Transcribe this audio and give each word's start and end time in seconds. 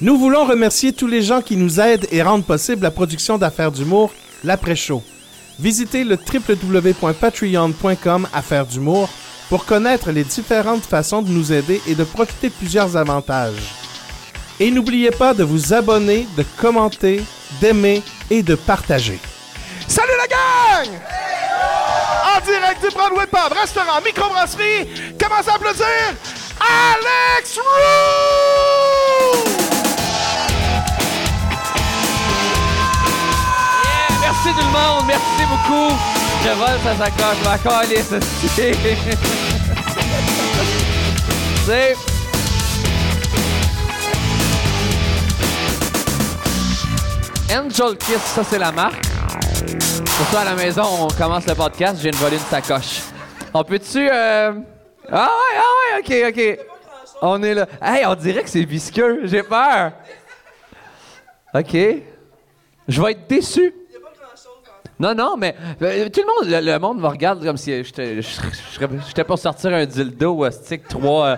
Nous 0.00 0.16
voulons 0.16 0.44
remercier 0.44 0.92
tous 0.92 1.08
les 1.08 1.22
gens 1.22 1.42
qui 1.42 1.56
nous 1.56 1.80
aident 1.80 2.06
et 2.12 2.22
rendent 2.22 2.44
possible 2.44 2.84
la 2.84 2.92
production 2.92 3.36
d'Affaires 3.36 3.72
d'humour, 3.72 4.12
l'après-show. 4.44 5.02
Visitez 5.58 6.04
le 6.04 6.16
www.patreon.com 6.16 8.28
Affaires 8.32 8.66
d'humour 8.66 9.08
pour 9.48 9.64
connaître 9.64 10.12
les 10.12 10.22
différentes 10.22 10.84
façons 10.84 11.20
de 11.20 11.30
nous 11.30 11.52
aider 11.52 11.82
et 11.88 11.96
de 11.96 12.04
profiter 12.04 12.48
de 12.48 12.54
plusieurs 12.54 12.96
avantages. 12.96 13.74
Et 14.60 14.70
n'oubliez 14.70 15.10
pas 15.10 15.34
de 15.34 15.42
vous 15.42 15.74
abonner, 15.74 16.28
de 16.36 16.44
commenter, 16.60 17.20
d'aimer 17.60 18.04
et 18.30 18.44
de 18.44 18.54
partager. 18.54 19.18
Salut 19.88 20.12
la 20.16 20.28
gang! 20.28 20.90
En 22.36 22.40
direct 22.44 22.86
du 22.88 22.94
Broadway 22.94 23.26
Pub, 23.26 23.52
restaurant, 23.60 24.00
microbrasserie, 24.04 24.86
commencez 25.18 25.50
à 25.50 25.54
applaudir 25.54 25.86
Alex 26.60 27.56
Roux! 27.56 28.77
Merci 35.06 35.44
beaucoup. 35.48 35.94
Je 36.44 36.50
vole 36.50 36.78
sa 36.84 36.96
sacoche, 36.96 37.42
ma 37.44 37.58
calisse. 37.58 38.14
C'est. 41.66 41.94
Angel 47.50 47.96
Kiss, 47.96 48.18
ça 48.18 48.44
c'est 48.44 48.58
la 48.58 48.72
marque. 48.72 49.04
Pour 50.16 50.26
ça 50.26 50.40
à 50.40 50.44
la 50.44 50.54
maison, 50.54 50.82
on 51.00 51.08
commence 51.08 51.46
le 51.46 51.54
podcast, 51.54 51.96
je 52.02 52.08
viens 52.10 52.30
de 52.30 52.36
sacoche. 52.38 53.00
On 53.54 53.64
peut-tu. 53.64 54.08
euh, 54.10 54.52
Ah 55.10 55.28
ouais, 55.28 55.56
ah 55.58 56.00
ouais, 56.02 56.28
ok, 56.28 56.34
ok. 56.36 56.58
On 57.22 57.42
est 57.42 57.54
là. 57.54 57.66
Hey, 57.82 58.04
on 58.06 58.14
dirait 58.14 58.42
que 58.42 58.50
c'est 58.50 58.64
visqueux, 58.64 59.20
j'ai 59.24 59.42
peur. 59.42 59.92
Ok. 61.54 61.76
Je 62.86 63.02
vais 63.02 63.12
être 63.12 63.26
déçu. 63.26 63.72
Non, 65.00 65.14
non, 65.14 65.36
mais 65.36 65.54
euh, 65.80 66.08
tout 66.08 66.20
le 66.20 66.26
monde, 66.26 66.64
le, 66.64 66.78
monde 66.78 67.00
me 67.00 67.06
regarde 67.06 67.44
comme 67.44 67.56
si 67.56 67.84
j'étais 67.84 69.24
pour 69.24 69.38
sortir 69.38 69.72
un 69.72 69.86
dildo 69.86 70.44
euh, 70.44 70.50
stick 70.50 70.88
trois, 70.88 71.26
euh, 71.26 71.36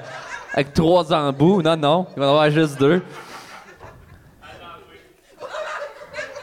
avec 0.55 0.72
trois 0.72 1.12
embouts. 1.12 1.61
Non, 1.61 1.77
non, 1.77 2.06
il 2.17 2.20
va 2.20 2.27
en 2.27 2.30
avoir 2.30 2.50
juste 2.50 2.78
deux. 2.78 3.02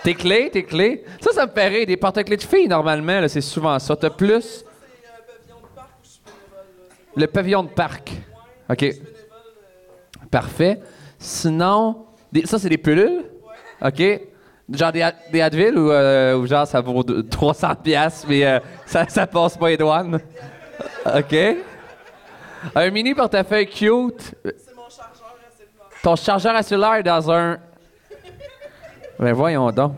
T'es 0.03 0.13
clé, 0.13 0.49
t'es 0.53 0.63
clé. 0.63 1.03
Ça, 1.19 1.31
ça 1.33 1.47
me 1.47 1.51
fait 1.51 1.67
rire. 1.67 1.87
Des 1.87 1.97
porte-clés 1.97 2.37
de 2.37 2.43
filles, 2.43 2.67
normalement, 2.67 3.27
c'est 3.27 3.41
souvent 3.41 3.77
ça. 3.79 3.95
T'as 3.95 4.11
plus. 4.11 4.63
Le 7.15 7.25
pavillon 7.25 7.63
de 7.63 7.69
parc. 7.69 8.11
OK. 8.69 8.85
Parfait. 10.29 10.79
Sinon, 11.17 12.05
ça, 12.45 12.59
c'est 12.59 12.69
des 12.69 12.77
pilules? 12.77 13.25
OK. 13.81 14.03
Genre 14.71 14.91
des, 14.91 15.07
des 15.31 15.41
Advil 15.41 15.77
ou, 15.77 15.89
euh, 15.91 16.45
genre 16.45 16.67
ça 16.67 16.81
vaut 16.81 17.01
de- 17.03 17.21
300 17.21 17.75
pièces 17.75 18.25
mais 18.27 18.45
euh, 18.45 18.59
ça, 18.85 19.05
ça 19.07 19.25
passe 19.25 19.55
pas 19.57 19.69
les 19.69 19.77
douanes? 19.77 20.19
OK. 21.05 21.35
Un 22.75 22.89
mini 22.89 23.13
portefeuille 23.13 23.67
cute. 23.67 24.33
C'est 24.43 24.75
mon 24.75 24.89
chargeur 24.89 25.35
à 25.37 25.51
cellulaire. 25.57 26.01
Ton 26.03 26.15
chargeur 26.17 26.55
à 26.55 26.63
cellulaire 26.63 26.93
est 26.95 27.03
dans 27.03 27.31
un... 27.31 27.57
Ben 29.19 29.33
voyons 29.33 29.71
donc. 29.71 29.93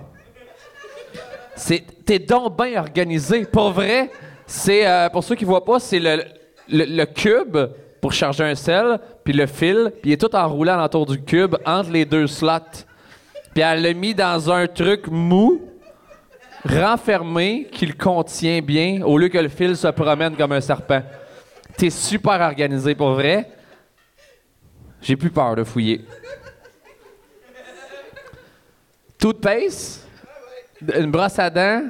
C'est, 1.56 1.84
t'es 2.06 2.20
donc 2.20 2.56
bien 2.58 2.80
organisé. 2.80 3.46
Pour 3.46 3.72
vrai, 3.72 4.10
c'est, 4.46 4.88
euh, 4.88 5.10
pour 5.10 5.24
ceux 5.24 5.36
qui 5.36 5.46
voient 5.46 5.66
pas, 5.66 5.80
c'est 5.80 6.00
le, 6.00 6.24
le, 6.70 6.86
le 6.86 7.06
cube 7.06 7.58
pour 8.02 8.14
charger 8.14 8.44
un 8.46 8.56
sel, 8.56 8.98
puis 9.26 9.34
le 9.34 9.46
fil, 9.46 9.92
puis 10.02 10.12
il 10.12 10.14
est 10.14 10.18
tout 10.18 10.34
enroulé 10.36 10.72
autour 10.72 11.06
du 11.06 11.22
cube, 11.22 11.56
entre 11.66 11.90
les 11.92 12.06
deux 12.06 12.28
slots. 12.28 12.86
Puis 13.54 13.64
elle 13.64 13.82
l'a 13.82 13.94
mis 13.94 14.14
dans 14.14 14.52
un 14.52 14.68
truc 14.68 15.08
mou, 15.08 15.62
renfermé, 16.64 17.68
qui 17.72 17.86
le 17.86 17.94
contient 17.94 18.62
bien, 18.62 19.02
au 19.04 19.18
lieu 19.18 19.30
que 19.30 19.38
le 19.38 19.50
fil 19.50 19.76
se 19.76 19.88
promène 19.88 20.36
comme 20.36 20.52
un 20.52 20.62
serpent. 20.62 21.02
T'es 21.78 21.90
super 21.90 22.40
organisé, 22.42 22.96
pour 22.96 23.14
vrai. 23.14 23.50
J'ai 25.02 25.16
plus 25.16 25.30
peur 25.30 25.56
de 25.56 25.64
fouiller. 25.64 26.06
Toothpaste, 29.18 30.08
une 30.96 31.12
brosse 31.12 31.40
à 31.40 31.50
dents? 31.50 31.90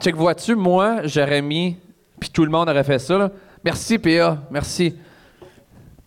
Check, 0.00 0.14
vois-tu, 0.14 0.54
moi, 0.54 1.00
j'aurais 1.04 1.42
mis, 1.42 1.76
puis 2.18 2.30
tout 2.30 2.44
le 2.44 2.50
monde 2.50 2.68
aurait 2.68 2.84
fait 2.84 2.98
ça. 2.98 3.30
Merci, 3.64 3.98
PA, 3.98 4.42
merci. 4.50 4.96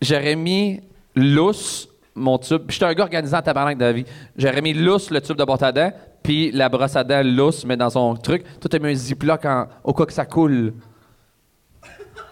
J'aurais 0.00 0.36
mis 0.36 0.82
lousse, 1.14 1.88
mon 2.16 2.38
tube. 2.38 2.64
J'étais 2.68 2.86
un 2.86 2.94
gars 2.94 3.04
organisé 3.04 3.36
en 3.36 3.42
tabarnak 3.42 3.78
de 3.78 3.84
la 3.84 3.92
vie. 3.92 4.04
J'aurais 4.36 4.60
mis 4.62 4.72
lousse, 4.74 5.10
le 5.10 5.20
tube 5.20 5.36
de 5.36 5.44
brosse 5.44 5.62
à 5.62 5.70
dents, 5.70 5.92
puis 6.22 6.50
la 6.50 6.68
brosse 6.68 6.96
à 6.96 7.04
dents 7.04 7.22
lousse, 7.24 7.64
mais 7.64 7.76
dans 7.76 7.90
son 7.90 8.14
truc. 8.16 8.44
Tout 8.60 8.68
a 8.72 8.78
mis 8.78 8.90
un 8.90 8.94
ziploc 8.94 9.44
en- 9.44 9.66
au 9.84 9.92
cas 9.92 10.06
que 10.06 10.12
ça 10.12 10.24
coule. 10.26 10.74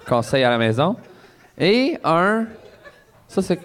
Conseil 0.08 0.42
à 0.44 0.50
la 0.50 0.58
maison. 0.58 0.96
Et 1.58 1.96
un. 2.02 2.46
Ça, 3.28 3.40
c'est. 3.42 3.60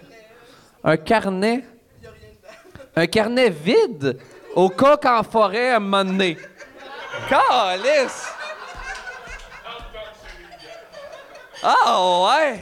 Un 0.84 0.98
carnet. 0.98 1.64
Un 2.96 3.08
carnet 3.08 3.50
vide 3.50 4.18
au 4.56 4.70
cas 4.70 4.98
qu'en 4.98 5.24
forêt, 5.24 5.72
à 5.72 5.78
un 5.78 5.80
moment 5.80 6.04
donné. 6.06 6.38
Calice! 7.28 8.28
Ah 11.62 12.24
ouais! 12.24 12.62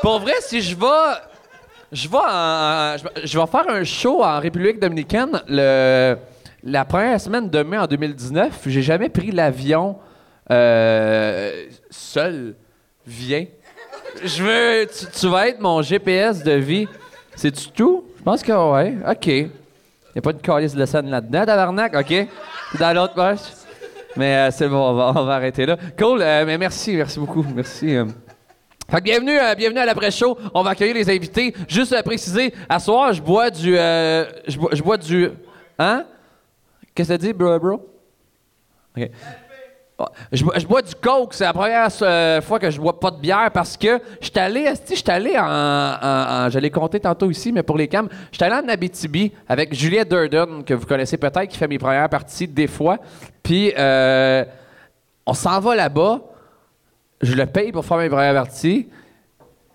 Pour 0.00 0.18
vrai, 0.20 0.34
si 0.40 0.60
je 0.60 0.74
vais. 0.76 1.20
Je 1.94 2.08
vais, 2.08 3.46
faire 3.46 3.68
un 3.68 3.84
show 3.84 4.24
en 4.24 4.40
République 4.40 4.80
dominicaine 4.80 5.40
le, 5.46 6.16
la 6.64 6.84
première 6.84 7.20
semaine 7.20 7.48
de 7.48 7.62
mai 7.62 7.78
en 7.78 7.86
2019. 7.86 8.62
J'ai 8.66 8.82
jamais 8.82 9.08
pris 9.08 9.30
l'avion 9.30 9.96
euh, 10.50 11.66
seul. 11.90 12.56
Viens. 13.06 13.46
Je 14.24 14.42
veux. 14.42 14.88
Tu, 15.20 15.28
vas 15.28 15.48
être 15.48 15.60
mon 15.60 15.82
GPS 15.82 16.42
de 16.42 16.52
vie. 16.54 16.88
C'est-tu 17.36 17.68
tout? 17.70 18.04
Je 18.18 18.22
pense 18.24 18.42
que 18.42 18.72
ouais. 18.72 18.96
OK. 19.08 19.26
Il 19.28 19.44
n'y 19.44 20.18
a 20.18 20.22
pas 20.22 20.32
de 20.32 20.42
calice 20.42 20.74
de 20.74 20.86
scène 20.86 21.08
là-dedans, 21.08 21.46
tabarnak? 21.46 21.94
OK. 21.94 22.26
Dans 22.80 22.92
l'autre 22.92 23.14
poche. 23.14 23.52
Mais 24.16 24.34
euh, 24.34 24.50
c'est 24.50 24.68
bon, 24.68 24.90
on 24.90 25.24
va, 25.24 25.34
arrêter 25.34 25.64
là. 25.64 25.76
Cool, 25.96 26.22
euh, 26.22 26.44
mais 26.44 26.58
merci, 26.58 26.96
merci 26.96 27.20
beaucoup. 27.20 27.46
Merci. 27.54 27.96
Fait 28.90 28.98
que 28.98 29.02
bienvenue, 29.04 29.38
euh, 29.38 29.54
bienvenue 29.54 29.80
à 29.80 29.86
l'après-show. 29.86 30.36
On 30.52 30.62
va 30.62 30.70
accueillir 30.70 30.94
les 30.94 31.08
invités. 31.10 31.54
Juste 31.68 31.92
à 31.92 32.02
préciser, 32.02 32.52
à 32.68 32.78
soir, 32.78 33.12
je 33.12 33.22
bois 33.22 33.50
du. 33.50 33.76
euh, 33.76 34.24
je, 34.46 34.58
bois, 34.58 34.70
je 34.72 34.82
du. 34.98 35.30
Hein? 35.78 36.04
Qu'est-ce 36.94 37.08
que 37.08 37.14
ça 37.14 37.18
dit, 37.18 37.32
bro, 37.32 37.58
bro? 37.58 37.80
OK. 38.96 39.10
Ah, 39.98 40.06
Je, 40.32 40.44
bois- 40.44 40.54
je 40.58 40.66
du 40.82 40.94
coke, 40.96 41.34
c'est 41.34 41.44
la 41.44 41.52
première 41.52 41.88
euh, 42.02 42.40
fois 42.42 42.58
que 42.58 42.68
je 42.70 42.80
bois 42.80 42.98
pas 42.98 43.10
de 43.12 43.20
bière 43.20 43.50
parce 43.52 43.76
que 43.76 44.00
j'étais 44.20 44.40
allé, 44.40 44.60
esti, 44.62 44.96
j'étais 44.96 45.12
allé 45.12 45.34
en, 45.38 46.48
je 46.50 46.58
l'ai 46.58 46.70
compté 46.70 46.98
tantôt 46.98 47.30
ici, 47.30 47.52
mais 47.52 47.62
pour 47.62 47.78
les 47.78 47.86
cams, 47.86 48.08
j'étais 48.32 48.44
allé 48.44 48.66
en 48.66 48.68
Abitibi 48.68 49.32
avec 49.48 49.72
Juliette 49.72 50.08
Durden, 50.10 50.64
que 50.64 50.74
vous 50.74 50.84
connaissez 50.86 51.16
peut-être, 51.16 51.46
qui 51.46 51.56
fait 51.56 51.68
mes 51.68 51.78
premières 51.78 52.08
parties 52.08 52.48
des 52.48 52.66
fois. 52.66 52.98
Puis, 53.42 53.72
euh, 53.78 54.44
on 55.26 55.32
s'en 55.34 55.60
va 55.60 55.76
là-bas, 55.76 56.20
je 57.20 57.34
le 57.34 57.46
paye 57.46 57.72
pour 57.72 57.84
faire 57.84 57.98
mes 57.98 58.08
premières 58.08 58.34
parties. 58.34 58.88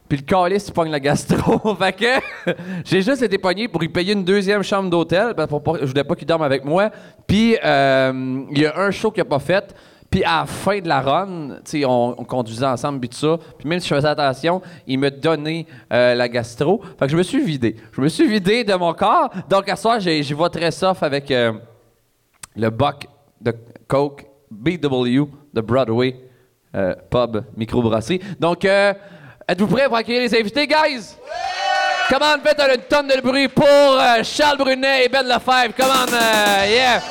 Puis 0.10 0.18
le 0.18 0.24
calice, 0.24 0.72
pogne 0.72 0.90
la 0.90 1.00
gastro. 1.00 1.76
fait 1.80 1.94
que 1.94 2.54
j'ai 2.84 3.04
juste 3.04 3.22
été 3.22 3.38
pogné 3.38 3.68
pour 3.68 3.80
lui 3.80 3.90
payer 3.90 4.14
une 4.14 4.24
deuxième 4.24 4.64
chambre 4.64 4.90
d'hôtel. 4.90 5.36
parce 5.36 5.48
que 5.48 5.80
je 5.82 5.86
voulais 5.86 6.04
pas 6.04 6.16
qu'il 6.16 6.28
dorme 6.28 6.42
avec 6.42 6.66
moi. 6.66 6.90
Puis 7.28 7.56
euh, 7.64 8.44
il 8.50 8.58
y 8.58 8.66
a 8.66 8.80
un 8.80 8.90
show 8.90 9.12
qu'il 9.12 9.22
a 9.22 9.26
pas 9.26 9.38
fait. 9.38 9.76
Puis 10.10 10.24
à 10.24 10.40
la 10.40 10.46
fin 10.48 10.80
de 10.80 10.88
la 10.88 11.02
run, 11.02 11.60
on, 11.86 12.16
on 12.18 12.24
conduisait 12.24 12.66
ensemble, 12.66 13.00
puis 13.02 13.10
tout 13.10 13.18
ça. 13.18 13.38
Puis 13.60 13.70
même 13.70 13.80
si 13.80 13.88
je 13.88 13.94
faisais 13.94 14.08
attention, 14.08 14.64
il 14.88 14.98
me 14.98 15.12
donnait 15.12 15.68
euh, 15.94 16.16
la 16.16 16.28
gastro. 16.28 16.82
Fait 16.97 17.06
que 17.06 17.12
je 17.12 17.18
me 17.18 17.22
suis 17.22 17.44
vidé. 17.44 17.76
Je 17.92 18.02
me 18.02 18.08
suis 18.08 18.28
vidé 18.28 18.64
de 18.64 18.74
mon 18.74 18.94
corps. 18.96 19.30
Donc 19.47 19.70
à 19.70 19.76
ce 19.76 19.84
soir, 19.84 20.00
j'y 20.00 20.34
vais 20.34 20.50
très 20.50 20.84
avec 21.03 21.30
euh, 21.30 21.53
le 22.56 22.72
Buck 22.72 23.08
de 23.40 23.53
Coke 23.88 24.26
BW 24.50 25.26
de 25.53 25.62
Broadway 25.62 26.28
euh, 26.76 26.94
Pub 27.10 27.44
Microbrasserie. 27.58 28.22
Donc, 28.40 28.64
euh, 28.66 28.94
êtes-vous 29.48 29.68
prêts 29.68 29.86
pour 29.88 29.98
accueillir 29.98 30.22
les 30.22 30.40
invités, 30.40 30.68
guys? 30.68 31.16
Come 32.10 32.24
on, 32.24 32.40
faites 32.44 32.60
une 32.60 32.82
tonne 32.84 33.08
de 33.08 33.22
bruit 33.22 33.48
pour 33.48 33.66
euh, 33.68 34.24
Charles 34.24 34.58
Brunet 34.58 35.06
et 35.06 35.10
Ben 35.10 35.24
Lefebvre. 35.28 35.76
Come 35.78 35.90
on, 35.92 36.14
euh, 36.14 36.66
yeah! 36.68 37.02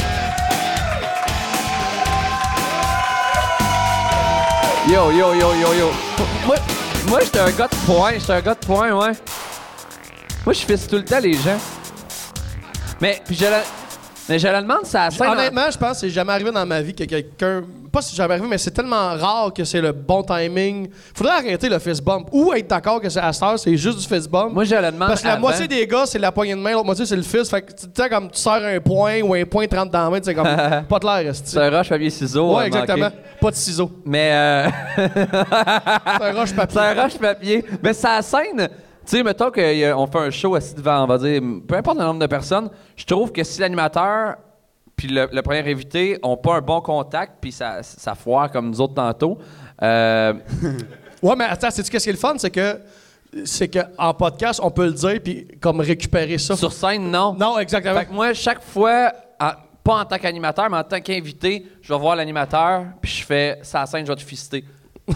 Yo, 4.91 5.11
yo, 5.13 5.35
yo, 5.35 5.53
yo, 5.55 5.75
yo. 5.75 5.91
Moi, 6.47 6.57
moi 7.09 7.21
j'étais 7.21 7.41
un 7.41 7.51
gars 7.51 7.69
de 7.69 7.77
point. 7.87 8.13
J'étais 8.19 8.33
un 8.33 8.41
gars 8.41 8.55
de 8.55 8.67
point, 8.67 8.91
ouais. 8.93 9.13
Moi, 10.47 10.53
je 10.55 10.61
fais 10.61 10.79
tout 10.79 10.97
le 10.97 11.05
temps 11.05 11.21
les 11.21 11.35
gens. 11.35 11.59
Mais, 13.01 13.21
puis 13.25 13.37
je 13.37 13.45
la- 13.45 13.63
Mais 14.29 14.39
je 14.39 14.49
le 14.49 14.63
demande, 14.63 14.85
ça 14.87 15.05
a 15.05 15.11
scène. 15.11 15.29
en- 15.29 15.33
Honnêtement, 15.33 15.71
je 15.71 15.77
pense 15.79 15.93
que 15.93 15.97
c'est 16.01 16.11
jamais 16.11 16.33
arrivé 16.33 16.51
dans 16.51 16.65
ma 16.65 16.81
vie 16.81 16.95
que 16.95 17.05
quelqu'un. 17.05 17.63
Pas 17.91 18.03
si 18.03 18.15
jamais 18.15 18.35
arrivé, 18.35 18.47
mais 18.49 18.59
c'est 18.59 18.71
tellement 18.71 19.17
rare 19.17 19.53
que 19.55 19.65
c'est 19.65 19.81
le 19.81 19.93
bon 19.93 20.23
timing. 20.23 20.89
Faudrait 21.15 21.37
arrêter 21.37 21.69
le 21.69 21.79
fist 21.79 22.03
bump. 22.03 22.29
Ou 22.33 22.53
être 22.53 22.69
d'accord 22.69 23.01
que 23.01 23.09
c'est 23.09 23.21
à 23.21 23.33
cette 23.33 23.43
heure, 23.43 23.59
c'est 23.59 23.77
juste 23.77 23.99
du 23.99 24.07
fist 24.07 24.31
bump. 24.31 24.53
Moi, 24.53 24.65
je 24.65 24.75
le 24.75 24.91
demande. 24.93 25.09
Parce 25.09 25.23
que 25.23 25.27
la 25.27 25.35
avant. 25.35 25.43
moitié 25.43 25.67
des 25.69 25.87
gars, 25.87 26.05
c'est 26.07 26.19
la 26.19 26.31
poignée 26.31 26.55
de 26.55 26.61
main, 26.61 26.73
l'autre 26.73 26.85
moitié, 26.85 27.07
c'est 27.07 27.17
le 27.17 27.23
fist. 27.23 27.51
Fait 27.51 27.63
que 27.63 27.73
tu 27.73 27.87
sais, 27.95 28.09
comme 28.09 28.31
tu 28.31 28.39
serres 28.39 28.65
un 28.65 28.81
point 28.81 29.21
ou 29.23 29.35
un 29.35 29.45
point 29.45 29.67
30 29.67 29.91
dans 29.91 30.05
la 30.05 30.11
main, 30.11 30.19
c'est 30.23 30.35
comme 30.35 30.45
pas 30.89 30.99
de 30.99 31.07
l'air. 31.07 31.35
C'est 31.35 31.59
un 31.59 31.71
rush 31.79 31.89
papier 31.89 32.11
ciseaux. 32.11 32.57
Ouais, 32.57 32.65
euh, 32.65 32.67
exactement. 32.67 33.05
manqué. 33.05 33.17
Pas 33.41 33.51
de 33.51 33.57
ciseaux. 33.57 33.91
Mais 34.05 34.31
euh, 34.33 34.69
C'est 34.97 36.25
un 36.25 36.33
roche 36.33 36.55
papier. 36.55 36.75
c'est 36.81 36.99
un 36.99 37.03
rush 37.03 37.19
papier. 37.19 37.65
Mais 37.83 37.93
ça 37.93 38.21
scène. 38.23 38.69
Tu 39.07 39.17
sais, 39.17 39.23
mettons 39.23 39.51
qu'on 39.51 40.07
fait 40.07 40.19
un 40.19 40.31
show 40.31 40.55
assis 40.55 40.75
devant, 40.75 41.05
on 41.05 41.07
va 41.07 41.17
dire, 41.17 41.41
peu 41.67 41.77
importe 41.77 41.99
le 41.99 42.05
nombre 42.05 42.21
de 42.21 42.27
personnes, 42.27 42.69
je 42.95 43.07
trouve 43.07 43.33
que 43.33 43.43
si 43.43 43.59
l'animateur 43.59 44.37
puis 44.99 45.09
le, 45.09 45.29
le 45.33 45.41
premier 45.43 45.61
invité 45.61 46.19
ont 46.23 46.37
pas 46.37 46.57
un 46.57 46.61
bon 46.61 46.83
contact, 46.83 47.35
puis 47.41 47.53
ça, 47.53 47.83
ça 47.83 48.15
foire 48.15 48.51
comme 48.51 48.69
nous 48.69 48.81
autres 48.83 48.95
tantôt, 48.95 49.39
euh, 49.83 50.35
Ouais, 51.23 51.35
mais 51.37 51.45
attends, 51.47 51.71
sais-tu 51.71 51.91
qu'est-ce 51.91 52.05
qui 52.05 52.11
est 52.11 52.13
le 52.13 52.19
fun? 52.19 52.35
C'est 52.37 52.51
que. 52.51 52.79
C'est 53.45 53.69
qu'en 53.69 54.15
podcast, 54.15 54.59
on 54.63 54.71
peut 54.71 54.87
le 54.87 54.93
dire 54.93 55.19
puis 55.23 55.47
comme 55.61 55.81
récupérer 55.81 56.39
ça. 56.39 56.57
sur 56.57 56.73
scène, 56.73 57.11
non. 57.11 57.35
Non, 57.35 57.59
exactement. 57.59 57.99
Fait 57.99 58.07
que 58.07 58.13
moi, 58.13 58.33
chaque 58.35 58.63
fois, 58.63 59.13
en- 59.41 59.51
pas 59.85 59.95
en 60.01 60.05
tant 60.05 60.17
qu'animateur, 60.19 60.71
mais 60.71 60.79
en 60.79 60.83
tant 60.85 61.01
qu'invité, 61.01 61.67
je 61.83 61.93
vais 61.93 61.99
voir 61.99 62.17
l'animateur, 62.17 62.85
puis 63.03 63.11
je 63.11 63.25
fais 63.25 63.59
sa 63.63 63.85
scène, 63.87 64.07
je 64.07 64.13
vais 64.13 64.17
te 64.17 64.23
fister. 64.23 64.65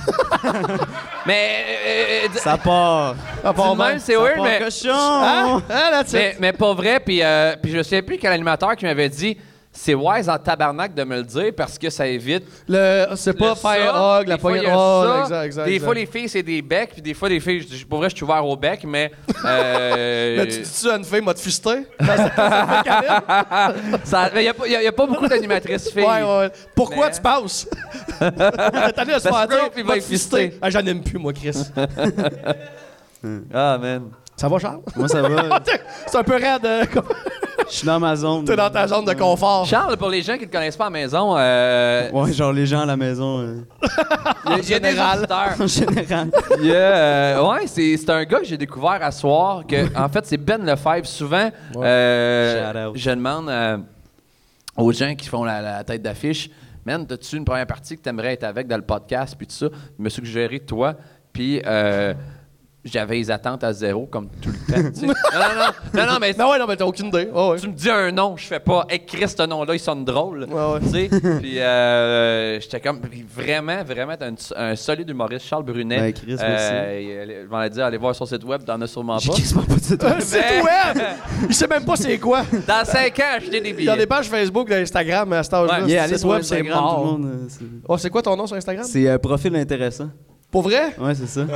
mais. 1.27 1.65
euh, 1.87 2.27
euh, 2.27 2.39
Ça 2.39 2.57
part. 2.59 3.15
Ah, 3.45 3.53
bon, 3.53 3.75
de 3.75 3.79
même, 3.83 3.99
c'est 3.99 4.17
weird, 4.17 4.37
Part 4.37 4.45
mais. 4.45 4.59
cochon. 4.61 4.91
Hein? 4.93 5.63
Ah, 5.71 6.01
it. 6.03 6.13
Mais, 6.13 6.37
mais 6.41 6.53
pas 6.53 6.75
vrai, 6.75 7.01
puis, 7.01 7.23
euh, 7.23 7.55
puis 7.63 7.73
je 7.73 7.79
ne 7.79 7.83
sais 7.83 8.03
plus 8.03 8.19
quel 8.19 8.33
animateur 8.33 8.77
qui 8.77 8.85
m'avait 8.85 9.09
dit 9.09 9.37
c'est 9.75 9.95
wise 9.95 10.29
en 10.29 10.37
tabarnak 10.39 10.95
de 10.95 11.03
me 11.03 11.17
le 11.17 11.23
dire 11.23 11.51
parce 11.57 11.79
que 11.79 11.89
ça 11.89 12.07
évite. 12.07 12.45
Le, 12.69 13.07
c'est 13.17 13.33
pas 13.33 13.51
le 13.51 13.55
faire 13.55 13.95
ça, 13.95 14.21
hug, 14.21 14.29
la 14.29 14.37
poignée. 14.37 14.59
Exact, 14.61 15.45
exact. 15.47 15.65
Des 15.65 15.73
exact. 15.73 15.85
fois, 15.87 15.95
les 15.95 16.07
filles, 16.07 16.29
c'est 16.29 16.43
des 16.43 16.61
becs, 16.61 16.91
puis 16.93 17.01
des 17.03 17.15
fois, 17.15 17.29
les 17.31 17.41
filles, 17.41 17.67
je- 17.71 17.87
pour 17.87 17.99
vrai, 17.99 18.11
je 18.11 18.15
suis 18.17 18.25
ouvert 18.25 18.45
au 18.47 18.55
bec, 18.55 18.85
mais. 18.85 19.11
euh, 19.47 20.37
Mais 20.45 20.47
tu 20.47 20.61
dis-tu 20.61 20.91
à 20.91 20.97
une 20.97 21.05
fille, 21.05 21.23
m'a 21.23 21.33
te 21.35 21.39
mais 24.35 24.45
il 24.67 24.79
n'y 24.79 24.87
a, 24.87 24.93
pas 24.93 25.07
beaucoup 25.07 25.27
d'animatrices 25.27 25.91
filles. 25.91 26.05
Ouais, 26.05 26.23
ouais. 26.23 26.51
Pourquoi 26.75 27.07
Mais- 27.09 27.15
tu 27.15 27.21
passes? 27.23 27.67
T'as 28.19 29.05
dit 29.05 29.13
à 29.13 29.21
se 29.21 29.29
faire 29.29 29.49
dire, 29.49 29.71
m'a 29.85 29.95
te. 29.97 30.53
Ah, 30.61 30.69
j'en 30.71 30.81
aime 30.81 31.03
plus, 31.03 31.19
moi, 31.19 31.33
Chris. 31.33 31.57
Ah, 33.55 33.79
man. 33.81 34.11
Ça 34.37 34.49
va, 34.49 34.59
Charles? 34.59 34.81
Moi, 34.97 35.09
ça 35.09 35.23
va. 35.23 35.61
C'est 36.07 36.19
un 36.19 36.23
peu 36.25 36.35
raide. 36.35 36.65
euh, 36.65 36.85
comme- 36.93 37.05
Je 37.73 37.79
suis 37.79 37.87
dans 37.87 37.99
ma 37.99 38.15
zone. 38.15 38.45
T'es 38.45 38.55
dans 38.55 38.69
ta 38.69 38.87
zone 38.87 39.07
de 39.07 39.15
confort. 39.15 39.65
Charles, 39.65 39.97
pour 39.97 40.11
les 40.11 40.21
gens 40.21 40.35
qui 40.35 40.41
ne 40.41 40.45
te 40.45 40.53
connaissent 40.53 40.77
pas 40.77 40.85
à 40.85 40.91
la 40.91 40.93
maison, 40.93 41.35
euh, 41.39 42.11
Ouais, 42.11 42.31
genre 42.31 42.53
les 42.53 42.67
gens 42.67 42.81
à 42.81 42.85
la 42.87 42.99
maison, 42.99 43.39
euh, 43.41 43.63
il 44.45 44.51
y 44.51 44.55
a, 44.55 44.59
il 44.59 44.69
y 44.69 44.75
a 44.75 44.79
des 44.79 44.89
général. 44.91 45.19
auditeurs. 45.21 45.55
en 45.59 45.67
général. 45.67 46.31
Il 46.61 46.67
y 46.67 46.73
a, 46.73 46.75
euh, 46.77 47.49
ouais, 47.49 47.67
c'est, 47.67 47.97
c'est 47.97 48.11
un 48.11 48.25
gars 48.25 48.41
que 48.41 48.45
j'ai 48.45 48.59
découvert 48.59 48.99
à 49.01 49.11
soir, 49.11 49.63
que 49.67 49.87
en 49.99 50.07
fait 50.11 50.27
c'est 50.27 50.37
Ben 50.37 50.63
Lefebvre. 50.67 51.07
Souvent, 51.07 51.49
euh, 51.77 52.93
je 52.95 53.11
demande 53.11 53.49
euh, 53.49 53.79
aux 54.77 54.93
gens 54.93 55.15
qui 55.15 55.29
font 55.29 55.43
la, 55.43 55.63
la 55.63 55.83
tête 55.83 56.03
d'affiche, 56.03 56.51
man, 56.85 57.07
as-tu 57.11 57.37
une 57.37 57.45
première 57.47 57.67
partie 57.67 57.97
que 57.97 58.03
t'aimerais 58.03 58.35
être 58.35 58.45
avec 58.45 58.67
dans 58.69 58.77
le 58.77 58.83
podcast 58.85 59.35
puis 59.39 59.47
tout 59.47 59.55
ça, 59.55 59.67
il 59.99 60.05
me 60.05 60.11
suggéré 60.11 60.61
toi, 60.61 60.93
puis 61.33 61.63
euh, 61.65 62.13
j'avais 62.85 63.15
les 63.17 63.31
attentes 63.31 63.63
à 63.63 63.73
zéro 63.73 64.07
comme 64.07 64.29
tout 64.41 64.51
le 64.51 64.73
temps. 64.75 64.91
tu 64.93 65.01
sais. 65.01 65.07
non, 65.07 65.13
non, 65.13 65.55
non, 65.95 66.03
non, 66.07 66.13
non, 66.15 66.19
mais 66.21 66.33
Non, 66.37 66.51
ouais, 66.51 66.59
non, 66.59 66.67
mais 66.67 66.77
t'as 66.77 66.85
aucune 66.85 67.07
idée. 67.07 67.29
Oh, 67.33 67.51
ouais. 67.53 67.59
tu 67.59 67.69
me 67.69 67.73
dis 67.75 67.89
un 67.89 68.11
nom, 68.11 68.37
je 68.37 68.45
fais 68.45 68.59
pas, 68.59 68.85
écris 68.91 69.29
ce 69.29 69.47
nom-là, 69.47 69.75
il 69.75 69.79
sonne 69.81 70.05
drôle. 70.05 70.45
Ouais, 70.51 70.73
ouais. 70.73 70.81
Tu 70.81 70.89
sais? 70.89 71.39
Puis 71.41 71.61
euh, 71.61 72.59
j'étais 72.61 72.81
comme, 72.81 73.01
puis 73.01 73.25
vraiment, 73.37 73.85
vraiment, 73.85 74.17
t'es 74.17 74.25
un, 74.25 74.35
un 74.57 74.75
solide 74.77 75.09
humoriste, 75.09 75.47
Charles 75.47 75.63
Brunet. 75.65 75.97
Ben, 75.99 76.13
Chris, 76.13 76.35
merci. 76.39 76.45
Euh, 76.49 77.01
il- 77.01 77.45
je 77.47 77.49
m'en 77.51 77.63
ai 77.63 77.71
dit, 77.71 77.81
allez 77.81 77.99
voir 77.99 78.15
son 78.17 78.27
site 78.27 78.43
web, 78.45 78.65
t'en 78.65 78.81
as 78.81 78.87
sûrement 78.89 79.19
J'ai 79.19 79.29
pas. 79.31 79.37
quasiment 79.37 79.63
pas 79.63 79.75
de 79.75 79.81
cette 79.81 80.05
Un 80.05 80.21
site 80.21 80.41
web! 80.65 81.03
Il 81.49 81.55
sait 81.55 81.69
même 81.69 81.85
pas 81.85 81.97
c'est 81.97 82.19
quoi. 82.19 82.43
Dans 82.67 82.85
5 82.85 83.19
ans, 83.21 83.23
acheter 83.37 83.61
des 83.61 83.71
Il 83.71 83.85
y 83.85 83.89
a 83.89 83.93
des 83.93 83.97
billets. 83.99 84.07
pages 84.07 84.27
Facebook, 84.29 84.69
d'Instagram 84.69 85.33
à 85.35 85.43
cet 85.45 85.55
âge-là. 85.55 85.79
Ouais. 85.79 85.85
Ce 85.85 85.89
Yeah, 85.89 86.03
allez 86.03 86.13
site 86.15 86.21
sur 86.21 86.29
web, 86.31 86.43
c'est 86.43 86.55
Instagram, 86.61 86.79
tout 86.79 86.85
le 86.85 86.97
mort. 87.05 87.05
monde. 87.19 87.27
euh, 87.27 87.47
c'est- 87.49 87.65
Oh, 87.89 87.97
c'est 87.97 88.11
quoi 88.11 88.23
ton 88.23 88.37
nom 88.37 88.47
sur 88.47 88.57
Instagram? 88.57 88.85
C'est 88.89 89.09
un 89.09 89.19
profil 89.19 89.55
intéressant. 89.55 90.09
Pour 90.51 90.63
vrai? 90.63 90.95
Ouais, 90.99 91.15
c'est 91.15 91.27
ça. 91.29 91.47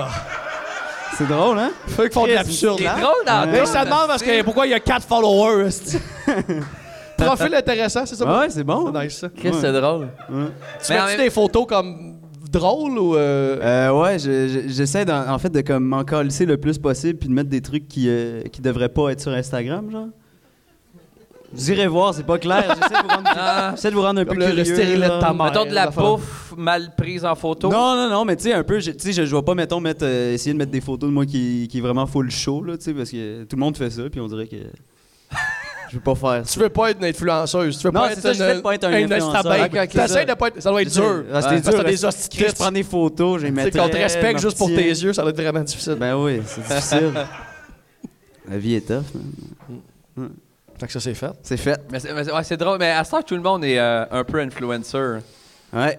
C'est 1.19 1.27
drôle, 1.29 1.59
hein? 1.59 1.71
Faut 1.89 2.03
qu'ils 2.03 2.13
font 2.13 2.27
de 2.27 2.33
l'absurde. 2.33 2.79
C'est 2.79 2.87
hein? 2.87 2.97
drôle 3.01 3.25
dans 3.27 3.51
Mais 3.51 3.65
ça 3.67 3.85
demande 3.85 4.07
parce 4.09 4.23
que 4.23 4.43
pourquoi 4.43 4.67
il 4.67 4.71
y 4.71 4.75
a 4.75 4.81
4 4.81 5.07
followers. 5.07 5.71
Profil 7.17 7.55
intéressant, 7.55 8.05
c'est 8.05 8.17
ça? 8.17 8.41
Ouais, 8.41 8.51
c'est 8.51 8.65
bon. 8.65 8.93
C'est 8.93 9.05
nice 9.05 9.19
ça. 9.19 9.29
Chris, 9.35 9.53
c'est 9.59 9.73
drôle. 9.73 10.09
Tu 10.29 10.87
fais-tu 10.87 11.05
même- 11.07 11.17
des 11.19 11.31
photos 11.31 11.67
comme 11.67 12.17
drôles 12.53 12.99
ou. 12.99 13.17
euh, 13.17 13.59
Euh, 13.63 14.01
ouais, 14.03 14.19
je- 14.19 14.49
je- 14.49 14.69
j'essaie 14.69 15.11
en 15.11 15.39
fait 15.39 15.49
de 15.49 15.63
comme 15.63 15.85
m'en 15.85 16.05
le 16.45 16.57
plus 16.59 16.79
possible 16.79 17.19
puis 17.19 17.29
de 17.29 17.35
mettre 17.35 17.49
des 17.49 17.63
trucs 17.63 17.89
qui, 17.89 18.09
euh, 18.09 18.43
qui 18.53 18.61
devraient 18.61 18.91
pas 18.91 19.11
être 19.11 19.21
sur 19.21 19.33
Instagram, 19.33 19.91
genre. 19.91 20.09
Vous 21.57 21.71
irez 21.73 21.87
voir, 21.87 22.15
c'est 22.15 22.23
pas 22.27 22.39
clair. 22.39 22.65
J'essaie 22.77 23.03
de 23.03 23.03
vous 23.03 23.09
rendre, 23.15 23.31
Ah. 23.37 23.71
j'essaie 23.75 23.91
de 23.91 23.95
vous 23.97 24.03
rendre 24.03 24.21
un 24.21 24.25
peu 24.25 24.35
le- 24.35 24.47
le 24.47 24.47
curieux. 24.63 24.65
stérilet 24.65 25.07
de 25.07 25.13
là. 25.13 25.19
ta 25.21 25.33
mère. 25.33 25.47
Mettons 25.47 25.65
de 25.65 25.75
la 25.75 25.91
bouffe 25.91 26.55
mal 26.57 26.95
prise 26.97 27.25
en 27.25 27.35
photo. 27.35 27.69
Non, 27.71 27.95
non, 27.97 28.09
non, 28.11 28.25
mais 28.25 28.37
tu 28.37 28.45
sais, 28.45 28.53
un 28.53 28.63
peu, 28.65 28.79
je- 28.81 28.91
tu 28.93 28.99
sais, 29.01 29.13
je, 29.13 29.25
je 29.27 29.35
vais 29.37 29.43
pas, 29.43 29.55
mettons, 29.55 29.81
mettre, 29.81 30.05
euh, 30.05 30.35
essayer 30.35 30.53
de 30.53 30.59
mettre 30.59 30.71
des 30.73 30.81
photos 30.81 31.09
de 31.09 31.15
moi 31.15 31.27
qui, 31.27 31.69
qui 31.71 31.79
est 31.79 31.81
vraiment 31.83 32.07
full 32.07 32.31
show, 32.31 32.63
là, 32.63 32.77
tu 32.77 32.85
sais, 32.85 32.95
parce 32.95 33.11
que 33.11 33.45
tout 33.45 33.57
le 33.57 33.61
monde 33.61 33.77
fait 33.77 33.91
ça, 33.91 34.03
puis 34.11 34.21
on 34.21 34.27
dirait 34.29 34.47
que 34.47 34.57
je 35.91 35.97
veux 35.97 36.03
pas 36.03 36.15
faire 36.15 36.43
ça. 36.47 36.53
Tu 36.53 36.59
veux 36.59 36.69
pas 36.69 36.91
être 36.91 36.99
une 36.99 37.05
influenceuse. 37.05 37.79
Tu 37.79 37.87
veux 37.87 37.93
Non, 37.93 38.01
pas 38.01 38.07
c'est 38.09 38.13
être 38.15 38.21
ça, 38.23 38.29
une, 38.31 38.35
j'essaie 38.35 38.57
de 38.57 38.61
pas 38.61 38.75
être 38.75 38.85
un 38.85 38.99
une 38.99 39.13
influenceur. 39.13 39.43
T'essaies 39.43 40.09
ça. 40.09 40.25
de 40.25 40.35
pas 40.35 40.49
être. 40.49 40.61
Ça 40.63 40.71
doit 40.71 40.83
être 40.83 40.93
dur. 40.93 41.25
Ah, 41.33 41.43
que 41.43 41.61
dur. 41.61 41.73
t'as 41.73 41.85
des 41.85 42.05
hosties 42.05 42.39
je 42.49 42.53
prends 42.55 42.73
des 42.73 42.83
photos, 42.83 43.41
j'ai 43.41 43.49
Tu 43.51 43.55
sais, 43.57 43.65
mettre. 43.65 43.79
qu'on 43.79 43.89
te 43.89 43.97
respecte 43.97 44.41
juste 44.41 44.59
pour 44.59 44.69
tes 44.69 44.89
yeux, 44.89 45.13
ça 45.13 45.23
doit 45.23 45.31
être 45.31 45.41
vraiment 45.41 45.61
difficile. 45.63 45.95
Ben 45.99 46.17
oui, 46.17 46.41
c'est 46.47 46.63
difficile. 46.67 47.13
La 48.49 48.59
vie 48.59 48.75
est 48.75 48.87
tough, 48.87 49.03
man. 50.17 50.31
Fait 50.79 50.87
que 50.87 50.93
ça, 50.93 51.01
c'est 51.01 51.15
fait. 51.15 51.31
C'est 51.43 51.57
fait. 51.57 51.81
Mais 51.91 52.01
c'est, 52.01 52.13
mais 52.13 52.25
c'est- 52.25 52.33
ouais, 52.33 52.45
c'est 52.45 52.57
drôle. 52.57 52.79
Mais 52.79 52.91
à 52.91 53.03
ce 53.05 53.11
temps, 53.13 53.23
tout 53.23 53.35
le 53.37 53.41
monde 53.43 53.65
est 53.65 53.79
euh, 53.79 54.05
un 54.11 54.25
peu 54.25 54.41
influencer. 54.41 55.19
Ouais. 55.73 55.99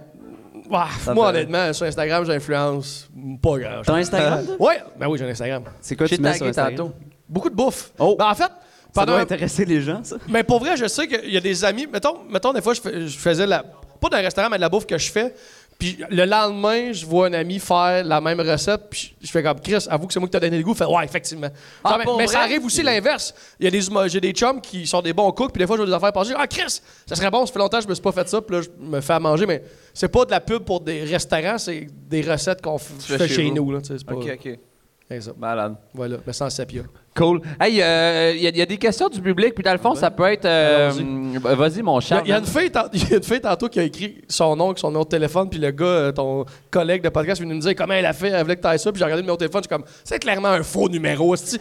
Ouah, 0.70 0.88
Ça 1.00 1.14
moi, 1.14 1.32
fait- 1.32 1.38
honnêtement, 1.38 1.74
sur 1.74 1.86
Instagram, 1.86 2.26
j'influence 2.26 3.08
pas 3.42 3.58
grand 3.58 3.82
T'as 3.86 3.94
Instagram, 3.96 4.46
toi? 4.46 4.56
Ouais, 4.68 4.84
ben 5.00 5.08
oui, 5.08 5.18
j'ai 5.18 5.26
un 5.26 5.30
Instagram. 5.30 5.64
C'est 5.82 5.96
quoi 5.96 6.06
J'ai 6.08 6.18
tu 6.18 6.22
mets 6.22 6.32
sur 6.34 6.40
tagué 6.40 6.50
Instagram? 6.50 6.76
tantôt. 6.76 6.94
Beaucoup 7.30 7.50
de 7.50 7.56
bouffe. 7.56 7.92
Oh. 8.00 8.16
Ben, 8.20 8.28
en 8.30 8.36
fait, 8.36 8.44
Ça 8.44 8.52
pendant. 8.94 9.14
doit 9.14 9.22
intéresser 9.22 9.66
les 9.66 9.82
gens, 9.82 10.04
ça. 10.04 10.18
Mais 10.28 10.44
pour 10.44 10.60
vrai, 10.60 10.76
je 10.78 10.86
sais 10.88 11.08
qu'il 11.08 11.32
y 11.32 11.38
a 11.38 11.42
des 11.42 11.64
amis. 11.66 11.88
Mettons, 11.92 12.18
mettons 12.30 12.54
des 12.54 12.62
fois, 12.62 12.74
je, 12.74 12.82
fais- 12.82 13.08
je 13.08 13.18
faisais 13.18 13.46
la. 13.48 13.64
Pas 14.00 14.10
d'un 14.10 14.18
restaurant, 14.18 14.50
mais 14.50 14.58
de 14.58 14.62
la 14.62 14.70
bouffe 14.70 14.86
que 14.86 14.98
je 14.98 15.10
fais. 15.12 15.34
Puis 15.80 16.00
le 16.10 16.26
lendemain, 16.26 16.92
je 16.92 17.06
vois 17.06 17.28
un 17.28 17.34
ami 17.34 17.60
faire 17.60 18.04
la 18.04 18.20
même 18.20 18.40
recette. 18.40 18.90
Puis 18.90 19.16
je 19.22 19.30
fais 19.30 19.44
comme 19.44 19.60
Chris, 19.60 19.86
avoue 19.90 20.08
que 20.08 20.14
c'est 20.14 20.20
moi 20.20 20.28
qui 20.28 20.32
t'ai 20.32 20.40
donné 20.40 20.58
le 20.58 20.64
goût. 20.64 20.74
Fait 20.74 20.86
ouais, 20.86 21.06
effectivement. 21.06 21.50
Ah, 21.84 22.00
mais 22.18 22.28
ça 22.28 22.42
arrive 22.42 22.66
aussi 22.66 22.82
l'inverse. 22.82 23.34
Il 23.60 23.66
y 23.66 23.68
a 23.68 23.72
des 23.72 24.10
j'ai 24.10 24.22
des 24.22 24.32
chums 24.32 24.60
qui 24.60 24.88
sont 24.88 25.02
des 25.02 25.14
bons 25.14 25.32
cooks. 25.32 25.52
Puis 25.52 25.60
des 25.60 25.68
fois, 25.68 25.76
je 25.76 25.82
vois 25.82 25.88
des 25.88 25.94
affaires 25.94 26.14
passer. 26.14 26.34
Ah, 26.36 26.48
Chris, 26.48 26.82
ça 27.06 27.16
serait 27.16 27.30
bon. 27.30 27.46
Ça 27.46 27.54
fait 27.54 27.60
longtemps 27.60 27.78
que 27.78 27.84
je 27.84 27.90
me 27.90 27.94
suis 27.94 28.02
pas 28.02 28.12
fait 28.12 28.28
ça. 28.28 28.42
Puis 28.42 28.56
là, 28.56 28.62
je 28.64 28.70
me 28.80 29.02
fais 29.02 29.14
à 29.14 29.20
manger. 29.20 29.46
Mais 29.46 29.64
c'est 29.94 30.08
pas 30.08 30.26
de 30.26 30.32
la 30.32 30.42
pub 30.42 30.64
pour 30.64 30.82
des 30.82 31.04
restaurants. 31.04 31.58
C'est 31.58 31.88
des 31.92 32.22
recettes 32.22 32.62
qu'on 32.62 32.78
fait 32.78 33.28
chez 33.28 33.52
nous. 33.52 33.72
Là, 33.72 33.80
pas, 34.06 34.14
Ok, 34.14 34.32
ok. 34.34 34.60
C'est 35.10 35.22
ça. 35.22 35.32
Malade. 35.38 35.76
Voilà, 35.94 36.18
mais 36.26 36.34
sans 36.34 36.50
sepia. 36.50 36.82
Cool. 37.16 37.42
Hey, 37.60 37.82
euh, 37.82 38.34
il 38.36 38.44
y, 38.44 38.46
a- 38.46 38.50
il 38.50 38.58
y 38.58 38.62
a 38.62 38.66
des 38.68 38.78
questions 38.78 39.10
du 39.10 39.20
public, 39.20 39.56
puis 39.56 39.64
dans 39.64 39.72
le 39.72 39.80
fond, 39.80 39.96
ça 39.96 40.12
peut 40.12 40.26
être. 40.32 40.46
euh, 40.46 40.92
Allons-y. 40.92 41.38
Vas-y, 41.56 41.82
mon 41.82 42.00
chat. 42.00 42.22
il 42.24 42.30
y, 42.30 42.32
a 42.34 42.38
une 42.38 42.46
fille 42.46 42.70
tant- 42.70 42.90
il 42.94 43.10
y 43.10 43.14
a 43.14 43.18
une 43.18 43.24
fille 43.24 43.42
tantôt 43.42 43.68
qui 43.70 43.80
a 43.80 43.84
écrit 43.84 44.22
son 44.30 44.56
nom 44.56 44.66
avec 44.68 44.78
son 44.78 44.90
numéro 44.90 45.04
de 45.04 45.10
téléphone, 45.10 45.50
puis 45.50 45.58
le 45.60 45.72
gars, 45.72 45.86
euh, 45.86 46.12
ton 46.12 46.46
collègue 46.70 47.02
de 47.02 47.10
podcast, 47.10 47.42
vient 47.42 47.52
nous 47.52 47.60
dire 47.60 47.74
comment 47.76 47.96
elle 47.96 48.06
a 48.06 48.14
fait, 48.14 48.28
elle 48.28 48.44
voulait 48.44 48.56
que 48.56 48.62
tu 48.72 48.78
ça, 48.78 48.92
puis 48.92 49.00
j'ai 49.00 49.04
regardé 49.06 49.16
le 49.16 49.22
numéro 49.24 49.36
de 49.36 49.40
téléphone, 49.40 49.64
je 49.64 49.68
suis 49.76 49.82
comme, 49.84 49.90
c'est 50.04 50.20
clairement 50.20 50.50
un 50.50 50.62
faux 50.62 50.88
numéro. 50.90 51.34
esti. 51.34 51.60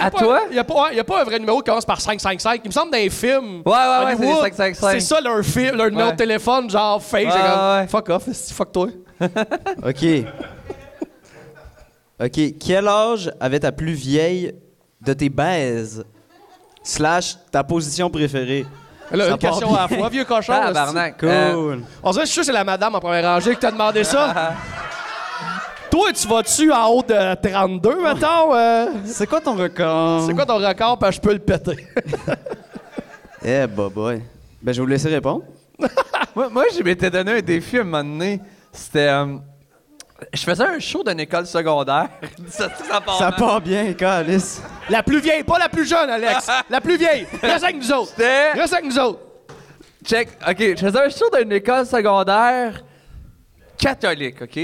À 0.00 0.10
Pas- 0.10 0.18
toi? 0.18 0.40
Il 0.50 0.54
n'y 0.54 0.58
a, 0.58 0.64
pas- 0.64 0.74
ouais, 0.74 0.88
il 0.90 0.96
y 0.96 1.00
a 1.00 1.04
pas 1.04 1.20
un 1.20 1.24
vrai 1.24 1.38
numéro 1.38 1.58
qui 1.58 1.64
commence 1.70 1.84
par 1.86 2.00
555. 2.00 2.60
Il 2.64 2.68
me 2.68 2.72
semble 2.72 2.90
dans 2.90 2.98
les 2.98 3.10
films. 3.10 3.62
Ouais, 3.64 3.72
ouais, 3.72 4.04
ouais, 4.06 4.14
c'est 4.16 4.24
Hollywood, 4.24 4.44
des 4.44 4.50
555. 4.56 4.90
C'est 4.90 5.00
ça 5.00 5.20
leur, 5.20 5.44
film, 5.44 5.76
leur 5.76 5.86
numéro 5.88 6.08
Ouais. 6.08 6.12
de 6.14 6.18
téléphone, 6.18 6.68
genre 6.68 7.00
fake. 7.00 7.20
J'ai 7.20 7.26
Ouais, 7.28 7.32
comme, 7.32 7.76
ouais. 7.80 7.86
fuck 7.86 8.08
off, 8.08 8.24
fuck 8.52 8.72
toi. 8.72 8.88
OK. 9.86 10.04
OK. 12.20 12.40
Quel 12.58 12.88
âge 12.88 13.30
avait 13.40 13.60
ta 13.60 13.72
plus 13.72 13.92
vieille 13.92 14.54
de 15.00 15.12
tes 15.12 15.28
baises? 15.28 16.04
Slash 16.82 17.36
ta 17.50 17.64
position 17.64 18.08
préférée. 18.10 18.64
Là, 19.10 19.30
une 19.30 19.38
question 19.38 19.68
bien. 19.68 19.76
à 19.76 19.88
la 19.88 19.96
fois, 19.96 20.08
vieux 20.08 20.24
cochon. 20.24 20.52
esti. 20.52 20.66
Tabarnak. 20.66 21.18
Cool. 21.18 21.28
Euh, 21.28 21.76
On 22.02 22.10
dirait 22.10 22.22
que 22.24 22.28
je 22.28 22.32
suis 22.32 22.34
sûr 22.34 22.42
que 22.42 22.46
c'est 22.46 22.52
la 22.52 22.64
madame 22.64 22.94
en 22.94 23.00
première 23.00 23.24
rangée 23.24 23.54
qui 23.54 23.60
t'a 23.60 23.70
demandé 23.70 24.02
ça. 24.04 24.52
Toi, 25.90 26.12
tu 26.12 26.26
vas-tu 26.28 26.72
en 26.72 26.88
haut 26.88 27.02
de 27.02 27.34
32, 27.48 28.02
mettons? 28.02 28.54
euh? 28.54 28.86
C'est 29.04 29.26
quoi 29.26 29.40
ton 29.40 29.54
record? 29.54 30.24
C'est 30.26 30.34
quoi 30.34 30.44
ton 30.44 30.56
record? 30.58 30.98
Parce 30.98 31.16
que 31.16 31.22
je 31.22 31.28
peux 31.28 31.32
le 31.34 31.38
péter? 31.40 31.86
Eh, 33.44 33.64
bah, 33.68 33.88
boy. 33.94 34.22
Ben, 34.60 34.72
je 34.72 34.78
vais 34.80 34.84
vous 34.84 34.90
laisser 34.90 35.08
répondre. 35.08 35.42
moi, 36.34 36.48
moi, 36.48 36.64
je 36.76 36.82
m'étais 36.82 37.10
donné 37.10 37.32
un 37.32 37.40
défi 37.40 37.78
à 37.78 37.82
un 37.82 37.84
moment 37.84 38.02
donné. 38.02 38.40
C'était. 38.72 39.06
euh, 39.08 39.36
je 40.32 40.42
faisais 40.42 40.64
un 40.64 40.78
show 40.78 41.02
d'une 41.04 41.20
école 41.20 41.46
secondaire. 41.46 42.08
ça, 42.48 42.68
ça 42.74 43.00
part 43.00 43.18
Ça 43.18 43.30
mal. 43.30 43.38
part 43.38 43.60
bien, 43.60 43.92
Calice. 43.92 44.62
La 44.88 45.02
plus 45.02 45.20
vieille, 45.20 45.42
pas 45.44 45.58
la 45.58 45.68
plus 45.68 45.86
jeune, 45.86 46.08
Alex. 46.08 46.48
La 46.70 46.80
plus 46.80 46.96
vieille. 46.96 47.26
Reste 47.42 47.64
avec 47.64 47.76
nous 47.76 47.92
autres. 47.92 48.12
Reste 48.18 48.72
avec 48.72 48.84
nous 48.86 48.98
autres. 48.98 49.20
check. 50.04 50.28
OK, 50.48 50.56
je 50.58 50.76
faisais 50.76 51.00
un 51.00 51.08
show 51.10 51.28
dans 51.30 51.40
une 51.40 51.52
école 51.52 51.84
secondaire 51.86 52.82
catholique, 53.78 54.42
OK? 54.42 54.58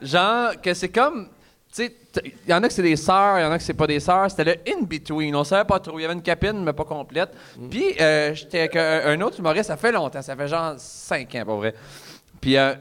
Genre, 0.00 0.60
que 0.60 0.74
c'est 0.74 0.88
comme. 0.88 1.28
Tu 1.74 1.84
sais, 1.86 1.94
il 2.24 2.50
y 2.50 2.52
en 2.52 2.62
a 2.62 2.68
que 2.68 2.74
c'est 2.74 2.82
des 2.82 2.96
sœurs, 2.96 3.38
il 3.38 3.42
y 3.42 3.44
en 3.46 3.52
a 3.52 3.56
que 3.56 3.62
c'est 3.64 3.72
pas 3.72 3.86
des 3.86 4.00
sœurs. 4.00 4.30
C'était 4.30 4.44
le 4.44 4.56
in-between. 4.70 5.34
On 5.34 5.44
savait 5.44 5.64
pas 5.64 5.78
trop. 5.80 5.98
Il 5.98 6.02
y 6.02 6.04
avait 6.04 6.12
une 6.14 6.20
capine, 6.22 6.62
mais 6.64 6.72
pas 6.74 6.84
complète. 6.84 7.30
Puis, 7.70 7.94
euh, 8.00 8.34
j'étais 8.34 8.58
avec 8.60 8.76
un, 8.76 9.02
un 9.06 9.20
autre 9.22 9.38
humoriste, 9.38 9.68
ça 9.68 9.76
fait 9.78 9.92
longtemps. 9.92 10.20
Ça 10.20 10.36
fait 10.36 10.48
genre 10.48 10.74
5 10.76 11.34
ans, 11.36 11.44
pour 11.46 11.56
vrai. 11.58 11.74
Puis, 12.40 12.58
euh, 12.58 12.74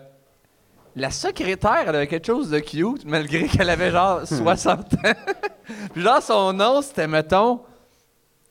la 0.95 1.10
secrétaire, 1.12 1.83
elle 1.88 1.95
avait 1.95 2.07
quelque 2.07 2.27
chose 2.27 2.50
de 2.50 2.60
cute, 2.60 3.05
malgré 3.05 3.48
qu'elle 3.48 3.69
avait 3.69 3.91
genre 3.91 4.21
60 4.25 4.93
ans. 4.93 4.98
Puis, 5.93 6.01
genre, 6.01 6.21
son 6.21 6.53
nom, 6.53 6.81
c'était, 6.81 7.07
mettons. 7.07 7.62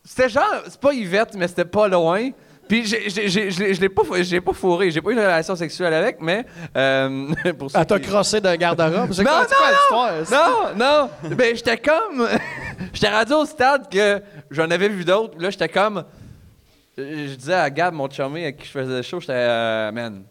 C'était 0.04 0.28
genre. 0.28 0.62
C'est 0.66 0.80
pas 0.80 0.92
Yvette, 0.94 1.35
mais 1.35 1.47
c'était 1.49 1.64
pas 1.66 1.87
loin. 1.88 2.30
Puis, 2.68 2.87
je 2.87 3.80
l'ai- 3.80 3.88
pas, 3.88 4.02
j'ai 4.20 4.40
pas 4.40 4.52
fourré. 4.52 4.90
J'ai 4.92 5.02
pas 5.02 5.11
eu 5.11 5.14
une 5.14 5.18
relation 5.18 5.56
sexuelle 5.56 5.92
avec, 5.92 6.20
mais. 6.20 6.47
euh, 6.76 7.26
pour 7.59 7.68
Elle 7.75 7.85
t'a 7.85 7.99
qui- 7.99 8.06
crossé 8.09 8.40
d'un 8.40 8.56
garde-robe? 8.56 9.12
C'est 9.12 9.25
non, 9.25 9.30
non, 9.32 10.11
l'histoire? 10.20 10.76
non, 10.78 11.11
non. 11.28 11.35
Ben, 11.37 11.54
j'étais 11.56 11.76
comme. 11.78 12.28
j'étais 12.94 13.11
rendu 13.11 13.32
au 13.32 13.44
stade 13.44 13.90
que 13.92 14.23
j'en 14.50 14.70
avais 14.70 14.88
vu 14.88 15.04
d'autres. 15.04 15.35
Là, 15.38 15.50
j'étais 15.50 15.68
comme. 15.68 16.04
Je 16.97 17.35
disais 17.35 17.54
à 17.54 17.68
Gab, 17.70 17.92
mon 17.94 18.09
chummy 18.09 18.42
avec 18.42 18.59
qui 18.59 18.66
je 18.66 18.70
faisais 18.73 18.97
le 18.97 19.02
show, 19.02 19.20
j'étais. 19.20 19.32
euh, 19.35 19.90
man, 19.92 20.23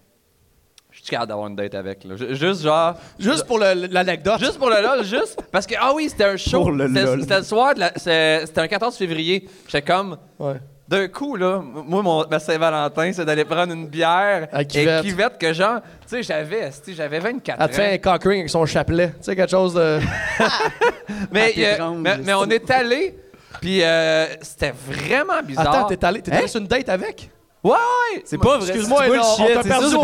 je 1.00 1.04
suis 1.06 1.12
capable 1.12 1.30
d'avoir 1.30 1.48
une 1.48 1.56
date 1.56 1.74
avec. 1.76 2.04
Là. 2.04 2.16
Juste 2.18 2.62
genre. 2.62 2.96
Juste 3.18 3.46
pour 3.46 3.58
le- 3.58 3.88
l'anecdote. 3.90 4.40
Juste 4.40 4.58
pour 4.60 4.70
le 4.70 4.82
LOL, 4.82 5.04
juste. 5.06 5.40
Parce 5.52 5.66
que, 5.66 5.76
ah 5.80 5.94
oui, 5.96 6.10
c'était 6.10 6.26
un 6.26 6.38
show. 6.38 6.62
Pour 6.62 6.72
le 6.72 6.88
C'était 6.88 7.04
lol. 7.04 7.22
c'était 7.22 7.38
le 7.38 7.44
soir, 7.44 7.74
c'était 7.96 8.44
un 8.62 8.68
14 8.68 8.96
février. 8.98 9.48
J'étais 9.68 9.82
comme. 9.82 10.18
Ouais. 10.38 10.56
D'un 10.88 11.08
coup, 11.08 11.36
là, 11.36 11.62
moi, 11.64 12.02
mon, 12.02 12.26
ma 12.28 12.40
Saint-Valentin, 12.40 13.12
c'est 13.14 13.24
d'aller 13.24 13.46
prendre 13.46 13.72
une 13.74 13.88
bière 13.88 14.48
À 14.52 14.64
et 14.64 14.66
cuvette. 14.66 15.04
cuvette 15.04 15.38
que 15.38 15.54
genre, 15.54 15.82
tu 16.02 16.08
sais, 16.08 16.24
j'avais, 16.24 16.72
j'avais 16.88 17.20
24 17.20 17.60
ans. 17.60 17.64
Elle 17.64 17.70
te 17.70 17.76
fait 17.76 17.94
un 17.94 17.98
cock 18.00 18.24
ring 18.24 18.40
avec 18.40 18.50
son 18.50 18.66
chapelet. 18.66 19.10
Tu 19.10 19.16
sais, 19.22 19.36
quelque 19.36 19.52
chose 19.52 19.76
de. 19.76 20.00
Mais, 21.32 21.54
Ah, 21.80 21.84
euh, 21.84 21.92
mais, 21.96 22.18
mais 22.26 22.34
on 22.34 22.46
est 22.50 22.70
allé, 22.72 23.16
puis 23.62 23.84
euh, 23.84 24.26
c'était 24.42 24.74
vraiment 24.88 25.42
bizarre. 25.44 25.76
Attends, 25.76 25.88
t'es 25.88 26.04
allé, 26.06 26.22
t'es 26.22 26.32
allé 26.32 26.44
Hein? 26.46 26.48
sur 26.48 26.60
une 26.62 26.68
date 26.68 26.90
avec? 26.90 27.30
Ouais, 27.62 27.72
ouais! 27.72 28.22
C'est 28.24 28.38
pas 28.38 28.58
vrai. 28.58 28.70
Excuse-moi, 28.70 29.04
c'est 29.06 29.44
on 29.44 29.48
t'a 29.48 29.64
perdu 29.64 29.96
au 29.96 30.02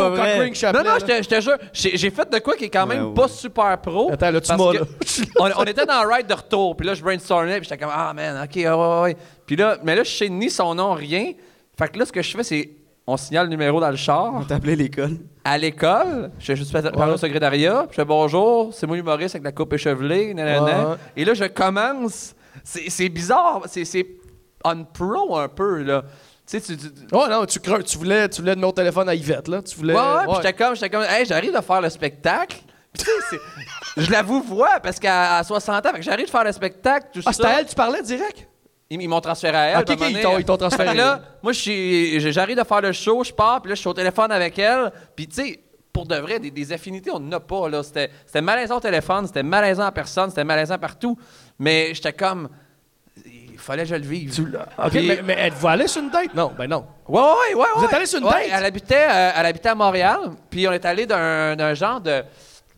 chapelet. 0.54 0.84
Non, 0.84 0.90
non, 0.90 0.96
je 1.00 1.28
te- 1.30 1.42
jure, 1.42 1.58
j'ai 1.74 2.10
fait 2.10 2.30
de 2.30 2.40
quoi 2.40 2.56
qui 2.58 2.66
est 2.66 2.70
quand 2.70 2.86
même 2.86 3.02
Ouais, 3.04 3.08
ouais. 3.10 3.14
pas 3.14 3.28
super 3.30 3.78
pro. 3.80 4.12
Attends, 4.12 4.32
là, 4.32 4.42
tu 4.42 4.52
m'as, 4.56 4.74
là. 4.74 4.80
on, 5.40 5.50
on 5.62 5.64
était 5.64 5.86
dans 5.86 6.04
le 6.04 6.14
ride 6.14 6.28
de 6.28 6.34
retour, 6.34 6.76
puis 6.76 6.86
là, 6.86 6.94
je 6.94 7.02
brainstormais, 7.02 7.60
puis 7.62 7.70
j'étais 7.70 7.78
comme, 7.82 7.94
ah 7.96 8.14
man, 8.14 8.44
ok, 8.44 8.56
ouais, 8.56 8.68
ouais, 8.68 9.02
ouais. 9.04 9.18
Puis 9.46 9.56
là, 9.56 9.78
mais 9.84 9.96
là, 9.96 10.04
je 10.04 10.10
sais 10.12 10.28
ni 10.28 10.50
son 10.50 10.76
nom, 10.76 10.94
rien. 10.94 11.32
Fait 11.80 11.88
que 11.88 11.98
là, 11.98 12.06
ce 12.06 12.12
que 12.12 12.22
je 12.22 12.36
fais, 12.36 12.44
c'est, 12.44 12.70
on 13.08 13.16
signale 13.16 13.46
le 13.46 13.52
numéro 13.52 13.80
dans 13.80 13.90
le 13.90 13.96
char. 13.96 14.34
On 14.36 14.44
t'appelait 14.44 14.76
l'école. 14.76 15.18
à 15.46 15.58
l'école, 15.58 16.32
je 16.40 16.46
fais 16.48 16.56
juste 16.58 16.74
parler 16.92 17.14
au 17.14 17.18
secrétariat, 17.18 17.88
je 17.90 17.96
fais 17.96 18.06
bonjour, 18.06 18.74
c'est 18.74 18.86
moi 18.86 18.98
l'humoriste 18.98 19.36
avec 19.36 19.46
la 19.46 19.52
coupe 19.54 19.72
échevelée, 19.74 20.34
nanana. 20.34 20.64
Ouais, 20.66 20.86
ouais. 20.92 20.96
Et 21.16 21.24
là, 21.24 21.34
je 21.34 21.46
commence. 21.46 22.36
C'est 22.66 22.90
c'est 22.90 23.10
bizarre, 23.10 23.62
c'est 23.68 23.86
c'est 23.86 24.08
unpro 24.64 25.38
un 25.38 25.48
peu, 25.48 25.84
là. 25.84 26.04
Tu 26.48 26.60
sais, 26.60 26.62
tu. 26.62 26.78
Oh 27.12 27.26
non, 27.30 27.46
tu, 27.46 27.60
creux, 27.60 27.82
tu 27.84 27.98
voulais, 27.98 28.30
tu 28.30 28.42
voulais 28.42 28.54
numéro 28.56 28.72
de 28.72 28.76
téléphone 28.76 29.10
à 29.10 29.16
Yvette, 29.16 29.48
là. 29.48 29.62
Tu 29.64 29.76
voulais. 29.76 29.94
Ouais, 29.96 30.00
ouais, 30.00 30.26
puis 30.28 30.36
j'étais 30.38 30.54
comme, 30.54 30.76
j'étais 30.76 30.90
comme, 30.90 31.04
hey, 31.04 31.26
j'arrive 31.26 31.56
de 31.56 31.62
faire 31.62 31.82
le 31.82 31.90
spectacle. 31.90 32.58
Je 33.98 34.12
la 34.12 34.22
vous 34.22 34.42
vois 34.42 34.80
parce 34.82 35.00
qu'à 35.00 35.38
à 35.38 35.44
60 35.44 35.86
ans, 35.86 35.90
j'arrive 36.00 36.26
de 36.26 36.30
faire 36.32 36.44
le 36.44 36.52
spectacle, 36.52 37.08
tout 37.14 37.22
Ah, 37.26 37.32
c'était 37.34 37.44
ça. 37.48 37.56
à 37.56 37.60
elle, 37.60 37.66
tu 37.66 37.76
parlais 37.76 38.02
direct? 38.02 38.48
Ils, 38.90 39.02
ils 39.02 39.08
m'ont 39.10 39.20
transféré 39.22 39.58
à 39.58 39.64
elle. 39.66 39.78
Ok, 39.80 40.02
à 40.02 40.10
ils 40.10 40.22
t'ont- 40.22 40.38
ils 40.38 40.46
t'ont 40.46 40.58
transféré. 40.58 40.94
Là, 40.96 41.22
moi, 41.42 41.52
j'arrive 41.54 42.58
de 42.58 42.64
faire 42.64 42.82
le 42.82 42.92
show, 42.92 43.24
je 43.24 43.34
pars, 43.34 43.62
puis 43.62 43.70
là, 43.70 43.76
je 43.76 43.80
suis 43.80 43.90
au 43.90 43.94
téléphone 43.94 44.32
avec 44.32 44.58
elle. 44.60 44.92
Puis, 45.16 45.28
tu 45.28 45.36
sais, 45.36 45.60
pour 45.92 46.06
de 46.06 46.16
vrai, 46.16 46.40
des, 46.40 46.52
des 46.52 46.72
affinités, 46.72 47.10
on 47.12 47.20
n'en 47.20 47.38
a 47.38 47.40
pas, 47.40 47.68
là. 47.70 47.82
C'était 47.84 48.12
c'était 48.26 48.42
malaisant 48.42 48.78
au 48.78 48.82
téléphone, 48.82 49.28
c'était 49.28 49.44
malaisant 49.44 49.88
en 49.88 49.92
personne, 49.92 50.30
c'était 50.30 50.44
malaisant 50.44 50.78
partout. 50.78 51.18
Mais 51.60 51.94
j'étais 51.94 52.14
comme. 52.14 52.50
Fallait 53.66 53.82
que 53.84 53.90
je 53.90 53.96
le 53.96 54.02
vive. 54.06 54.32
Ok, 54.78 54.90
Puis- 54.92 55.08
mais, 55.08 55.22
mais 55.24 55.36
elle 55.40 55.54
va 55.54 55.72
aller 55.72 55.88
sur 55.88 56.02
une 56.04 56.12
date? 56.12 56.36
Non, 56.36 56.54
ben 56.56 56.68
non. 56.70 56.86
Ouais, 57.08 57.20
ouais, 57.20 57.28
ouais, 57.56 57.56
ouais. 57.56 57.66
Vous 57.78 57.86
êtes 57.86 57.94
allés 57.94 58.06
sur 58.06 58.20
une 58.20 58.26
Ouais, 58.26 58.32
date? 58.32 58.50
Elle 58.54 58.66
habitait, 58.66 59.08
euh, 59.10 59.32
elle 59.36 59.46
habitait 59.48 59.70
à 59.70 59.76
Montréal, 59.76 60.20
puis 60.52 60.68
on 60.68 60.72
est 60.72 60.86
allé 60.86 61.08
d'un 61.08 61.56
d'un 61.56 61.74
genre 61.74 62.00
de 62.00 62.24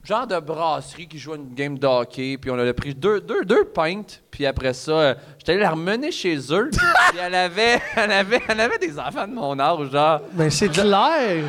genre 0.06 0.26
de 0.26 0.40
brasserie 0.40 1.06
qui 1.10 1.20
jouait 1.20 1.36
une 1.36 1.54
game 1.54 1.78
de 1.78 1.86
hockey, 1.86 2.38
puis 2.38 2.50
on 2.50 2.58
a 2.58 2.74
pris 2.74 2.96
deux, 2.96 3.20
deux, 3.20 3.44
deux 3.44 3.66
pintes, 3.66 4.22
puis 4.32 4.46
après 4.46 4.72
ça, 4.72 4.92
euh, 4.92 5.16
j'étais 5.38 5.52
allé 5.52 5.62
la 5.62 5.72
remener 5.72 6.10
chez 6.14 6.38
eux, 6.54 6.70
puis 7.10 7.20
elle 7.22 7.36
avait, 7.36 7.82
elle, 7.98 8.12
avait, 8.14 8.42
elle 8.48 8.62
avait 8.62 8.78
des 8.78 8.98
enfants 8.98 9.28
de 9.28 9.34
mon 9.34 9.60
âge, 9.60 9.90
genre. 9.92 10.22
Mais 10.36 10.50
c'est 10.50 10.70
de 10.70 10.84
l'air. 10.84 11.44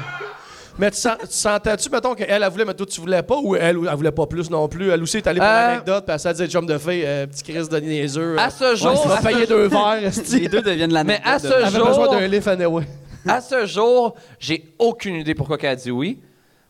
Mais 0.78 0.90
tu, 0.92 0.96
sens- 0.98 1.18
tu 1.20 1.26
sentais-tu, 1.30 1.90
mettons, 1.90 2.14
qu'elle, 2.14 2.42
elle 2.42 2.48
voulait, 2.50 2.64
mais 2.64 2.74
toi, 2.74 2.86
tu 2.86 3.00
voulais 3.00 3.22
pas, 3.22 3.36
ou 3.36 3.56
elle, 3.56 3.76
elle 3.90 3.96
voulait 3.96 4.12
pas 4.12 4.26
plus 4.26 4.48
non 4.48 4.68
plus? 4.68 4.90
Elle 4.90 5.02
aussi 5.02 5.16
est 5.16 5.26
allée 5.26 5.40
pour 5.40 5.48
Euh, 5.48 5.66
l'anecdote, 5.68 6.04
puis 6.06 6.12
elle 6.14 6.20
s'est 6.20 6.34
dit, 6.34 6.48
chum 6.48 6.66
de 6.66 6.78
fille, 6.78 7.02
euh, 7.04 7.26
petit 7.26 7.42
Chris 7.42 7.68
de 7.68 7.78
niaiseux. 7.80 8.38
À 8.38 8.46
euh, 8.46 8.50
ce 8.50 8.76
jour, 8.76 9.02
tu 9.02 9.08
vas 9.08 9.14
à 9.16 9.20
ce- 9.20 9.26
payer 9.26 9.46
deux 9.46 9.66
verres, 9.66 9.94
esti. 10.04 10.40
Les 10.40 10.48
deux 10.48 10.62
deviennent 10.62 10.92
la 10.92 11.02
Mais 11.04 11.20
à 11.24 11.38
ce 11.38 11.48
jour- 11.70 11.86
besoin 11.88 12.10
d'un 12.16 12.26
lift 12.28 12.46
anyway. 12.46 12.84
à 13.26 13.40
ce 13.40 13.66
jour, 13.66 14.14
j'ai 14.38 14.72
aucune 14.78 15.16
idée 15.16 15.34
pourquoi 15.34 15.56
elle 15.60 15.68
a 15.70 15.76
dit 15.76 15.90
oui, 15.90 16.20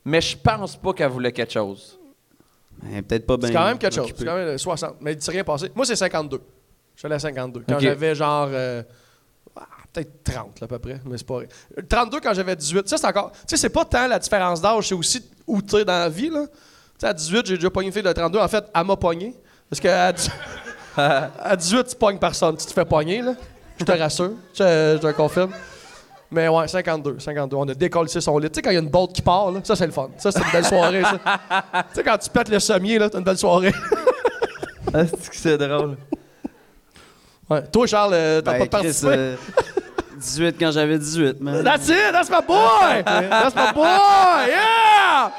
mais 0.04 0.20
je 0.22 0.36
pense 0.36 0.76
pas 0.76 0.92
qu'elle 0.94 1.10
voulait 1.10 1.32
quelque 1.32 1.52
chose. 1.52 1.98
Ben, 2.82 3.02
Peut-être 3.02 3.26
pas 3.26 3.36
bien. 3.36 3.48
C'est 3.48 3.54
quand 3.54 3.66
même 3.66 3.78
quelque 3.78 3.94
chose. 3.94 4.04
occupé. 4.04 4.18
C'est 4.20 4.24
quand 4.24 4.36
même 4.36 4.48
euh, 4.48 4.58
60. 4.58 4.96
Mais 5.00 5.12
il 5.12 5.20
s'est 5.20 5.32
rien 5.32 5.44
passé. 5.44 5.70
Moi, 5.74 5.84
c'est 5.84 5.96
52. 5.96 6.40
Je 6.94 7.00
suis 7.00 7.06
allé 7.06 7.16
à 7.16 7.18
52. 7.18 7.64
Quand 7.68 7.74
Ok. 7.74 7.80
j'avais 7.80 8.14
genre. 8.14 8.48
euh, 8.52 8.82
Peut-être 10.04 10.22
30 10.24 10.60
là, 10.60 10.64
à 10.64 10.68
peu 10.68 10.78
près, 10.78 11.00
mais 11.04 11.18
c'est 11.18 11.26
pas 11.26 11.34
vrai. 11.34 11.48
Euh, 11.78 11.82
32 11.88 12.20
quand 12.20 12.34
j'avais 12.34 12.54
18. 12.56 12.88
Ça, 12.88 12.96
c'est 12.98 13.06
encore. 13.06 13.32
Tu 13.32 13.38
sais, 13.48 13.56
c'est 13.56 13.68
pas 13.68 13.84
tant 13.84 14.06
la 14.06 14.18
différence 14.18 14.60
d'âge, 14.60 14.88
c'est 14.88 14.94
aussi 14.94 15.24
où 15.46 15.60
tu 15.62 15.76
es 15.76 15.84
dans 15.84 15.92
la 15.98 16.08
vie. 16.08 16.30
Là. 16.30 16.44
Tu 16.46 16.52
sais, 16.98 17.06
à 17.06 17.12
18, 17.14 17.46
j'ai 17.46 17.54
déjà 17.56 17.70
pogné 17.70 17.86
une 17.88 17.92
fille 17.92 18.02
de 18.02 18.12
32. 18.12 18.38
En 18.38 18.48
fait, 18.48 18.64
elle 18.74 18.84
m'a 18.84 18.96
pogné. 18.96 19.34
Parce 19.70 19.80
qu'à 19.80 20.12
dix- 20.12 20.30
à 20.96 21.56
18, 21.56 21.84
tu 21.88 21.96
pognes 21.96 22.18
personne. 22.18 22.56
Tu 22.56 22.66
te 22.66 22.72
fais 22.72 22.84
pogner, 22.84 23.22
là. 23.22 23.34
Je 23.78 23.84
te 23.84 23.92
rassure. 23.92 24.32
Je, 24.54 24.98
je 25.02 25.06
te 25.06 25.12
confirme. 25.12 25.52
Mais 26.30 26.46
ouais, 26.48 26.68
52, 26.68 27.18
52. 27.20 27.56
On 27.56 27.68
a 27.68 27.74
décollé 27.74 28.08
son 28.08 28.36
lit. 28.38 28.50
Tu 28.50 28.56
sais, 28.56 28.62
quand 28.62 28.70
il 28.70 28.74
y 28.74 28.76
a 28.76 28.80
une 28.80 28.90
botte 28.90 29.12
qui 29.14 29.22
part, 29.22 29.50
là, 29.50 29.60
ça, 29.64 29.74
c'est 29.76 29.86
le 29.86 29.92
fun. 29.92 30.10
Ça, 30.18 30.30
c'est 30.30 30.40
une 30.40 30.50
belle 30.52 30.64
soirée, 30.66 31.02
ça. 31.02 31.18
tu 31.18 31.94
sais, 31.94 32.02
quand 32.02 32.18
tu 32.18 32.28
pètes 32.30 32.48
le 32.50 32.58
sommier, 32.60 32.98
là, 32.98 33.08
t'as 33.08 33.18
une 33.18 33.24
belle 33.24 33.38
soirée. 33.38 33.72
Ah, 34.94 35.02
c'est 35.32 35.58
drôle. 35.58 35.98
Ouais. 37.50 37.62
Toi, 37.70 37.86
Charles, 37.86 38.12
euh, 38.14 38.40
t'as 38.40 38.52
Ben, 38.52 38.58
pas 38.60 38.78
Chris, 38.78 38.86
participé? 38.88 39.12
euh, 39.14 39.36
18 40.18 40.56
quand 40.58 40.70
j'avais 40.72 40.98
18, 40.98 41.40
man. 41.40 41.62
That's 41.64 41.88
it! 41.88 42.12
That's 42.12 42.28
my 42.30 42.40
boy! 42.46 43.02
That's 43.04 43.54
my 43.54 43.72
boy! 43.75 44.48
Yeah! 44.48 45.32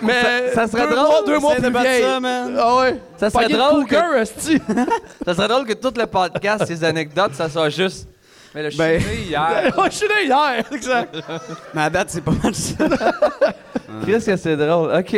Mais 0.00 0.22
Ça- 0.22 0.54
ça 0.54 0.68
serait 0.68 0.88
deux 0.88 0.94
drôle, 0.94 1.08
mois, 1.08 1.22
deux 1.26 1.38
mois 1.38 1.54
de 1.56 1.68
plus 1.68 1.80
vieille. 1.80 2.02
ça, 2.02 2.20
man. 2.20 2.56
Ah 2.58 2.76
ouais. 2.76 3.00
Ça 3.18 3.30
serait 3.30 3.48
drôle 3.48 3.84
que- 3.84 3.94
cougar. 3.94 4.26
Ça 5.26 5.34
serait 5.34 5.48
drôle 5.48 5.66
que 5.66 5.72
tout 5.74 5.92
le 5.96 6.06
podcast, 6.06 6.64
ces 6.66 6.84
anecdotes, 6.84 7.34
ça 7.34 7.48
soit 7.48 7.68
juste. 7.70 8.08
Mais 8.54 8.62
le 8.64 8.70
je 8.70 8.74
suis 8.74 8.78
Ben- 8.78 9.02
né 9.02 9.14
hier. 9.28 9.72
Je 9.90 9.90
suis 9.96 10.06
né 10.08 10.24
hier, 10.26 10.64
exact. 10.72 11.16
Mais 11.74 11.82
à 11.82 11.90
date, 11.90 12.10
c'est 12.10 12.20
pas 12.20 12.32
mal 12.42 12.54
ça. 12.54 12.84
Qu'est-ce 14.04 14.26
que 14.26 14.36
c'est 14.36 14.56
drôle? 14.56 14.94
OK. 14.94 15.16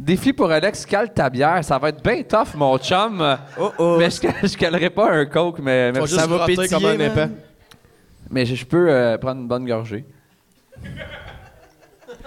Défi 0.00 0.32
pour 0.32 0.50
Alex, 0.50 0.86
cale 0.86 1.12
ta 1.12 1.28
bière. 1.28 1.62
Ça 1.62 1.76
va 1.78 1.90
être 1.90 2.02
bien 2.02 2.22
tough, 2.22 2.54
mon 2.54 2.78
chum. 2.78 3.36
Oh 3.60 3.70
oh. 3.78 3.96
Mais 3.98 4.08
je, 4.08 4.16
je 4.48 4.56
calerai 4.56 4.88
pas 4.88 5.10
un 5.12 5.26
coke, 5.26 5.58
mais, 5.58 5.92
mais, 5.92 6.00
juste 6.06 6.26
va 6.26 6.46
pétiller, 6.46 6.68
comme 6.68 6.84
un 6.86 6.96
man. 6.96 7.00
épais. 7.02 7.28
mais 8.30 8.46
je, 8.46 8.54
je 8.54 8.64
peux 8.64 8.88
euh, 8.90 9.18
prendre 9.18 9.42
une 9.42 9.46
bonne 9.48 9.66
gorgée. 9.66 10.06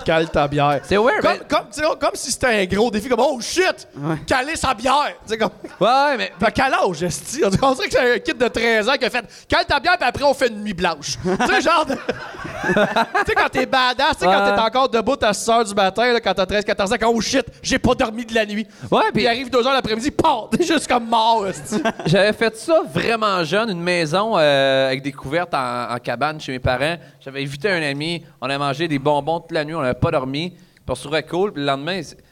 Cale 0.05 0.29
ta 0.29 0.47
bière. 0.47 0.81
C'est 0.83 0.97
weird, 0.97 1.21
Comme, 1.21 1.31
mais- 1.33 1.47
comme, 1.47 1.65
tu 1.71 1.81
sais, 1.81 1.87
comme 1.99 2.11
si 2.13 2.31
c'était 2.31 2.47
un 2.61 2.65
gros 2.65 2.91
défi, 2.91 3.09
comme 3.09 3.19
oh 3.21 3.39
shit! 3.41 3.87
Ouais. 3.97 4.17
Caler 4.27 4.55
sa 4.55 4.73
bière! 4.73 5.13
Tu 5.25 5.29
sais, 5.33 5.37
comme. 5.37 5.49
Ouais, 5.79 5.87
ouais, 5.87 6.17
mais. 6.17 6.31
Fait 6.39 6.51
quel 6.51 6.73
âge, 6.73 7.03
esti? 7.03 7.41
On 7.43 7.49
dirait 7.49 7.65
on 7.65 7.73
dirait 7.73 7.87
que 7.87 7.93
c'est 7.93 8.15
un 8.15 8.19
kid 8.19 8.37
de 8.37 8.47
13 8.47 8.89
ans 8.89 8.93
qui 8.99 9.05
a 9.05 9.09
fait 9.09 9.45
cale 9.47 9.65
ta 9.65 9.79
bière, 9.79 9.97
puis 9.97 10.07
après 10.07 10.23
on 10.23 10.33
fait 10.33 10.47
une 10.49 10.63
nuit 10.63 10.73
blanche. 10.73 11.17
tu 11.23 11.47
sais, 11.47 11.61
genre. 11.61 11.85
de- 11.87 11.95
tu 12.67 12.73
sais, 12.73 13.35
quand 13.35 13.49
t'es 13.51 13.65
badass, 13.65 14.13
tu 14.13 14.19
sais, 14.19 14.25
quand 14.25 14.55
t'es 14.55 14.61
encore 14.61 14.89
debout 14.89 15.17
à 15.21 15.33
6 15.33 15.49
h 15.49 15.67
du 15.69 15.73
matin, 15.73 16.13
là, 16.13 16.19
quand 16.21 16.33
t'as 16.33 16.45
13-14 16.45 16.93
ans, 16.93 16.97
quand 16.99 17.11
oh 17.13 17.21
shit, 17.21 17.45
j'ai 17.61 17.79
pas 17.79 17.95
dormi 17.95 18.25
de 18.25 18.33
la 18.33 18.45
nuit. 18.45 18.65
Ouais, 18.91 19.01
Puis 19.13 19.23
il 19.23 19.27
arrive 19.27 19.49
2 19.49 19.61
h 19.61 19.73
l'après-midi, 19.73 20.11
paf! 20.11 20.49
T'es 20.51 20.63
juste 20.63 20.87
comme 20.87 21.07
mort, 21.07 21.45
j'avais 22.05 22.33
fait 22.33 22.55
ça 22.55 22.81
vraiment 22.91 23.43
jeune, 23.43 23.69
une 23.69 23.81
maison 23.81 24.37
euh, 24.37 24.87
avec 24.87 25.01
des 25.01 25.11
couvertes 25.11 25.53
en, 25.53 25.91
en 25.93 25.97
cabane 25.97 26.39
chez 26.39 26.51
mes 26.51 26.59
parents. 26.59 26.97
J'avais 27.19 27.41
invité 27.41 27.69
un 27.69 27.81
ami, 27.81 28.23
on 28.41 28.49
a 28.49 28.57
mangé 28.57 28.87
des 28.87 28.99
bonbons 28.99 29.39
toute 29.39 29.51
la 29.51 29.65
nuit, 29.65 29.75
on 29.75 29.81
n'avait 29.81 29.93
pas 29.99 30.11
dormi. 30.11 30.51
Puis 30.51 30.81
on 30.89 30.95
se 30.95 31.03
trouvait 31.03 31.23
cool, 31.23 31.53
puis 31.53 31.61
le 31.61 31.67
lendemain, 31.67 32.01
c'est- 32.03 32.17
tu 32.17 32.23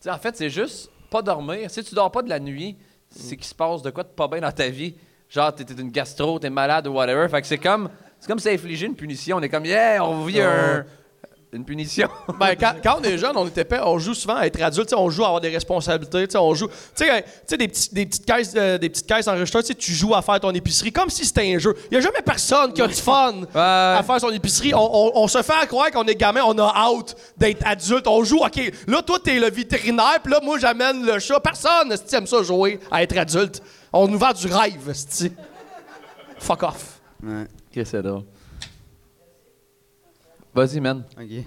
sais, 0.00 0.10
en 0.10 0.18
fait, 0.18 0.36
c'est 0.36 0.50
juste 0.50 0.90
pas 1.10 1.22
dormir. 1.22 1.70
Si 1.70 1.82
tu 1.82 1.94
dors 1.94 2.10
pas 2.10 2.22
de 2.22 2.28
la 2.28 2.38
nuit, 2.38 2.76
c'est 3.10 3.36
qu'il 3.36 3.46
se 3.46 3.54
passe 3.54 3.82
de 3.82 3.90
quoi 3.90 4.02
de 4.02 4.08
pas 4.08 4.28
bien 4.28 4.40
dans 4.40 4.52
ta 4.52 4.68
vie. 4.68 4.94
Genre, 5.28 5.52
t'es 5.54 5.64
une 5.76 5.90
gastro, 5.90 6.38
t'es 6.38 6.50
malade 6.50 6.86
ou 6.86 6.92
whatever. 6.92 7.28
Fait 7.28 7.40
que 7.40 7.46
c'est 7.48 7.58
comme, 7.58 7.88
c'est 8.20 8.28
comme 8.28 8.38
s'infliger 8.38 8.86
une 8.86 8.94
punition. 8.96 9.36
On 9.36 9.42
est 9.42 9.48
comme, 9.48 9.64
yeah, 9.64 10.04
on 10.04 10.24
vit 10.24 10.40
un. 10.40 10.84
une 11.52 11.64
punition. 11.64 12.08
Ben, 12.38 12.54
quand, 12.54 12.74
quand 12.82 12.98
on 13.00 13.02
est 13.04 13.16
jeune, 13.16 13.34
on 13.36 13.46
était 13.46 13.64
pas, 13.64 13.86
on 13.88 13.98
joue 13.98 14.12
souvent 14.12 14.36
à 14.36 14.46
être 14.46 14.60
adulte, 14.60 14.92
on 14.94 15.08
joue 15.08 15.22
à 15.22 15.28
avoir 15.28 15.40
des 15.40 15.48
responsabilités, 15.48 16.26
on 16.36 16.54
joue, 16.54 16.66
tu 16.94 17.04
sais, 17.46 17.56
des, 17.56 17.68
petits- 17.68 17.94
des 17.94 18.04
petites 18.04 18.26
caisses, 18.26 18.52
euh, 18.56 18.76
des 18.76 18.90
petites 18.90 19.06
caisses 19.06 19.26
enregistrées, 19.28 19.62
tu 19.62 19.68
sais, 19.68 19.74
tu 19.74 19.92
joues 19.92 20.14
à 20.14 20.20
faire 20.20 20.38
ton 20.40 20.50
épicerie 20.50 20.92
comme 20.92 21.08
si 21.08 21.24
c'était 21.24 21.54
un 21.54 21.58
jeu. 21.58 21.74
Il 21.90 21.94
y 21.94 21.96
a 21.96 22.00
jamais 22.00 22.20
personne 22.22 22.72
qui 22.74 22.82
a 22.82 22.86
du 22.88 22.94
fun 22.94 23.32
à 23.54 24.02
faire 24.06 24.20
son 24.20 24.30
épicerie. 24.30 24.74
On, 24.74 24.80
on- 24.80 25.12
on 25.22 25.28
se 25.28 25.40
fait 25.40 25.66
croire 25.68 25.90
qu'on 25.92 26.04
est 26.04 26.14
gamin, 26.16 26.42
on 26.44 26.58
a 26.58 26.72
hâte 26.76 27.14
d'être 27.38 27.66
adulte. 27.66 28.06
On 28.06 28.22
joue, 28.24 28.40
ok, 28.44 28.72
là 28.88 29.00
toi 29.02 29.18
t'es 29.22 29.38
le 29.38 29.48
vétérinaire, 29.48 30.18
puis 30.22 30.32
là 30.32 30.40
moi 30.42 30.58
j'amène 30.58 31.06
le 31.06 31.18
chat. 31.20 31.40
Personne, 31.40 31.90
esti, 31.92 32.16
aime 32.16 32.26
ça 32.26 32.42
jouer 32.42 32.80
à 32.90 33.02
être 33.02 33.16
adulte. 33.16 33.62
On 33.94 34.08
nous 34.08 34.18
vend 34.18 34.32
du 34.32 34.46
rêve. 34.48 34.92
Fuck 36.38 36.62
off. 36.64 37.00
Ouais, 37.22 37.46
C'est 37.84 38.02
drôle. 38.02 38.22
Vas-y, 40.54 40.80
man. 40.80 41.04
ok. 41.20 41.44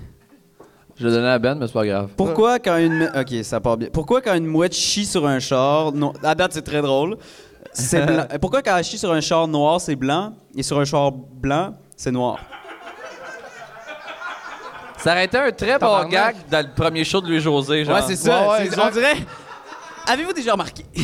Je 0.95 1.07
vais 1.07 1.11
donner 1.13 1.29
à 1.29 1.39
Ben, 1.39 1.55
mais 1.55 1.65
c'est 1.65 1.73
pas 1.73 1.85
grave. 1.85 2.09
Pourquoi 2.17 2.59
quand 2.59 2.75
une... 2.77 3.09
Ok, 3.15 3.33
ça 3.43 3.61
part 3.61 3.77
bien. 3.77 3.87
Pourquoi 3.91 4.21
quand 4.21 4.33
une 4.35 4.45
mouette 4.45 4.73
chie 4.75 5.05
sur 5.05 5.25
un 5.25 5.39
char... 5.39 5.93
Non, 5.93 6.11
à 6.21 6.35
date, 6.35 6.51
c'est 6.53 6.61
très 6.61 6.81
drôle. 6.81 7.17
C'est 7.71 8.05
blanc. 8.05 8.25
Pourquoi 8.41 8.61
quand 8.61 8.75
elle 8.75 8.83
chie 8.83 8.97
sur 8.97 9.11
un 9.13 9.21
char 9.21 9.47
noir, 9.47 9.79
c'est 9.79 9.95
blanc, 9.95 10.33
et 10.55 10.61
sur 10.61 10.77
un 10.77 10.83
char 10.83 11.11
blanc, 11.13 11.73
c'est 11.95 12.11
noir? 12.11 12.39
Ça 14.97 15.11
aurait 15.13 15.25
été 15.25 15.37
un 15.37 15.51
très 15.51 15.79
bon 15.79 16.03
gag 16.09 16.35
dans 16.51 16.65
le 16.67 16.73
premier 16.75 17.05
show 17.05 17.21
de 17.21 17.27
Louis-José, 17.27 17.85
genre. 17.85 17.95
Ouais, 17.95 18.01
c'est 18.05 18.17
ça. 18.17 18.41
Ouais, 18.41 18.59
ouais, 18.59 18.69
c'est- 18.69 18.79
on 18.79 18.89
dirait... 18.91 19.15
Avez-vous 20.11 20.33
déjà 20.33 20.53
remarqué? 20.53 20.83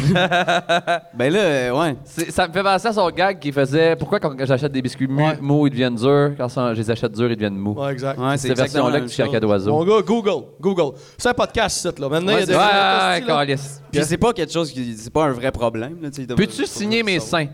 ben 1.14 1.32
là, 1.32 1.40
euh, 1.40 1.72
ouais. 1.72 1.96
C'est- 2.06 2.32
Ça 2.32 2.48
me 2.48 2.54
fait 2.54 2.64
penser 2.64 2.88
à 2.88 2.94
son 2.94 3.10
gag 3.10 3.40
qui 3.40 3.52
faisait 3.52 3.96
Pourquoi 3.96 4.20
quand 4.20 4.34
j'achète 4.46 4.72
des 4.72 4.82
biscuits 4.82 5.08
Ouais. 5.08 5.38
mous, 5.40 5.68
ils 5.68 5.70
deviennent 5.70 5.96
durs 5.96 6.32
Quand 6.38 6.50
ça- 6.50 6.74
je 6.74 6.80
les 6.80 6.92
achète 6.92 7.12
durs, 7.12 7.30
ils 7.30 7.36
deviennent 7.36 7.56
mous? 7.58 7.74
Ouais, 7.74 7.92
exact. 7.94 8.20
Ouais, 8.20 8.38
c'est 8.38 8.48
cette 8.50 8.58
version-là 8.58 9.02
que 9.02 9.06
tu 9.06 9.14
cherches 9.16 9.34
à 9.34 9.40
d'oiseau. 9.40 9.72
Mon 9.72 9.84
gars, 9.86 10.02
Google, 10.02 10.46
Google. 10.60 10.98
C'est 11.18 11.30
un 11.30 11.34
podcast, 11.34 11.78
ça, 11.78 11.90
là. 11.98 12.10
Maintenant, 12.10 12.32
il 12.32 12.34
y 12.34 12.38
a 12.38 12.40
Ouais, 12.40 12.46
des. 12.46 12.54
Ouais, 12.54 12.58
ouais, 12.60 13.28
là. 13.28 13.46
câlisse. 13.46 13.82
Puis 13.92 14.04
c'est 14.04 14.18
pas 14.18 14.34
quelque 14.34 14.52
chose 14.52 14.72
qui... 14.72 14.96
C'est 14.98 15.14
pas 15.14 15.26
un 15.26 15.32
vrai 15.32 15.52
problème, 15.52 15.98
là, 16.02 16.10
tu 16.10 16.22
sais, 16.22 16.26
de- 16.28 16.34
Peux-tu 16.34 16.66
signer 16.66 17.04
mes 17.04 17.20
seins? 17.20 17.48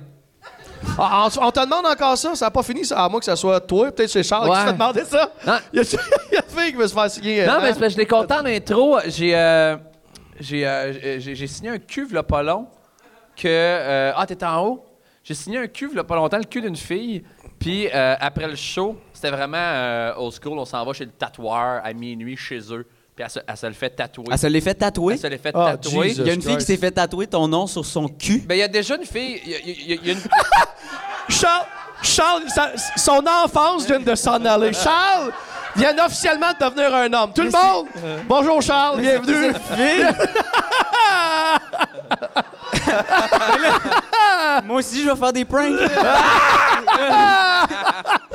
Ah, 0.97 1.27
on, 1.39 1.45
on 1.47 1.51
te 1.51 1.59
demande 1.59 1.85
encore 1.85 2.17
ça, 2.17 2.33
ça 2.33 2.45
n'a 2.45 2.51
pas 2.51 2.63
fini, 2.63 2.83
ça, 2.83 3.03
à 3.03 3.07
moins 3.09 3.19
que 3.19 3.25
ça 3.25 3.35
soit 3.35 3.59
toi, 3.59 3.91
peut-être 3.91 4.11
chez 4.11 4.23
Charles 4.23 4.45
qui 4.49 4.65
Ouais. 4.65 4.73
demander 4.73 5.03
ça. 5.03 5.29
Non. 5.45 5.53
Il 5.73 5.77
y 5.77 5.81
a, 5.81 5.83
il 5.83 6.33
y 6.33 6.37
a 6.37 6.41
une 6.41 6.59
fille 6.59 6.71
qui 6.71 6.77
veut 6.77 6.87
se 6.87 6.93
faire 6.93 7.11
signer. 7.11 7.45
Non, 7.45 7.51
hein? 7.53 7.57
mais 7.61 7.67
c'est 7.73 7.79
parce 7.79 7.89
que 7.89 7.89
je 7.89 7.97
l'ai 7.97 8.05
compté 8.07 8.33
en 8.33 8.45
intro. 8.45 8.97
J'ai 9.07 9.35
euh, 9.35 9.75
j'ai 10.41 10.67
euh, 10.67 11.19
j'ai- 11.19 11.47
signé 11.47 11.69
un 11.69 11.77
cuve 11.79 12.13
là 12.13 12.23
pas 12.23 12.43
long 12.43 12.67
que... 13.35 13.47
euh, 13.47 14.11
ah, 14.15 14.25
t'étais 14.25 14.45
en 14.45 14.65
haut? 14.65 14.85
J'ai 15.23 15.33
signé 15.35 15.57
un 15.59 15.67
cuve 15.67 15.95
là 15.95 16.03
pas 16.03 16.15
longtemps, 16.15 16.37
le 16.37 16.43
cul 16.43 16.61
d'une 16.61 16.75
fille. 16.75 17.23
Puis 17.59 17.87
euh, 17.93 18.15
après 18.19 18.47
le 18.47 18.55
show, 18.55 18.97
c'était 19.13 19.29
vraiment 19.29 19.57
euh, 19.57 20.13
old 20.17 20.33
school. 20.33 20.57
On 20.57 20.65
s'en 20.65 20.83
va 20.83 20.93
chez 20.93 21.05
le 21.05 21.11
tatoueur 21.11 21.81
à 21.83 21.93
minuit 21.93 22.35
chez 22.35 22.59
eux. 22.73 22.87
Puis 23.15 23.23
elle 23.23 23.29
se, 23.29 23.39
elle 23.47 23.57
se 23.57 23.65
le 23.67 23.73
fait 23.73 23.89
tatouer. 23.91 24.25
Elle 24.31 24.37
se 24.39 24.47
l'est 24.47 24.61
fait 24.61 24.73
tatouer? 24.73 25.13
Elle 25.13 25.19
se 25.19 25.27
l'est 25.27 25.37
fait 25.37 25.51
Ah, 25.53 25.77
tatouer. 25.77 26.09
Jesus. 26.09 26.21
Il 26.21 26.27
y 26.27 26.29
a 26.31 26.33
une 26.33 26.41
fille 26.41 26.57
qui 26.57 26.65
s'est 26.65 26.77
fait 26.77 26.91
tatouer 26.91 27.27
ton 27.27 27.47
nom 27.47 27.67
sur 27.67 27.85
son 27.85 28.07
cul? 28.07 28.39
Ben, 28.47 28.55
il 28.55 28.59
y 28.59 28.63
a 28.63 28.67
déjà 28.67 28.95
une 28.95 29.05
fille. 29.05 29.39
Il 29.45 29.51
y 29.51 29.55
a- 29.55 29.59
il 29.59 29.69
y 29.69 29.93
a- 29.93 29.95
il 30.01 30.07
y 30.07 30.09
a 30.09 30.13
une... 30.13 30.19
Charles, 31.29 31.65
Charles 32.01 32.43
sa- 32.49 32.71
son 32.97 33.23
enfance 33.27 33.85
vient 33.85 33.99
de 33.99 34.15
s'en 34.15 34.43
aller. 34.43 34.73
Charles 34.73 35.31
vient 35.75 36.05
officiellement 36.05 36.51
de 36.59 36.65
devenir 36.65 36.95
un 36.95 37.13
homme. 37.13 37.31
Tout 37.33 37.43
le 37.43 37.51
monde, 37.51 37.87
bonjour 38.27 38.61
Charles, 38.61 38.99
bienvenue. 38.99 39.51
Moi 44.65 44.77
aussi, 44.77 45.03
je 45.03 45.09
vais 45.09 45.15
faire 45.15 45.33
des 45.33 45.45
pranks. 45.45 45.71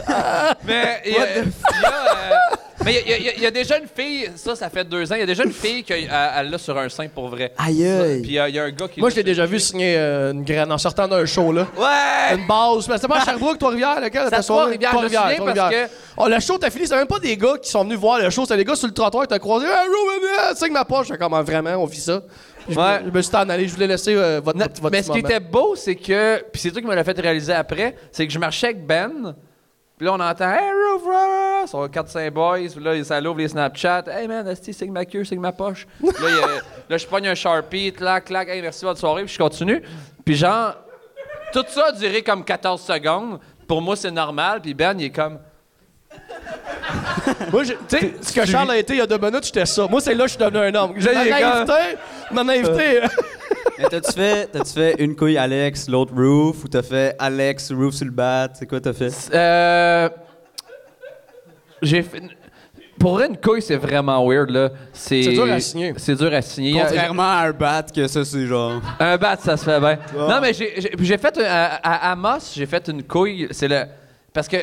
Mais 0.64 1.02
il 1.04 1.12
y 1.12 1.18
a, 1.18 1.22
euh, 1.22 1.44
mais 2.86 3.02
il 3.06 3.10
y 3.10 3.28
a- 3.28 3.34
y 3.36 3.44
y 3.44 3.52
déjà 3.52 3.76
une 3.78 3.86
fille, 3.94 4.30
ça, 4.36 4.56
ça 4.56 4.70
fait 4.70 4.84
deux 4.84 5.10
ans, 5.12 5.16
il 5.16 5.20
y 5.20 5.22
a 5.22 5.26
déjà 5.26 5.44
une 5.44 5.52
fille 5.52 5.82
qui 5.84 5.92
l'a 6.06 6.58
sur 6.58 6.78
un 6.78 6.88
sein 6.88 7.08
pour 7.08 7.28
vrai. 7.28 7.52
Aïe, 7.58 7.86
aïe. 7.86 8.22
Puis 8.22 8.38
euh, 8.38 8.48
il 8.48 8.54
y 8.54 8.58
a 8.58 8.64
un 8.64 8.70
gars 8.70 8.88
qui. 8.88 9.00
Moi, 9.00 9.10
je 9.10 9.16
l'ai 9.16 9.22
déjà 9.24 9.44
vu 9.44 9.60
signer 9.60 9.94
euh, 9.98 10.32
une 10.32 10.44
graine 10.44 10.70
en 10.72 10.78
sortant 10.78 11.06
d'un 11.06 11.26
show, 11.26 11.52
là. 11.52 11.66
Ouais! 11.76 12.36
Une 12.38 12.46
base. 12.46 12.88
Mais 12.88 12.94
c'était 12.94 13.08
pas 13.08 13.18
à 13.20 13.24
Sherbrooke, 13.24 13.58
Trois-Rivières, 13.58 14.00
lequel? 14.00 14.28
soirée? 14.42 14.78
Trois-Rivières, 14.78 14.90
je 14.92 14.96
me 14.96 15.02
souviens 15.08 15.34
Trois-Rivières. 15.36 15.88
Oh, 16.16 16.26
le 16.28 16.40
show, 16.40 16.56
t'as 16.58 16.70
fini. 16.70 16.84
C'était 16.84 16.96
même 16.98 17.06
pas 17.06 17.18
des 17.18 17.36
gars 17.36 17.58
qui 17.62 17.68
sont 17.70 17.84
venus 17.84 17.98
voir 17.98 18.18
le 18.20 18.30
show. 18.30 18.42
C'était 18.44 18.56
des 18.56 18.64
gars 18.64 18.76
sur 18.76 18.86
le 18.88 18.94
trottoir. 18.94 19.26
T'as 19.28 19.38
croisé. 19.38 19.66
Hey, 19.66 19.72
Ruben, 19.72 20.56
signe 20.56 20.72
ma 20.72 20.84
poche. 20.84 21.08
J'étais 21.08 21.18
comme, 21.18 21.34
ah, 21.34 21.42
vraiment, 21.42 21.74
on 21.76 21.86
vit 21.86 22.00
ça. 22.00 22.22
Je, 22.68 22.76
Ouais. 22.78 23.00
me, 23.00 23.06
je 23.06 23.10
me 23.16 23.22
suis 23.22 23.36
en 23.36 23.48
allé. 23.48 23.68
Je 23.68 23.74
voulais 23.74 23.86
laisser 23.86 24.14
euh, 24.14 24.40
votre, 24.42 24.58
Non, 24.58 24.66
votre, 24.80 24.90
mais 24.90 25.02
ce 25.02 25.12
qui 25.12 25.18
était 25.18 25.38
beau, 25.40 25.74
c'est 25.76 25.94
que. 25.94 26.42
Puis 26.52 26.62
c'est 26.62 26.70
toi 26.70 26.80
qui 26.80 26.86
me 26.88 26.94
l'a 26.94 27.04
fait 27.04 27.18
réaliser 27.20 27.52
après, 27.52 27.94
c'est 28.10 28.26
que 28.26 28.32
je 28.32 28.38
marchais 28.38 28.68
avec 28.68 28.84
Ben. 28.86 29.34
Puis 29.96 30.04
là, 30.06 30.12
on 30.12 30.20
entend 30.20 30.50
Hey, 30.52 30.70
Roof, 30.72 31.68
sur 31.70 31.86
4-5 31.88 32.30
boys. 32.30 32.68
Puis 32.74 32.84
là, 32.84 33.02
ça 33.04 33.20
l'ouvre 33.20 33.38
les 33.38 33.48
Snapchat. 33.48 34.04
Hey 34.08 34.28
man, 34.28 34.46
Asti, 34.46 34.74
signe 34.74 34.92
ma 34.92 35.04
queue, 35.06 35.24
signe 35.24 35.40
ma 35.40 35.52
poche. 35.52 35.86
Là, 36.02 36.10
il 36.20 36.36
y 36.36 36.40
a- 36.42 36.62
là, 36.90 36.96
je 36.98 37.06
pogne 37.06 37.28
un 37.28 37.34
Sharpie, 37.34 37.92
clac, 37.92 38.26
clac. 38.26 38.48
Hey, 38.48 38.60
merci, 38.60 38.84
bonne 38.84 38.96
soirée. 38.96 39.24
Puis 39.24 39.32
je 39.34 39.38
continue. 39.38 39.82
Puis 40.24 40.34
genre, 40.36 40.74
tout 41.52 41.64
ça 41.68 41.86
a 41.86 41.92
duré 41.92 42.22
comme 42.22 42.44
14 42.44 42.82
secondes. 42.82 43.40
Pour 43.66 43.80
moi, 43.80 43.96
c'est 43.96 44.10
normal. 44.10 44.60
Puis 44.60 44.74
Ben, 44.74 44.98
il 44.98 45.06
est 45.06 45.10
comme. 45.10 45.38
Moi, 47.52 47.64
j'ai- 47.64 47.76
tu 47.88 47.98
sais, 47.98 48.14
ce 48.22 48.32
que 48.32 48.46
Charles 48.46 48.70
a 48.70 48.76
été 48.78 48.94
il 48.94 48.98
y 48.98 49.02
a 49.02 49.06
deux 49.06 49.18
minutes, 49.18 49.44
j'étais 49.44 49.66
ça. 49.66 49.86
Moi, 49.88 50.00
c'est 50.00 50.14
là 50.14 50.24
que 50.24 50.30
je 50.30 50.36
suis 50.36 50.44
devenu 50.44 50.58
un 50.66 50.74
homme. 50.74 50.92
J'ai 50.96 51.10
est 51.10 51.14
naïveté, 51.30 51.98
ma 52.30 52.44
naïveté. 52.44 53.00
Mais 53.78 53.84
t'as-tu 53.90 54.12
fait, 54.12 54.46
t'as-tu 54.52 54.72
fait 54.72 54.94
une 54.98 55.14
couille 55.14 55.36
Alex, 55.36 55.88
l'autre 55.88 56.12
Roof, 56.14 56.64
ou 56.64 56.68
t'as 56.68 56.82
fait 56.82 57.14
Alex, 57.18 57.72
Roof 57.72 57.94
sur 57.94 58.06
le 58.06 58.10
bat? 58.12 58.48
C'est 58.54 58.66
quoi 58.66 58.80
t'as 58.80 58.92
fait? 58.92 59.12
Euh. 59.34 60.08
J'ai 61.82 62.02
fait. 62.02 62.22
Pour 62.98 63.12
vrai, 63.12 63.26
une 63.28 63.36
couille, 63.36 63.60
c'est 63.60 63.76
vraiment 63.76 64.26
weird, 64.26 64.48
là. 64.50 64.70
C'est 64.92 65.22
C'est 65.22 65.32
dur 65.32 65.52
à 65.52 65.60
signer. 65.60 65.92
C'est 65.98 66.14
dur 66.14 66.32
à 66.32 66.40
signer. 66.40 66.80
Contrairement 66.80 67.22
à 67.30 67.46
un 67.48 67.52
bat, 67.52 67.82
que 67.94 68.06
ça, 68.06 68.24
c'est 68.24 68.46
genre... 68.46 68.80
Un 68.98 69.18
bat, 69.18 69.36
ça 69.36 69.56
se 69.58 69.64
fait 69.64 69.78
bien. 69.78 69.98
Non, 70.16 70.40
mais 70.40 70.54
j'ai- 70.54 70.72
j'ai 70.80 70.88
puis 70.88 71.04
j'ai 71.04 71.18
fait. 71.18 71.36
un- 71.38 71.44
à, 71.44 72.08
à 72.08 72.12
Amos, 72.12 72.52
j'ai 72.54 72.64
fait 72.64 72.88
une 72.88 73.02
couille. 73.02 73.48
C'est 73.50 73.68
le. 73.68 73.82
Parce 74.32 74.48
que 74.48 74.56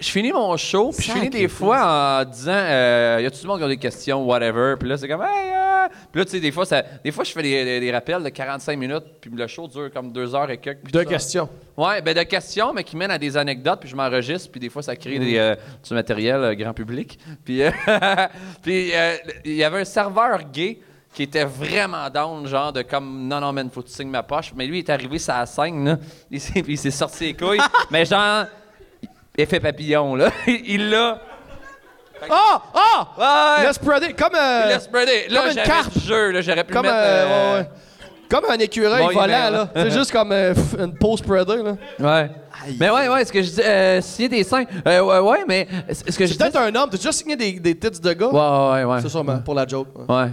je 0.00 0.08
finis 0.08 0.32
mon 0.32 0.56
show, 0.56 0.90
puis 0.96 1.06
je 1.06 1.12
finis 1.12 1.30
des 1.30 1.48
fois 1.48 2.20
en 2.22 2.24
disant 2.24 2.52
euh, 2.54 3.18
y 3.20 3.26
a 3.26 3.30
tout 3.30 3.38
le 3.42 3.48
monde 3.48 3.58
qui 3.58 3.64
a 3.64 3.68
des 3.68 3.76
questions, 3.76 4.24
whatever. 4.24 4.74
Puis 4.78 4.88
là, 4.88 4.96
c'est 4.96 5.08
comme 5.08 5.22
hey, 5.22 5.52
ah! 5.54 5.88
Puis 6.12 6.20
là, 6.20 6.24
tu 6.24 6.32
sais, 6.32 6.40
des 6.40 6.52
fois, 6.52 6.66
ça, 6.66 6.82
des 7.02 7.10
fois, 7.12 7.24
je 7.24 7.32
fais 7.32 7.42
des, 7.42 7.64
des- 7.64 7.80
des 7.80 7.92
rappels 7.92 8.22
de 8.22 8.28
45 8.28 8.78
minutes, 8.78 9.04
puis 9.20 9.30
le 9.34 9.46
show 9.46 9.66
dure 9.68 9.90
comme 9.92 10.12
deux 10.12 10.34
heures 10.34 10.50
et 10.50 10.58
quelques. 10.58 10.90
ça. 10.92 11.04
questions. 11.04 11.48
Ouais, 11.76 12.02
ben 12.02 12.14
de 12.14 12.22
questions, 12.24 12.72
mais 12.74 12.84
qui 12.84 12.96
mènent 12.96 13.10
à 13.10 13.18
des 13.18 13.36
anecdotes, 13.36 13.80
puis 13.80 13.88
je 13.88 13.96
m'enregistre, 13.96 14.50
puis 14.50 14.60
des 14.60 14.68
fois 14.68 14.82
ça 14.82 14.96
crée 14.96 15.18
des, 15.18 15.38
euh, 15.38 15.54
du 15.86 15.94
matériel 15.94 16.36
euh, 16.42 16.54
grand 16.54 16.74
public. 16.74 17.18
Puis 17.44 17.62
euh, 17.62 17.70
puis, 18.62 18.90
euh, 18.94 19.14
il 19.44 19.54
y 19.54 19.64
avait 19.64 19.80
un 19.80 19.84
serveur 19.84 20.40
gay 20.52 20.78
qui 21.14 21.22
était 21.22 21.44
vraiment 21.44 22.08
down, 22.10 22.46
genre 22.46 22.72
de 22.72 22.82
comme 22.82 23.26
non 23.26 23.40
non 23.40 23.52
man, 23.52 23.70
faut 23.72 23.82
que 23.82 23.88
tu 23.88 23.94
signes 23.94 24.10
ma 24.10 24.22
poche. 24.22 24.52
Mais 24.54 24.66
lui 24.66 24.78
il 24.78 24.84
est 24.84 24.90
arrivé 24.90 25.18
sur 25.18 25.32
la 25.34 25.46
scène, 25.46 25.84
là, 25.84 25.98
il 26.30 26.78
s'est 26.78 26.90
sorti 26.90 27.24
les 27.26 27.34
couilles, 27.34 27.60
mais 27.90 28.04
genre 28.04 28.44
effet 29.38 29.60
papillon 29.60 30.14
là, 30.14 30.30
il 30.46 30.90
l'a. 30.90 31.20
Ah! 32.30 32.62
Ah! 32.74 33.08
Ouais. 33.58 33.64
Il 33.64 33.66
a 33.68 33.72
spreadé. 33.72 34.12
Comme, 34.12 34.34
euh. 34.34 34.68
Là, 34.70 34.78
comme 34.80 35.46
une 35.46 35.52
j'avais 35.54 35.62
carpe. 35.66 35.92
du 35.96 36.00
jeu, 36.04 36.30
là, 36.32 36.40
j'aurais 36.40 36.64
pu 36.64 36.72
comme, 36.72 36.82
mettre. 36.82 36.94
euh, 36.96 36.98
euh, 36.98 37.54
ouais, 37.54 37.60
ouais. 37.60 37.68
comme 38.28 38.44
un 38.50 38.58
écureuil 38.58 39.06
volant, 39.14 39.50
là. 39.50 39.68
C'est 39.74 39.90
juste 39.92 40.10
comme 40.10 40.32
euh, 40.32 40.52
pff, 40.52 40.74
une 40.80 40.94
pause 40.94 41.20
spreader, 41.20 41.62
là. 41.62 41.76
Ouais. 42.00 42.30
Mais 42.80 42.90
ouais, 42.90 43.08
ouais, 43.08 43.24
ce 43.24 43.32
que 43.32 43.40
je 43.40 43.50
dis, 43.50 43.62
euh, 43.62 44.00
signer 44.00 44.28
des 44.28 44.42
seins. 44.42 44.64
Euh, 44.86 45.00
ouais, 45.00 45.18
ouais, 45.20 45.44
mais 45.46 45.68
ce 45.92 46.02
que 46.02 46.10
je 46.10 46.12
C'est 46.12 46.26
dis. 46.32 46.38
peut-être 46.38 46.56
un 46.56 46.74
homme. 46.74 46.90
T'as 46.90 46.96
déjà 46.96 47.12
signé 47.12 47.36
des, 47.36 47.52
des 47.60 47.78
tits 47.78 48.00
de 48.00 48.12
gars? 48.12 48.26
Ouais, 48.26 48.82
ouais, 48.82 48.92
ouais. 48.94 49.00
C'est 49.00 49.08
sûrement, 49.08 49.38
pour 49.38 49.54
la 49.54 49.64
joke. 49.66 49.86
ouais. 50.08 50.14
Ouais. 50.16 50.30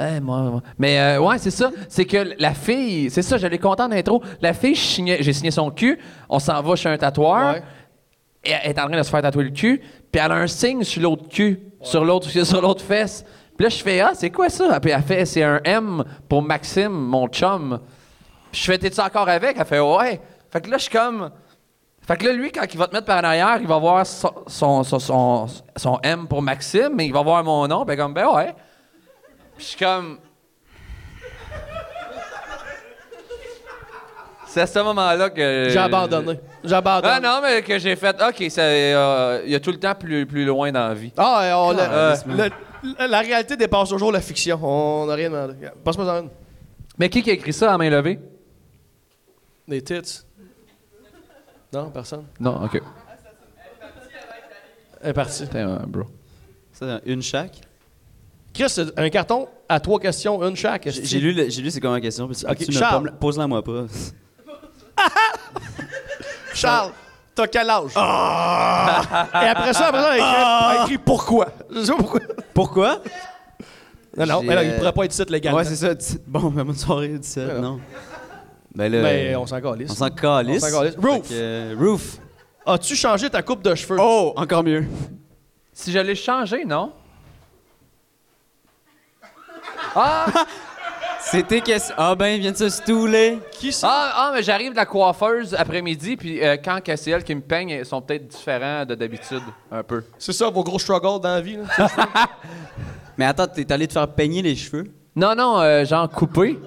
Eh, 0.00 0.20
moi, 0.20 0.40
moi. 0.42 0.62
Mais 0.78 1.00
euh, 1.00 1.18
ouais, 1.20 1.38
c'est 1.38 1.50
ça. 1.50 1.70
C'est 1.88 2.04
que 2.04 2.34
la 2.38 2.52
fille, 2.54 3.10
c'est 3.10 3.22
ça, 3.22 3.36
j'allais 3.38 3.58
content 3.58 3.88
d'intro. 3.88 4.22
La 4.42 4.52
fille, 4.52 4.74
je 4.74 4.80
signais- 4.80 5.18
j'ai 5.22 5.32
signé 5.32 5.50
son 5.50 5.70
cul. 5.70 5.98
On 6.28 6.38
s'en 6.38 6.62
va 6.62 6.76
chez 6.76 6.90
un 6.90 6.98
tatoueur. 6.98 7.54
Ouais. 7.54 7.62
Elle 8.42 8.70
est 8.70 8.78
en 8.78 8.86
train 8.88 8.96
de 8.98 9.02
se 9.02 9.10
faire 9.10 9.22
tatouer 9.22 9.44
le 9.44 9.50
cul. 9.50 9.80
Puis 10.12 10.20
elle 10.24 10.32
a 10.32 10.36
un 10.36 10.46
signe 10.46 10.84
sur 10.84 11.02
l'autre 11.02 11.28
cul, 11.28 11.60
sur 11.82 12.04
l'autre 12.04 12.28
sur 12.44 12.60
l'autre 12.62 12.84
fesse. 12.84 13.24
Puis 13.56 13.64
là, 13.64 13.68
je 13.70 13.82
fais 13.82 14.00
Ah, 14.00 14.12
c'est 14.14 14.30
quoi 14.30 14.48
ça? 14.48 14.78
Puis 14.80 14.90
elle 14.90 15.02
fait 15.02 15.24
C'est 15.26 15.42
un 15.42 15.60
M 15.64 16.04
pour 16.28 16.42
Maxime, 16.42 16.92
mon 16.92 17.26
chum. 17.28 17.80
Puis 18.52 18.60
je 18.60 18.66
fais 18.72 18.78
T'es-tu 18.78 19.00
encore 19.00 19.28
avec? 19.28 19.56
Elle 19.58 19.66
fait 19.66 19.80
Ouais. 19.80 20.20
Fait 20.50 20.60
que 20.60 20.70
là, 20.70 20.78
je 20.78 20.84
suis 20.84 20.92
comme. 20.92 21.30
Fait 22.06 22.16
que 22.16 22.24
là, 22.24 22.32
lui, 22.32 22.50
quand 22.50 22.64
il 22.72 22.78
va 22.78 22.86
te 22.86 22.94
mettre 22.94 23.04
par 23.06 23.18
en 23.20 23.24
arrière, 23.24 23.58
il 23.60 23.66
va 23.66 23.76
voir 23.76 24.06
son, 24.06 24.32
son, 24.46 24.82
son, 24.82 24.98
son- 24.98 25.46
son 25.76 25.98
M 26.02 26.26
pour 26.26 26.40
Maxime, 26.40 26.92
mais 26.94 27.04
il 27.06 27.12
va 27.12 27.20
voir 27.22 27.44
mon 27.44 27.68
nom. 27.68 27.84
Ben, 27.84 27.98
comme, 27.98 28.14
ben 28.14 28.26
ouais. 28.34 28.54
Puis 29.56 29.58
je 29.58 29.64
suis 29.64 29.78
comme. 29.78 30.18
C'est 34.48 34.62
à 34.62 34.66
ce 34.66 34.78
moment-là 34.78 35.28
que. 35.30 35.68
J'ai 35.70 35.78
abandonné. 35.78 36.40
J'abandonne. 36.64 37.10
Ah 37.14 37.20
non, 37.20 37.40
mais 37.42 37.62
que 37.62 37.78
j'ai 37.78 37.94
fait. 37.96 38.16
OK, 38.20 38.50
ça, 38.50 38.62
euh, 38.62 39.42
il 39.44 39.52
y 39.52 39.54
a 39.54 39.60
tout 39.60 39.70
le 39.70 39.78
temps 39.78 39.94
plus, 39.94 40.24
plus 40.26 40.44
loin 40.44 40.72
dans 40.72 40.88
la 40.88 40.94
vie. 40.94 41.12
Ah, 41.18 41.46
et 41.46 41.52
on, 41.52 41.72
la, 41.72 41.92
Euh, 41.92 42.16
le- 42.26 43.06
la 43.08 43.20
réalité 43.20 43.56
dépasse 43.56 43.90
toujours 43.90 44.10
la 44.10 44.20
fiction. 44.22 44.58
On 44.62 45.04
n'a 45.06 45.14
rien 45.14 45.28
demandé. 45.30 45.54
Passe-moi 45.84 46.06
dans 46.06 46.22
une. 46.22 46.30
Mais 46.98 47.08
qui 47.10 47.22
qui 47.22 47.30
a 47.30 47.34
écrit 47.34 47.52
ça 47.52 47.72
à 47.74 47.78
main 47.78 47.90
levée? 47.90 48.18
Des 49.68 49.82
tits. 49.82 50.22
Non, 51.72 51.90
personne. 51.90 52.24
Non, 52.40 52.64
OK. 52.64 52.80
Elle 55.02 55.10
est 55.10 55.12
partie. 55.12 55.42
Putain, 55.42 55.68
euh, 55.68 55.78
bro. 55.86 56.04
Ça, 56.72 57.00
une 57.04 57.22
chaque? 57.22 57.60
Chris, 58.54 58.64
c'est 58.70 58.98
un 58.98 59.10
carton 59.10 59.46
à 59.68 59.78
trois 59.78 60.00
questions, 60.00 60.42
une 60.42 60.56
chaque. 60.56 60.88
J'ai 60.88 61.04
j'ai 61.04 61.20
lu, 61.20 61.50
j'ai 61.50 61.62
lu 61.62 61.70
c'est 61.70 61.80
comment 61.80 61.94
la 61.94 62.00
question. 62.00 62.26
puis 62.26 62.36
tu 62.66 62.72
me 62.72 63.10
Pose-la 63.18 63.46
moi 63.46 63.62
pas. 63.62 63.84
Charles, 66.54 66.92
t'as 67.34 67.46
quel 67.46 67.70
âge? 67.70 67.92
Et 67.92 67.98
après 67.98 69.02
ça, 69.32 69.48
après 69.50 69.72
ça, 69.72 69.90
elle 69.90 69.96
a 69.96 70.16
écrit, 70.16 70.28
elle 70.28 70.78
a 70.78 70.82
écrit 70.82 70.98
pourquoi? 70.98 71.48
Je 71.70 71.80
sais 71.80 71.92
pas 71.92 71.98
pourquoi. 71.98 72.20
Pourquoi? 72.54 73.02
Non, 74.16 74.26
non, 74.26 74.40
J'ai, 74.40 74.48
mais 74.48 74.54
là, 74.56 74.64
il 74.64 74.70
euh, 74.70 74.76
pourrait 74.78 74.92
pas 74.92 75.04
être 75.04 75.12
site 75.12 75.30
légalement. 75.30 75.58
Ouais, 75.58 75.64
c'est 75.64 75.76
ça. 75.76 75.94
Bon, 76.26 76.50
ben, 76.50 76.64
bonne 76.64 76.74
soirée, 76.76 77.08
17. 77.18 77.46
Ouais. 77.46 77.60
Non. 77.60 77.80
Ben 78.74 78.90
là. 78.90 79.02
Mais 79.02 79.36
on 79.36 79.46
s'en 79.46 79.60
calisse. 79.60 79.90
on 79.90 79.94
s'en 79.94 80.10
calisse. 80.10 80.62
On 80.62 80.68
s'en 80.68 80.78
calisse. 80.80 80.96
Roof! 80.96 81.22
Fait 81.26 81.34
que, 81.34 81.34
euh, 81.34 81.76
Roof. 81.78 82.18
As-tu 82.66 82.96
changé 82.96 83.30
ta 83.30 83.42
coupe 83.42 83.62
de 83.62 83.74
cheveux? 83.74 83.96
Oh, 84.00 84.32
encore 84.36 84.62
mieux. 84.62 84.84
Si 85.72 85.92
je 85.92 85.98
l'ai 86.00 86.14
changé, 86.14 86.64
non? 86.64 86.92
Ah! 89.94 90.26
C'était 91.30 91.60
qu'est-ce. 91.60 91.92
Ah 91.96 92.14
ben, 92.14 92.28
il 92.28 92.40
vient 92.40 92.52
de 92.52 92.56
se 92.56 92.68
stouler. 92.70 93.38
Qui 93.52 93.70
c'est? 93.72 93.86
Ah, 93.88 94.12
ah, 94.14 94.30
mais 94.34 94.42
j'arrive 94.42 94.70
de 94.72 94.76
la 94.76 94.86
coiffeuse 94.86 95.54
après-midi, 95.54 96.16
puis 96.16 96.42
euh, 96.42 96.56
quand 96.62 96.78
c'est 96.96 97.10
elle 97.10 97.22
qui 97.24 97.34
me 97.34 97.40
peigne, 97.42 97.70
ils 97.70 97.84
sont 97.84 98.00
peut-être 98.00 98.26
différents 98.26 98.84
de 98.86 98.94
d'habitude, 98.94 99.42
un 99.70 99.82
peu. 99.82 100.04
C'est 100.18 100.32
ça 100.32 100.48
vos 100.48 100.62
gros 100.64 100.78
struggles 100.78 101.20
dans 101.20 101.34
la 101.34 101.40
vie? 101.40 101.56
là? 101.58 101.86
Mais 103.18 103.26
attends, 103.26 103.46
t'es 103.46 103.70
allé 103.72 103.86
te 103.86 103.92
faire 103.92 104.08
peigner 104.08 104.40
les 104.42 104.54
cheveux? 104.56 104.84
Non, 105.16 105.34
non, 105.34 105.60
euh, 105.60 105.84
genre 105.84 106.08
coupé. 106.08 106.58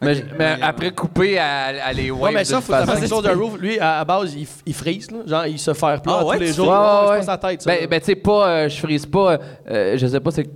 Mais, 0.00 0.16
mais 0.36 0.56
après 0.60 0.90
couper, 0.90 1.34
elle, 1.34 1.80
elle 1.88 1.96
les 1.96 2.10
Ouais, 2.10 2.22
wave 2.22 2.34
mais 2.34 2.44
ça, 2.44 2.60
faut 2.60 2.72
façon- 2.72 2.92
quelque 2.94 3.08
chose 3.08 3.22
de 3.22 3.30
Roof. 3.40 3.56
Lui, 3.60 3.78
à 3.78 3.98
la 3.98 4.04
base, 4.04 4.34
il, 4.34 4.48
il 4.66 4.74
frise, 4.74 5.08
là. 5.12 5.18
Genre, 5.24 5.46
il 5.46 5.58
se 5.60 5.72
fait 5.72 6.02
plus 6.02 6.12
Ah 6.12 6.24
ouais, 6.24 6.36
tous 6.38 6.42
les 6.42 6.52
jours. 6.52 6.68
Ouais, 6.68 6.74
ouais, 6.74 6.80
c'est 7.04 7.10
ouais. 7.10 7.16
pas 7.18 7.22
sa 7.22 7.38
tête, 7.38 7.62
ça. 7.62 7.70
Ben, 7.70 7.86
ben 7.88 8.00
tu 8.00 8.06
sais, 8.06 8.14
pas, 8.16 8.48
euh, 8.48 8.68
je 8.68 8.78
frise 8.80 9.06
pas, 9.06 9.38
euh, 9.70 9.96
je 9.96 10.06
sais 10.08 10.18
pas, 10.18 10.30
c'est 10.32 10.48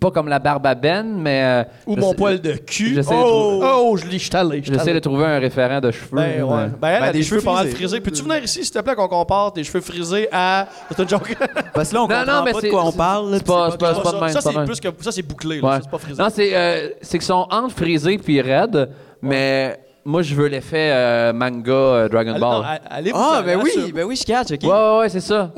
pas 0.00 0.10
comme 0.10 0.28
la 0.28 0.38
barbe 0.38 0.66
à 0.66 0.74
Ben, 0.74 1.06
mais. 1.18 1.42
euh, 1.44 1.64
Ou 1.86 1.96
mon 1.96 2.10
sais- 2.10 2.16
poil 2.16 2.40
de 2.40 2.52
cul. 2.52 2.94
j'essaie 2.94 3.10
de 3.14 3.20
oh, 3.20 3.58
trouver- 3.60 3.66
oh, 3.74 3.96
je 3.96 4.06
l'ai, 4.06 4.18
je 4.18 4.24
suis 4.24 4.36
allé, 4.36 4.58
je 4.58 4.64
suis 4.64 4.72
J'essaie 4.74 4.94
de 4.94 4.98
trouver 4.98 5.24
un 5.26 5.38
référent 5.38 5.80
de 5.80 5.90
cheveux. 5.90 6.08
Ben, 6.12 6.42
ouais. 6.42 6.56
mais- 6.56 6.68
Ben, 6.80 6.88
elle 6.88 7.00
Ben, 7.00 7.02
a 7.08 7.12
des 7.12 7.18
des 7.18 7.24
cheveux 7.24 7.40
pas 7.40 7.52
mal 7.54 7.62
frisés. 7.68 7.76
frisés. 7.76 8.00
Peux-tu 8.00 8.22
venir 8.22 8.42
ici, 8.44 8.64
s'il 8.64 8.72
te 8.72 8.78
plaît, 8.80 8.94
qu'on 8.94 9.08
compare 9.08 9.52
tes 9.52 9.64
cheveux 9.64 9.80
frisés 9.80 10.28
à. 10.32 10.66
C'est 10.90 11.02
une 11.02 11.08
joke? 11.08 11.36
Parce 11.74 11.88
que 11.90 11.94
là, 11.94 12.02
on 12.04 12.08
Non, 12.08 12.14
comprend 12.16 12.32
non, 12.38 12.44
mais 12.44 12.52
pas 12.52 12.58
de 12.60 12.64
c'est- 12.66 12.70
quoi 12.70 12.84
on 12.84 12.90
c'est- 12.90 12.96
parle. 12.98 13.30
là, 13.30 13.36
c'est 13.38 13.46
pas- 13.46 13.68
c'est 13.70 13.78
pas- 13.78 13.94
c'est 13.94 14.02
pas 14.02 14.12
de 14.12 14.20
même, 14.20 14.28
ça, 14.30 14.40
c'est 14.40 14.54
même. 14.56 14.64
plus 14.66 14.80
que. 14.80 14.88
Ça, 15.00 15.12
c'est 15.12 15.22
bouclé, 15.22 15.60
là. 15.60 15.68
Ouais. 15.68 15.74
Ça, 15.76 15.80
C'est 15.82 15.90
pas 15.90 15.98
frisé. 15.98 16.22
Non, 16.22 16.28
c'est 16.32 16.50
euh, 16.56 16.88
c'est 17.00 17.18
qu'ils 17.18 17.26
sont 17.26 17.46
entre 17.50 17.74
frisés 17.74 18.18
puis 18.18 18.40
raides, 18.40 18.90
mais 19.20 19.78
moi, 20.04 20.22
je 20.22 20.34
veux 20.34 20.46
l'effet 20.48 20.90
euh, 20.92 21.32
manga 21.32 21.70
euh, 21.72 22.08
Dragon 22.08 22.30
Allez- 22.32 22.40
Ball. 22.40 22.60
non, 22.62 22.66
allez 22.90 23.12
vous 23.12 23.18
Ah, 23.18 23.38
en- 23.40 23.42
ben 23.44 23.60
oui, 23.62 23.92
ben 23.94 24.04
oui, 24.04 24.16
je 24.16 24.24
catch, 24.24 24.50
ok. 24.52 24.62
Ouais, 24.64 24.68
ouais, 24.68 24.98
ouais, 25.00 25.08
c'est 25.08 25.20
ça. 25.20 25.50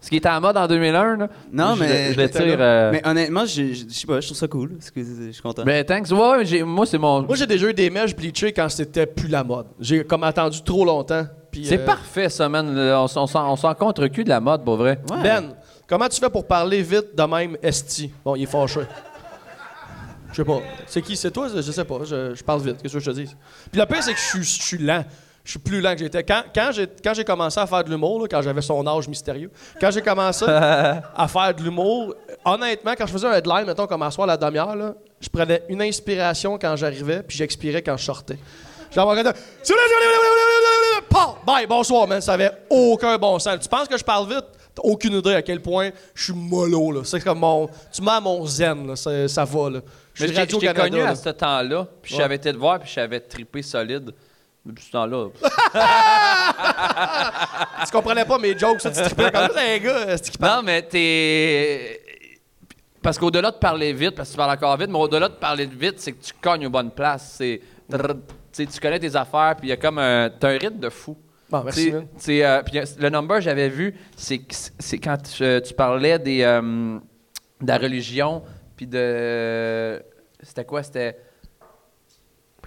Ce 0.00 0.08
qui 0.08 0.16
était 0.16 0.30
en 0.30 0.40
mode 0.40 0.56
en 0.56 0.66
2001, 0.66 1.16
là. 1.16 1.28
Non, 1.52 1.74
Je- 1.74 1.80
mais- 1.80 2.12
Je 2.14 2.18
le 2.20 2.30
tire. 2.30 2.56
euh, 2.58 2.90
Mais 2.90 3.06
honnêtement, 3.06 3.44
je 3.44 3.74
je- 3.74 3.84
je 3.86 3.92
sais 3.92 4.06
pas, 4.06 4.18
je 4.20 4.26
trouve 4.28 4.38
ça 4.38 4.48
cool. 4.48 4.70
parce 4.76 4.90
que 4.90 5.00
Je 5.02 5.30
suis 5.32 5.42
content. 5.42 5.62
Ben, 5.62 5.84
thanks. 5.84 6.10
Ouais, 6.10 6.18
ouais, 6.38 6.44
j'ai- 6.46 6.62
moi, 6.62 6.86
c'est 6.86 6.96
mon. 6.96 7.22
Moi, 7.22 7.36
j'ai 7.36 7.46
déjà 7.46 7.68
eu 7.68 7.74
des 7.74 7.90
mèches 7.90 8.16
bleachées 8.16 8.52
quand 8.52 8.68
c'était 8.70 9.04
plus 9.06 9.28
la 9.28 9.44
mode. 9.44 9.66
J'ai 9.78 10.02
comme 10.04 10.24
attendu 10.24 10.62
trop 10.62 10.84
longtemps. 10.86 11.26
C'est 11.52 11.80
euh, 11.80 11.84
parfait, 11.84 12.28
ça, 12.30 12.48
man. 12.48 12.66
On, 12.78 13.04
on, 13.04 13.26
s'en- 13.26 13.52
on 13.52 13.56
s'en 13.56 13.74
contre 13.74 14.06
cul 14.06 14.24
de 14.24 14.28
la 14.30 14.40
mode, 14.40 14.64
pour 14.64 14.76
vrai. 14.76 15.00
Ouais. 15.10 15.22
Ben, 15.22 15.52
comment 15.86 16.08
tu 16.08 16.18
fais 16.18 16.30
pour 16.30 16.46
parler 16.46 16.80
vite 16.82 17.14
de 17.14 17.22
même 17.24 17.56
esti? 17.62 18.10
Bon, 18.24 18.36
il 18.36 18.44
est 18.44 18.46
fâché. 18.46 18.80
Je 20.30 20.36
sais 20.36 20.44
pas. 20.44 20.60
C'est 20.86 21.02
qui? 21.02 21.16
C'est 21.16 21.30
toi? 21.32 21.48
Je 21.54 21.60
sais 21.72 21.84
pas. 21.84 21.98
Je, 22.04 22.34
je 22.34 22.44
parle 22.44 22.62
vite. 22.62 22.76
Qu'est-ce 22.80 22.94
que 22.94 23.00
je 23.00 23.10
te 23.10 23.16
dis? 23.16 23.34
Puis 23.70 23.80
le 23.80 23.86
pire, 23.86 24.02
c'est 24.02 24.14
que 24.14 24.18
je 24.20 24.24
suis- 24.24 24.44
je 24.44 24.62
suis 24.62 24.78
lent. 24.78 25.04
Je 25.42 25.52
suis 25.52 25.58
plus 25.58 25.80
lent 25.80 25.92
que 25.94 26.00
j'étais. 26.00 26.22
Quand, 26.22 26.42
quand 26.54 26.70
j'ai 26.72 26.86
quand 27.02 27.14
j'ai 27.14 27.24
commencé 27.24 27.58
à 27.58 27.66
faire 27.66 27.82
de 27.82 27.90
l'humour, 27.90 28.20
là, 28.20 28.28
quand 28.30 28.42
j'avais 28.42 28.60
son 28.60 28.86
âge 28.86 29.08
mystérieux, 29.08 29.50
quand 29.80 29.90
j'ai 29.90 30.02
commencé 30.02 30.44
à 30.48 31.28
faire 31.28 31.54
de 31.54 31.62
l'humour, 31.62 32.14
honnêtement, 32.44 32.92
quand 32.96 33.06
je 33.06 33.12
faisais 33.12 33.26
un 33.26 33.32
headline, 33.32 33.64
mettons 33.66 33.86
comme 33.86 34.02
à 34.02 34.10
soir 34.10 34.28
à 34.28 34.32
la 34.32 34.36
demi-heure, 34.36 34.76
là, 34.76 34.94
je 35.20 35.28
prenais 35.28 35.62
une 35.68 35.82
inspiration 35.82 36.58
quand 36.58 36.76
j'arrivais, 36.76 37.22
puis 37.22 37.36
j'expirais 37.36 37.82
quand 37.82 37.96
je 37.96 38.04
sortais. 38.04 38.38
Regardait, 38.94 39.32
Pow! 41.08 41.36
Bye, 41.46 41.66
bonsoir, 41.66 42.06
man. 42.06 42.20
Ça 42.20 42.34
avait 42.34 42.50
aucun 42.68 43.16
bon 43.18 43.38
sens. 43.38 43.60
Tu 43.60 43.68
penses 43.68 43.88
que 43.88 43.98
je 43.98 44.04
parle 44.04 44.28
vite? 44.28 44.44
T'as 44.74 44.82
aucune 44.82 45.14
idée 45.14 45.34
à 45.34 45.42
quel 45.42 45.60
point 45.60 45.90
je 46.14 46.24
suis 46.24 46.32
mollo, 46.32 46.92
là. 46.92 47.00
C'est 47.04 47.20
comme 47.20 47.40
mon. 47.40 47.68
Tu 47.92 48.02
mets 48.02 48.12
à 48.12 48.20
mon 48.20 48.46
zen, 48.46 48.86
là. 48.86 48.96
Ça, 48.96 49.44
va, 49.44 49.70
là. 49.70 49.80
Je 50.14 50.26
suis 50.26 50.72
connu 50.74 50.98
là. 50.98 51.08
à 51.10 51.14
ce 51.16 51.30
temps-là, 51.30 51.86
puis 52.02 52.14
Ouais. 52.14 52.20
j'avais 52.20 52.36
été 52.36 52.52
te 52.52 52.58
voir, 52.58 52.78
puis 52.78 52.90
j'avais 52.94 53.20
trippé 53.20 53.62
solide. 53.62 54.12
Depuis 54.64 54.84
ce 54.84 54.92
temps-là. 54.92 55.28
Tu 57.84 57.90
comprenais 57.92 58.24
pas 58.24 58.38
mes 58.38 58.56
jokes, 58.56 58.80
ça, 58.80 58.90
tu 58.90 59.00
trippais 59.00 59.30
comme 59.32 59.50
ça, 59.50 59.60
un 59.60 59.78
gars, 59.78 60.18
qui 60.18 60.38
parle. 60.38 60.58
non, 60.58 60.62
mais 60.62 60.82
t'es. 60.82 62.00
Parce 63.02 63.18
qu'au-delà 63.18 63.50
de 63.50 63.56
parler 63.56 63.92
vite, 63.92 64.14
parce 64.14 64.28
que 64.28 64.34
tu 64.34 64.36
parles 64.36 64.52
encore 64.52 64.76
vite, 64.76 64.90
mais 64.90 64.98
au-delà 64.98 65.28
de 65.28 65.34
parler 65.34 65.66
vite, 65.66 65.98
c'est 65.98 66.12
que 66.12 66.22
tu 66.22 66.32
cognes 66.40 66.66
aux 66.66 66.70
bonnes 66.70 66.90
places. 66.90 67.36
C'est. 67.38 67.60
tu 68.54 68.80
connais 68.80 68.98
tes 68.98 69.16
affaires, 69.16 69.56
puis 69.56 69.68
il 69.68 69.70
y 69.70 69.72
a 69.72 69.76
comme 69.76 69.98
un. 69.98 70.30
T'as 70.30 70.50
un 70.50 70.58
rythme 70.58 70.78
de 70.78 70.90
fou. 70.90 71.16
Bon, 71.48 71.64
merci, 71.64 71.90
tu 71.90 71.98
sais, 72.18 72.44
euh, 72.44 72.62
puis 72.62 72.78
le 72.98 73.08
number 73.08 73.40
j'avais 73.40 73.68
vu, 73.68 73.92
c'est 74.14 74.40
c'est 74.78 74.98
quand 74.98 75.16
tu, 75.16 75.42
euh, 75.42 75.60
tu 75.60 75.74
parlais 75.74 76.16
des, 76.16 76.42
euh, 76.42 76.96
de 77.60 77.66
la 77.66 77.76
religion, 77.76 78.44
puis 78.76 78.86
de. 78.86 80.00
C'était 80.40 80.64
quoi? 80.64 80.84
C'était. 80.84 81.18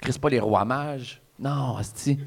Chris, 0.02 0.20
pas 0.20 0.28
les 0.28 0.42
rois 0.42 0.66
mages? 0.66 1.22
Non, 1.44 1.76
c'est 1.94 2.18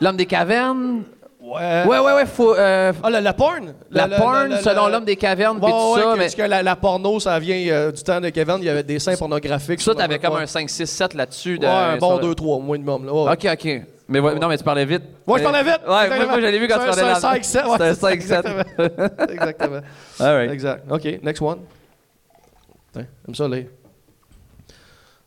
L'homme 0.00 0.16
des 0.16 0.26
cavernes? 0.26 1.02
Ouais. 1.40 1.84
Ouais, 1.86 1.98
ouais, 1.98 2.12
ouais, 2.14 2.26
faut. 2.26 2.54
euh, 2.54 2.92
Ah, 3.02 3.10
la, 3.10 3.20
la 3.20 3.32
porn? 3.32 3.74
la, 3.90 4.08
porn, 4.08 4.56
selon 4.62 4.88
l'homme 4.88 5.04
des 5.04 5.16
cavernes, 5.16 5.58
puis 5.60 5.66
Ouais, 5.66 5.70
tout 5.72 5.94
ouais, 5.94 6.00
ça. 6.00 6.06
que- 6.06 6.12
mais 6.12 6.18
parce 6.24 6.34
que 6.36 6.42
la, 6.42 6.62
la 6.62 6.76
porno, 6.76 7.20
ça 7.20 7.38
vient 7.38 7.56
euh, 7.72 7.90
du 7.92 8.02
temps 8.02 8.20
de 8.20 8.28
Kevin, 8.30 8.56
il 8.58 8.64
y 8.64 8.68
avait 8.68 8.82
des 8.84 8.98
seins 8.98 9.16
pornographiques. 9.16 9.80
ça, 9.80 9.94
t'avais 9.94 10.18
comme 10.18 10.36
un 10.36 10.46
5, 10.46 10.68
6, 10.70 10.86
7 10.86 11.14
là-dessus. 11.14 11.58
de- 11.58 11.66
Ouais, 11.66 11.72
un 11.72 11.96
bon 11.98 12.18
sur- 12.18 12.20
2-3, 12.34 12.56
au 12.56 12.60
minimum. 12.62 13.06
Là. 13.06 13.12
Ouais. 13.12 13.32
Ok, 13.32 13.46
ok. 13.52 13.82
Mais 14.08 14.18
ouais, 14.20 14.34
non, 14.38 14.48
mais 14.48 14.58
tu 14.58 14.64
parlais 14.64 14.84
vite. 14.84 15.02
Ouais, 15.26 15.38
je 15.38 15.44
parlais 15.44 15.62
vite. 15.62 15.80
Ouais, 15.86 16.08
moi, 16.16 16.26
moi 16.26 16.40
je 16.40 16.46
l'ai 16.46 16.58
vu 16.58 16.68
quand 16.68 16.74
tu 16.78 16.80
C'est 16.92 17.00
parlais 17.00 17.14
C'est 17.42 17.58
un 17.58 17.62
là. 17.64 17.70
5-7. 17.70 17.72
C'était 17.72 17.84
un 17.84 17.92
5-7. 17.92 18.12
Exactement. 18.12 18.62
Exactement. 19.30 19.80
All 20.20 20.36
right. 20.36 20.50
Exact. 20.52 20.84
OK, 20.90 21.04
next 21.22 21.40
one. 21.42 21.58
Tiens, 22.92 23.06
comme 23.24 23.34
ça, 23.34 23.48
là. 23.48 23.56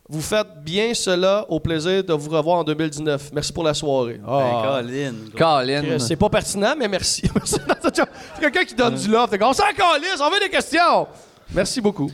Vous 0.08 0.20
faites 0.20 0.62
bien 0.62 0.94
cela 0.94 1.44
au 1.48 1.58
plaisir 1.58 2.04
de 2.04 2.12
vous 2.12 2.30
revoir 2.30 2.58
en 2.58 2.64
2019. 2.64 3.30
Merci 3.32 3.52
pour 3.52 3.64
la 3.64 3.74
soirée. 3.74 4.20
Ben, 4.24 4.28
Ah. 4.28 4.62
Colin. 4.80 5.14
Colin. 5.36 5.82
Chris, 5.82 6.00
C'est 6.00 6.16
pas 6.16 6.28
pertinent, 6.28 6.74
mais 6.78 6.86
merci. 6.86 7.28
Merci. 7.34 7.56
C'est 7.92 8.40
quelqu'un 8.40 8.64
qui 8.64 8.74
donne 8.74 8.94
du 8.94 9.08
love. 9.10 9.28
T'es 9.30 9.38
comme, 9.38 9.48
On 9.48 9.52
s'en 9.52 9.64
calisse, 9.76 10.20
on 10.20 10.30
veut 10.30 10.38
des 10.40 10.48
questions. 10.48 11.08
Merci 11.52 11.80
beaucoup. 11.80 12.10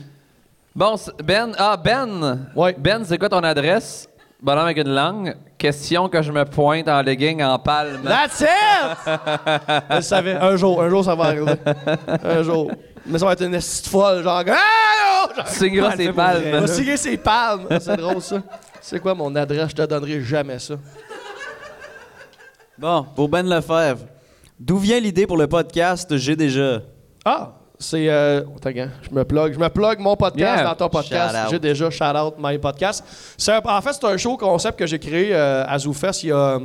Bon, 0.75 0.95
Ben, 1.23 1.51
ah, 1.57 1.77
Ben. 1.77 2.47
Ouais. 2.55 2.75
Ben, 2.77 3.03
c'est 3.05 3.17
quoi 3.19 3.29
ton 3.29 3.43
adresse? 3.43 4.09
Bonhomme 4.41 4.65
avec 4.65 4.77
une 4.77 4.93
langue. 4.93 5.35
Question 5.57 6.09
que 6.09 6.21
je 6.21 6.31
me 6.31 6.43
pointe 6.45 6.87
en 6.89 7.01
legging 7.01 7.43
en 7.43 7.57
palme. 7.59 8.01
That's 8.03 8.41
it! 8.41 8.47
Je 9.91 10.01
savais. 10.01 10.33
Un 10.33 10.55
jour, 10.57 10.81
un 10.81 10.89
jour, 10.89 11.03
ça 11.05 11.13
va 11.15 11.25
arriver. 11.25 11.53
Un 12.23 12.41
jour. 12.43 12.71
Mais 13.05 13.19
ça 13.19 13.25
va 13.25 13.33
être 13.33 13.43
une 13.43 13.51
petite 13.51 13.87
folle, 13.87 14.23
genre. 14.23 14.43
Ah, 14.47 15.45
signeras 15.47 15.89
Ouais, 15.89 15.97
ses 15.97 16.13
palmes. 16.13 16.51
va 16.51 16.67
signer 16.67 16.97
ses 16.97 17.17
palmes. 17.17 17.67
Ah, 17.69 17.79
C'est 17.79 17.97
drôle, 17.97 18.21
ça. 18.21 18.41
C'est 18.81 18.99
quoi 18.99 19.13
mon 19.13 19.33
adresse? 19.35 19.69
Je 19.69 19.75
te 19.75 19.81
donnerai 19.83 20.21
jamais 20.21 20.59
ça. 20.59 20.75
Bon, 22.77 23.05
pour 23.15 23.29
Ben 23.29 23.47
Lefebvre. 23.47 24.05
D'où 24.59 24.77
vient 24.77 24.99
l'idée 24.99 25.27
pour 25.27 25.37
le 25.37 25.47
podcast 25.47 26.15
J'ai 26.17 26.35
déjà? 26.35 26.81
Ah! 27.25 27.51
C'est. 27.79 28.07
Euh, 28.09 28.43
je 28.63 29.13
me 29.13 29.23
plug. 29.25 29.53
Je 29.53 29.59
me 29.59 29.67
plug 29.67 29.99
mon 29.99 30.15
podcast 30.15 30.57
Yeah. 30.57 30.63
dans 30.63 30.75
ton 30.75 30.89
podcast. 30.89 31.35
J'ai 31.49 31.59
déjà 31.59 31.89
shout 31.89 32.03
out 32.15 32.35
my 32.39 32.57
podcast. 32.57 33.03
Un- 33.49 33.59
en 33.65 33.81
fait, 33.81 33.93
c'est 33.93 34.05
un 34.05 34.15
show 34.17 34.37
concept 34.37 34.79
que 34.79 34.85
j'ai 34.87 34.99
créé 34.99 35.35
euh, 35.35 35.65
à 35.67 35.77
ZooFest 35.79 36.23
il 36.23 36.29
y 36.29 36.31
a. 36.31 36.59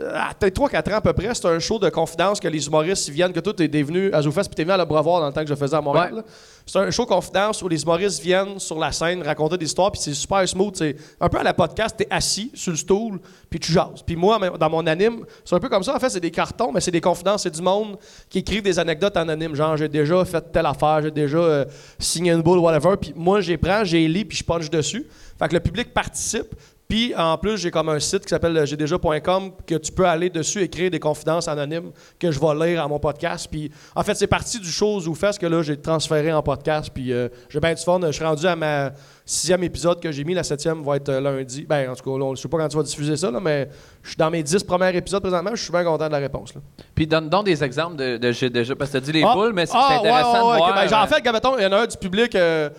euh, 0.00 0.20
peut-être 0.38 0.60
3-4 0.60 0.92
ans 0.92 0.96
à 0.96 1.00
peu 1.00 1.12
près. 1.12 1.34
C'est 1.34 1.46
un 1.46 1.58
show 1.58 1.78
de 1.78 1.88
confidence 1.88 2.40
que 2.40 2.48
les 2.48 2.66
humoristes 2.66 3.08
viennent, 3.08 3.32
que 3.32 3.40
toi, 3.40 3.52
t'es 3.54 3.68
t'es 3.68 3.82
venu 3.82 4.12
à 4.12 4.22
ZooFest 4.22 4.44
puis 4.44 4.54
t'es 4.54 4.64
venu 4.64 4.72
à 4.72 4.76
le 4.76 4.84
Brevoir 4.84 5.20
dans 5.20 5.26
le 5.26 5.32
temps 5.32 5.42
que 5.42 5.48
je 5.48 5.54
faisais 5.54 5.76
à 5.76 5.80
Montréal. 5.80 6.14
Ouais. 6.14 6.22
C'est 6.66 6.78
un 6.78 6.90
show 6.90 7.06
confidence 7.06 7.62
où 7.62 7.68
les 7.68 7.82
humoristes 7.82 8.20
viennent 8.20 8.58
sur 8.58 8.78
la 8.78 8.90
scène 8.90 9.22
raconter 9.22 9.56
des 9.56 9.66
histoires 9.66 9.92
puis 9.92 10.00
c'est 10.00 10.14
super 10.14 10.46
smooth. 10.48 10.76
C'est 10.76 10.96
un 11.20 11.28
peu 11.28 11.38
à 11.38 11.42
la 11.42 11.54
podcast, 11.54 11.96
t'es 11.96 12.08
assis 12.10 12.50
sur 12.54 12.72
le 12.72 12.76
stool 12.76 13.20
puis 13.48 13.60
tu 13.60 13.72
jases. 13.72 14.02
Puis 14.04 14.16
moi, 14.16 14.38
dans 14.58 14.70
mon 14.70 14.86
anime, 14.86 15.24
c'est 15.44 15.54
un 15.54 15.60
peu 15.60 15.68
comme 15.68 15.82
ça. 15.82 15.94
En 15.94 15.98
fait, 15.98 16.10
c'est 16.10 16.20
des 16.20 16.30
cartons, 16.30 16.72
mais 16.72 16.80
c'est 16.80 16.90
des 16.90 17.00
confidences. 17.00 17.44
C'est 17.44 17.54
du 17.54 17.62
monde 17.62 17.96
qui 18.28 18.38
écrivent 18.38 18.62
des 18.62 18.78
anecdotes 18.78 19.16
en 19.16 19.28
anime. 19.28 19.54
Genre, 19.54 19.76
j'ai 19.76 19.88
déjà 19.88 20.24
fait 20.24 20.44
telle 20.52 20.66
affaire, 20.66 21.02
j'ai 21.02 21.10
déjà 21.10 21.38
euh, 21.38 21.64
signé 21.98 22.32
une 22.32 22.42
boule, 22.42 22.58
whatever. 22.58 22.96
Puis 23.00 23.12
moi, 23.14 23.40
j'ai 23.40 23.56
prends, 23.56 23.84
j'ai 23.84 24.06
lis 24.08 24.24
puis 24.24 24.38
je 24.38 24.44
punch 24.44 24.68
dessus. 24.68 25.06
Fait 25.38 25.48
que 25.48 25.54
le 25.54 25.60
public 25.60 25.92
participe. 25.94 26.54
Puis 26.88 27.14
en 27.16 27.36
plus, 27.36 27.56
j'ai 27.58 27.70
comme 27.70 27.88
un 27.88 27.98
site 27.98 28.22
qui 28.22 28.28
s'appelle 28.28 28.64
gdja.com 28.64 29.50
que 29.66 29.74
tu 29.74 29.90
peux 29.92 30.06
aller 30.06 30.30
dessus 30.30 30.62
et 30.62 30.68
créer 30.68 30.88
des 30.88 31.00
confidences 31.00 31.48
anonymes 31.48 31.90
que 32.18 32.30
je 32.30 32.38
vais 32.38 32.66
lire 32.66 32.82
à 32.82 32.88
mon 32.88 32.98
podcast. 33.00 33.48
Puis 33.50 33.70
en 33.94 34.02
fait, 34.04 34.14
c'est 34.14 34.28
parti 34.28 34.60
du 34.60 34.70
chose 34.70 35.08
où 35.08 35.14
fait 35.14 35.36
que 35.38 35.46
là, 35.46 35.62
j'ai 35.62 35.76
transféré 35.80 36.32
en 36.32 36.42
podcast. 36.42 36.90
Puis 36.94 37.12
euh, 37.12 37.28
j'ai 37.48 37.58
bien 37.58 37.74
du 37.74 37.82
fun. 37.82 37.98
Je 38.06 38.12
suis 38.12 38.24
rendu 38.24 38.46
à 38.46 38.54
ma 38.54 38.92
sixième 39.24 39.64
épisode 39.64 40.00
que 40.00 40.12
j'ai 40.12 40.22
mis. 40.22 40.34
La 40.34 40.44
septième 40.44 40.84
va 40.84 40.96
être 40.96 41.08
euh, 41.08 41.20
lundi. 41.20 41.66
Ben, 41.68 41.90
en 41.90 41.94
tout 41.96 42.08
cas, 42.08 42.18
là, 42.24 42.34
je 42.36 42.40
sais 42.42 42.48
pas 42.48 42.58
quand 42.58 42.68
tu 42.68 42.76
vas 42.76 42.82
diffuser 42.84 43.16
ça, 43.16 43.30
là, 43.32 43.40
mais 43.40 43.68
je 44.02 44.10
suis 44.10 44.16
dans 44.16 44.30
mes 44.30 44.42
dix 44.44 44.62
premiers 44.62 44.96
épisodes 44.96 45.22
présentement. 45.22 45.50
Je 45.54 45.62
suis 45.62 45.72
bien 45.72 45.82
content 45.82 46.06
de 46.06 46.12
la 46.12 46.18
réponse. 46.18 46.54
Là. 46.54 46.60
Puis 46.94 47.06
donne 47.08 47.28
donc 47.28 47.46
des 47.46 47.64
exemples 47.64 47.96
de, 47.96 48.16
de. 48.16 48.74
Parce 48.74 48.90
que 48.90 48.98
tu 48.98 48.98
as 48.98 49.00
dit 49.00 49.12
les 49.12 49.24
Ah, 49.24 49.34
boules, 49.34 49.52
mais 49.52 49.66
c'est 49.66 49.72
ah, 49.74 49.98
intéressant 49.98 50.32
ouais, 50.32 50.38
ouais, 50.38 50.46
de 50.46 50.50
ouais, 50.52 50.56
voir. 50.58 50.74
ben, 50.88 50.94
en 50.96 51.02
euh, 51.02 51.06
fait, 51.08 51.22
il 51.24 51.62
y 51.62 51.66
en 51.66 51.72
a 51.72 51.80
un 51.82 51.86
du 51.86 51.96
public. 51.96 52.34
euh, 52.36 52.70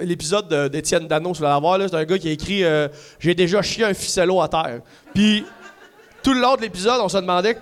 L'épisode 0.00 0.48
de- 0.48 0.68
d'Étienne 0.68 1.08
Dano, 1.08 1.34
sur 1.34 1.44
la 1.44 1.58
voir, 1.58 1.76
là, 1.78 1.88
c'est 1.88 1.96
un 1.96 2.04
gars 2.04 2.18
qui 2.18 2.28
a 2.28 2.32
écrit 2.32 2.62
euh, 2.64 2.88
J'ai 3.18 3.34
déjà 3.34 3.60
chié 3.62 3.84
un 3.84 3.94
ficello 3.94 4.40
à 4.40 4.48
terre. 4.48 4.80
Puis, 5.14 5.44
tout 6.22 6.32
le 6.34 6.40
long 6.40 6.54
de 6.56 6.60
l'épisode, 6.62 7.00
on 7.02 7.08
se 7.08 7.16
demandait 7.16 7.56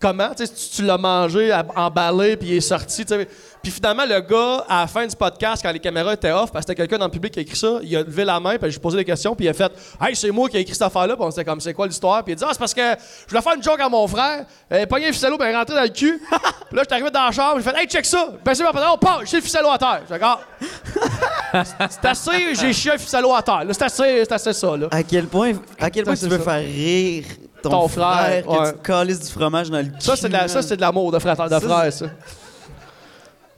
comment, 0.00 0.30
tu 0.34 0.46
sais, 0.46 0.52
si 0.54 0.70
tu 0.76 0.82
l'as 0.84 0.98
mangé, 0.98 1.52
emballé, 1.74 2.36
puis 2.36 2.48
il 2.48 2.56
est 2.56 2.60
sorti, 2.60 3.04
tu 3.04 3.14
sais. 3.14 3.28
Puis 3.62 3.72
finalement, 3.72 4.04
le 4.06 4.20
gars, 4.20 4.64
à 4.68 4.80
la 4.82 4.86
fin 4.86 5.06
du 5.06 5.16
podcast, 5.16 5.62
quand 5.62 5.72
les 5.72 5.80
caméras 5.80 6.14
étaient 6.14 6.30
off, 6.30 6.52
parce 6.52 6.64
que 6.64 6.72
c'était 6.72 6.74
quelqu'un 6.76 6.98
dans 6.98 7.06
le 7.06 7.10
public 7.10 7.32
qui 7.32 7.40
a 7.40 7.42
écrit 7.42 7.56
ça, 7.56 7.78
il 7.82 7.96
a 7.96 8.02
levé 8.02 8.24
la 8.24 8.38
main, 8.38 8.56
puis 8.56 8.70
j'ai 8.70 8.78
posé 8.78 8.96
des 8.96 9.04
questions, 9.04 9.34
puis 9.34 9.46
il 9.46 9.48
a 9.48 9.52
fait 9.52 9.72
Hey, 10.00 10.14
c'est 10.14 10.30
moi 10.30 10.48
qui 10.48 10.56
ai 10.56 10.60
écrit 10.60 10.74
cette 10.74 10.82
affaire-là, 10.82 11.16
puis 11.16 11.24
on 11.24 11.30
s'était 11.30 11.44
comme 11.44 11.60
C'est 11.60 11.74
quoi 11.74 11.86
l'histoire 11.86 12.22
Puis 12.22 12.32
il 12.32 12.36
a 12.36 12.38
dit 12.38 12.44
Ah, 12.46 12.50
c'est 12.52 12.58
parce 12.58 12.74
que 12.74 12.80
je 12.80 13.30
voulais 13.30 13.42
faire 13.42 13.54
une 13.54 13.62
joke 13.62 13.80
à 13.80 13.88
mon 13.88 14.06
frère, 14.06 14.46
euh, 14.72 14.86
pogné 14.86 15.08
un 15.08 15.12
ficello, 15.12 15.36
ben 15.36 15.54
rentré 15.54 15.74
dans 15.74 15.82
le 15.82 15.88
cul. 15.88 16.20
puis 16.30 16.76
là, 16.76 16.82
j'étais 16.82 16.92
arrivé 16.94 17.10
dans 17.10 17.24
la 17.24 17.32
chambre, 17.32 17.56
j'ai 17.58 17.70
fait 17.70 17.76
Hey, 17.76 17.86
check 17.88 18.06
ça 18.06 18.28
Ben 18.44 18.54
c'est 18.54 18.62
ma 18.62 18.92
on 18.92 18.98
part, 18.98 19.22
j'ai 19.24 19.38
le 19.38 19.42
ficello 19.42 19.68
à 19.70 19.78
terre. 19.78 20.02
J'ai 20.08 20.14
fait 20.14 20.24
Ah, 20.24 21.64
c'est 21.90 22.04
assez, 22.04 22.54
j'ai 22.54 22.72
chié 22.72 22.92
un 22.92 22.98
ficello 22.98 23.34
à 23.34 23.42
terre. 23.42 23.64
Là, 23.64 23.74
C'est 23.74 23.84
assez, 23.84 24.24
c'est 24.24 24.32
assez 24.32 24.52
ça, 24.52 24.76
là. 24.76 24.86
À 24.90 25.02
quel 25.02 25.26
point, 25.26 25.52
à 25.80 25.90
quel 25.90 26.04
point 26.04 26.14
tu 26.14 26.26
veux 26.26 26.38
ça. 26.38 26.44
faire 26.44 26.64
rire 26.64 27.24
ton, 27.62 27.70
Ton 27.70 27.88
frère, 27.88 28.04
frère, 28.16 28.44
que 28.44 28.50
ouais. 28.50 28.72
tu 28.72 28.78
calisses 28.80 29.20
du 29.20 29.32
fromage 29.32 29.70
dans 29.70 29.78
le 29.78 29.84
cul? 29.84 29.92
Ça, 30.00 30.16
c'est 30.16 30.28
de, 30.28 30.32
la- 30.32 30.48
ça, 30.48 30.62
c'est 30.62 30.76
de 30.76 30.80
l'amour 30.80 31.10
de 31.12 31.18
frère, 31.18 31.34
de 31.36 31.48
Ça, 31.48 31.60
frère, 31.60 31.92
ça. 31.92 32.06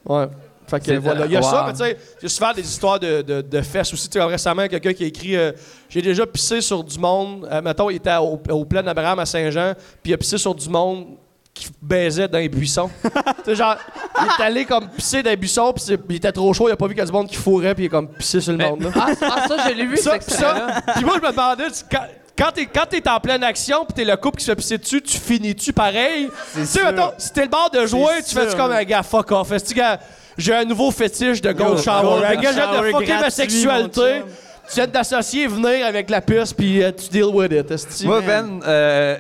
Ouais. 0.06 0.26
Fait 0.66 0.80
que 0.80 0.92
voilà. 0.98 1.26
Il 1.26 1.32
y 1.32 1.36
a 1.36 1.42
ça, 1.42 1.64
mais 1.66 1.72
tu 1.72 1.78
sais, 1.78 1.98
il 2.20 2.22
y 2.22 2.26
a 2.26 2.28
souvent 2.28 2.52
des 2.52 2.62
histoires 2.62 3.00
de, 3.00 3.22
de, 3.22 3.40
de 3.40 3.60
fesses 3.62 3.92
aussi. 3.92 4.08
Tu 4.08 4.18
sais, 4.18 4.24
récemment, 4.24 4.68
quelqu'un 4.68 4.92
qui 4.92 5.02
a 5.02 5.06
écrit 5.06 5.36
euh, 5.36 5.50
J'ai 5.88 6.00
déjà 6.00 6.24
pissé 6.26 6.60
sur 6.60 6.84
du 6.84 6.96
monde. 6.98 7.48
Euh, 7.50 7.60
mettons, 7.60 7.90
il 7.90 7.96
était 7.96 8.14
au, 8.16 8.40
au 8.50 8.64
plein 8.64 8.86
Abraham 8.86 9.18
à 9.18 9.26
Saint-Jean, 9.26 9.74
puis 10.02 10.12
il 10.12 10.14
a 10.14 10.18
pissé 10.18 10.38
sur 10.38 10.54
du 10.54 10.68
monde 10.68 11.06
qui 11.52 11.68
baisait 11.82 12.28
dans 12.28 12.38
les 12.38 12.48
buissons. 12.48 12.88
tu 13.02 13.10
sais, 13.46 13.54
genre, 13.56 13.74
il 14.20 14.26
est 14.26 14.44
allé 14.46 14.64
comme 14.64 14.88
pisser 14.90 15.24
dans 15.24 15.30
les 15.30 15.36
buissons, 15.36 15.72
puis 15.74 15.82
il 16.10 16.16
était 16.16 16.30
trop 16.30 16.52
chaud, 16.54 16.68
il 16.68 16.72
a 16.72 16.76
pas 16.76 16.86
vu 16.86 16.94
qu'il 16.94 17.00
y 17.00 17.02
a 17.02 17.06
du 17.06 17.12
monde 17.12 17.26
qui 17.28 17.34
fourrait, 17.34 17.74
puis 17.74 17.84
il 17.84 17.86
est 17.86 17.90
comme 17.90 18.08
pissé 18.08 18.40
sur 18.40 18.52
le 18.52 18.58
mais- 18.58 18.70
monde. 18.70 18.82
Là. 18.84 18.90
ah, 18.94 19.06
ah, 19.22 19.48
ça, 19.48 19.56
je 19.68 19.74
l'ai 19.74 19.86
vu, 19.86 19.96
Ça, 19.96 20.16
pis 20.18 20.30
ça, 20.32 20.80
puis 20.94 21.04
moi, 21.04 21.16
je 21.20 21.26
me 21.26 21.32
demandais, 21.32 21.68
tu- 21.72 21.82
quand, 21.90 22.04
quand 22.40 22.53
t'es, 22.53 22.66
quand 22.66 22.87
t'es 22.88 23.07
en 23.09 23.20
pleine 23.20 23.44
action 23.44 23.85
pis 23.85 23.92
t'es 23.92 24.05
le 24.05 24.16
couple 24.16 24.38
qui 24.38 24.44
se 24.44 24.50
fait 24.50 24.57
pisser 24.57 24.79
dessus, 24.79 25.03
tu 25.03 25.18
finis-tu 25.18 25.72
pareil? 25.72 26.29
Tu 26.55 26.64
sais, 26.64 26.83
mettons, 26.83 27.12
si 27.18 27.33
t'es 27.33 27.42
le 27.42 27.48
bord 27.48 27.70
de 27.70 27.85
jouer, 27.87 28.22
tu 28.26 28.35
fais-tu 28.35 28.57
comme 28.57 28.72
un 28.72 28.85
gars 28.85 29.03
fuck 29.03 29.31
off? 29.33 29.53
Est-ce 29.53 29.74
que, 29.74 29.79
gars, 29.79 30.00
j'ai 30.38 30.55
un 30.55 30.64
nouveau 30.64 30.90
fétiche 30.90 31.42
de 31.42 31.53
gold 31.53 31.83
shower. 31.83 32.24
Un 32.24 32.37
de 32.37 33.20
ma 33.20 33.31
sexualité. 33.31 34.22
Tu 34.70 34.76
viens 34.76 34.87
t'associer, 34.87 35.46
venir 35.48 35.85
avec 35.87 36.09
la 36.11 36.20
puce 36.20 36.52
puis 36.52 36.83
euh, 36.83 36.92
tu 36.92 37.09
deal 37.09 37.24
with 37.24 37.50
it. 37.52 37.70
est-ce 37.70 38.02
que- 38.02 38.06
Moi, 38.06 38.20
Ben, 38.20 38.61
euh, 38.66 39.16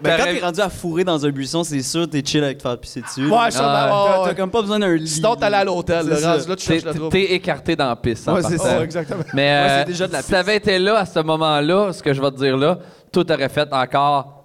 Ben, 0.00 0.16
quand 0.16 0.24
t'es 0.24 0.38
rendu 0.40 0.60
à 0.60 0.68
fourrer 0.68 1.04
dans 1.04 1.24
un 1.26 1.30
buisson, 1.30 1.64
c'est 1.64 1.82
sûr 1.82 2.08
t'es 2.08 2.22
chill 2.24 2.42
avec 2.44 2.58
te 2.58 2.62
faire 2.62 2.78
pisser 2.78 3.00
dessus. 3.02 3.26
Ouais, 3.28 3.50
sûrement, 3.50 3.68
Ah, 3.68 3.84
ouais, 3.84 3.90
T'as 4.12 4.20
ouais. 4.22 4.28
t'as 4.28 4.34
comme 4.34 4.50
pas 4.50 4.60
besoin 4.62 4.78
d'un 4.78 4.94
lit. 4.94 5.08
Sinon, 5.08 5.34
t'allais 5.36 5.56
à 5.58 5.64
l'hôtel. 5.64 6.04
C'est 6.04 6.10
le 6.10 6.16
ça. 6.16 6.32
rendu 6.34 6.48
là, 6.48 6.56
tu 6.56 6.66
t'es 6.66 6.72
cherches 6.74 6.84
le 6.84 6.94
trouble. 6.94 7.12
t'es 7.12 7.32
écarté 7.34 7.76
dans 7.76 7.88
la 7.88 7.96
piste. 7.96 8.28
en 8.28 8.34
Ouais, 8.34 8.42
c'est 8.42 8.56
partant. 8.56 8.70
ça. 8.78 8.84
Exactement. 8.84 9.24
Mais 9.34 9.42
Ouais, 9.42 9.70
euh, 9.70 9.78
c'est 9.80 9.84
déjà 9.92 10.06
de 10.08 10.12
la 10.12 10.22
si 10.22 10.30
t'avais 10.30 10.56
été 10.56 10.78
là 10.78 10.98
à 10.98 11.06
ce 11.06 11.18
moment-là, 11.20 11.92
ce 11.92 12.02
que 12.02 12.12
je 12.12 12.20
vais 12.20 12.30
te 12.30 12.36
dire 12.36 12.56
là, 12.56 12.78
tout 13.12 13.30
aurait 13.32 13.48
fait 13.48 13.68
encore. 13.72 14.38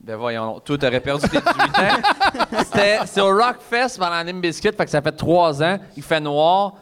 Ben 0.00 0.14
voyons, 0.16 0.60
tout 0.64 0.84
aurait 0.84 1.00
perdu 1.00 1.28
tes 1.28 1.38
18 1.38 1.42
ans. 1.42 2.56
C'était- 2.64 2.98
C'est 3.06 3.20
au 3.20 3.34
Rockfest 3.34 3.98
pendant 3.98 4.22
Nim 4.22 4.40
Biscuit, 4.40 4.70
fait 4.76 4.84
que 4.84 4.90
ça 4.90 5.02
fait 5.02 5.12
trois 5.12 5.60
ans. 5.62 5.78
Il 5.96 6.02
fait 6.02 6.20
noir. 6.20 6.74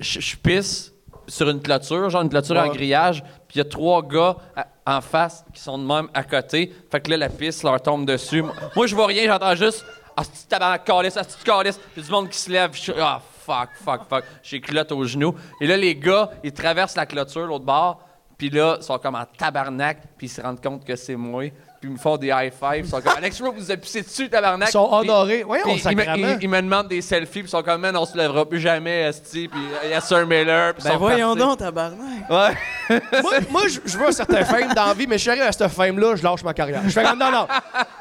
Je 0.00 0.20
je 0.20 0.36
pisse 0.36 0.92
sur 1.30 1.48
une 1.48 1.60
clôture, 1.62 2.10
genre 2.10 2.22
une 2.22 2.28
clôture 2.28 2.56
en 2.56 2.68
grillage, 2.74 3.22
puis 3.48 3.56
il 3.56 3.58
y 3.58 3.60
a 3.60 3.64
trois 3.64 4.02
gars 4.02 4.36
à- 4.56 4.66
en 4.96 5.00
face 5.00 5.44
qui 5.54 5.60
sont 5.60 5.78
de 5.78 5.84
même 5.84 6.08
à 6.12 6.22
côté. 6.24 6.72
Fait 6.90 7.00
que 7.00 7.10
là, 7.10 7.16
la 7.16 7.28
pisse 7.28 7.62
leur 7.62 7.80
tombe 7.80 8.04
dessus. 8.04 8.42
Moi, 8.76 8.86
je 8.86 8.94
vois 8.94 9.06
rien, 9.06 9.24
j'entends 9.26 9.54
juste 9.54 9.84
Ah, 10.16 10.22
c'est 10.30 10.48
tabarnak, 10.48 10.84
calice, 10.84 11.16
ah, 11.16 11.22
c'est 11.26 11.42
calice. 11.44 11.78
Puis 11.94 12.02
du 12.02 12.10
monde 12.10 12.28
qui 12.28 12.36
se 12.36 12.50
lève. 12.50 12.70
Je 12.74 12.78
suis 12.80 12.92
Ah, 12.98 13.20
fuck, 13.46 13.70
fuck, 13.82 14.00
fuck. 14.08 14.24
J'ai 14.42 14.60
culotte 14.60 14.92
au 14.92 15.04
genou. 15.04 15.34
Et 15.60 15.66
là, 15.66 15.76
les 15.76 15.94
gars, 15.94 16.30
ils 16.42 16.52
traversent 16.52 16.96
la 16.96 17.06
clôture, 17.06 17.46
l'autre 17.46 17.64
bord. 17.64 18.00
Puis 18.36 18.50
là, 18.50 18.76
ils 18.80 18.82
sont 18.82 18.98
comme 18.98 19.14
en 19.14 19.24
tabarnak. 19.24 19.98
Puis 20.18 20.26
ils 20.26 20.30
se 20.30 20.42
rendent 20.42 20.60
compte 20.60 20.84
que 20.84 20.96
c'est 20.96 21.16
moi. 21.16 21.44
Puis 21.80 21.88
ils 21.88 21.94
me 21.94 21.98
font 21.98 22.18
des 22.18 22.26
high 22.26 22.52
fives. 22.52 22.84
Ils 22.84 22.88
sont 22.90 23.00
comme 23.00 23.14
Alex 23.16 23.40
Rowe, 23.40 23.54
vous 23.56 23.70
avez 23.70 23.80
pissé 23.80 24.02
dessus, 24.02 24.28
tabarnak. 24.28 24.68
Ils 24.68 24.72
sont 24.72 24.86
honorés. 24.92 25.46
Puis 25.48 25.82
ils, 25.90 25.96
me, 25.96 26.02
ils- 26.18 26.38
ils 26.42 26.48
me 26.50 26.60
demandent 26.60 26.88
des 26.88 27.00
selfies. 27.00 27.40
Puis 27.40 27.42
ils 27.44 27.48
sont 27.48 27.62
comme, 27.62 27.80
man, 27.80 27.96
on 27.96 28.04
se 28.04 28.14
lèvera 28.18 28.46
plus 28.46 28.60
jamais, 28.60 29.04
Esti. 29.08 29.48
Puis 29.48 29.60
il 29.84 29.90
y 29.90 29.94
a 29.94 30.00
Sir 30.02 30.26
Miller. 30.26 30.74
Puis 30.74 30.82
ils 30.82 30.88
Ben 30.88 30.92
sont 30.92 30.98
voyons 30.98 31.34
partis. 31.34 31.48
donc, 31.48 31.58
tabarnak. 31.58 32.28
Ouais. 32.28 33.00
moi, 33.22 33.32
moi, 33.50 33.62
je 33.68 33.80
je 33.86 33.96
veux 33.96 34.08
un 34.08 34.12
certain 34.12 34.44
fame 34.44 34.74
dans 34.74 34.86
la 34.88 34.92
vie, 34.94 35.06
mais 35.06 35.16
je 35.16 35.22
suis 35.22 35.30
arrivé 35.30 35.46
à 35.46 35.52
cette 35.52 35.68
fame-là, 35.68 36.16
je 36.16 36.22
lâche 36.22 36.44
ma 36.44 36.52
carrière. 36.52 36.82
Je 36.84 36.90
fais 36.90 37.02
comme, 37.02 37.18
non, 37.18 37.30
non. 37.32 37.46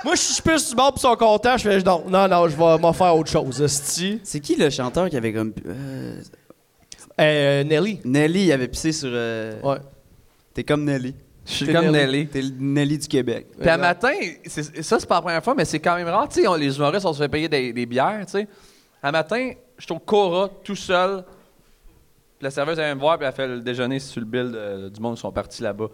Moi, 0.04 0.15
je 0.15 0.42
pisse 0.42 0.70
du 0.70 0.76
bord 0.76 0.94
pis 0.94 1.00
ils 1.00 1.02
sont 1.04 1.15
contents, 1.15 1.56
je 1.56 1.70
fais, 1.70 1.80
non, 1.82 2.04
non, 2.10 2.28
non, 2.28 2.50
je 2.50 2.58
vais 2.58 2.78
m'en 2.80 2.92
faire 2.92 3.15
autre 3.15 3.32
chose. 3.32 3.62
esti. 3.62 4.20
C'est 4.26 4.42
qui 4.42 4.58
le 4.58 4.70
chanteur 4.70 5.10
qui 5.10 5.15
avait 5.15 5.32
comme. 5.32 5.54
euh, 5.65 6.22
Euh, 7.22 7.63
Nelly. 7.63 8.02
Nelly, 8.04 8.46
il 8.48 8.52
avait 8.52 8.68
pissé 8.68 8.92
sur. 8.92 9.10
euh, 9.12 9.60
Ouais. 9.62 9.78
T'es 10.54 10.63
comme 10.65 10.84
Nelly. 10.84 11.15
Je 11.49 11.53
suis 11.65 11.73
comme 11.73 11.88
Nelly. 11.91 12.27
T'es 12.27 12.41
le 12.43 12.51
Nelly 12.59 12.97
du 12.99 13.07
Québec. 13.07 13.47
Puis 13.59 13.69
à 13.69 13.77
matin, 13.77 14.12
ça, 14.45 14.99
c'est 14.99 15.05
pas 15.07 15.15
la 15.15 15.21
première 15.21 15.43
fois, 15.43 15.55
mais 15.55 15.65
c'est 15.65 15.79
quand 15.79 15.95
même 15.95 16.07
rare. 16.07 16.29
Tu 16.29 16.43
sais, 16.43 16.57
les 16.57 16.75
humoristes, 16.77 17.05
on 17.05 17.13
se 17.13 17.21
fait 17.23 17.27
payer 17.29 17.49
des, 17.49 17.73
des 17.73 17.85
bières, 17.85 18.21
tu 18.25 18.31
sais. 18.33 18.47
À 19.01 19.12
matin, 19.12 19.51
je 19.77 19.83
suis 19.85 19.93
au 19.93 19.99
Cora, 19.99 20.49
tout 20.63 20.75
seul. 20.75 21.23
Puis 22.38 22.43
la 22.45 22.51
serveuse, 22.51 22.77
elle 22.79 22.85
vient 22.85 22.95
me 22.95 22.99
voir, 23.01 23.17
puis 23.17 23.27
elle 23.27 23.33
fait 23.33 23.47
le 23.47 23.59
déjeuner 23.62 23.99
sur 23.99 24.19
le 24.21 24.25
bill 24.25 24.51
de- 24.51 24.89
du 24.89 25.01
monde 25.01 25.15
qui 25.15 25.21
sont 25.21 25.31
partis 25.31 25.62
là-bas. 25.63 25.88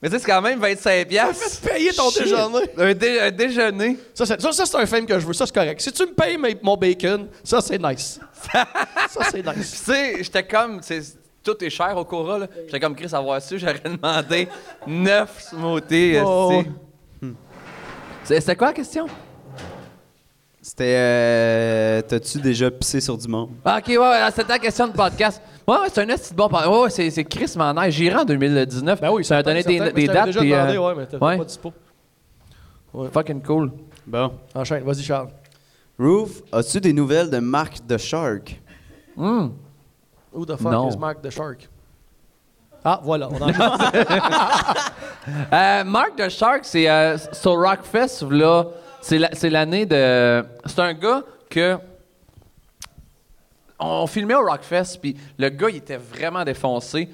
Mais 0.00 0.08
tu 0.08 0.14
sais, 0.16 0.20
c'est 0.22 0.26
quand 0.30 0.42
même 0.42 0.58
25 0.58 1.06
piastres. 1.06 1.60
payer 1.60 1.92
ton 1.92 2.10
Shit. 2.10 2.22
déjeuner. 2.24 2.58
Un, 2.76 2.94
dé- 2.94 3.20
un 3.20 3.30
déjeuner. 3.30 3.96
Ça, 4.14 4.26
c'est, 4.26 4.40
ça, 4.40 4.50
ça, 4.50 4.66
c'est 4.66 4.76
un 4.78 4.86
fame 4.86 5.06
que 5.06 5.18
je 5.20 5.26
veux. 5.26 5.32
Ça, 5.32 5.46
c'est 5.46 5.54
correct. 5.54 5.80
Si 5.80 5.92
tu 5.92 6.02
me 6.04 6.12
payes 6.14 6.38
mes- 6.38 6.56
mon 6.62 6.76
bacon, 6.76 7.28
ça, 7.44 7.60
c'est 7.60 7.78
nice. 7.78 8.18
ça, 8.52 9.20
c'est 9.30 9.46
nice. 9.46 9.82
tu 9.84 9.92
sais, 9.92 10.24
j'étais 10.24 10.44
comme... 10.44 10.80
Tout 11.44 11.62
est 11.64 11.70
cher 11.70 11.96
au 11.96 12.04
Cora, 12.04 12.38
là. 12.38 12.46
J'étais 12.66 12.78
comme 12.80 12.94
Chris, 12.94 13.08
avoir 13.12 13.40
su, 13.42 13.58
j'aurais 13.58 13.80
demandé 13.84 14.48
9 14.86 15.40
smoothies. 15.50 16.18
Oh. 16.24 16.50
esti. 16.60 16.70
C'est- 18.24 18.40
C'était 18.40 18.56
quoi 18.56 18.68
la 18.68 18.72
question? 18.74 19.06
C'était. 20.60 20.94
euh, 20.96 22.02
T'as-tu 22.02 22.38
déjà 22.38 22.70
pissé 22.70 23.00
sur 23.00 23.18
du 23.18 23.26
monde? 23.26 23.50
Ah, 23.64 23.78
ok, 23.78 23.88
ouais, 23.88 23.98
ouais, 23.98 24.30
c'était 24.34 24.52
la 24.52 24.58
question 24.60 24.86
de 24.86 24.92
podcast. 24.92 25.42
Ouais, 25.66 25.76
ouais, 25.78 25.88
c'est 25.92 26.02
un 26.02 26.08
esti 26.08 26.30
de 26.32 26.36
bon. 26.36 26.48
pod- 26.48 26.66
Ouais, 26.68 26.78
ouais, 26.84 26.90
c'est, 26.90 27.10
c'est 27.10 27.24
Chris 27.24 27.52
Manage. 27.56 27.94
J'irai 27.94 28.16
en 28.20 28.24
2019. 28.24 29.00
Ben 29.00 29.10
oui, 29.10 29.24
ça 29.24 29.38
a 29.38 29.42
donné 29.42 29.64
des, 29.64 29.90
des 29.90 30.06
dates. 30.06 30.26
déjà 30.26 30.40
puis, 30.40 30.50
demandé, 30.50 30.76
euh, 30.76 30.86
ouais, 30.86 30.94
mais 30.96 31.06
t'as 31.06 31.18
ouais. 31.18 31.36
pas 31.38 31.44
dispo. 31.44 31.72
Fucking 33.12 33.42
cool. 33.42 33.72
Bon. 34.06 34.32
Enchaîne, 34.54 34.84
vas-y, 34.84 35.02
Charles. 35.02 35.28
Roof, 35.98 36.42
as-tu 36.52 36.80
des 36.80 36.92
nouvelles 36.92 37.30
de 37.30 37.38
Marc 37.38 37.84
de 37.86 37.96
Shark? 37.96 38.60
Hmm. 39.16 39.48
Who 40.32 40.44
the 40.46 40.56
fuck 40.56 40.72
Non. 40.72 40.88
is 40.90 40.96
Mark 40.96 41.20
the 41.22 41.30
Shark? 41.30 41.68
Ah, 42.84 43.00
voilà, 43.02 43.28
on 43.30 43.40
enchaîne. 43.40 43.56
Euh, 45.52 45.84
Mark 45.84 46.18
de 46.18 46.28
Shark, 46.28 46.60
c'est 46.64 46.90
euh, 46.90 47.16
sur 47.32 47.52
Rockfest, 47.52 48.22
là. 48.28 48.64
C'est, 49.00 49.18
la- 49.18 49.30
c'est 49.34 49.50
l'année 49.50 49.86
de. 49.86 50.44
C'est 50.66 50.80
un 50.80 50.94
gars 50.94 51.22
que. 51.48 51.78
On 53.78 54.06
filmait 54.08 54.34
au 54.34 54.44
Rockfest, 54.44 54.98
puis 55.00 55.16
le 55.38 55.48
gars, 55.48 55.70
il 55.70 55.76
était 55.76 55.96
vraiment 55.96 56.44
défoncé. 56.44 57.08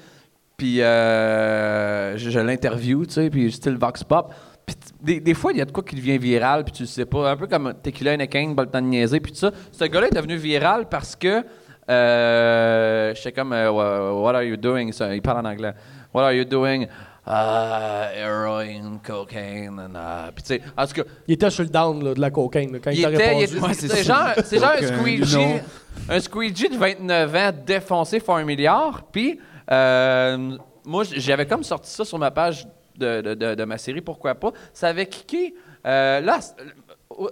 Puis 0.57 0.81
euh, 0.81 2.17
je, 2.17 2.29
je 2.31 2.39
l'interview, 2.39 3.05
tu 3.05 3.13
sais, 3.13 3.29
puis 3.29 3.51
style 3.51 3.77
Vox 3.77 4.03
Pop. 4.03 4.33
Puis 4.65 4.75
des, 5.01 5.19
des 5.19 5.33
fois, 5.33 5.51
il 5.51 5.57
y 5.57 5.61
a 5.61 5.65
de 5.65 5.71
quoi 5.71 5.83
qui 5.83 5.95
devient 5.95 6.17
viral, 6.17 6.63
puis 6.63 6.73
tu 6.73 6.83
le 6.83 6.87
sais 6.87 7.05
pas. 7.05 7.31
Un 7.31 7.37
peu 7.37 7.47
comme 7.47 7.73
Tequila 7.81 8.13
Heineken, 8.13 8.55
pas 8.55 8.63
le 8.63 8.69
temps 8.69 8.81
de 8.81 8.87
niaiser, 8.87 9.19
puis 9.19 9.31
tout 9.31 9.37
ça. 9.39 9.51
Ce 9.71 9.85
gars-là 9.85 10.07
est 10.07 10.15
devenu 10.15 10.35
viral 10.35 10.87
parce 10.89 11.15
que 11.15 11.43
euh, 11.89 13.13
j'étais 13.15 13.31
comme 13.31 13.53
euh, 13.53 13.71
What 13.71 14.35
are 14.35 14.43
you 14.43 14.57
doing? 14.57 14.91
Ça, 14.91 15.13
il 15.15 15.21
parle 15.21 15.45
en 15.45 15.49
anglais. 15.49 15.73
What 16.13 16.23
are 16.23 16.33
you 16.33 16.45
doing? 16.45 16.87
Uh, 17.27 18.07
heroin, 18.15 18.99
cocaine, 19.05 19.79
and, 19.79 19.93
uh, 19.95 20.31
puis 20.33 20.43
tu 20.43 20.47
sais, 20.55 20.61
en 20.75 20.87
tout 20.87 20.93
cas, 20.93 21.03
il 21.27 21.35
était 21.35 21.49
sur 21.51 21.63
le 21.63 21.69
down 21.69 22.03
là, 22.03 22.13
de 22.15 22.19
la 22.21 22.31
cocaine 22.31 22.71
là, 22.71 22.79
quand 22.83 22.89
il, 22.89 22.97
il 22.99 23.03
t'a 23.03 23.09
répondu. 23.09 23.59
Ouais, 23.59 23.73
c'est 23.75 24.03
genre, 24.03 24.29
c'est 24.43 24.57
genre 24.57 24.71
un 24.71 24.83
euh, 24.83 24.97
squeegee, 24.97 25.61
un 26.09 26.19
squeegee 26.19 26.69
de 26.69 26.77
29 26.77 27.35
ans 27.35 27.51
défoncé 27.65 28.19
pour 28.19 28.35
un 28.35 28.43
milliard. 28.43 29.03
Puis 29.11 29.39
euh, 29.71 30.57
moi, 30.85 31.03
j'avais 31.11 31.45
comme 31.45 31.61
sorti 31.63 31.91
ça 31.91 32.03
sur 32.03 32.17
ma 32.17 32.31
page 32.31 32.67
de, 32.97 33.21
de- 33.21 33.33
de- 33.35 33.53
de 33.55 33.63
ma 33.63 33.77
série, 33.77 34.01
pourquoi 34.01 34.33
pas. 34.33 34.51
Ça 34.73 34.87
avait 34.87 35.05
kické. 35.05 35.53
euh, 35.85 36.21
là, 36.21 36.39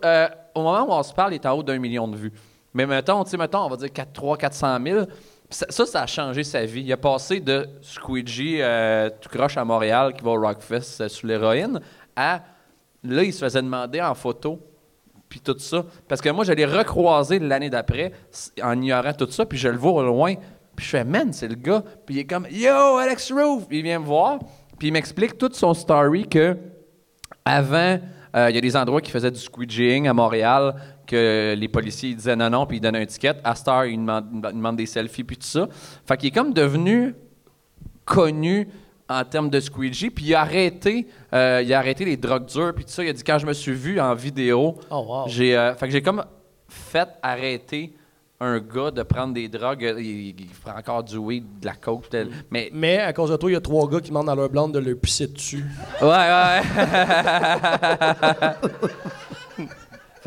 euh, 0.05 0.27
au 0.53 0.61
moment 0.61 0.83
où 0.89 0.91
on 0.91 1.01
se 1.03 1.13
parle, 1.13 1.31
il 1.33 1.35
est 1.35 1.45
en 1.47 1.53
haut 1.53 1.63
d'un 1.63 1.79
million 1.79 2.07
de 2.07 2.17
vues. 2.17 2.33
Mais 2.73 2.85
mettons, 2.85 3.23
tu 3.23 3.31
sais, 3.31 3.37
mettons, 3.37 3.65
on 3.65 3.69
va 3.69 3.77
dire 3.77 3.91
4, 3.91 4.13
300, 4.13 4.37
400 4.37 4.77
000. 4.85 5.05
Ça, 5.49 5.85
ça, 5.85 6.01
a 6.01 6.07
changé 6.07 6.43
sa 6.43 6.65
vie. 6.65 6.81
Il 6.81 6.91
a 6.91 6.97
passé 6.97 7.39
de 7.39 7.67
Squeegee 7.81 8.57
euh, 8.61 9.09
tout 9.21 9.29
croche 9.29 9.57
à 9.57 9.63
Montréal 9.63 10.13
qui 10.13 10.23
va 10.23 10.31
au 10.31 10.41
Rockfest 10.41 11.01
euh, 11.01 11.07
sous 11.07 11.25
l'héroïne 11.25 11.79
à 12.15 12.41
là, 13.03 13.23
il 13.23 13.33
se 13.33 13.39
faisait 13.45 13.61
demander 13.61 14.01
en 14.01 14.13
photo 14.13 14.59
puis 15.29 15.39
tout 15.41 15.57
ça. 15.59 15.85
Parce 16.07 16.21
que 16.21 16.29
moi, 16.29 16.43
je 16.45 16.53
l'ai 16.53 16.65
recroisé 16.65 17.39
l'année 17.39 17.69
d'après 17.69 18.11
en 18.61 18.73
ignorant 18.81 19.13
tout 19.13 19.29
ça, 19.29 19.45
puis 19.45 19.57
je 19.57 19.67
le 19.67 19.77
vois 19.77 19.91
au 19.91 20.03
loin. 20.03 20.35
Puis 20.75 20.85
je 20.85 20.91
fais, 20.91 21.03
man, 21.03 21.33
c'est 21.33 21.47
le 21.47 21.55
gars. 21.55 21.83
Puis 22.05 22.15
il 22.15 22.19
est 22.19 22.25
comme, 22.25 22.47
yo, 22.49 22.97
Alex 22.97 23.31
Roof! 23.31 23.63
Il 23.71 23.83
vient 23.83 23.99
me 23.99 24.05
voir, 24.05 24.39
puis 24.79 24.89
il 24.89 24.91
m'explique 24.91 25.37
toute 25.37 25.55
son 25.55 25.73
story 25.73 26.27
que 26.27 26.57
avant, 27.43 27.99
euh, 28.35 28.49
il 28.49 28.55
y 28.55 28.57
a 28.57 28.61
des 28.61 28.75
endroits 28.75 29.01
qui 29.01 29.11
faisaient 29.11 29.31
du 29.31 29.39
squeegeeing 29.39 30.05
à 30.07 30.13
Montréal, 30.13 30.75
que 31.07 31.55
les 31.57 31.67
policiers 31.67 32.13
disaient 32.13 32.35
non, 32.35 32.49
non, 32.49 32.65
puis 32.65 32.77
ils 32.77 32.81
donnaient 32.81 33.01
un 33.01 33.05
ticket. 33.05 33.35
À 33.43 33.55
Star, 33.55 33.85
ils 33.87 33.97
demandent, 33.97 34.27
ils 34.31 34.41
demandent 34.57 34.75
des 34.75 34.85
selfies, 34.85 35.23
puis 35.23 35.37
tout 35.37 35.47
ça. 35.47 35.67
Fait 36.05 36.17
qu'il 36.17 36.27
est 36.27 36.31
comme 36.31 36.53
devenu 36.53 37.15
connu 38.05 38.67
en 39.09 39.23
termes 39.23 39.49
de 39.49 39.59
squeegee, 39.59 40.09
puis 40.09 40.25
il 40.25 40.35
a 40.35 40.41
arrêté, 40.41 41.07
euh, 41.33 41.61
il 41.63 41.73
a 41.73 41.79
arrêté 41.79 42.03
les 42.05 42.17
drogues 42.17 42.45
dures, 42.45 42.73
puis 42.75 42.83
tout 42.83 42.91
ça. 42.91 43.03
Il 43.03 43.09
a 43.09 43.13
dit 43.13 43.23
quand 43.23 43.39
je 43.39 43.45
me 43.47 43.53
suis 43.53 43.71
vu 43.73 43.99
en 44.01 44.13
vidéo, 44.13 44.77
Oh, 44.91 45.05
wow. 45.07 45.23
j'ai, 45.27 45.57
euh, 45.57 45.73
fait 45.75 45.87
que 45.87 45.93
j'ai 45.93 46.01
comme 46.01 46.23
fait 46.67 47.07
arrêter 47.23 47.93
un 48.39 48.59
gars 48.59 48.91
de 48.91 49.01
prendre 49.03 49.33
des 49.33 49.47
drogues. 49.47 49.95
Il, 49.97 50.39
il 50.41 50.47
prend 50.63 50.77
encore 50.77 51.03
du 51.03 51.17
weed, 51.17 51.45
de 51.61 51.65
la 51.65 51.73
coke, 51.73 52.07
tel- 52.09 52.29
mais 52.51 52.69
Mais 52.73 52.97
à 52.99 53.13
cause 53.13 53.31
de 53.31 53.37
toi, 53.37 53.49
il 53.49 53.53
y 53.53 53.57
a 53.57 53.61
trois 53.61 53.89
gars 53.89 53.99
qui 54.01 54.09
demandent 54.09 54.29
à 54.29 54.35
leur 54.35 54.49
blonde 54.49 54.73
de 54.73 54.79
leur 54.79 54.97
pisser 54.99 55.27
dessus. 55.27 55.63
Ouais, 56.01 56.07
ouais. 56.09 56.61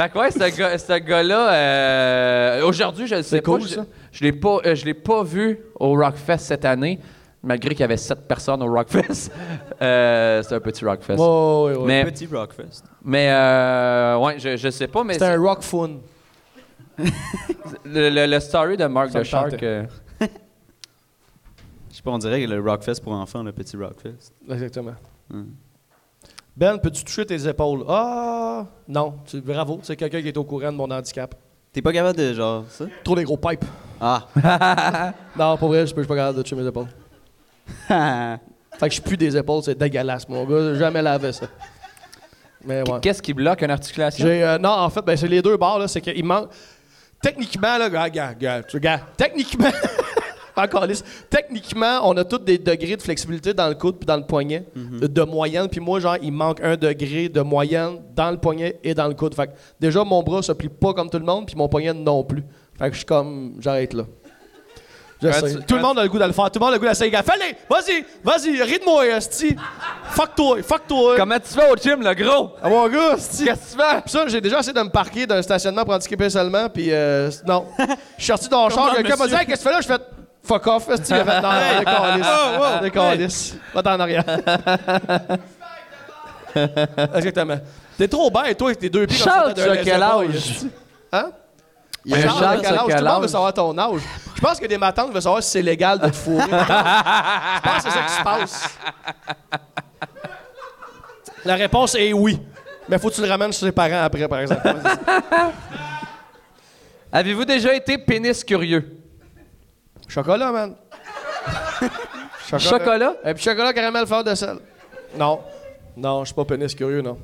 fait 0.04 0.10
que 0.10 0.18
ouais, 0.18 0.30
ce, 0.30 0.56
gars, 0.58 0.78
ce 0.78 0.98
gars-là, 0.98 1.52
euh, 1.52 2.66
aujourd'hui, 2.66 3.06
je 3.06 3.16
le 3.16 3.22
sais 3.22 3.36
C'est 3.36 3.42
pas. 3.42 3.50
cool, 3.52 3.62
je, 3.62 3.66
ça? 3.68 3.86
je 4.12 4.24
l'ai 4.24 4.32
pas, 4.32 4.58
euh, 4.64 4.74
je 4.74 4.84
l'ai 4.84 4.94
pas 4.94 5.22
vu 5.22 5.58
au 5.78 5.94
Rockfest 5.94 6.38
cette 6.38 6.64
année, 6.64 6.98
malgré 7.42 7.70
qu'il 7.70 7.80
y 7.80 7.84
avait 7.84 7.96
sept 7.96 8.26
personnes 8.28 8.62
au 8.62 8.72
Rockfest. 8.72 9.30
Euh, 9.82 10.42
c'est 10.42 10.54
un 10.54 10.60
petit 10.60 10.84
Rockfest. 10.84 11.14
Ouais, 11.16 11.70
ouais, 11.72 11.76
ouais. 11.78 11.86
mais, 11.86 12.04
Petit 12.04 12.26
Rockfest. 12.26 12.82
mais 13.02 13.30
euh, 13.30 14.18
ouais, 14.18 14.38
je, 14.38 14.58
je 14.58 14.68
sais 14.68 14.88
pas, 14.88 15.02
mais 15.04 15.14
C'était 15.14 15.24
c'est- 15.24 15.32
un 15.32 15.40
rock 15.40 15.62
fun. 15.62 15.88
le, 16.98 18.10
le- 18.10 18.26
le 18.26 18.40
story 18.40 18.76
de 18.76 18.84
Mark 18.84 19.10
the 19.10 19.22
Shark. 19.22 19.62
euh, 19.62 19.84
Je 20.20 20.26
sais 21.96 22.02
pas, 22.02 22.10
on 22.10 22.18
dirait 22.18 22.44
que 22.44 22.50
le 22.50 22.60
Rockfest 22.60 23.00
pour 23.02 23.12
enfants, 23.14 23.42
le 23.42 23.52
petit 23.52 23.74
Rockfest. 23.76 24.32
Exactement. 24.50 24.92
Ben, 26.56 26.78
peux-tu 26.78 27.04
toucher 27.04 27.24
tes 27.24 27.46
épaules? 27.48 27.84
Ah, 27.88 28.66
non. 28.88 29.14
Tu- 29.26 29.40
Bravo, 29.40 29.80
c'est 29.82 29.96
quelqu'un 29.96 30.20
qui 30.20 30.28
est 30.28 30.36
au 30.36 30.44
courant 30.44 30.72
de 30.72 30.76
mon 30.76 30.90
handicap. 30.90 31.34
T'es 31.72 31.80
pas 31.80 31.92
capable 31.92 32.18
de 32.18 32.34
genre 32.34 32.64
ça? 32.68 32.84
Trop 33.04 33.14
des 33.14 33.24
gros 33.24 33.36
pipes. 33.36 33.64
Ah. 34.00 34.26
Non, 35.36 35.56
pas 35.56 35.66
vrai, 35.66 35.86
je 35.86 35.94
peux 35.94 36.00
je 36.02 36.06
suis 36.06 36.08
pas 36.08 36.16
capable 36.16 36.38
de 36.38 36.42
toucher 36.42 36.56
mes 36.56 36.66
épaules. 36.66 36.88
Fait 38.78 38.88
que 38.88 38.94
je 38.94 39.00
pue 39.00 39.16
des 39.16 39.36
épaules, 39.36 39.62
c'est 39.62 39.76
dégueulasse, 39.78 40.28
mon 40.28 40.44
gars. 40.44 40.72
J'ai 40.74 40.78
jamais 40.80 41.02
lavé 41.02 41.32
ça. 41.32 41.46
Mais 42.64 42.82
ouais. 42.90 43.00
Qu'est-ce 43.00 43.22
qui 43.22 43.32
bloque 43.32 43.62
une 43.62 43.70
articulation? 43.70 44.26
J'ai, 44.26 44.42
euh, 44.44 44.58
non, 44.58 44.70
en 44.70 44.90
fait, 44.90 45.02
ben, 45.02 45.16
c'est 45.16 45.28
les 45.28 45.40
deux 45.40 45.56
bords, 45.56 45.78
là. 45.78 45.88
C'est 45.88 46.00
qu'il 46.00 46.24
manque. 46.24 46.50
Techniquement, 47.22 47.78
là, 47.78 47.88
gars, 47.88 48.10
gars, 48.10 48.34
gars, 48.34 48.62
tu- 48.62 48.80
gars, 48.80 49.00
techniquement. 49.16 49.70
Encore 50.56 50.86
lisse. 50.86 51.04
Techniquement, 51.28 52.00
on 52.04 52.16
a 52.16 52.24
tous 52.24 52.38
des 52.38 52.58
degrés 52.58 52.96
de 52.96 53.02
flexibilité 53.02 53.54
dans 53.54 53.68
le 53.68 53.74
coude 53.74 53.96
puis 53.98 54.06
dans 54.06 54.16
le 54.16 54.24
poignet, 54.24 54.66
de, 54.74 55.06
de 55.06 55.22
moyenne. 55.22 55.68
Puis 55.68 55.80
moi, 55.80 56.00
genre, 56.00 56.16
il 56.22 56.32
manque 56.32 56.60
un 56.62 56.76
degré 56.76 57.28
de 57.28 57.40
moyenne 57.40 57.98
dans 58.14 58.30
le 58.30 58.36
poignet 58.36 58.78
et 58.84 58.94
dans 58.94 59.06
le 59.08 59.14
coude. 59.14 59.34
Fait 59.34 59.46
que 59.48 59.52
déjà, 59.78 60.04
mon 60.04 60.22
bras 60.22 60.42
se 60.42 60.52
plie 60.52 60.68
pas 60.68 60.92
comme 60.94 61.10
tout 61.10 61.18
le 61.18 61.24
monde, 61.24 61.46
puis 61.46 61.56
mon 61.56 61.68
poignet 61.68 61.92
non 61.92 62.24
plus. 62.24 62.44
Fait 62.78 62.86
que 62.88 62.92
je 62.92 62.98
suis 62.98 63.06
comme, 63.06 63.54
j'arrête 63.60 63.92
là. 63.92 64.04
Je 65.22 65.28
Quand 65.28 65.34
sais. 65.46 65.54
tu- 65.56 65.62
tout 65.64 65.74
le 65.76 65.82
monde 65.82 65.98
a 65.98 66.02
le 66.02 66.08
goût 66.08 66.18
de 66.18 66.24
le 66.24 66.32
faire. 66.32 66.50
Tout 66.50 66.58
le 66.58 66.64
monde 66.64 66.72
a 66.72 66.76
le 66.76 66.80
goût 66.80 66.86
d'essayer. 66.88 67.10
Gars, 67.10 67.22
Fallait! 67.22 67.54
Vas-y! 67.68 68.02
Vas-y! 68.24 68.62
Ris 68.62 68.78
de 68.78 68.84
moi, 68.86 69.06
esti! 69.06 69.54
Fuck 70.12 70.34
toi! 70.34 70.62
Fuck 70.62 70.86
toi! 70.88 71.14
Comment 71.18 71.38
tu 71.38 71.48
fais 71.52 71.70
au 71.70 71.76
gym, 71.76 72.00
le 72.02 72.14
gros? 72.14 72.52
Ah, 72.62 72.70
mon 72.70 72.88
gars, 72.88 73.16
esti! 73.18 73.44
Qu'est-ce 73.44 73.76
que 73.76 73.82
tu 73.82 73.86
fais? 73.86 74.00
Puis 74.00 74.10
ça, 74.12 74.26
j'ai 74.28 74.40
déjà 74.40 74.60
essayé 74.60 74.72
de 74.72 74.80
me 74.82 74.88
parquer 74.88 75.26
d'un 75.26 75.42
stationnement 75.42 75.84
pour 75.84 75.92
handicapés 75.92 76.30
seulement, 76.30 76.70
puis 76.70 76.86
euh, 76.90 77.30
non. 77.46 77.66
Je 78.16 78.22
suis 78.24 78.26
sorti 78.28 78.48
dans 78.48 78.66
le 78.68 78.72
char, 78.72 78.94
quelqu'un 78.96 79.16
m'a 79.16 79.26
dit 79.26 79.34
Hey, 79.34 79.44
qu'est-ce 79.44 79.62
que 79.62 79.68
tu 79.68 79.68
fais 79.68 79.74
là? 79.74 79.80
Je 79.82 79.86
fais 79.88 79.98
fuck 80.42 80.66
off. 80.66 80.88
Est-ce 80.88 81.02
qu'il 81.02 81.14
a 81.14 81.24
fait 81.24 81.40
non, 81.40 81.78
décalisse. 81.80 82.82
Décalisse. 82.82 83.56
Va-t'en 83.74 83.94
en 83.94 84.00
arrière. 84.00 84.24
Exactement. 87.14 87.58
T'es 87.96 88.08
trop 88.08 88.30
bête, 88.30 88.56
toi, 88.58 88.68
avec 88.68 88.78
tes 88.78 88.88
deux 88.90 89.06
pieds 89.06 89.18
Charles, 89.18 89.54
tu 89.54 89.60
as 89.60 89.76
quel 89.78 90.02
âge? 90.02 90.60
Hein? 91.12 91.30
Il 92.04 92.12
y 92.12 92.14
a 92.14 92.22
Charles, 92.22 92.40
Charles, 92.40 92.60
tu 92.60 92.64
quel 92.64 92.74
as 92.74 92.80
âge? 92.80 92.86
quel 92.88 92.98
Tout 92.98 93.04
le 93.04 93.10
monde 93.10 93.18
veut 93.20 93.24
âge? 93.24 93.30
savoir 93.30 93.52
ton 93.54 93.78
âge. 93.78 94.00
Je 94.34 94.40
pense 94.40 94.58
que 94.58 94.66
des 94.66 94.78
matantes 94.78 95.12
veulent 95.12 95.20
savoir 95.22 95.42
si 95.42 95.50
c'est 95.50 95.62
légal 95.62 95.98
de 95.98 96.08
te 96.08 96.16
fourrer. 96.16 96.44
Je 96.50 97.60
pense 97.60 97.76
que 97.76 97.82
c'est 97.82 97.90
ça 97.90 98.02
qui 98.06 98.12
se 98.14 98.22
passe. 98.22 98.78
La 101.44 101.54
réponse 101.56 101.94
est 101.94 102.12
oui. 102.14 102.40
Mais 102.88 102.98
faut 102.98 103.10
que 103.10 103.14
tu 103.14 103.20
le 103.22 103.28
ramènes 103.28 103.52
chez 103.52 103.66
ses 103.66 103.72
parents 103.72 104.02
après, 104.02 104.26
par 104.26 104.40
exemple. 104.40 104.66
Avez-vous 107.12 107.44
déjà 107.44 107.74
été 107.74 107.98
pénis 107.98 108.42
curieux? 108.42 108.99
Chocolat, 110.10 110.52
man. 110.52 110.74
Chocolat? 112.58 113.14
Et 113.24 113.34
puis 113.34 113.42
chocolat, 113.42 113.72
caramel, 113.72 114.06
fleur 114.06 114.24
de 114.24 114.34
sel. 114.34 114.56
Non. 115.16 115.40
Non, 115.96 116.20
je 116.20 116.26
suis 116.26 116.34
pas 116.34 116.44
pénis 116.44 116.74
curieux, 116.74 117.00
non. 117.02 117.18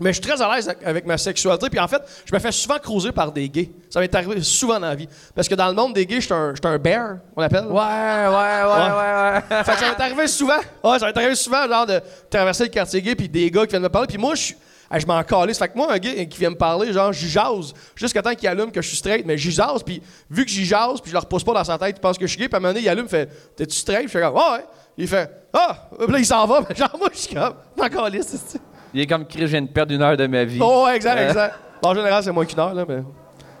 Mais 0.00 0.10
je 0.12 0.20
suis 0.20 0.30
très 0.30 0.40
à 0.40 0.54
l'aise 0.54 0.72
avec- 0.84 1.06
ma 1.06 1.18
sexualité. 1.18 1.68
Puis 1.68 1.80
en 1.80 1.88
fait, 1.88 2.00
je 2.24 2.32
me 2.32 2.38
fais 2.38 2.52
souvent 2.52 2.78
cruiser 2.78 3.10
par 3.10 3.32
des 3.32 3.48
gays. 3.48 3.70
Ça 3.90 3.98
m'est 3.98 4.14
arrivé 4.14 4.40
souvent 4.42 4.78
dans 4.78 4.86
la 4.86 4.94
vie. 4.94 5.08
Parce 5.34 5.48
que 5.48 5.56
dans 5.56 5.66
le 5.68 5.74
monde 5.74 5.92
des 5.92 6.06
gays, 6.06 6.20
je 6.20 6.26
suis 6.26 6.34
un, 6.34 6.54
un 6.62 6.78
bear, 6.78 7.16
on 7.34 7.40
l'appelle. 7.40 7.64
Ouais, 7.66 7.72
ouais, 7.72 8.28
ouais, 8.28 8.90
ouais, 8.92 9.32
ouais. 9.50 9.64
Fait 9.64 9.72
que 9.72 9.78
ça 9.78 9.88
m'est 9.90 10.00
arrivé 10.04 10.26
souvent. 10.28 10.58
Ouais, 10.84 10.98
ça 11.00 11.06
m'est 11.06 11.16
arrivé 11.16 11.34
souvent, 11.34 11.66
genre, 11.66 11.86
de 11.86 12.00
traverser 12.30 12.64
le 12.64 12.68
quartier 12.70 13.02
gay, 13.02 13.16
puis 13.16 13.28
des 13.28 13.50
gars 13.50 13.62
qui 13.64 13.70
viennent 13.70 13.82
me 13.82 13.88
parler. 13.88 14.06
Puis 14.06 14.18
moi, 14.18 14.34
je 14.36 14.42
suis. 14.42 14.56
Ah, 14.90 14.98
je 14.98 15.06
m'en 15.06 15.22
calisse. 15.22 15.58
Fait 15.58 15.68
que 15.68 15.76
moi, 15.76 15.92
un 15.92 15.98
gars 15.98 16.24
qui 16.24 16.38
vient 16.38 16.50
me 16.50 16.56
parler, 16.56 16.92
genre, 16.92 17.12
j'y 17.12 17.28
jase. 17.28 17.74
Jusqu'à 17.94 18.22
temps 18.22 18.34
qu'il 18.34 18.48
allume 18.48 18.70
que 18.70 18.80
je 18.80 18.88
suis 18.88 18.96
straight, 18.96 19.24
mais 19.26 19.36
j'y 19.36 19.50
jase. 19.50 19.82
Puis 19.82 20.02
vu 20.30 20.44
que 20.44 20.50
j'y 20.50 20.64
jase, 20.64 21.00
puis 21.00 21.10
je 21.10 21.14
le 21.14 21.20
repousse 21.20 21.44
pas 21.44 21.52
dans 21.52 21.64
sa 21.64 21.76
tête, 21.76 21.96
il 21.98 22.00
pense 22.00 22.16
que 22.16 22.26
je 22.26 22.30
suis 22.30 22.38
gay. 22.38 22.48
Puis 22.48 22.54
à 22.54 22.56
un 22.56 22.60
moment 22.60 22.72
donné, 22.72 22.84
il 22.84 22.88
allume, 22.88 23.04
il 23.04 23.10
fait 23.10 23.54
T'es-tu 23.54 23.76
straight? 23.76 24.00
Puis 24.00 24.08
je 24.08 24.12
fais 24.18 24.20
comme 24.20 24.34
Ouais, 24.34 24.52
ouais. 24.52 24.64
Il 24.96 25.06
fait 25.06 25.30
Ah! 25.52 25.88
Puis 25.98 26.12
là, 26.12 26.18
il 26.18 26.26
s'en 26.26 26.46
va. 26.46 26.62
Mais 26.68 26.74
genre, 26.76 26.96
moi, 26.98 27.08
je 27.12 27.18
suis 27.18 27.34
comme 27.34 27.54
m'en 27.76 27.88
calisse, 27.88 28.36
c'est 28.46 28.60
Il 28.94 29.00
est 29.00 29.06
comme 29.06 29.26
Chris, 29.26 29.40
je 29.40 29.46
viens 29.46 29.62
de 29.62 29.68
perdre 29.68 29.92
une 29.92 30.02
heure 30.02 30.16
de 30.16 30.26
ma 30.26 30.44
vie. 30.44 30.58
Oh, 30.60 30.84
ouais, 30.86 30.96
exact, 30.96 31.20
exact. 31.20 31.54
En 31.82 31.94
général, 31.94 32.22
c'est 32.22 32.32
moins 32.32 32.46
qu'une 32.46 32.60
heure, 32.60 32.74
là, 32.74 32.84
mais. 32.88 33.02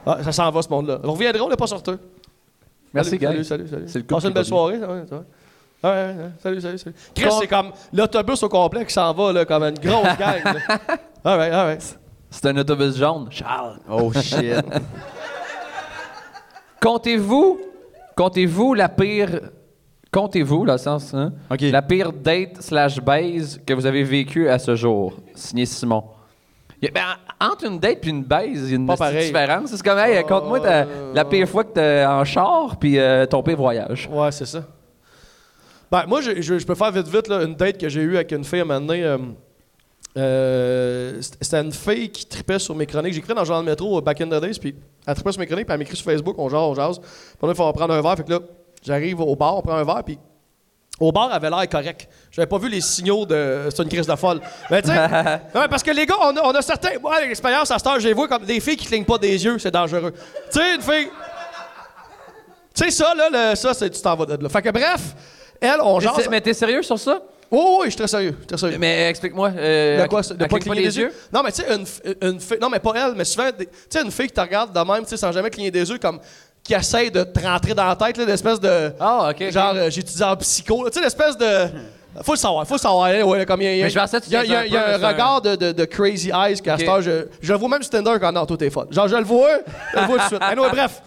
Ah, 0.06 0.18
ça 0.24 0.32
s'en 0.32 0.50
va, 0.50 0.62
ce 0.62 0.68
monde-là. 0.70 1.00
On 1.04 1.12
reviendra, 1.12 1.44
on 1.44 1.50
n'est 1.50 1.56
pas 1.56 1.66
sorteux. 1.66 1.98
Merci, 2.94 3.10
salut, 3.10 3.20
gars. 3.20 3.30
Salut, 3.30 3.44
salut, 3.44 3.68
salut. 3.68 3.84
C'est 3.86 3.98
le 3.98 4.04
Passez 4.04 4.28
une 4.28 4.32
belle 4.32 4.44
soirée, 4.44 4.78
ça 4.80 4.86
va, 4.86 5.06
ça 5.06 5.16
va. 5.16 5.24
Ouais, 5.82 5.90
ouais, 5.90 6.06
ouais. 6.06 6.30
Salut, 6.42 6.60
salut, 6.60 6.78
salut. 6.78 6.96
Chris, 7.14 7.28
c'est 7.40 7.46
comme 7.46 7.70
l'autobus 7.92 8.42
au 8.42 8.48
complet 8.48 8.84
qui 8.84 8.92
s'en 8.92 9.12
va, 9.12 9.32
là, 9.32 9.44
comme 9.44 9.62
une 9.62 9.78
grosse 9.78 10.08
gang. 10.18 10.42
là. 10.44 10.78
All 11.24 11.38
right, 11.38 11.52
all 11.52 11.66
right. 11.66 11.98
C'est 12.30 12.46
un 12.46 12.56
autobus 12.56 12.96
jaune. 12.96 13.28
Charles. 13.30 13.78
Oh 13.88 14.12
shit. 14.12 14.54
Comptez-vous, 16.80 17.60
comptez-vous 18.16 18.74
la 18.74 18.88
pire, 18.88 19.40
comptez-vous, 20.12 20.64
là, 20.64 20.78
sens, 20.78 21.12
hein? 21.14 21.32
OK. 21.50 21.60
La 21.62 21.82
pire 21.82 22.12
date 22.12 22.60
slash 22.62 23.00
baise 23.00 23.60
que 23.66 23.74
vous 23.74 23.86
avez 23.86 24.04
vécue 24.04 24.48
à 24.48 24.58
ce 24.58 24.74
jour. 24.76 25.14
Signé 25.34 25.66
Simon? 25.66 26.04
Il 26.80 26.86
y 26.86 26.88
a- 26.88 26.92
ben, 26.92 27.16
entre 27.44 27.66
une 27.66 27.80
date 27.80 28.00
puis 28.00 28.10
une 28.10 28.22
baise, 28.22 28.62
il 28.66 28.70
y 28.70 28.72
a 28.72 28.76
une 28.76 28.86
Pas 28.86 28.94
petite 28.94 29.06
pareil. 29.06 29.26
différence. 29.26 29.70
C'est 29.70 29.82
comme, 29.82 29.98
hey, 29.98 30.22
compte-moi 30.24 30.60
ta- 30.60 30.86
la 31.12 31.24
pire 31.24 31.48
fois 31.48 31.64
que 31.64 31.72
t'es 31.72 32.04
en 32.06 32.24
char 32.24 32.76
puis 32.78 32.98
euh, 32.98 33.26
ton 33.26 33.42
pire 33.42 33.56
voyage. 33.56 34.08
Ouais, 34.12 34.30
c'est 34.30 34.46
ça. 34.46 34.62
Ben, 35.90 36.04
moi, 36.06 36.20
je, 36.20 36.40
je- 36.42 36.58
je 36.58 36.66
peux 36.66 36.74
faire 36.74 36.92
vite, 36.92 37.08
vite, 37.08 37.28
là, 37.28 37.42
une 37.42 37.54
date 37.54 37.78
que 37.78 37.88
j'ai 37.88 38.00
eue 38.02 38.16
avec 38.16 38.30
une 38.32 38.44
fille 38.44 38.58
à 38.60 38.62
un 38.62 38.66
moment 38.66 38.80
donné. 38.80 39.04
euh, 39.04 39.18
euh, 40.16 41.20
c'était 41.40 41.60
une 41.60 41.72
fille 41.72 42.10
qui 42.10 42.26
tripait 42.26 42.58
sur 42.58 42.74
mes 42.74 42.86
chroniques. 42.86 43.12
J'écrivais 43.14 43.34
dans 43.34 43.42
le 43.42 43.46
journal 43.46 43.64
métro 43.64 43.98
euh, 43.98 44.00
back 44.00 44.20
in 44.20 44.26
the 44.26 44.40
days, 44.40 44.58
puis 44.58 44.74
elle 45.06 45.14
tripait 45.14 45.32
sur 45.32 45.40
mes 45.40 45.46
chroniques, 45.46 45.66
puis 45.66 45.72
elle 45.72 45.78
m'écrit 45.78 45.96
sur 45.96 46.04
Facebook, 46.04 46.34
on 46.38 46.48
jase, 46.48 46.60
on 46.60 46.74
jase. 46.74 46.98
Puis 46.98 47.08
il 47.42 47.54
faut 47.54 47.72
prendre 47.72 47.94
un 47.94 48.02
verre. 48.02 48.16
Fait 48.16 48.24
que 48.24 48.30
là, 48.32 48.40
j'arrive 48.82 49.20
au 49.20 49.36
bar, 49.36 49.56
on 49.58 49.62
prend 49.62 49.74
un 49.76 49.84
verre, 49.84 50.02
puis 50.04 50.18
au 51.00 51.12
bar, 51.12 51.28
elle 51.30 51.36
avait 51.36 51.50
l'air 51.50 51.68
correct. 51.68 52.08
J'avais 52.32 52.46
pas 52.46 52.58
vu 52.58 52.68
les 52.68 52.80
signaux 52.80 53.24
de. 53.24 53.68
C'est 53.70 53.82
une 53.82 53.88
crise 53.88 54.06
de 54.06 54.16
folle. 54.16 54.40
Mais 54.70 54.82
tu 54.82 54.88
sais, 54.88 54.96
parce 55.70 55.82
que 55.82 55.92
les 55.92 56.04
gars, 56.06 56.16
on 56.20 56.36
a, 56.36 56.40
on 56.42 56.50
a 56.50 56.62
certains. 56.62 56.98
Moi, 57.00 57.20
l'expérience 57.20 57.70
à 57.70 57.78
cette 57.78 57.86
heure, 57.86 58.00
j'ai 58.00 58.12
vu 58.14 58.26
comme 58.26 58.44
des 58.44 58.58
filles 58.60 58.76
qui 58.76 58.86
clignent 58.86 59.04
pas 59.04 59.18
des 59.18 59.44
yeux, 59.44 59.58
c'est 59.58 59.70
dangereux. 59.70 60.12
Tu 60.52 60.58
sais, 60.58 60.74
une 60.74 60.82
fille. 60.82 61.08
Tu 62.74 62.84
sais, 62.84 62.90
ça, 62.90 63.14
là, 63.14 63.28
le- 63.50 63.56
ça, 63.56 63.74
c'est 63.74 63.90
tu 63.90 64.00
t'en 64.02 64.16
vas 64.16 64.26
de 64.26 64.42
là. 64.42 64.48
Fait 64.48 64.62
que 64.62 64.70
bref, 64.70 65.14
elle, 65.60 65.80
on 65.82 66.00
c'est- 66.00 66.28
Mais 66.30 66.40
t'es 66.40 66.54
sérieux 66.54 66.82
sur 66.82 66.98
ça? 66.98 67.20
Oui, 67.50 67.60
oui, 67.60 67.84
je 67.84 67.90
suis 67.90 67.96
très 67.98 68.08
sérieux. 68.08 68.36
Très 68.46 68.58
sérieux. 68.58 68.76
Mais 68.78 69.08
explique-moi. 69.08 69.50
Euh, 69.56 70.02
de 70.02 70.08
quoi, 70.08 70.20
de 70.20 70.34
pas 70.34 70.46
cligne 70.48 70.60
cligner 70.60 70.82
des 70.82 70.98
yeux? 70.98 71.12
Non, 71.32 71.42
mais 71.42 71.50
tu 71.50 71.62
sais, 71.62 71.74
une, 71.74 71.84
f- 71.84 72.14
une 72.20 72.38
fille. 72.40 72.58
Non, 72.60 72.68
mais 72.68 72.78
pas 72.78 72.92
elle, 72.94 73.14
mais 73.16 73.24
souvent, 73.24 73.48
tu 73.58 73.66
sais, 73.88 74.02
une 74.02 74.10
fille 74.10 74.26
qui 74.26 74.34
te 74.34 74.40
regarde 74.40 74.70
de 74.72 74.78
même, 74.92 75.02
tu 75.04 75.08
sais, 75.08 75.16
sans 75.16 75.32
jamais 75.32 75.48
cligner 75.50 75.70
des 75.70 75.88
yeux, 75.90 75.98
comme. 75.98 76.20
qui 76.62 76.74
essaie 76.74 77.08
de 77.08 77.22
te 77.24 77.40
rentrer 77.40 77.72
dans 77.72 77.86
la 77.86 77.96
tête, 77.96 78.18
l'espèce 78.18 78.60
de. 78.60 78.92
Ah, 79.00 79.30
ok. 79.30 79.36
ok. 79.40 79.50
Genre, 79.50 79.72
euh, 79.76 79.88
j'ai 79.90 80.00
étudié 80.02 80.24
en 80.26 80.36
psycho. 80.36 80.90
Tu 80.90 80.98
sais, 80.98 81.04
l'espèce 81.04 81.38
de. 81.38 81.46
Faut 82.22 82.32
le 82.32 82.38
savoir, 82.38 82.66
faut 82.66 82.74
le 82.74 82.78
savoir. 82.80 83.04
hein, 83.06 83.22
Ouais, 83.22 83.46
comme 83.46 83.62
il 83.62 83.64
y 83.64 83.68
a, 83.68 83.72
il 83.72 83.78
y 83.78 83.80
a- 83.80 83.84
Mais 83.84 83.90
je 83.90 83.98
pensais 83.98 84.18
que 84.20 84.24
tu 84.24 84.30
il 84.30 84.32
y 84.34 84.36
a, 84.36 84.44
il 84.44 84.50
y 84.50 84.54
a- 84.54 84.58
faisais 84.60 84.68
il 84.68 84.72
y 84.72 84.76
a 84.76 84.94
un 85.06 85.08
regard 85.08 85.40
de, 85.40 85.56
de, 85.56 85.72
de 85.72 85.84
crazy 85.86 86.30
eyes 86.34 86.60
qu'à 86.60 86.74
Ok. 86.74 86.80
cette 86.80 86.88
heure, 86.88 87.00
je, 87.00 87.26
je 87.40 87.52
le 87.52 87.58
vois 87.58 87.68
même 87.70 87.82
sur 87.82 87.90
Tinder 87.92 88.14
quand 88.20 88.32
non, 88.32 88.44
toi 88.44 88.56
t'es 88.58 88.68
folle. 88.70 88.88
Genre, 88.90 89.08
je 89.08 89.16
le 89.16 89.24
vois, 89.24 89.48
je 89.94 90.00
le 90.00 90.06
vois 90.06 90.16
tout 90.16 90.22
de 90.24 90.28
suite. 90.28 90.42
Anyway, 90.42 90.68
bref, 90.70 91.00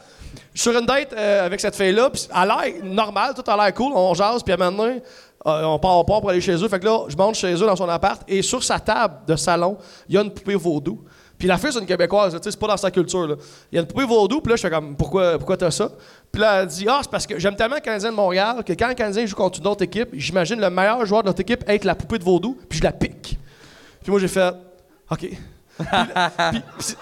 je 0.53 0.61
suis 0.61 0.69
sur 0.69 0.79
une 0.79 0.85
date 0.85 1.13
euh, 1.13 1.45
avec 1.45 1.59
cette 1.59 1.75
fille-là, 1.75 2.09
puis 2.09 2.27
a 2.31 2.45
l'air 2.45 2.73
normale, 2.83 3.33
tout 3.33 3.49
a 3.49 3.55
l'air 3.55 3.73
cool, 3.73 3.93
on 3.95 4.13
jase, 4.13 4.43
puis 4.43 4.53
à 4.53 4.57
donné, 4.57 5.01
euh, 5.45 5.63
on, 5.63 5.79
part, 5.79 5.97
on 5.97 6.03
part 6.03 6.19
pour 6.19 6.29
aller 6.29 6.41
chez 6.41 6.53
eux. 6.53 6.67
Fait 6.67 6.79
que 6.79 6.85
là, 6.85 7.05
je 7.07 7.15
monte 7.15 7.35
chez 7.35 7.53
eux 7.53 7.65
dans 7.65 7.75
son 7.75 7.87
appart, 7.87 8.21
et 8.27 8.41
sur 8.41 8.63
sa 8.63 8.79
table 8.79 9.15
de 9.27 9.35
salon, 9.35 9.77
il 10.09 10.15
y 10.15 10.17
a 10.17 10.21
une 10.21 10.31
poupée 10.31 10.55
vaudou. 10.55 11.03
Puis 11.37 11.47
la 11.47 11.57
fille, 11.57 11.71
c'est 11.71 11.79
une 11.79 11.87
Québécoise, 11.87 12.37
c'est 12.39 12.59
pas 12.59 12.67
dans 12.67 12.77
sa 12.77 12.91
culture. 12.91 13.27
Là. 13.27 13.35
Il 13.71 13.75
y 13.75 13.79
a 13.79 13.81
une 13.81 13.87
poupée 13.87 14.05
vaudou, 14.05 14.41
puis 14.41 14.51
là, 14.51 14.55
je 14.57 14.61
fais 14.61 14.69
comme, 14.69 14.95
pourquoi, 14.95 15.37
pourquoi 15.37 15.57
t'as 15.57 15.71
ça? 15.71 15.89
Puis 16.31 16.41
là, 16.41 16.61
elle 16.61 16.67
dit, 16.67 16.85
ah, 16.87 16.99
c'est 17.01 17.09
parce 17.09 17.25
que 17.25 17.39
j'aime 17.39 17.55
tellement 17.55 17.75
le 17.75 17.81
Canadien 17.81 18.11
de 18.11 18.15
Montréal 18.15 18.63
que 18.63 18.73
quand 18.73 18.87
le 18.87 18.93
Canadien 18.93 19.25
joue 19.25 19.35
contre 19.35 19.59
une 19.59 19.67
autre 19.67 19.83
équipe, 19.83 20.09
j'imagine 20.13 20.59
le 20.59 20.69
meilleur 20.69 21.03
joueur 21.05 21.23
de 21.23 21.29
notre 21.29 21.41
équipe 21.41 21.63
être 21.67 21.85
la 21.85 21.95
poupée 21.95 22.19
de 22.19 22.23
vaudou, 22.23 22.57
puis 22.69 22.77
je 22.77 22.83
la 22.83 22.91
pique. 22.91 23.39
Puis 24.03 24.11
moi, 24.11 24.19
j'ai 24.19 24.27
fait, 24.27 24.53
OK. 25.09 25.29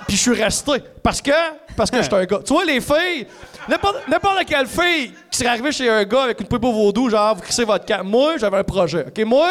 Puis, 0.08 0.16
je 0.16 0.22
suis 0.22 0.42
resté. 0.42 0.84
Parce 1.02 1.22
que, 1.22 1.32
parce 1.76 1.90
que 1.90 2.02
j'étais 2.02 2.16
un 2.16 2.26
gars. 2.26 2.40
Tu 2.46 2.54
vois, 2.54 2.66
les 2.66 2.82
filles, 2.82 3.28
n'importe 3.68 4.46
quelle 4.48 4.68
fille 4.68 5.14
qui 5.30 5.38
serait 5.38 5.50
arrivée 5.50 5.72
chez 5.72 5.90
un 5.90 6.04
gars 6.04 6.24
avec 6.24 6.40
une 6.40 6.48
poupée 6.48 6.72
vaudou, 6.72 7.10
genre, 7.10 7.36
vous 7.36 7.42
crissez 7.42 7.64
votre 7.64 7.86
camp. 7.86 8.04
Moi, 8.04 8.38
j'avais 8.38 8.58
un 8.58 8.64
projet. 8.64 9.06
OK, 9.08 9.26
moi, 9.26 9.50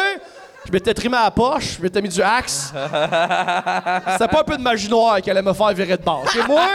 je 0.69 0.73
m'étais 0.73 0.93
trimé 0.93 1.17
à 1.17 1.23
la 1.23 1.31
poche, 1.31 1.77
je 1.77 1.81
m'étais 1.81 1.99
mis 1.99 2.09
du 2.09 2.21
axe. 2.21 2.71
C'était 4.11 4.27
pas 4.27 4.41
un 4.41 4.43
peu 4.43 4.55
de 4.55 4.61
magie 4.61 4.87
noire 4.87 5.19
qui 5.19 5.31
allait 5.31 5.41
me 5.41 5.51
faire 5.51 5.73
virer 5.73 5.97
de 5.97 6.03
bord. 6.03 6.23
OK, 6.23 6.47
moi, 6.47 6.67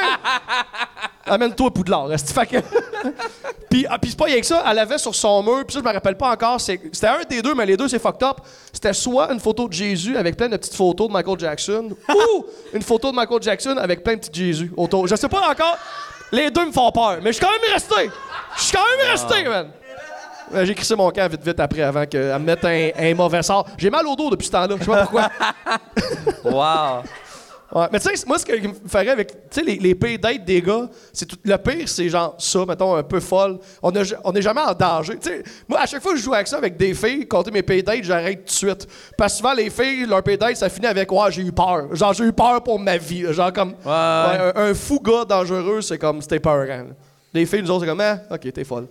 amène-toi 1.24 1.70
Poudlard. 1.70 2.07
Reste 2.07 2.32
fait 2.32 2.47
que. 2.47 2.57
Puis, 3.70 3.86
ah, 3.88 3.99
puis 3.99 4.11
c'est 4.11 4.16
pas 4.16 4.26
rien 4.26 4.38
que 4.38 4.47
ça, 4.47 4.62
elle 4.68 4.78
avait 4.78 4.99
sur 4.99 5.12
son 5.12 5.42
mur, 5.42 5.64
puis 5.66 5.74
ça, 5.74 5.80
je 5.80 5.84
me 5.84 5.92
rappelle 5.92 6.16
pas 6.16 6.30
encore, 6.30 6.61
c'était 6.61 7.09
un 7.09 7.22
des 7.28 7.42
deux, 7.42 7.57
mais 7.57 7.66
les 7.66 7.76
deux, 7.76 7.88
c'est 7.88 7.99
fucked 7.99 8.22
up. 8.22 8.36
C'était 8.72 8.92
soit 8.92 9.32
une 9.32 9.40
photo 9.40 9.66
de 9.66 9.72
Jésus 9.72 10.16
avec 10.16 10.36
plein 10.36 10.49
de 10.49 10.57
petites 10.57 10.76
photos 10.76 11.09
de 11.09 11.12
Michael 11.12 11.40
Jackson, 11.40 11.88
ou 12.09 12.47
une 12.72 12.82
photo 12.82 13.11
de 13.11 13.16
Michael 13.16 13.42
Jackson 13.42 13.76
avec 13.78 14.05
plein 14.05 14.14
de 14.14 14.20
petits 14.20 14.30
Jésus 14.32 14.72
autour. 14.76 15.09
Je 15.09 15.16
sais 15.16 15.28
pas 15.28 15.51
encore. 15.51 15.76
Les 16.30 16.53
deux 16.53 16.66
me 16.66 16.72
font 16.72 16.92
peur, 16.92 17.18
mais 17.20 17.32
je 17.32 17.38
suis 17.38 17.45
quand 17.45 17.51
même 17.51 17.72
resté. 17.72 18.11
Je 18.57 18.62
suis 18.62 18.76
quand 18.76 18.84
même 18.97 19.11
resté, 19.11 19.49
man. 19.49 19.70
J'ai 20.64 20.74
crissé 20.74 20.95
mon 20.97 21.11
camp 21.11 21.28
vite, 21.30 21.42
vite 21.45 21.61
après, 21.61 21.82
avant 21.82 22.05
qu'elle 22.07 22.32
me 22.32 22.38
mette 22.38 22.64
un, 22.64 22.90
un 22.99 23.14
mauvais 23.14 23.42
sort. 23.42 23.66
J'ai 23.78 23.90
mal 23.90 24.07
au 24.07 24.14
dos 24.16 24.30
depuis 24.30 24.47
ce 24.47 24.53
temps-là, 24.53 24.76
je 24.78 24.84
sais 24.84 24.90
pas 24.90 25.03
pourquoi. 25.03 25.30
Wow. 26.45 27.03
Ouais, 27.74 27.88
mais 27.90 27.99
tu 27.99 28.14
sais, 28.14 28.24
moi, 28.26 28.38
ce 28.38 28.45
qui 28.45 28.68
me 28.68 28.74
ferait 28.86 29.09
avec 29.09 29.28
tu 29.32 29.36
sais, 29.51 29.62
les, 29.62 29.76
les 29.76 29.95
pires 29.97 30.18
dates 30.18 30.45
des 30.45 30.62
gars, 30.62 30.88
c'est 31.12 31.26
tout, 31.26 31.36
le 31.42 31.57
pire, 31.57 31.88
c'est 31.88 32.09
genre 32.09 32.36
ça, 32.38 32.64
mettons, 32.68 32.95
un 32.95 33.03
peu 33.03 33.18
folle. 33.18 33.59
On 33.82 33.90
ja- 34.05 34.16
on 34.22 34.30
n'est 34.30 34.42
jamais 34.42 34.61
en 34.61 34.72
danger. 34.74 35.18
Moi, 35.66 35.80
à 35.80 35.86
chaque 35.86 36.01
fois 36.01 36.12
que 36.12 36.18
je 36.18 36.22
joue 36.22 36.34
avec 36.34 36.47
ça, 36.47 36.59
avec 36.59 36.76
des 36.76 36.95
filles, 36.95 37.26
compter 37.26 37.51
mes 37.51 37.62
pay 37.64 37.82
dates, 37.82 38.05
j'arrête 38.05 38.40
tout 38.40 38.45
de 38.45 38.51
suite. 38.51 38.86
Parce 39.18 39.32
que 39.32 39.38
souvent, 39.38 39.55
les 39.55 39.70
filles, 39.70 40.07
leur 40.07 40.22
pay 40.22 40.36
date, 40.36 40.57
ça 40.57 40.68
finit 40.68 40.86
avec 40.86 41.11
Ouais, 41.11 41.32
j'ai 41.32 41.42
eu 41.42 41.51
peur. 41.51 41.88
Genre, 41.97 42.12
j'ai 42.12 42.24
eu 42.24 42.32
peur 42.32 42.62
pour 42.62 42.78
ma 42.78 42.97
vie. 42.97 43.32
Genre, 43.32 43.53
comme. 43.53 43.70
ouais, 43.70 43.72
un, 43.86 44.53
un 44.55 44.74
fou 44.74 45.01
gars 45.01 45.24
dangereux, 45.24 45.80
c'est 45.80 45.99
comme, 45.99 46.22
c'était 46.22 46.38
peur. 46.40 46.66
Hein. 46.70 46.86
Les 47.32 47.45
filles, 47.45 47.62
nous 47.62 47.70
autres, 47.72 47.80
c'est 47.86 47.90
comme, 47.90 48.01
ah, 48.03 48.18
ok, 48.30 48.53
t'es 48.53 48.62
folle. 48.64 48.86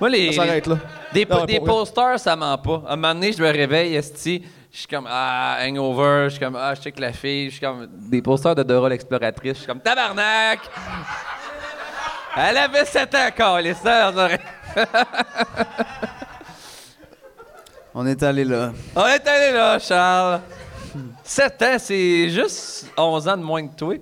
Moi, 0.00 0.08
les, 0.08 0.32
Ça 0.32 0.44
s'arrête 0.44 0.66
là. 0.66 0.78
Des, 1.12 1.26
Non, 1.26 1.44
des 1.44 1.60
posters, 1.60 2.18
ça 2.18 2.36
ment 2.36 2.58
pas. 2.58 2.82
À 2.86 2.92
un 2.92 2.96
moment 2.96 3.14
donné, 3.14 3.32
je 3.32 3.42
me 3.42 3.50
réveille, 3.50 3.94
esti, 3.94 4.42
je 4.70 4.78
suis 4.78 4.86
comme, 4.86 5.06
ah, 5.08 5.58
hangover, 5.62 6.24
je 6.24 6.28
suis 6.30 6.40
comme, 6.40 6.56
ah, 6.56 6.74
je 6.74 6.80
check 6.82 6.98
la 6.98 7.12
fille, 7.12 7.46
je 7.46 7.56
suis 7.56 7.60
comme, 7.60 7.86
des 7.90 8.22
posters 8.22 8.54
de 8.54 8.62
Dora 8.62 8.88
l'exploratrice, 8.88 9.54
je 9.54 9.58
suis 9.58 9.66
comme, 9.66 9.80
tabarnak! 9.80 10.60
Elle 12.36 12.56
avait 12.56 12.84
7 12.84 13.14
ans, 13.14 13.26
encore, 13.28 13.60
les 13.60 13.74
sœurs. 13.74 14.14
On 17.94 18.06
est 18.06 18.22
allé 18.22 18.44
là. 18.44 18.72
On 18.94 19.06
est 19.06 19.26
allé 19.26 19.52
là, 19.52 19.78
Charles. 19.80 20.40
7 21.24 21.62
ans, 21.62 21.76
c'est 21.78 22.28
juste 22.28 22.92
11 22.96 23.28
ans 23.28 23.36
de 23.36 23.42
moins 23.42 23.66
que 23.66 23.74
toi. 23.74 23.94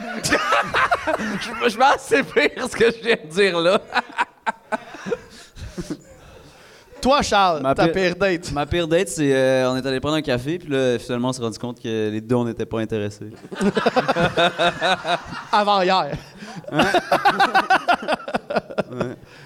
Je 0.00 1.70
je 1.70 1.76
pense 1.76 1.94
que 1.94 2.00
c'est 2.00 2.22
pire 2.22 2.68
ce 2.70 2.76
que 2.76 2.90
je 2.90 3.02
viens 3.04 3.16
de 3.24 3.28
dire 3.30 3.58
là. 3.60 3.80
Toi, 7.00 7.22
Charles, 7.22 7.62
Ma 7.62 7.74
ta 7.76 7.86
pire- 7.86 7.92
pire 7.94 8.16
date. 8.16 8.50
Ma 8.52 8.66
pire 8.66 8.88
date, 8.88 9.08
c'est 9.08 9.32
euh, 9.32 9.70
on 9.70 9.76
est 9.76 9.86
allé 9.86 10.00
prendre 10.00 10.16
un 10.16 10.22
café, 10.22 10.58
puis 10.58 10.68
là, 10.68 10.98
finalement, 10.98 11.28
on 11.28 11.32
s'est 11.32 11.42
rendu 11.42 11.58
compte 11.58 11.80
que 11.80 12.10
les 12.10 12.20
deux, 12.20 12.34
on 12.34 12.44
n'était 12.44 12.66
pas 12.66 12.80
intéressés. 12.80 13.30
Avant 15.52 15.80
hier. 15.82 16.10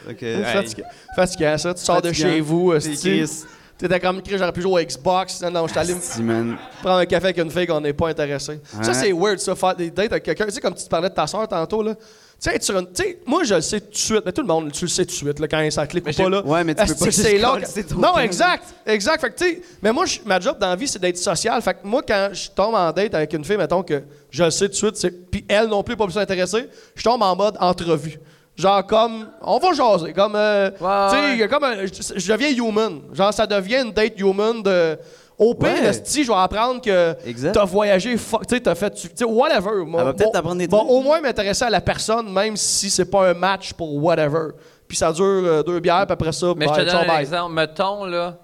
Ok. 0.09 0.25
Fatiguant, 0.53 0.87
Fatiguant, 1.15 1.59
ça. 1.59 1.75
Tu 1.75 1.83
sors 1.85 2.01
de 2.01 2.13
chez 2.13 2.41
vous. 2.41 2.73
Chris. 2.81 3.45
T'étais 3.83 3.99
comme, 3.99 4.23
j'aurais 4.25 4.53
pu 4.53 4.63
jouer 4.63 4.83
au 4.83 4.87
Xbox. 4.87 5.41
Non, 5.43 5.51
non, 5.51 5.67
je 5.67 5.73
suis 5.73 5.81
allé 5.81 5.95
me 5.95 6.01
Si, 6.01 6.23
man. 6.23 6.57
prendre 6.81 6.99
un 6.99 7.05
café 7.05 7.25
avec 7.27 7.39
une 7.39 7.51
fille 7.51 7.67
qu'on 7.67 7.81
n'est 7.81 7.93
pas 7.93 8.11
intéressé. 8.11 8.61
Ça, 8.81 8.95
c'est 8.95 9.11
weird, 9.13 9.41
ça, 9.41 9.57
faire 9.57 9.75
des 9.75 9.91
dates 9.91 10.13
avec 10.13 10.23
quelqu'un. 10.23 10.45
Tu 10.47 10.53
sais, 10.53 10.61
comme 10.61 10.75
tu 10.75 10.85
te 10.85 10.89
parlais 10.89 11.09
de 11.09 11.15
ta 11.15 11.27
soeur 11.27 11.49
tantôt, 11.49 11.83
là. 11.83 11.97
Tu 11.97 12.51
sais, 12.51 12.55
être 12.57 12.63
sur 12.63 12.79
une- 12.79 12.87
tu 12.93 13.03
sais, 13.03 13.19
moi, 13.27 13.43
je 13.43 13.55
le 13.57 13.61
sais 13.61 13.81
tout 13.81 13.91
de 13.91 13.97
suite. 13.97 14.23
Mais 14.25 14.31
tout 14.31 14.41
le 14.43 14.47
monde, 14.47 14.71
tu 14.71 14.85
le 14.85 14.89
sais 14.89 15.05
tout 15.05 15.11
de 15.11 15.17
suite, 15.17 15.39
là, 15.41 15.49
quand 15.49 15.71
ça 15.73 15.85
clique 15.89 16.07
ou 16.07 16.13
pas, 16.13 16.29
là. 16.29 16.47
Ouais, 16.47 16.63
mais 16.65 16.75
tu 16.77 16.83
peux 16.87 16.95
pas 16.95 17.05
que 17.07 17.11
c'est 17.11 17.31
juste 17.31 17.43
long. 17.43 18.01
Non, 18.01 18.19
exact. 18.19 18.65
Exact. 18.87 19.21
Fait 19.21 19.31
que, 19.31 19.37
tu 19.39 19.45
sais, 19.45 19.63
mais 19.83 19.93
moi, 19.93 20.05
ma 20.27 20.39
job 20.39 20.57
dans 20.61 20.69
la 20.69 20.77
vie, 20.77 20.87
c'est 20.87 20.99
d'être 21.01 21.19
social. 21.19 21.61
Fait 21.61 21.75
que 21.75 21.79
moi, 21.85 22.03
quand 22.07 22.29
je 22.33 22.51
tombe 22.51 22.75
en 22.77 22.91
date 22.93 23.15
avec 23.15 23.33
une 23.33 23.45
fille, 23.45 23.57
mettons 23.57 23.83
que 23.83 24.03
je 24.31 24.45
le 24.45 24.51
sais 24.51 24.67
tout 24.67 24.71
de 24.73 24.77
suite, 24.77 24.97
c'est- 24.97 25.11
puis 25.31 25.45
elle 25.49 25.67
non 25.67 25.83
plus, 25.83 25.97
pas 25.97 26.05
plus 26.07 26.19
intéressée, 26.19 26.69
je 26.95 27.03
tombe 27.03 27.23
en 27.23 27.35
mode 27.37 27.57
entrevue. 27.61 28.19
Genre 28.57 28.87
comme, 28.87 29.29
on 29.41 29.59
va 29.59 29.73
jaser, 29.73 30.13
comme, 30.13 30.37
euh, 30.37 30.71
tu 30.71 30.77
sais, 30.79 30.85
ouais. 30.85 31.33
il 31.33 31.39
y 31.39 31.43
a 31.43 31.49
comme 31.49 31.65
un- 31.65 31.87
je, 31.87 32.13
je 32.19 32.33
deviens 32.33 32.51
human. 32.51 33.01
Genre, 33.13 33.33
ça 33.33 33.47
devient 33.47 33.83
une 33.85 33.93
date 33.93 34.19
human 34.21 34.63
de. 34.63 34.99
Au 35.39 35.55
pire, 35.55 35.71
Ouais. 35.71 35.87
esti, 35.87 36.23
je 36.23 36.29
vais 36.31 36.39
apprendre 36.39 36.81
que 36.81 37.17
Exact. 37.27 37.53
t'as 37.53 37.65
voyagé, 37.65 38.17
fuck, 38.19 38.47
tu 38.47 38.55
sais, 38.55 38.61
t'as 38.61 38.75
fait, 38.75 38.91
tu 38.91 39.09
sais, 39.13 39.25
whatever. 39.25 39.85
Moi, 39.87 40.01
Elle 40.03 40.07
va 40.09 40.13
peut-être 40.13 40.27
bon- 40.27 40.33
t'apprendre 40.33 40.59
des 40.59 40.69
au 40.71 41.01
moins 41.01 41.21
m'intéresser 41.21 41.65
à 41.65 41.71
la 41.71 41.81
personne, 41.81 42.31
même 42.31 42.57
si 42.57 42.91
c'est 42.91 43.07
pas 43.11 43.31
un 43.31 43.35
match 43.35 43.73
pour 43.73 43.93
whatever. 44.05 44.49
Puis 44.87 44.99
ça 44.99 45.11
dure 45.11 45.25
euh, 45.25 45.63
deux 45.63 45.81
bières, 45.81 46.05
puis 46.07 46.13
après 46.13 46.33
ça, 46.33 46.53
Mais 46.55 46.67
je 46.69 46.73
te 46.75 46.81
donne 46.81 46.95
un 46.97 47.07
bye. 47.07 47.21
exemple. 47.23 47.55
Mettons, 47.55 48.05
là, 48.05 48.37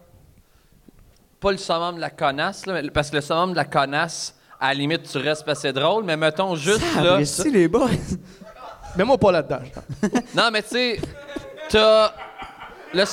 pas 1.38 1.52
le 1.52 1.58
summum 1.58 1.96
de 1.96 2.00
la 2.00 2.10
connasse, 2.10 2.66
là, 2.66 2.80
parce 2.92 3.10
que 3.10 3.16
le 3.16 3.22
summum 3.22 3.50
de 3.52 3.56
la 3.56 3.64
connasse, 3.66 4.34
à 4.58 4.68
la 4.68 4.74
limite, 4.74 5.02
tu 5.08 5.18
restes 5.18 5.44
parce 5.44 5.58
que 5.58 5.68
c'est 5.68 5.72
drôle, 5.72 6.02
mais 6.04 6.16
mettons 6.16 6.56
juste 6.56 6.80
là. 6.96 7.12
Apprécie 7.12 7.50
les 7.50 7.68
boys. 7.68 7.90
Mets-moi 8.98 9.16
pas 9.16 9.30
là-dedans. 9.30 9.60
Non, 10.34 10.50
mais 10.52 10.60
tu 10.62 10.70
sais, 10.70 11.00
t'as. 11.68 12.12
Le. 12.92 13.04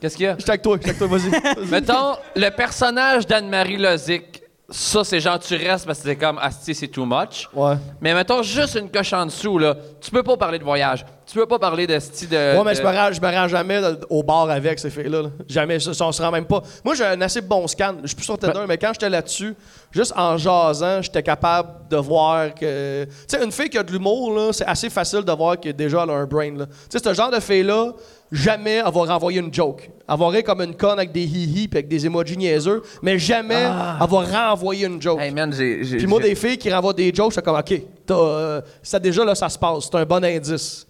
Qu'est-ce 0.00 0.16
qu'il 0.16 0.26
y 0.26 0.28
a? 0.28 0.32
Avec 0.32 0.62
toi, 0.62 0.76
avec 0.82 0.98
toi, 0.98 1.06
vas-y. 1.06 1.66
Mettons, 1.70 2.16
le 2.34 2.48
personnage 2.50 3.24
d'Anne-Marie 3.26 3.76
Lozic, 3.76 4.37
ça, 4.70 5.02
c'est 5.02 5.18
genre, 5.20 5.38
tu 5.38 5.54
restes 5.56 5.86
parce 5.86 5.98
que 6.00 6.08
c'est 6.08 6.16
comme, 6.16 6.38
asti, 6.38 6.74
c'est 6.74 6.88
too 6.88 7.06
much. 7.06 7.48
Ouais. 7.54 7.74
Mais 8.02 8.12
mettons, 8.12 8.42
juste 8.42 8.74
une 8.74 8.90
coche 8.90 9.14
en 9.14 9.24
dessous, 9.24 9.56
là. 9.58 9.74
Tu 9.98 10.10
peux 10.10 10.22
pas 10.22 10.36
parler 10.36 10.58
de 10.58 10.64
voyage. 10.64 11.06
Tu 11.26 11.34
peux 11.38 11.46
pas 11.46 11.58
parler 11.58 11.86
de 11.86 11.98
style 11.98 12.28
de. 12.28 12.36
Ouais, 12.56 12.62
mais 12.64 12.72
de- 12.72 12.76
je 12.78 12.82
me 12.82 12.88
rends, 12.88 13.12
je 13.12 13.20
me 13.20 13.26
rends 13.34 13.48
jamais 13.48 13.80
au 14.10 14.22
bar 14.22 14.48
avec 14.50 14.78
ces 14.78 14.90
filles-là. 14.90 15.22
là. 15.22 15.28
Jamais, 15.48 15.78
ça, 15.80 15.92
ça, 15.94 16.04
on 16.06 16.12
se 16.12 16.20
rend 16.22 16.30
même 16.30 16.44
pas. 16.46 16.62
Moi, 16.84 16.94
j'ai 16.94 17.04
un 17.06 17.20
assez 17.22 17.40
bon 17.40 17.66
scan. 17.66 17.96
Je 18.02 18.08
suis 18.08 18.16
plus 18.16 18.24
sur 18.24 18.38
Tinder, 18.38 18.64
mais 18.68 18.76
quand 18.78 18.92
j'étais 18.92 19.08
là-dessus, 19.10 19.54
juste 19.90 20.12
en 20.16 20.36
jasant, 20.36 21.00
j'étais 21.02 21.22
capable 21.22 21.88
de 21.90 21.96
voir 21.96 22.54
que. 22.54 23.04
Tu 23.04 23.10
sais, 23.26 23.42
une 23.44 23.52
fille 23.52 23.70
qui 23.70 23.78
a 23.78 23.82
de 23.82 23.92
l'humour, 23.92 24.34
là, 24.34 24.52
c'est 24.52 24.66
assez 24.66 24.90
facile 24.90 25.22
de 25.22 25.32
voir 25.32 25.58
que 25.60 25.70
déjà 25.70 26.02
elle 26.04 26.10
a 26.10 26.14
un 26.14 26.26
brain. 26.26 26.54
là. 26.56 26.66
Tu 26.66 26.98
sais, 26.98 26.98
ce 27.02 27.12
genre 27.14 27.30
de 27.30 27.40
fille-là, 27.40 27.92
jamais 28.32 28.76
elle 28.76 28.84
va 28.84 28.90
renvoyer 28.90 29.40
une 29.40 29.52
joke. 29.52 29.90
Elle 30.08 30.18
va 30.18 30.28
rire 30.28 30.44
comme 30.44 30.60
une 30.62 30.74
conne 30.76 30.98
avec 30.98 31.12
des 31.12 31.24
hi-hi 31.24 31.68
puis 31.68 31.78
avec 31.78 31.88
des 31.88 32.06
emojis 32.06 32.36
niaiseux, 32.36 32.82
mais 33.02 33.18
jamais 33.18 33.54
elle 33.54 33.70
va 33.70 34.06
renvoyer 34.06 34.86
une 34.86 35.00
joke. 35.00 35.20
Hey 35.20 35.30
man, 35.32 35.52
j'ai. 35.52 35.84
j'ai- 35.84 35.96
Puis 35.98 36.06
moi, 36.06 36.20
j'ai- 36.22 36.28
des 36.30 36.34
filles 36.34 36.58
qui 36.58 36.72
renvoient 36.72 36.92
des 36.94 37.12
jokes, 37.14 37.30
je 37.30 37.34
suis 37.34 37.42
comme, 37.42 37.58
OK, 37.58 37.74
t'as, 38.06 38.14
euh, 38.14 38.60
ça 38.82 38.98
déjà, 38.98 39.24
là, 39.24 39.34
ça 39.34 39.48
se 39.48 39.58
passe. 39.58 39.84
C'est 39.90 39.94
un 39.96 40.04
bon 40.04 40.24
indice. 40.24 40.86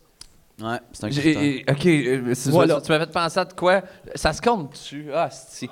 Ouais, 0.60 0.78
c'est 0.92 1.04
un 1.04 1.10
j'ai-. 1.10 1.64
Ok, 1.70 1.86
euh, 1.86 2.34
c'est- 2.34 2.50
Voilà. 2.50 2.80
tu 2.80 2.90
m'as 2.90 2.98
fait 2.98 3.12
penser 3.12 3.38
à 3.38 3.44
de 3.44 3.52
quoi? 3.52 3.80
Ça 4.16 4.32
se 4.32 4.42
compte 4.42 4.72
dessus. 4.72 5.06
Ah, 5.14 5.28
si. 5.30 5.70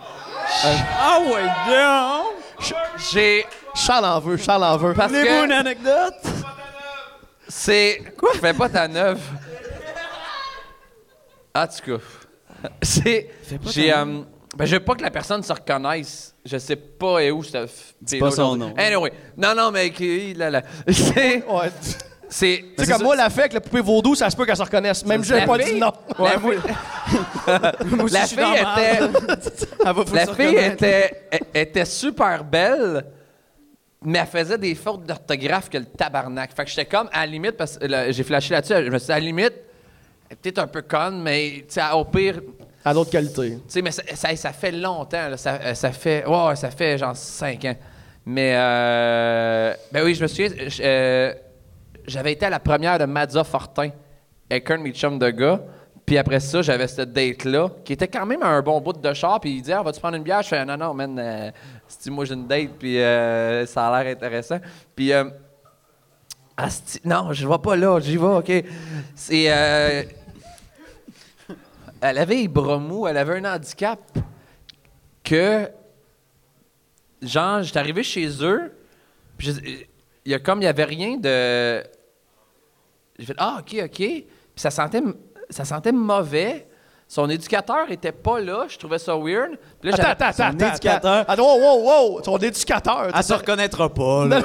Ah 1.03 1.19
ouais, 1.27 1.43
donc! 1.69 2.75
J'ai. 3.13 3.45
Charles 3.75 4.05
en 4.05 4.21
veut, 4.21 4.37
Charles 4.37 4.63
en 4.65 4.77
veut. 4.77 4.95
Parce 4.95 5.11
Voulez-vous 5.13 5.43
une 5.45 5.51
que 5.51 5.55
anecdote? 5.55 6.15
c'est. 7.49 8.01
Quoi? 8.17 8.31
Je 8.35 8.39
fais 8.39 8.55
pas 8.55 8.69
ta 8.69 8.89
neuve. 8.89 9.19
En 11.63 11.67
tout 11.67 11.99
cas. 11.99 12.69
C'est. 12.83 13.31
J'ai. 13.67 13.93
euh, 13.93 14.05
ben, 14.57 14.65
je 14.65 14.77
veux 14.77 14.81
pas 14.85 14.95
que 14.95 15.03
la 15.03 15.11
personne 15.11 15.43
se 15.43 15.53
reconnaisse. 15.53 16.35
Je 16.45 16.57
sais 16.59 16.77
pas 16.77 17.21
et 17.21 17.31
où 17.31 17.43
ça. 17.43 17.65
Dis 18.01 18.19
pas 18.19 18.31
son 18.31 18.57
nom. 18.57 18.75
Anyway. 18.77 19.13
Non, 19.37 19.55
non, 19.55 19.71
mais. 19.71 19.91
qui- 19.91 20.35
Là, 20.35 20.51
là. 20.51 20.63
C'est. 20.89 21.45
Ouais. 21.47 21.71
C'est. 22.29 22.65
Tu 22.77 22.85
sais, 22.85 22.93
comme 22.93 23.03
moi, 23.03 23.15
la 23.17 23.31
fée 23.31 23.41
avec 23.43 23.53
le 23.55 23.61
poupée 23.61 23.81
vaudou, 23.83 24.15
ça 24.15 24.29
se 24.31 24.37
peut 24.37 24.45
qu'elle 24.47 24.57
se 24.57 24.63
reconnaisse. 24.63 25.05
Même 25.05 25.23
je 25.23 25.35
La 25.35 25.41
n'ai 25.41 25.47
pas 25.47 25.59
fille- 25.59 25.75
dit 25.75 25.81
non. 25.81 25.93
La 26.19 26.39
fille, 26.41 26.59
la 28.11 28.27
fille 28.27 28.55
était. 28.57 29.01
La 30.15 30.27
fille 30.35 30.57
était, 30.57 31.29
elle- 31.31 31.41
était 31.63 31.85
super 31.85 32.43
belle, 32.43 33.05
mais 34.03 34.19
elle 34.19 34.27
faisait 34.27 34.59
des 34.59 34.75
fautes 34.75 35.05
d'orthographe 35.05 35.69
que 35.69 35.79
le 35.79 35.85
tabarnak. 35.85 36.51
Fait 36.55 36.65
que 36.65 36.71
j'étais 36.71 36.87
comme, 36.87 37.09
à 37.13 37.21
la 37.21 37.27
limite, 37.27 37.53
parce 37.57 37.79
que 37.79 37.87
là, 37.87 38.11
j'ai 38.11 38.25
flashé 38.25 38.55
là-dessus, 38.55 38.75
je 38.75 38.91
me 38.91 38.99
suis 38.99 39.07
dit, 39.07 39.13
à 39.13 39.19
la 39.19 39.25
limite, 39.25 39.55
peut-être 40.29 40.59
un 40.59 40.67
peu 40.67 40.83
conne, 40.83 41.23
mais 41.23 41.65
au 41.95 42.05
pire, 42.05 42.41
À 42.85 42.93
d'autres 42.95 43.11
qualités. 43.11 43.57
tu 43.57 43.61
sais, 43.69 43.83
mais 43.83 43.91
ça, 43.91 44.03
ça, 44.15 44.35
ça 44.37 44.53
fait 44.53 44.73
longtemps. 44.73 45.29
là. 45.31 45.37
Ça, 45.37 45.55
euh, 45.63 45.75
ça 45.75 45.93
fait. 45.93 46.25
Ouais, 46.27 46.57
ça 46.57 46.71
fait 46.71 46.99
genre 46.99 47.17
5 47.17 47.65
ans. 47.65 47.77
Mais. 48.25 48.53
Euh, 48.57 49.75
ben 49.93 50.05
oui, 50.05 50.15
je 50.15 50.23
me 50.23 50.27
souviens. 50.29 50.49
euh, 50.81 51.33
J'avais 52.07 52.33
été 52.33 52.47
à 52.47 52.51
la 52.51 52.61
première 52.61 52.99
de 52.99 53.05
Mazza 53.05 53.43
Fortin 53.45 53.91
avec 54.51 54.71
un 54.71 54.79
de 54.79 54.83
mes 54.83 54.93
chums 54.93 55.19
de 55.19 55.31
gars. 55.31 55.61
Puis 56.05 56.17
après 56.19 56.39
ça, 56.39 56.63
j'avais 56.63 56.87
cette 56.87 57.13
date-là, 57.13 57.69
qui 57.85 57.93
était 57.95 58.07
quand 58.07 58.25
même 58.27 58.41
un 58.45 58.63
bon 58.63 58.81
bout 58.81 58.93
de 58.93 59.13
char. 59.13 59.41
Puis 59.41 59.57
il 59.57 59.63
dit 59.63 59.73
Ah, 59.73 59.83
vas-tu 59.83 59.99
prendre 59.99 60.17
une 60.17 60.23
bière? 60.23 60.41
Je 60.43 60.49
fais 60.49 60.65
Non, 60.65 60.77
non, 60.77 60.95
man. 60.95 61.19
Euh, 61.19 61.51
si 61.89 62.11
moi 62.11 62.25
j'ai 62.25 62.35
une 62.35 62.47
date, 62.47 62.71
puis 62.79 63.01
euh, 63.01 63.67
ça 63.67 63.89
a 63.89 64.03
l'air 64.05 64.13
intéressant. 64.13 64.59
Puis. 64.95 65.13
Euh, 65.13 65.25
non, 67.05 67.33
je 67.33 67.47
vais 67.47 67.59
pas 67.59 67.77
là, 67.77 68.01
j'y 68.01 68.17
vais, 68.17 68.25
OK. 68.25 68.53
C'est. 69.15 69.53
euh, 69.53 70.03
elle 72.01 72.19
avait 72.19 72.37
les 72.37 72.49
bras 72.49 72.81
elle 73.09 73.17
avait 73.17 73.39
un 73.39 73.55
handicap 73.55 74.01
que, 75.25 75.69
genre, 77.21 77.63
j'étais 77.63 77.79
arrivé 77.79 78.03
chez 78.03 78.29
eux, 78.43 78.73
puis 79.37 79.49
il 80.25 80.33
y 80.33 80.35
a 80.35 80.39
comme, 80.39 80.63
il 80.63 80.65
y 80.65 80.69
avait 80.69 80.85
rien 80.85 81.17
de... 81.17 81.83
J'ai 83.19 83.27
fait, 83.27 83.35
ah, 83.39 83.59
OK, 83.61 83.77
OK. 83.83 83.97
Puis 83.97 84.27
ça 84.57 84.71
sentait, 84.71 85.03
ça 85.51 85.65
sentait 85.65 85.93
mauvais. 85.93 86.69
Son 87.09 87.31
éducateur 87.31 87.91
était 87.91 88.11
pas 88.13 88.41
là, 88.41 88.67
je 88.69 88.77
trouvais 88.79 88.99
ça 88.99 89.15
weird. 89.17 89.53
Puis 89.81 89.91
là, 89.91 89.95
Attends, 89.95 90.09
attends, 90.11 90.25
attends. 90.27 90.37
son 90.37 90.43
attends, 90.65 90.75
éducateur. 90.75 91.25
Attends, 91.29 91.43
wow, 91.43 91.61
wow, 91.85 92.13
wow. 92.15 92.21
Ton 92.21 92.37
éducateur. 92.39 93.09
Elle 93.17 93.23
se 93.23 93.33
reconnaîtra 93.33 93.89
pas, 93.93 94.25
là. 94.27 94.43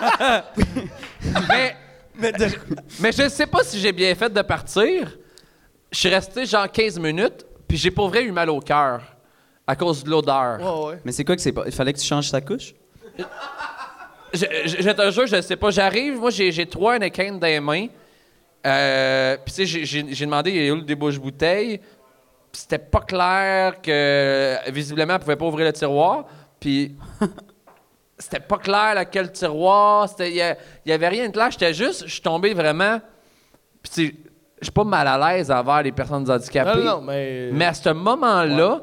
mais, 1.48 1.76
Mais 2.14 2.32
de- 2.32 2.46
mais 3.00 3.12
je 3.12 3.28
sais 3.28 3.46
pas 3.46 3.62
si 3.64 3.78
j'ai 3.80 3.92
bien 3.92 4.14
fait 4.14 4.28
de 4.32 4.42
partir. 4.42 5.16
Je 5.90 5.98
suis 5.98 6.08
resté 6.08 6.44
genre 6.44 6.70
15 6.70 6.98
minutes, 6.98 7.46
puis 7.66 7.76
j'ai 7.78 7.90
pour 7.90 8.08
vrai 8.08 8.22
eu 8.24 8.32
mal 8.32 8.50
au 8.50 8.60
cœur 8.60 9.00
à 9.66 9.74
cause 9.76 10.04
de 10.04 10.10
l'odeur. 10.10 10.60
Ouais, 10.60 10.88
ouais. 10.90 11.00
Mais 11.04 11.12
c'est 11.12 11.24
quoi 11.24 11.36
que 11.36 11.42
c'est 11.42 11.52
pas? 11.52 11.62
Il 11.66 11.72
fallait 11.72 11.92
que 11.94 11.98
tu 11.98 12.06
changes 12.06 12.30
ta 12.30 12.40
couche? 12.42 12.74
Je, 14.34 14.44
je, 14.66 14.82
je 14.82 14.90
te 14.90 15.10
jure, 15.10 15.26
je 15.26 15.40
sais 15.40 15.56
pas. 15.56 15.70
J'arrive, 15.70 16.18
moi, 16.18 16.30
j'ai, 16.30 16.66
trois 16.66 16.94
Anakin 16.94 17.32
dans 17.38 17.46
les 17.46 17.60
mains. 17.60 17.86
Euh, 18.68 19.36
Puis, 19.44 19.54
tu 19.54 19.66
sais, 19.66 19.84
j'ai, 19.84 20.24
demandé, 20.24 20.50
il 20.50 20.66
y 20.66 20.68
a 20.68 20.72
où 20.72 20.76
le 20.76 20.82
débouche-bouteille? 20.82 21.78
Puis, 21.78 22.62
c'était 22.62 22.78
pas 22.78 23.00
clair 23.00 23.80
que, 23.80 24.70
visiblement, 24.70 25.14
elle 25.14 25.20
pouvait 25.20 25.36
pas 25.36 25.46
ouvrir 25.46 25.66
le 25.66 25.72
tiroir. 25.72 26.24
Puis, 26.60 26.96
c'était 28.18 28.40
pas 28.40 28.58
clair 28.58 28.94
lequel 28.94 29.32
tiroir. 29.32 30.08
Il 30.20 30.56
y, 30.86 30.92
avait 30.92 31.08
rien 31.08 31.28
de 31.28 31.32
clair. 31.32 31.50
J'étais 31.50 31.74
juste, 31.74 32.04
je 32.06 32.12
suis 32.12 32.22
tombé 32.22 32.54
vraiment. 32.54 33.00
Puis, 33.82 33.92
tu 33.92 34.06
sais, 34.06 34.14
je 34.60 34.64
suis 34.64 34.72
pas 34.72 34.84
mal 34.84 35.06
à 35.06 35.36
l'aise 35.36 35.50
envers 35.50 35.82
les 35.82 35.92
personnes 35.92 36.28
handicapées. 36.28 36.80
Non, 36.80 36.84
non, 36.84 36.96
non, 36.96 37.00
mais. 37.02 37.50
Mais 37.52 37.66
à 37.66 37.74
ce 37.74 37.90
moment-là, 37.90 38.82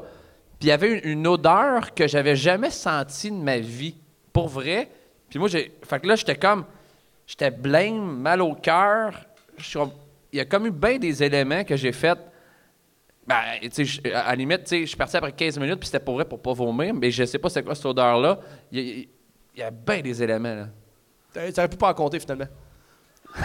puis 0.58 0.68
il 0.68 0.68
y 0.68 0.72
avait 0.72 1.00
une, 1.00 1.10
une 1.10 1.26
odeur 1.26 1.92
que 1.92 2.06
j'avais 2.06 2.34
jamais 2.34 2.70
sentie 2.70 3.30
de 3.30 3.36
ma 3.36 3.58
vie. 3.58 3.94
Pour 4.32 4.48
vrai. 4.48 4.90
Puis 5.28 5.38
moi, 5.38 5.48
j'ai. 5.48 5.76
Fait 5.82 6.00
que 6.00 6.06
là, 6.06 6.16
j'étais 6.16 6.36
comme. 6.36 6.64
J'étais 7.26 7.50
blême, 7.50 8.18
mal 8.18 8.40
au 8.40 8.54
cœur. 8.54 9.12
Je 9.58 9.78
Il 10.32 10.38
y 10.38 10.40
a 10.40 10.44
comme 10.44 10.66
eu 10.66 10.70
bien 10.70 10.98
des 10.98 11.22
éléments 11.22 11.64
que 11.64 11.76
j'ai 11.76 11.92
fait. 11.92 12.18
Ben, 13.26 13.36
tu 13.62 13.70
sais, 13.72 13.84
je- 13.84 14.00
à 14.14 14.28
la 14.30 14.34
limite, 14.36 14.64
tu 14.64 14.68
sais, 14.68 14.80
je 14.82 14.86
suis 14.86 14.96
parti 14.96 15.16
après 15.16 15.32
15 15.32 15.58
minutes, 15.58 15.80
puis 15.80 15.86
c'était 15.88 15.98
pour 16.04 16.14
vrai 16.14 16.24
pour 16.24 16.40
pas 16.40 16.52
vomir, 16.52 16.94
mais 16.94 17.10
je 17.10 17.24
sais 17.24 17.38
pas 17.38 17.48
c'est 17.48 17.62
quoi 17.64 17.74
cette 17.74 17.86
odeur-là. 17.86 18.38
Il 18.70 18.78
y 18.78 18.82
a, 18.90 18.94
il 19.54 19.60
y 19.60 19.62
a 19.62 19.70
bien 19.70 20.00
des 20.00 20.22
éléments, 20.22 20.54
là. 20.54 20.68
T'aurais 21.52 21.68
pu 21.68 21.76
pas 21.76 21.90
en 21.90 21.94
compter 21.94 22.20
finalement. 22.20 22.46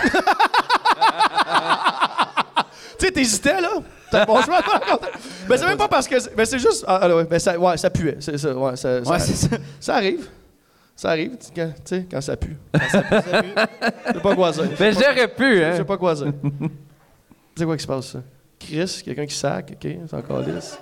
tu 2.98 3.06
sais, 3.06 3.12
t'hésitais 3.12 3.60
là? 3.62 3.70
T'as 4.12 4.26
bon 4.26 4.42
choix. 4.42 4.60
Mais 5.50 5.58
c'est 5.58 5.66
même 5.66 5.78
pas 5.78 5.88
parce 5.88 6.08
que. 6.08 6.20
c'est- 6.20 6.32
Mais 6.38 6.46
c'est 6.46 6.60
juste. 6.60 6.84
Ah, 6.88 7.00
ah, 7.04 7.16
ouais, 7.16 7.26
mais 7.30 7.40
ça, 7.40 7.58
ouais, 7.58 7.78
ça 7.78 7.90
puait. 7.90 8.18
C'est 8.20 8.38
ça. 8.38 8.54
Ouais, 8.56 8.76
ça, 8.76 9.04
ça, 9.04 9.12
Ouais, 9.12 9.20
c'est 9.20 9.34
ça. 9.36 9.58
ça 9.80 9.96
arrive. 9.96 10.30
Ça 11.02 11.10
arrive, 11.10 11.36
tu 11.36 11.48
quand, 11.56 11.68
tu 11.74 11.82
sais, 11.86 12.08
quand 12.12 12.22
ça 12.22 12.38
pue. 12.38 12.56
Quand 12.72 12.88
ça 12.88 13.02
pue, 13.02 13.32
ça 13.32 13.42
pue. 13.42 13.50
Je 14.08 14.14
sais 14.14 14.20
pas 14.22 14.36
quoi 14.36 14.52
dire. 14.52 14.70
Mais 14.80 14.94
j'aurais 14.94 15.28
pu, 15.34 15.58
Je 15.58 15.64
hein. 15.64 15.76
sais 15.78 15.84
pas 15.84 15.98
quoi 15.98 16.14
dire. 16.14 16.32
C'est 17.56 17.66
quoi 17.66 17.76
qui 17.76 17.82
se 17.82 17.88
passe, 17.88 18.06
ça? 18.12 18.24
Chris, 18.60 19.02
quelqu'un 19.04 19.26
qui 19.26 19.34
sac, 19.34 19.72
ok, 19.74 19.92
c'est 20.06 20.14
encore 20.14 20.42
lisse. 20.42 20.78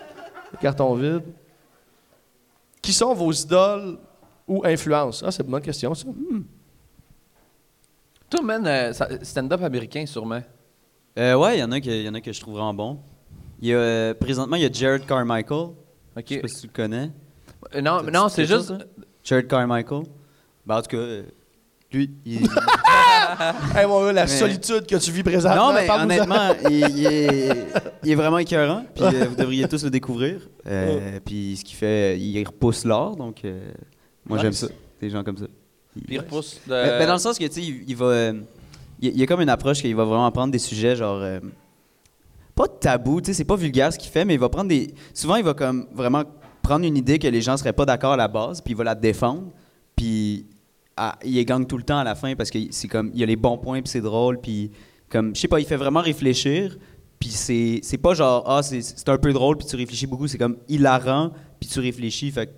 Les 0.52 0.58
cartons 0.58 0.94
vides. 0.96 1.24
Qui 2.82 2.92
sont 2.92 3.14
vos 3.14 3.32
idoles 3.32 3.98
ou 4.46 4.62
influences? 4.66 5.24
Ah, 5.26 5.32
c'est 5.32 5.42
une 5.42 5.52
bonne 5.52 5.62
question, 5.62 5.96
ça. 5.96 6.06
Toi, 8.30 8.42
man, 8.44 8.68
euh, 8.68 8.92
ça- 8.92 9.08
stand-up 9.24 9.64
américain, 9.64 10.06
sûrement. 10.06 10.42
Euh, 11.18 11.36
ouais, 11.36 11.58
il 11.58 11.62
y, 11.62 11.64
en 11.64 11.72
a 11.72 11.80
que- 11.80 11.90
y 12.04 12.10
en 12.10 12.14
a 12.14 12.20
que 12.20 12.34
je 12.34 12.42
trouve 12.42 12.56
vraiment 12.56 12.74
bon. 12.74 13.00
Il 13.62 13.70
y 13.70 13.74
a, 13.74 13.78
euh, 13.78 14.14
présentement, 14.14 14.58
il 14.58 14.64
y 14.64 14.66
a 14.66 14.70
Jared 14.72 15.06
Carmichael. 15.06 15.68
OK. 15.70 15.76
Je 16.28 16.34
sais 16.34 16.40
pas 16.42 16.48
si 16.50 16.62
tu 16.62 16.68
le 16.68 16.74
connais. 16.74 17.10
Euh, 17.74 17.80
Non, 17.82 18.04
mais 18.04 18.12
non, 18.12 18.28
c'est 18.28 18.46
juste. 18.46 18.68
chose, 18.68 18.86
Jared 19.30 19.48
Carmichael. 19.48 20.04
Ben, 20.66 20.78
en 20.78 20.82
tout 20.82 20.90
cas, 20.90 20.98
euh, 20.98 21.24
lui, 21.92 22.10
il... 22.26 22.48
Hey, 23.76 23.86
mon 23.86 24.04
gars, 24.06 24.12
la 24.12 24.22
Mais- 24.24 24.28
solitude 24.28 24.86
que 24.88 24.96
tu 24.96 25.12
vis 25.12 25.22
présentement. 25.24 25.68
non, 25.68 25.74
mais 25.74 25.86
parle-nous-en. 25.86 26.16
honnêtement, 26.24 26.56
il, 26.70 26.98
il 26.98 27.06
est, 27.06 27.68
il 28.04 28.12
est 28.12 28.16
vraiment 28.16 28.40
écœurant. 28.40 28.84
Puis 28.96 29.04
euh, 29.06 29.26
vous 29.30 29.36
devriez 29.36 29.68
tous 29.68 29.84
le 29.84 29.90
découvrir. 29.92 30.42
Euh, 30.68 31.20
Puis 31.24 31.58
ce 31.58 31.64
qu'il 31.64 31.78
fait, 31.78 32.20
il 32.20 32.44
repousse 32.44 32.86
l'art. 32.86 33.16
Donc, 33.16 33.46
euh, 33.46 33.72
moi, 34.26 34.40
j'aime 34.40 34.50
Nice. 34.50 34.60
ça. 34.62 34.68
Des 35.00 35.10
gens 35.12 35.24
comme 35.24 35.38
ça. 35.38 35.46
Puis 35.94 36.16
il 36.16 36.20
repousse. 36.20 36.60
de- 36.66 36.72
ben, 36.72 37.06
dans 37.08 37.14
le 37.14 37.20
sens 37.20 37.38
que, 37.38 37.46
tu 37.46 37.52
sais, 37.54 37.62
il, 37.62 37.84
il 37.88 37.96
va. 37.96 38.06
euh, 38.06 38.34
il, 39.00 39.10
il 39.12 39.20
y 39.20 39.24
a 39.24 39.28
comme 39.28 39.42
une 39.42 39.50
approche 39.50 39.80
qu'il 39.82 39.96
va 39.96 40.04
vraiment 40.06 40.32
prendre 40.32 40.52
des 40.52 40.60
sujets 40.60 40.96
genre. 40.96 41.20
euh, 41.22 41.40
pas 42.56 42.68
tabou, 42.68 43.22
tu 43.22 43.28
sais, 43.28 43.34
c'est 43.34 43.46
pas 43.46 43.56
vulgaire 43.56 43.94
ce 43.94 43.98
qu'il 44.00 44.12
fait, 44.12 44.26
mais 44.26 44.34
il 44.34 44.40
va 44.40 44.50
prendre 44.50 44.70
des. 44.70 44.94
Souvent, 45.14 45.36
il 45.38 45.44
va 45.46 45.54
comme 45.54 45.88
vraiment 45.94 46.24
prendre 46.70 46.86
une 46.86 46.98
idée 46.98 47.18
que 47.20 47.28
les 47.28 47.42
gens 47.42 47.58
seraient 47.58 47.74
pas 47.74 47.86
d'accord 47.86 48.14
à 48.14 48.18
la 48.18 48.28
base, 48.28 48.62
puis 48.62 48.74
il 48.74 48.78
va 48.78 48.84
la 48.84 48.96
défendre, 48.96 49.52
puis 49.96 50.46
ah, 50.96 51.18
il 51.24 51.44
gagne 51.46 51.66
tout 51.66 51.78
le 51.78 51.84
temps 51.84 51.98
à 52.00 52.04
la 52.04 52.16
fin 52.16 52.36
parce 52.36 52.50
que 52.52 52.60
c'est 52.72 52.88
comme. 52.88 53.10
Il 53.14 53.20
y 53.20 53.24
a 53.24 53.26
les 53.26 53.36
bons 53.36 53.58
points, 53.58 53.82
puis 53.82 53.90
c'est 53.90 54.02
drôle, 54.02 54.40
puis 54.40 54.72
comme. 55.10 55.36
Je 55.36 55.42
sais 55.42 55.48
pas, 55.48 55.60
il 55.60 55.66
fait 55.66 55.78
vraiment 55.78 56.02
réfléchir, 56.02 56.78
puis 57.20 57.30
c'est 57.30 57.80
c'est 57.84 57.98
pas 57.98 58.14
genre, 58.14 58.44
ah, 58.46 58.62
c'est- 58.64 58.82
c'est 58.82 59.10
un 59.10 59.18
peu 59.18 59.32
drôle, 59.34 59.58
puis 59.58 59.66
tu 59.68 59.76
réfléchis 59.76 60.08
beaucoup, 60.08 60.28
c'est 60.28 60.38
comme 60.38 60.58
hilarant, 60.68 61.32
puis 61.60 61.70
tu 61.70 61.80
réfléchis, 61.80 62.32
fait 62.32 62.48
que 62.48 62.52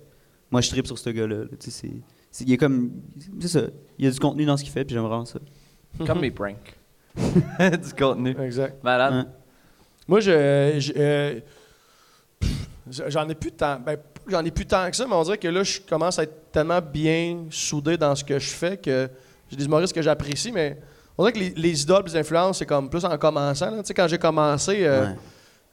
moi, 0.50 0.60
je 0.60 0.68
tripe 0.68 0.86
sur 0.86 0.98
ce 0.98 1.10
gars-là, 1.10 1.36
là, 1.36 1.44
tu 1.58 1.70
sais, 1.70 1.88
c'est-. 2.30 2.44
Il 2.44 2.52
est 2.52 2.56
comme. 2.58 2.90
C'est 3.40 3.48
ça. 3.48 3.62
Il 3.98 4.04
y 4.04 4.08
a 4.08 4.10
du 4.10 4.18
contenu 4.18 4.44
dans 4.44 4.56
ce 4.56 4.62
qu'il 4.64 4.72
fait, 4.72 4.84
puis 4.84 4.94
j'aime 4.94 5.04
vraiment 5.04 5.24
ça. 5.24 5.38
Comme 6.06 6.20
mes 6.20 6.30
pranks. 6.30 6.76
du 7.16 7.92
contenu. 7.98 8.34
Exact. 8.40 8.82
Malade. 8.82 9.12
Hein. 9.14 9.26
Moi, 10.08 10.20
je. 10.20 10.30
je- 10.78 10.92
euh, 10.96 11.40
J'en 13.08 13.28
ai 13.28 13.34
plus 13.34 13.52
tant. 13.52 13.78
Ben, 13.80 13.96
j'en 14.28 14.44
ai 14.44 14.50
plus 14.50 14.66
tant 14.66 14.88
que 14.90 14.96
ça, 14.96 15.06
mais 15.06 15.14
on 15.14 15.22
dirait 15.22 15.38
que 15.38 15.48
là, 15.48 15.62
je 15.62 15.80
commence 15.80 16.18
à 16.18 16.24
être 16.24 16.50
tellement 16.52 16.80
bien 16.80 17.44
soudé 17.50 17.96
dans 17.96 18.14
ce 18.14 18.22
que 18.24 18.38
je 18.38 18.50
fais 18.50 18.76
que 18.76 19.08
j'ai 19.50 19.56
des 19.56 19.64
humoristes 19.64 19.94
que 19.94 20.02
j'apprécie, 20.02 20.52
mais 20.52 20.78
on 21.16 21.24
dirait 21.24 21.32
que 21.32 21.38
les, 21.38 21.50
les 21.56 21.82
idoles, 21.82 22.04
les 22.06 22.16
influences, 22.16 22.58
c'est 22.58 22.66
comme 22.66 22.88
plus 22.90 23.04
en 23.04 23.16
commençant. 23.18 23.70
là. 23.70 23.78
Tu 23.82 23.86
sais, 23.88 23.94
quand 23.94 24.08
j'ai 24.08 24.18
commencé. 24.18 24.84
euh, 24.86 25.06
Ouais. 25.06 25.16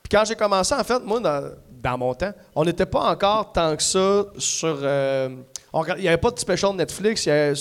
Puis 0.04 0.18
quand 0.18 0.26
j'ai 0.26 0.36
commencé, 0.36 0.74
en 0.74 0.84
fait, 0.84 1.00
moi, 1.04 1.20
dans, 1.20 1.52
dans 1.70 1.98
mon 1.98 2.14
temps, 2.16 2.32
on 2.56 2.64
n'était 2.66 2.86
pas 2.86 3.02
encore 3.12 3.52
tant 3.52 3.76
que 3.76 3.84
ça 3.84 4.26
sur. 4.38 4.80
euh, 4.82 5.30
il 5.98 6.02
n'y 6.02 6.08
avait 6.08 6.18
pas 6.18 6.32
de 6.32 6.40
special 6.40 6.74
Netflix, 6.76 7.26
y 7.26 7.30
avait 7.32 7.54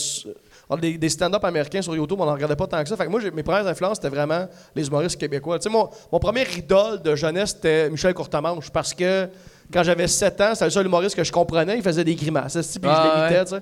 s- 0.68 0.70
on 0.70 0.76
a 0.76 0.80
des, 0.80 0.98
des 0.98 1.08
stand-up 1.08 1.44
américains 1.44 1.82
sur 1.82 1.94
YouTube, 1.96 2.18
on 2.20 2.26
n'en 2.26 2.32
regardait 2.34 2.56
pas 2.56 2.66
tant 2.66 2.82
que 2.82 2.88
ça. 2.88 2.96
Fait 2.96 3.04
que 3.06 3.10
moi, 3.10 3.20
mes 3.34 3.42
premières 3.42 3.66
influences, 3.66 3.96
c'était 3.96 4.08
vraiment 4.14 4.46
les 4.74 4.86
humoristes 4.86 5.18
québécois. 5.18 5.58
Tu 5.58 5.64
sais, 5.64 5.68
mon, 5.70 5.88
mon 6.12 6.18
premier 6.18 6.44
idole 6.56 7.00
de 7.02 7.14
jeunesse, 7.16 7.50
c'était 7.50 7.88
Michel 7.90 8.14
Courtemanche, 8.14 8.70
parce 8.70 8.92
que 8.94 9.28
quand 9.72 9.82
j'avais 9.82 10.06
7 10.08 10.40
ans, 10.40 10.50
c'était 10.54 10.64
le 10.66 10.70
seul 10.70 10.86
humoriste 10.86 11.14
que 11.16 11.24
je 11.24 11.32
comprenais, 11.32 11.76
il 11.76 11.82
faisait 11.82 12.04
des 12.04 12.14
grimaces. 12.14 12.52
Puis 12.56 12.80
Ah, 12.90 13.02
je 13.02 13.18
l'imitais, 13.18 13.38
ouais. 13.38 13.44
tu 13.44 13.50
sais. 13.50 13.60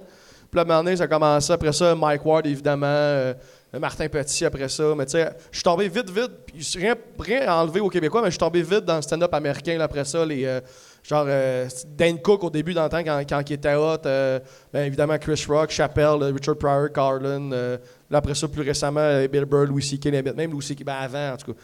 Puis 0.50 0.64
là, 0.64 0.74
à 0.76 0.82
donné, 0.82 0.96
ça 0.96 1.04
a 1.04 1.06
commencé. 1.08 1.52
Après 1.52 1.72
ça, 1.72 1.94
Mike 1.94 2.24
Ward, 2.24 2.46
évidemment. 2.46 2.86
euh, 2.86 3.34
Martin 3.80 4.08
Petit, 4.08 4.44
après 4.44 4.68
ça. 4.68 4.84
Mais 4.96 5.04
tu 5.04 5.12
sais, 5.12 5.28
je 5.50 5.56
suis 5.56 5.64
tombé 5.64 5.88
vite, 5.88 6.08
vite. 6.08 6.30
Rien, 6.76 6.94
rien 7.18 7.52
enlevé 7.52 7.80
aux 7.80 7.88
Québécois, 7.90 8.20
mais 8.22 8.28
je 8.28 8.32
suis 8.32 8.38
tombé 8.38 8.62
vite 8.62 8.84
dans 8.84 8.96
le 8.96 9.02
stand-up 9.02 9.34
américain. 9.34 9.76
là, 9.76 9.84
après 9.84 10.04
ça, 10.04 10.24
les. 10.24 10.44
euh, 10.44 10.60
genre, 11.08 11.24
euh, 11.28 11.68
Dan 11.96 12.20
Cook 12.20 12.44
au 12.44 12.50
début, 12.50 12.74
dans 12.74 12.84
le 12.84 12.88
temps, 12.88 13.02
quand, 13.04 13.20
quand 13.28 13.42
il 13.50 13.52
était 13.52 13.74
hot. 13.74 13.98
euh, 14.06 14.40
ben, 14.72 14.84
évidemment, 14.86 15.16
Chris 15.18 15.44
Rock, 15.48 15.70
Chappelle, 15.70 16.22
euh, 16.22 16.32
Richard 16.32 16.56
Pryor, 16.56 16.92
Carlin. 16.92 17.52
euh, 17.52 17.78
là, 18.10 18.18
après 18.18 18.34
ça, 18.34 18.48
plus 18.48 18.62
récemment, 18.62 19.00
euh, 19.00 19.28
Bill 19.28 19.44
Burr, 19.44 19.66
Louis 19.66 19.82
C.K., 19.82 20.06
même 20.34 20.50
Louis 20.50 20.62
C.K., 20.64 20.84
ben, 20.84 20.94
avant, 20.94 21.32
en 21.32 21.36
tout 21.36 21.52
cas. 21.52 21.58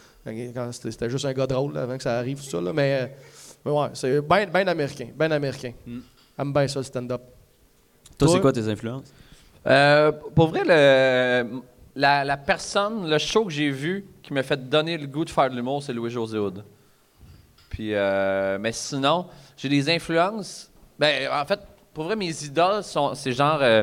Quand 0.55 0.70
c'était, 0.72 0.90
c'était 0.93 1.11
juste 1.11 1.24
un 1.24 1.32
gars 1.32 1.47
drôle, 1.47 1.74
là, 1.74 1.82
avant 1.82 1.97
que 1.97 2.03
ça 2.03 2.16
arrive, 2.18 2.38
tout 2.38 2.49
ça. 2.49 2.61
Là, 2.61 2.72
mais, 2.72 3.01
euh, 3.03 3.07
mais 3.64 3.72
ouais, 3.72 3.88
c'est 3.95 4.20
bien 4.20 4.47
ben 4.47 4.68
américain. 4.68 5.09
Ben 5.16 5.32
américain. 5.32 5.72
J'aime 6.38 6.53
bien 6.53 6.68
ça, 6.68 6.78
le 6.78 6.84
stand-up. 6.84 7.20
Toi, 8.18 8.28
Toi? 8.28 8.36
c'est 8.36 8.40
quoi 8.40 8.53
tes 8.53 8.68
influences? 8.68 9.12
Euh, 9.66 10.12
pour 10.34 10.49
vrai, 10.49 10.62
le, 10.64 11.61
la, 11.97 12.24
la 12.24 12.36
personne, 12.36 13.09
le 13.09 13.18
show 13.18 13.45
que 13.45 13.51
j'ai 13.53 13.70
vu 13.70 14.05
qui 14.22 14.32
m'a 14.32 14.43
fait 14.43 14.68
donner 14.68 14.97
le 14.99 15.07
goût 15.07 15.24
de 15.24 15.30
faire 15.30 15.51
de 15.51 15.57
l'humour, 15.57 15.82
c'est 15.82 15.93
Louis-José 15.93 16.38
Hood. 16.38 16.62
Puis, 17.73 17.95
euh, 17.95 18.59
mais 18.61 18.70
sinon, 18.73 19.25
j'ai 19.57 19.70
des 19.70 19.89
influences. 19.89 20.70
Ben, 20.99 21.27
en 21.33 21.47
fait, 21.47 21.59
pour 21.95 22.05
vrai, 22.05 22.16
mes 22.16 22.31
idoles 22.45 22.83
sont, 22.85 23.14
c'est 23.14 23.33
genre, 23.33 23.59
euh, 23.62 23.83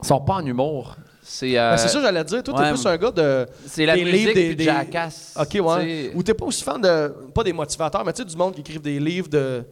sont 0.00 0.20
pas 0.20 0.36
en 0.36 0.46
humour. 0.46 0.96
C'est 1.22 1.58
euh, 1.58 1.72
Ben, 1.72 1.76
c'est 1.76 1.88
ça 1.88 1.98
que 1.98 2.04
j'allais 2.04 2.24
dire. 2.24 2.42
Toi, 2.42 2.54
t'es 2.54 2.60
ouais. 2.62 2.70
plus 2.70 2.86
un 2.86 2.96
gars 2.96 3.10
de. 3.10 3.46
c'est 3.66 3.84
la 3.84 3.94
des 3.94 4.04
musique 4.04 4.20
livres, 4.20 4.34
des- 4.34 4.54
des- 4.54 4.64
Jackass. 4.64 5.34
Ok, 5.38 5.58
ouais. 5.62 6.12
Ou 6.14 6.22
t'es 6.22 6.32
pas 6.32 6.46
aussi 6.46 6.64
fan 6.64 6.80
de. 6.80 7.08
Pas 7.34 7.44
des 7.44 7.52
motivateurs, 7.52 8.04
mais 8.06 8.12
tu 8.14 8.22
sais, 8.22 8.28
du 8.28 8.36
monde 8.36 8.54
qui 8.54 8.60
écrivent 8.62 8.80
des 8.80 8.98
livres 8.98 9.28
de. 9.28 9.62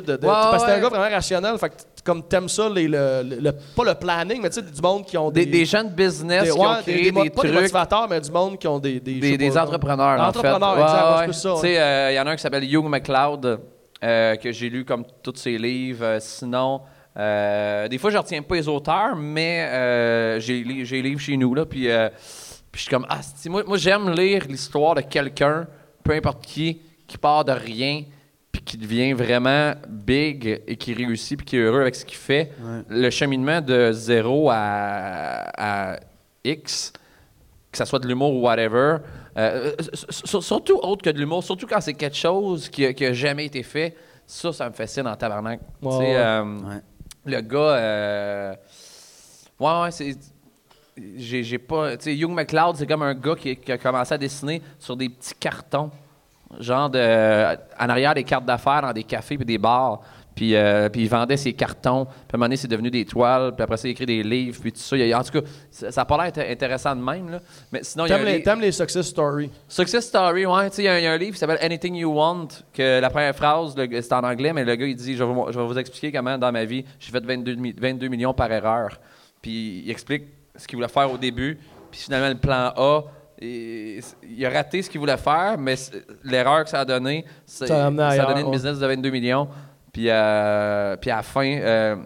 De. 0.00 0.16
de- 0.16 0.26
Ouais, 0.26 0.32
parce 0.32 0.62
que 0.64 0.68
t'es 0.68 0.76
un 0.76 0.80
gars 0.80 0.88
vraiment 0.88 1.10
rationnel. 1.14 1.58
Fait 1.58 1.68
que 1.70 1.74
comme 2.04 2.22
t'aimes 2.28 2.48
ça, 2.48 2.68
les, 2.68 2.86
le, 2.88 3.22
le- 3.24 3.36
le- 3.40 3.52
pas 3.74 3.84
le 3.84 3.94
planning, 3.94 4.40
mais 4.42 4.50
tu 4.50 4.56
sais, 4.56 4.62
du 4.62 4.80
monde 4.82 5.04
qui 5.06 5.16
ont 5.16 5.30
Des, 5.30 5.46
des. 5.46 5.52
des 5.52 5.64
gens 5.64 5.82
de 5.84 5.88
business 5.90 6.44
des- 6.44 6.50
qui 6.50 6.58
ont 6.58 6.74
des- 6.76 6.82
créé 6.82 6.96
des 6.96 7.02
des, 7.02 7.12
pas 7.12 7.42
des 7.42 7.48
trucs. 7.48 7.52
motivateurs, 7.60 8.08
mais 8.08 8.20
du 8.20 8.30
monde 8.30 8.58
qui 8.58 8.66
ont 8.68 8.78
des. 8.78 9.00
Des, 9.00 9.14
Des, 9.20 9.36
des 9.38 9.50
pas, 9.50 9.62
entrepreneurs, 9.64 10.20
en 10.20 10.32
fait. 10.32 10.38
Entrepreneurs, 10.38 10.78
exact, 10.78 11.32
ça, 11.32 11.54
Tu 11.54 11.60
sais, 11.60 11.78
euh, 11.80 12.10
il 12.12 12.14
y 12.14 12.20
en 12.20 12.26
a 12.26 12.30
un 12.30 12.36
qui 12.36 12.42
s'appelle 12.42 12.64
Hugh 12.64 12.84
McLeod, 12.84 13.60
euh, 14.02 14.36
que 14.36 14.52
j'ai 14.52 14.68
lu 14.68 14.84
comme 14.84 15.04
tous 15.22 15.36
ses 15.36 15.56
livres. 15.56 16.04
Euh, 16.04 16.18
sinon, 16.20 16.80
des 17.16 17.98
fois, 17.98 18.10
je 18.10 18.18
retiens 18.18 18.42
pas 18.42 18.56
les 18.56 18.68
auteurs, 18.68 19.16
mais 19.16 20.38
j'ai 20.40 20.62
les 20.64 21.02
livres 21.02 21.20
chez 21.20 21.36
nous, 21.36 21.54
là, 21.54 21.64
puis 21.64 21.88
puis 22.72 22.80
je 22.80 22.88
suis 22.88 22.90
comme, 22.90 23.06
ah, 23.08 23.20
moi, 23.46 23.62
moi 23.64 23.76
j'aime 23.76 24.10
lire 24.10 24.46
l'histoire 24.48 24.96
de 24.96 25.02
quelqu'un, 25.02 25.64
peu 26.02 26.12
importe 26.12 26.44
qui, 26.44 26.80
qui 27.06 27.16
part 27.16 27.44
de 27.44 27.52
rien, 27.52 28.02
qui 28.64 28.76
devient 28.78 29.12
vraiment 29.12 29.74
big 29.88 30.62
et 30.66 30.76
qui 30.76 30.94
réussit, 30.94 31.36
puis 31.38 31.44
qui 31.46 31.56
est 31.56 31.60
heureux 31.60 31.80
avec 31.82 31.94
ce 31.94 32.04
qu'il 32.04 32.16
fait. 32.18 32.52
Le 32.88 33.10
cheminement 33.10 33.60
de 33.60 33.92
zéro 33.92 34.50
à, 34.50 35.92
à 35.94 36.00
X, 36.44 36.92
que 37.70 37.78
ça 37.78 37.84
soit 37.86 37.98
de 37.98 38.06
l'humour 38.08 38.32
ou 38.34 38.40
whatever, 38.42 38.98
euh, 39.36 39.72
surtout 40.10 40.78
autre 40.82 41.02
que 41.02 41.10
de 41.10 41.18
l'humour, 41.18 41.42
surtout 41.42 41.66
quand 41.66 41.80
c'est 41.80 41.94
quelque 41.94 42.16
chose 42.16 42.68
qui 42.68 42.86
a, 42.86 42.92
qui 42.92 43.04
a 43.04 43.12
jamais 43.12 43.46
été 43.46 43.62
fait, 43.62 43.96
ça, 44.26 44.52
ça 44.52 44.68
me 44.68 44.74
fascine 44.74 45.06
en 45.06 45.16
tabarnak. 45.16 45.60
Euh, 46.16 46.44
Ouais. 46.44 46.80
Le 47.26 47.40
gars, 47.40 47.58
euh, 47.58 48.54
ouais, 49.60 49.80
ouais, 49.82 49.90
c'est. 49.90 50.16
J'ai 51.16 51.42
j'ai 51.42 51.58
pas. 51.58 51.96
Tu 51.96 52.04
sais, 52.04 52.16
Hugh 52.16 52.30
McLeod, 52.30 52.76
c'est 52.76 52.86
comme 52.86 53.02
un 53.02 53.14
gars 53.14 53.34
qui, 53.34 53.56
qui 53.56 53.72
a 53.72 53.78
commencé 53.78 54.14
à 54.14 54.18
dessiner 54.18 54.62
sur 54.78 54.96
des 54.96 55.08
petits 55.08 55.34
cartons, 55.40 55.90
genre 56.60 56.88
de, 56.90 56.98
en 57.80 57.88
arrière 57.88 58.14
des 58.14 58.24
cartes 58.24 58.44
d'affaires 58.44 58.82
dans 58.82 58.92
des 58.92 59.04
cafés 59.04 59.38
et 59.40 59.44
des 59.44 59.58
bars. 59.58 60.00
Puis, 60.34 60.56
euh, 60.56 60.88
puis 60.88 61.02
il 61.02 61.08
vendait 61.08 61.36
ses 61.36 61.52
cartons. 61.52 62.06
Puis 62.06 62.14
à 62.32 62.34
un 62.34 62.38
moment 62.38 62.46
donné, 62.46 62.56
c'est 62.56 62.66
devenu 62.66 62.90
des 62.90 63.04
toiles. 63.04 63.52
Puis 63.54 63.62
après 63.62 63.76
ça, 63.76 63.86
il 63.86 63.92
écrit 63.92 64.04
des 64.06 64.20
livres. 64.24 64.58
Puis 64.60 64.72
tout 64.72 64.80
ça. 64.80 64.96
Il 64.96 65.14
en 65.14 65.22
tout 65.22 65.30
cas, 65.40 65.46
ça 65.70 65.88
n'a 65.96 66.04
pas 66.04 66.16
l'air 66.24 66.32
int- 66.32 66.50
intéressant 66.52 66.96
de 66.96 67.00
même. 67.00 67.30
Là. 67.30 67.38
Mais 67.70 67.84
sinon, 67.84 68.06
il 68.06 68.08
y 68.08 68.12
a 68.12 68.16
T'aimes 68.16 68.26
les, 68.26 68.36
li- 68.38 68.42
t'aimes 68.42 68.60
les 68.60 68.72
success 68.72 69.06
stories. 69.06 69.48
Success 69.68 70.06
Story, 70.06 70.44
ouais. 70.44 70.70
Tu 70.70 70.76
sais, 70.76 70.82
il 70.82 70.86
y, 70.86 70.88
a 70.88 70.94
un- 70.94 70.98
il 70.98 71.04
y 71.04 71.06
a 71.06 71.12
un 71.12 71.16
livre 71.18 71.34
qui 71.34 71.38
s'appelle 71.38 71.58
Anything 71.62 71.94
You 71.94 72.12
Want, 72.12 72.48
que 72.72 72.98
la 73.00 73.10
première 73.10 73.36
phrase, 73.36 73.76
le- 73.76 74.02
c'est 74.02 74.12
en 74.12 74.24
anglais, 74.24 74.52
mais 74.52 74.64
le 74.64 74.74
gars, 74.74 74.86
il 74.86 74.96
dit 74.96 75.14
je 75.16 75.22
vais, 75.22 75.32
vous, 75.32 75.46
je 75.52 75.58
vais 75.60 75.66
vous 75.66 75.78
expliquer 75.78 76.10
comment, 76.10 76.36
dans 76.36 76.50
ma 76.50 76.64
vie, 76.64 76.84
j'ai 76.98 77.12
fait 77.12 77.24
22, 77.24 77.54
mi- 77.54 77.72
22 77.78 78.08
millions 78.08 78.34
par 78.34 78.50
erreur. 78.50 78.98
Puis 79.40 79.82
il 79.84 79.90
explique 79.92 80.24
ce 80.56 80.66
qu'il 80.66 80.76
voulait 80.78 80.88
faire 80.88 81.12
au 81.12 81.16
début. 81.16 81.60
Puis 81.92 82.00
finalement, 82.00 82.28
le 82.30 82.34
plan 82.34 82.72
A, 82.76 83.02
il 83.44 84.46
a 84.46 84.50
raté 84.50 84.82
ce 84.82 84.90
qu'il 84.90 85.00
voulait 85.00 85.16
faire, 85.16 85.56
mais 85.58 85.74
l'erreur 86.24 86.64
que 86.64 86.70
ça 86.70 86.80
a 86.80 86.84
donné, 86.84 87.24
c'est- 87.46 87.66
Ça 87.66 87.84
a 87.84 87.86
amené 87.86 88.00
ça 88.02 88.06
a 88.08 88.10
ailleurs, 88.12 88.28
donné 88.28 88.40
une 88.40 88.46
ouais. 88.46 88.52
business 88.52 88.78
de 88.78 88.86
22 88.86 89.10
millions. 89.10 89.48
Puis, 89.92 90.06
euh, 90.10 90.96
puis 90.96 91.10
à 91.10 91.16
la 91.16 91.22
fin, 91.22 91.46
euh, 91.46 91.96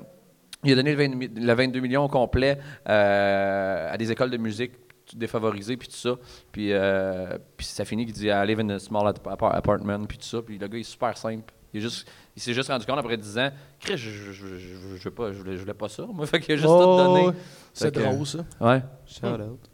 il 0.65 0.73
a 0.73 0.75
donné 0.77 0.93
le, 0.95 0.97
20 0.99 1.15
mi- 1.15 1.29
le 1.35 1.53
22 1.55 1.81
millions 1.81 2.05
au 2.05 2.09
complet 2.09 2.59
euh, 2.89 3.93
à 3.93 3.97
des 3.97 4.11
écoles 4.13 4.31
de 4.31 4.37
musique 4.37 4.73
défavorisées, 5.15 5.77
puis 5.79 5.89
tout 5.89 5.97
ça. 5.97 6.17
Puis, 6.53 6.73
euh, 6.73 7.39
puis 7.57 7.65
ça 7.67 7.85
finit 7.87 8.05
qu'il 8.05 8.15
dit 8.15 8.27
I 8.27 8.45
live 8.47 8.61
in 8.61 8.69
a 8.71 8.79
small 8.79 9.07
apart- 9.09 9.55
apartment, 9.55 10.05
puis 10.07 10.19
tout 10.19 10.25
ça. 10.27 10.43
Puis 10.43 10.59
le 10.59 10.67
gars, 10.69 10.77
il 10.77 10.81
est 10.81 10.85
super 10.85 11.17
simple. 11.17 11.53
Il, 11.73 11.79
est 11.79 11.83
juste, 11.83 12.09
il 12.37 12.41
s'est 12.43 12.53
juste 12.55 12.69
rendu 12.71 12.85
compte 12.87 12.99
après 12.99 13.17
10 13.17 13.39
ans, 13.39 13.51
Chris, 13.81 13.97
je, 13.99 14.11
je, 14.11 14.33
je, 14.33 14.57
je- 14.57 15.05
veux 15.05 15.11
pas, 15.11 15.33
je, 15.33 15.39
voulais, 15.39 15.55
je 15.57 15.61
voulais 15.61 15.75
pas 15.75 15.89
ça. 15.89 16.05
Moi, 16.13 16.27
fait 16.27 16.41
qu'il 16.41 16.53
a 16.55 16.57
juste 16.57 16.69
Oh, 16.69 16.79
tout 16.99 17.05
donné. 17.05 17.37
C'est 17.73 17.95
que- 17.95 18.01
drôle, 18.01 18.27
ça. 18.27 18.39
Ouais. 18.61 18.83
Shout 19.07 19.27
out. 19.27 19.68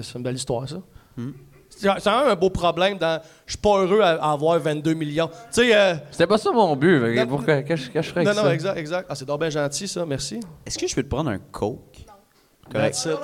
C'est 0.00 0.14
une 0.18 0.22
belle 0.22 0.36
histoire, 0.36 0.68
ça. 0.68 0.76
Hmm. 1.16 1.30
C'est 1.68 1.88
quand 1.88 2.20
même 2.20 2.30
un 2.30 2.36
beau 2.36 2.50
problème 2.50 2.98
dans. 2.98 3.20
Je 3.46 3.52
suis 3.52 3.58
pas 3.60 3.78
heureux 3.78 4.00
à 4.00 4.10
à 4.22 4.32
avoir 4.32 4.58
22 4.60 4.94
millions. 4.94 5.28
Tu 5.28 5.34
sais. 5.62 5.74
euh, 5.76 5.94
C'était 6.10 6.26
pas 6.26 6.38
ça 6.38 6.52
mon 6.52 6.76
but. 6.76 7.00
Non, 7.16 7.26
Pourquoi? 7.26 7.62
Qu'est-ce 7.62 7.90
que 7.90 8.00
je 8.00 8.10
ferais 8.10 8.22
non, 8.24 8.32
non, 8.34 8.42
ça? 8.42 8.54
exact, 8.54 8.76
exact. 8.78 9.06
Ah, 9.08 9.14
c'est 9.16 9.24
donc 9.24 9.40
bien 9.40 9.50
gentil, 9.50 9.88
ça. 9.88 10.06
Merci. 10.06 10.38
Est-ce 10.64 10.78
que 10.78 10.86
je 10.86 10.94
peux 10.94 11.02
te 11.02 11.08
prendre 11.08 11.30
un 11.30 11.38
coke? 11.38 12.04
Correct. 12.70 12.96
It. 13.06 13.18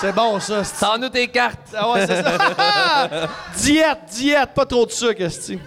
C'est 0.00 0.14
bon, 0.14 0.38
ça. 0.38 0.62
Sans 0.62 0.98
nous 0.98 1.08
tes 1.08 1.26
cartes! 1.28 1.74
Ah 1.76 1.90
ouais, 1.92 2.06
c'est 2.06 2.22
ça. 2.22 3.28
diète, 3.56 3.98
diète, 4.12 4.50
pas 4.54 4.64
trop 4.66 4.86
de 4.86 4.90
sucre, 4.92 5.20
esti. 5.22 5.58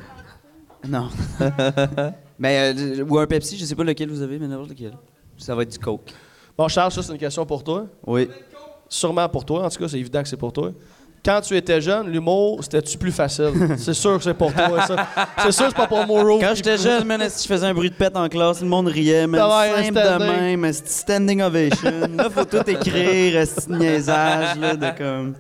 Non. 0.88 1.10
mais, 2.40 2.74
euh, 2.74 3.04
ou 3.08 3.20
un 3.20 3.28
Pepsi, 3.28 3.58
je 3.58 3.66
sais 3.66 3.76
pas 3.76 3.84
lequel 3.84 4.10
vous 4.10 4.22
avez, 4.22 4.40
mais 4.40 4.48
n'importe 4.48 4.70
lequel. 4.70 4.94
Ça 5.38 5.54
va 5.56 5.64
être 5.64 5.72
du 5.72 5.80
coke. 5.80 6.12
Bon, 6.58 6.68
Charles, 6.68 6.92
ça, 6.92 7.04
c'est 7.04 7.12
une 7.12 7.18
question 7.18 7.46
pour 7.46 7.64
toi. 7.64 7.86
Oui. 8.06 8.30
Sûrement 8.94 9.28
pour 9.28 9.44
toi. 9.44 9.66
En 9.66 9.70
tout 9.70 9.80
cas, 9.80 9.88
c'est 9.88 10.00
évident 10.00 10.22
que 10.22 10.30
c'est 10.30 10.38
pour 10.38 10.54
toi. 10.54 10.72
Quand 11.26 11.42
tu 11.42 11.58
étais 11.58 11.82
jeune, 11.82 12.12
l'humour, 12.12 12.60
c'était-tu 12.64 12.96
plus 12.96 13.12
facile? 13.12 13.52
c'est 13.78 13.96
sûr 13.96 14.18
que 14.18 14.24
c'est 14.24 14.36
pour 14.36 14.54
toi, 14.54 14.86
ça. 14.86 15.08
C'est 15.40 15.52
sûr 15.52 15.66
que 15.66 15.72
c'est 15.72 15.78
pas 15.78 15.88
pour 15.88 16.06
Moreau. 16.06 16.38
Quand 16.40 16.54
j'étais 16.54 16.78
jeune, 16.78 17.04
man, 17.06 17.28
si 17.28 17.48
je 17.48 17.52
faisais 17.52 17.66
un 17.66 17.74
bruit 17.74 17.90
de 17.90 17.96
pète 17.96 18.16
en 18.16 18.30
classe, 18.30 18.62
le 18.62 18.68
monde 18.68 18.88
riait, 18.90 19.26
man. 19.26 19.42
Ouais, 19.42 19.84
simple 19.86 20.00
standing. 20.00 20.28
de 20.28 20.56
même, 20.58 20.74
standing 20.74 21.42
ovation? 21.42 21.92
là, 22.18 22.30
faut 22.30 22.46
tout 22.46 22.70
écrire, 22.70 23.48
de 23.68 23.76
niaisage, 23.76 24.60
là, 24.60 24.76
de 24.76 24.98
comme... 24.98 25.34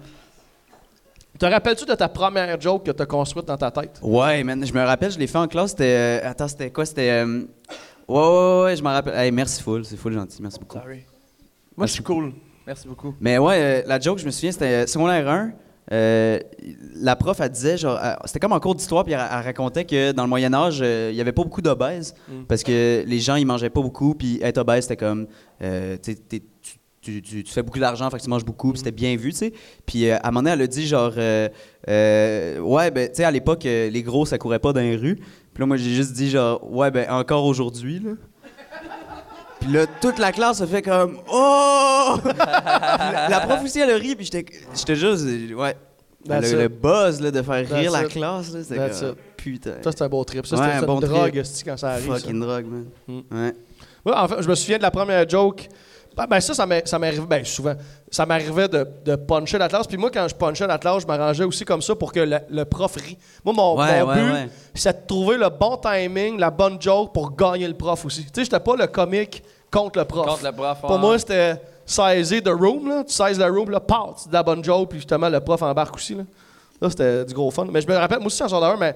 Te 1.38 1.46
rappelles-tu 1.46 1.86
de 1.86 1.94
ta 1.94 2.08
première 2.08 2.60
joke 2.60 2.86
que 2.86 2.92
t'as 2.92 3.06
construite 3.06 3.46
dans 3.46 3.58
ta 3.58 3.70
tête? 3.70 4.00
Ouais, 4.02 4.44
man, 4.44 4.66
je 4.66 4.74
me 4.74 4.84
rappelle, 4.84 5.12
je 5.12 5.20
l'ai 5.20 5.28
fait 5.28 5.38
en 5.38 5.48
classe, 5.48 5.72
c'était... 5.72 6.22
euh, 6.24 6.30
attends, 6.30 6.48
c'était 6.48 6.72
quoi? 6.72 6.86
C'était... 6.88 7.10
euh, 7.24 7.42
Ouais, 8.08 8.18
ouais, 8.18 8.62
ouais, 8.64 8.76
je 8.76 8.82
m'en 8.82 8.92
rappelle. 8.92 9.16
Hey, 9.16 9.32
merci 9.32 9.62
full, 9.62 9.86
c'est 9.86 9.98
full 9.98 10.14
gentil, 10.14 10.42
merci 10.42 10.58
beaucoup. 10.60 10.80
Moi, 11.78 11.86
je 11.88 11.92
suis 11.92 12.04
cool. 12.04 12.34
Merci 12.66 12.88
beaucoup. 12.88 13.14
Mais 13.20 13.38
ouais, 13.38 13.58
euh, 13.60 13.82
la 13.88 14.00
joke, 14.00 14.20
je 14.20 14.26
me 14.26 14.32
souviens, 14.32 14.52
c'était 14.52 14.84
euh, 14.84 14.88
secondaire 14.88 15.28
1. 15.30 15.52
euh, 15.92 16.40
la 16.96 17.16
prof, 17.18 17.38
elle 17.42 17.50
disait, 17.50 17.78
genre, 17.78 18.00
c'était 18.26 18.40
comme 18.40 18.54
en 18.54 18.60
cours 18.60 18.74
d'histoire, 18.76 19.04
puis 19.04 19.14
elle, 19.14 19.20
elle 19.20 19.44
racontait 19.44 19.84
que 19.86 20.14
dans 20.14 20.24
le 20.24 20.30
Moyen-Âge, 20.30 20.80
euh, 20.82 21.10
il 21.12 21.18
y 21.18 21.22
avait 21.22 21.34
pas 21.34 21.44
beaucoup 21.44 21.62
d'obèses, 21.62 22.14
Mm. 22.30 22.44
parce 22.48 22.64
que 22.64 23.04
les 23.06 23.20
gens, 23.20 23.36
ils 23.36 23.46
mangeaient 23.46 23.70
pas 23.70 23.82
beaucoup, 23.82 24.16
puis 24.16 24.40
être 24.42 24.60
obèse, 24.60 24.84
c'était 24.84 24.96
comme, 24.98 25.28
euh, 25.62 25.98
tu 26.02 26.16
tu- 26.16 26.42
tu, 27.02 27.22
tu- 27.22 27.44
tu 27.44 27.52
fais 27.52 27.64
beaucoup 27.64 27.80
d'argent, 27.80 28.10
fait 28.10 28.18
que 28.18 28.24
tu 28.24 28.30
manges 28.30 28.46
beaucoup, 28.46 28.70
puis 28.72 28.78
c'était 28.78 28.92
bien 28.94 29.18
vu, 29.18 29.32
tu 29.34 29.40
sais. 29.40 29.54
Puis 29.86 30.10
à 30.10 30.22
un 30.24 30.32
moment 30.32 30.40
donné, 30.44 30.52
elle 30.54 30.62
a 30.62 30.68
dit, 30.68 30.88
genre, 30.88 31.12
ouais, 31.18 32.92
ben, 32.92 33.10
tu 33.10 33.16
sais, 33.16 33.24
à 33.26 33.32
l'époque, 33.32 33.64
les 33.66 34.04
gros, 34.04 34.26
ça 34.26 34.38
courait 34.38 34.60
pas 34.60 34.72
dans 34.72 34.80
les 34.80 34.96
rues. 34.96 35.18
Puis 35.18 35.60
là, 35.62 35.66
moi, 35.66 35.76
j'ai 35.76 35.90
juste 35.90 36.14
dit, 36.14 36.30
genre, 36.30 36.64
ouais, 36.72 36.92
ben, 36.92 37.10
encore 37.12 37.44
aujourd'hui, 37.46 38.00
là. 38.00 38.12
Puis 39.64 39.72
là, 39.72 39.86
toute 40.02 40.20
la 40.20 40.32
classe 40.32 40.62
a 40.62 40.68
fait 40.68 40.82
comme 40.82 41.20
Oh! 41.32 42.18
La, 42.36 43.28
la 43.30 43.40
prof 43.42 43.64
aussi, 43.64 43.80
elle 43.80 43.92
a 43.92 43.96
ri, 43.96 44.16
puis 44.16 44.26
j'étais 44.26 44.46
j'étais 44.76 44.96
juste. 44.96 45.24
Ouais. 45.56 45.76
Le, 46.28 46.62
le 46.64 46.68
buzz 46.70 47.20
là, 47.22 47.32
de 47.32 47.42
faire 47.42 47.56
rire 47.70 47.92
That's 47.92 47.94
la 47.94 48.04
it. 48.04 48.10
classe, 48.10 48.54
là, 48.54 48.60
c'était 48.64 48.76
That's 48.78 49.00
comme. 49.02 49.16
Putain. 49.38 49.72
Ça, 49.84 49.92
c'est 49.92 50.02
un 50.04 50.10
beau 50.10 50.24
trip. 50.24 50.46
Ça, 50.46 50.56
Ouais, 50.56 50.62
c'était 50.64 50.76
un 50.78 50.80
une 50.82 50.86
bon 50.86 51.00
drogue, 51.02 51.30
trip. 51.32 51.36
esti, 51.42 51.64
quand 51.66 51.78
ça 51.78 51.90
arrive. 51.92 52.14
Fucking 52.14 52.40
drogue, 52.40 52.66
man. 52.66 52.86
Mm. 53.08 53.20
Ouais. 53.32 53.54
Ouais, 54.06 54.14
en 54.14 54.28
fait, 54.28 54.42
je 54.42 54.48
me 54.50 54.56
souviens 54.56 54.78
de 54.78 54.84
la 54.84 54.92
première 54.92 55.28
joke. 55.30 55.68
Ben, 56.16 56.28
ben, 56.28 56.40
ça, 56.40 56.54
ça 56.54 57.00
m'arrivait 57.00 57.26
ben, 57.26 57.44
souvent. 57.44 57.74
Ça 58.12 58.26
m'arrivait 58.26 58.68
de, 58.68 58.88
de 59.04 59.16
puncher 59.16 59.58
la 59.58 59.68
classe. 59.68 59.88
Puis 59.88 59.98
moi, 59.98 60.12
quand 60.12 60.28
je 60.28 60.36
punchais 60.36 60.68
la 60.68 60.78
classe, 60.78 61.02
je 61.04 61.08
m'arrangeais 61.08 61.44
aussi 61.44 61.66
comme 61.66 61.82
ça 61.82 61.96
pour 61.96 62.12
que 62.12 62.20
le, 62.20 62.38
le 62.50 62.66
prof 62.66 62.96
rit. 62.96 63.18
Moi, 63.44 63.54
mon, 63.54 63.78
Ouais, 63.78 64.02
mon 64.02 64.10
ouais, 64.10 64.16
but, 64.16 64.32
ouais. 64.32 64.50
c'est 64.76 65.02
de 65.02 65.08
trouver 65.08 65.38
le 65.38 65.50
bon 65.50 65.78
timing, 65.78 66.38
la 66.40 66.52
bonne 66.52 66.80
joke 66.80 67.14
pour 67.14 67.36
gagner 67.36 67.68
le 67.68 67.74
prof 67.74 68.06
aussi. 68.06 68.24
Tu 68.26 68.30
sais, 68.36 68.44
j'étais 68.44 68.60
pas 68.60 68.76
le 68.76 68.88
comique 68.88 69.44
contre 69.72 70.00
le 70.00 70.06
prof. 70.06 70.28
Contre 70.28 70.46
le 70.46 70.52
prof, 70.52 70.82
Pour 70.82 71.00
moi, 71.00 71.18
c'était 71.18 71.56
saisir 71.86 72.44
the 72.44 72.50
room. 72.50 72.88
Là. 72.88 73.04
Tu 73.04 73.14
saises 73.14 73.40
le 73.40 73.46
room, 73.46 73.72
là, 73.72 73.80
paf, 73.80 74.24
tu 74.24 74.30
dis 74.30 74.34
la 74.34 74.44
bonne 74.44 74.64
joke, 74.64 74.90
puis 74.90 75.00
justement, 75.00 75.30
le 75.30 75.40
prof 75.40 75.62
embarque 75.64 75.96
aussi. 75.96 76.16
Là, 76.16 76.24
là 76.80 76.90
c'était 76.90 77.26
du 77.26 77.34
gros 77.34 77.50
fun. 77.50 77.68
Mais 77.72 77.82
je 77.82 77.88
me 77.88 77.96
rappelle, 77.96 78.20
moi 78.20 78.28
aussi, 78.28 78.44
en 78.44 78.48
secondaire, 78.48 78.78
mais 78.78 78.96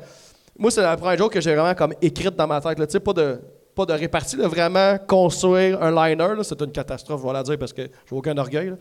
moi, 0.57 0.71
c'est 0.71 0.81
la 0.81 0.95
première 0.95 1.17
joke 1.17 1.33
que 1.33 1.41
j'ai 1.41 1.55
vraiment 1.55 1.73
comme 1.75 1.93
écrite 2.01 2.35
dans 2.35 2.47
ma 2.47 2.61
tête. 2.61 2.77
Tu 2.77 2.85
sais, 2.89 2.99
pas 2.99 3.13
de, 3.13 3.39
pas 3.77 3.85
de 3.85 3.93
répartie, 3.93 4.35
là, 4.37 4.47
vraiment 4.47 4.97
construire 5.07 5.81
un 5.83 5.91
liner. 5.91 6.33
C'était 6.41 6.65
une 6.65 6.71
catastrophe, 6.71 7.21
je 7.21 7.27
vais 7.27 7.33
la 7.33 7.43
dire, 7.43 7.59
parce 7.59 7.71
que 7.71 7.83
j'ai 7.83 8.15
aucun 8.15 8.35
orgueil. 8.37 8.73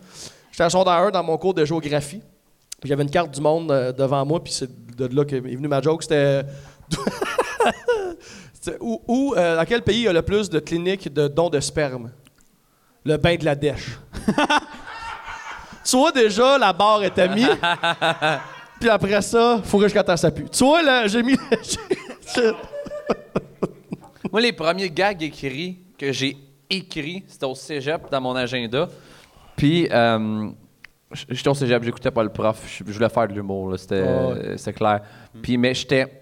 J'étais 0.51 0.65
en 0.65 0.71
secondaire 0.71 0.95
1 0.95 1.11
dans 1.11 1.23
mon 1.23 1.37
cours 1.37 1.53
de 1.53 1.67
géographie. 1.67 2.23
J'avais 2.83 3.03
une 3.03 3.11
carte 3.11 3.31
du 3.31 3.43
monde 3.43 3.71
euh, 3.71 3.93
devant 3.93 4.25
moi, 4.25 4.43
puis 4.43 4.55
c'est 4.55 4.97
de 4.97 5.15
là 5.15 5.27
qu'est 5.27 5.41
venue 5.41 5.69
ma 5.69 5.83
joke. 5.83 6.03
C'était. 6.05 6.47
Où, 8.81 9.03
où, 9.07 9.35
euh, 9.37 9.57
dans 9.57 9.65
quel 9.67 9.83
pays 9.83 9.99
il 9.99 10.05
y 10.05 10.09
a 10.09 10.13
le 10.15 10.23
plus 10.23 10.49
de 10.49 10.59
cliniques 10.61 11.13
de 11.13 11.29
dons 11.29 11.51
de 11.51 11.61
sperme? 11.61 12.11
Le 13.05 13.19
bain 13.19 13.37
de 13.37 13.45
la 13.45 13.55
dèche. 13.55 13.99
tu 15.85 15.97
vois, 15.97 16.11
déjà, 16.11 16.59
la 16.59 16.73
barre 16.73 17.05
était 17.05 17.29
mise. 17.29 17.49
Puis 18.81 18.89
après 18.89 19.23
ça, 19.23 19.61
faut 19.63 19.81
jusqu'à 19.83 20.03
temps 20.03 20.17
ça 20.17 20.31
pue. 20.31 20.49
Tu 20.51 20.65
vois, 20.65 20.83
là, 20.83 21.07
j'ai 21.07 21.23
mis. 21.23 21.37
Moi, 24.37 24.43
les 24.43 24.53
premiers 24.53 24.91
gags 24.91 25.23
écrits 25.23 25.79
que 25.97 26.13
j'ai 26.13 26.37
écrits, 26.69 27.25
c'était 27.27 27.47
au 27.47 27.55
cégep 27.55 28.11
dans 28.11 28.21
mon 28.21 28.37
agenda. 28.37 28.87
Puis, 29.57 29.89
euh, 29.91 30.51
j'étais 31.31 31.49
au 31.49 31.55
cégep, 31.55 31.83
j'écoutais 31.83 32.11
pas 32.11 32.23
le 32.23 32.29
prof. 32.29 32.63
Je 32.87 32.93
voulais 32.93 33.09
faire 33.09 33.29
de 33.29 33.33
l'humour, 33.33 33.79
c'était 33.79 34.05
Ah 34.07 34.29
ouais. 34.29 34.59
c'était 34.59 34.75
clair. 34.75 35.01
Puis, 35.41 35.57
mais 35.57 35.73
j'étais. 35.73 36.21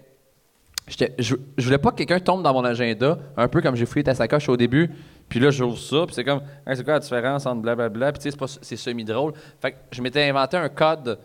Je, 1.19 1.35
voulais 1.57 1.77
pas 1.77 1.91
que 1.91 1.97
quelqu'un 1.97 2.21
tombe 2.21 2.41
dans 2.41 2.53
mon 2.53 2.63
agenda, 2.63 3.19
un 3.35 3.49
peu 3.49 3.59
comme 3.61 3.75
j'ai 3.75 3.85
fouillé 3.85 4.05
ta 4.05 4.15
sacoche 4.15 4.47
au 4.47 4.55
début, 4.55 4.89
Puis 5.27 5.41
là, 5.41 5.49
j'ouvre 5.49 5.77
ça, 5.77 6.05
puis 6.05 6.15
c'est 6.15 6.23
comme, 6.23 6.39
Hey, 6.65 6.77
c'est 6.77 6.85
quoi 6.85 6.93
la 6.93 6.99
différence 6.99 7.45
entre 7.45 7.63
blablabla? 7.63 8.13
Puis 8.13 8.19
tu 8.19 8.23
sais, 8.23 8.31
c'est 8.31 8.39
pas- 8.39 8.59
c'est 8.61 8.77
semi-drôle. 8.77 9.33
Fait 9.59 9.71
que 9.71 9.77
je 9.91 10.01
m'étais 10.01 10.23
inventé 10.23 10.55
un 10.55 10.69
code. 10.69 11.19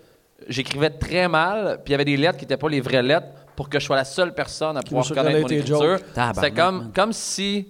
J'écrivais 0.48 0.90
très 0.90 1.28
mal, 1.28 1.82
puis 1.84 1.90
il 1.90 1.92
y 1.92 1.94
avait 1.94 2.04
des 2.04 2.16
lettres 2.16 2.38
qui 2.38 2.46
n'étaient 2.46 2.56
pas 2.56 2.68
les 2.68 2.80
vraies 2.80 3.04
lettres 3.04 3.28
pour 3.60 3.68
que 3.68 3.78
je 3.78 3.84
sois 3.84 3.96
la 3.96 4.06
seule 4.06 4.32
personne 4.32 4.78
à 4.78 4.82
pouvoir 4.82 5.04
se 5.04 5.10
reconnaître 5.12 5.42
mon 5.42 5.48
écriture. 5.48 5.98
C'était 6.34 6.50
comme, 6.50 6.90
comme 6.94 7.12
si. 7.12 7.68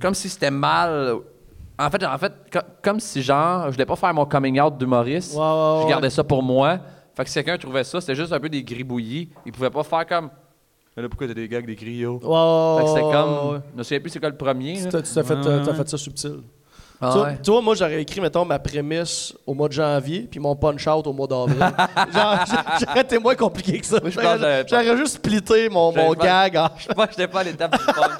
Comme 0.00 0.14
si 0.14 0.28
c'était 0.28 0.52
mal. 0.52 1.16
En 1.76 1.90
fait, 1.90 2.04
en 2.04 2.16
fait, 2.16 2.32
co- 2.52 2.60
comme 2.80 3.00
si 3.00 3.22
genre, 3.22 3.64
je 3.66 3.72
voulais 3.72 3.86
pas 3.86 3.96
faire 3.96 4.14
mon 4.14 4.24
coming 4.24 4.60
out 4.60 4.78
d'humoriste. 4.78 5.34
Ouais, 5.34 5.40
ouais, 5.40 5.78
je 5.78 5.82
ouais. 5.82 5.90
gardais 5.90 6.10
ça 6.10 6.22
pour 6.22 6.44
moi. 6.44 6.78
Fait 7.12 7.24
que 7.24 7.30
si 7.30 7.34
quelqu'un 7.34 7.58
trouvait 7.58 7.82
ça, 7.82 8.00
c'était 8.00 8.14
juste 8.14 8.32
un 8.32 8.38
peu 8.38 8.48
des 8.48 8.62
gribouillis. 8.62 9.30
Il 9.44 9.50
pouvait 9.50 9.68
pas 9.68 9.82
faire 9.82 10.06
comme. 10.06 10.30
Mais 10.96 11.02
là, 11.02 11.08
pourquoi 11.08 11.26
t'as 11.26 11.34
des 11.34 11.48
gags, 11.48 11.66
des 11.66 11.74
griots? 11.74 12.20
Ouais, 12.22 12.28
ouais, 12.28 12.76
Fait 12.78 12.84
que 12.84 12.88
c'était 13.00 13.10
comme. 13.12 13.50
ouais. 13.54 13.58
Je 13.72 13.78
me 13.78 13.82
souviens 13.82 14.00
plus 14.00 14.10
c'est 14.10 14.20
quoi 14.20 14.28
le 14.30 14.36
premier. 14.36 14.74
Tu 14.80 14.88
t'as- 14.90 15.02
fait, 15.24 15.32
euh, 15.34 15.74
fait 15.74 15.88
ça 15.88 15.98
subtil. 15.98 16.36
Ah 17.04 17.08
tu, 17.12 17.18
vois- 17.18 17.26
ouais. 17.26 17.38
tu 17.42 17.50
vois, 17.50 17.60
moi, 17.62 17.74
j'aurais 17.74 18.00
écrit, 18.00 18.20
mettons, 18.20 18.44
ma 18.44 18.58
prémisse 18.60 19.34
au 19.44 19.54
mois 19.54 19.66
de 19.68 19.72
janvier, 19.72 20.28
puis 20.30 20.38
mon 20.38 20.54
punch-out 20.54 21.04
au 21.06 21.12
mois 21.12 21.26
d'avril. 21.26 21.58
J'aurais 22.80 23.00
été 23.00 23.18
moins 23.18 23.34
compliqué 23.34 23.80
que 23.80 23.86
ça. 23.86 23.98
J'aurais 24.06 24.96
juste 24.96 25.14
splitté 25.16 25.68
mon, 25.68 25.92
mon 25.92 26.14
pas- 26.14 26.24
gag 26.48 26.56
en... 26.56 26.70
Je 26.78 26.86
pense 26.88 27.06
que 27.06 27.10
j'étais 27.10 27.26
pas 27.26 27.40
à 27.40 27.42
l'étape 27.44 27.72
du 27.76 27.84
punch. 27.84 28.12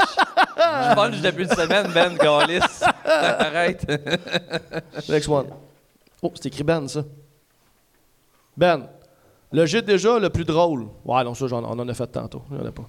je 0.89 0.95
punch 0.97 1.21
depuis 1.21 1.45
une 1.45 1.51
semaine, 1.51 1.87
Ben 1.95 2.17
Gaulis. 2.17 2.59
Arrête. 3.05 3.87
Next 5.09 5.29
one. 5.29 5.47
Oh, 6.21 6.33
c'est 6.35 6.47
écrit 6.47 6.65
Ben, 6.65 6.89
ça. 6.89 7.03
Ben, 8.57 8.87
le 9.53 9.65
jet 9.67 9.83
déjà 9.83 10.19
le 10.19 10.29
plus 10.29 10.45
drôle. 10.45 10.89
Ouais, 11.05 11.23
non, 11.25 11.35
ça, 11.35 11.47
j'en- 11.47 11.63
on 11.63 11.79
en 11.79 11.89
a 11.89 11.95
fait 11.95 12.07
tantôt. 12.09 12.43
J'en 12.51 12.67
ai 12.67 12.73
pas. 12.73 12.85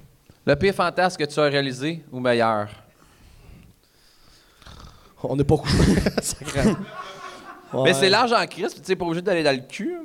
Le 0.45 0.55
pire 0.55 0.73
fantasme 0.73 1.17
que 1.17 1.25
tu 1.29 1.39
as 1.39 1.43
réalisé 1.43 2.03
ou 2.11 2.19
meilleur? 2.19 2.67
On 5.23 5.35
n'est 5.35 5.43
pas 5.43 5.57
couché. 5.57 5.77
Ouais. 7.73 7.85
Mais 7.85 7.93
c'est 7.95 8.09
large 8.09 8.31
en 8.31 8.45
crise, 8.45 8.71
puis 8.71 8.81
tu 8.81 8.85
sais, 8.85 8.95
pas 8.95 9.03
obligé 9.03 9.23
d'aller 9.23 9.41
dans 9.41 9.49
le 9.55 9.63
cul. 9.67 9.97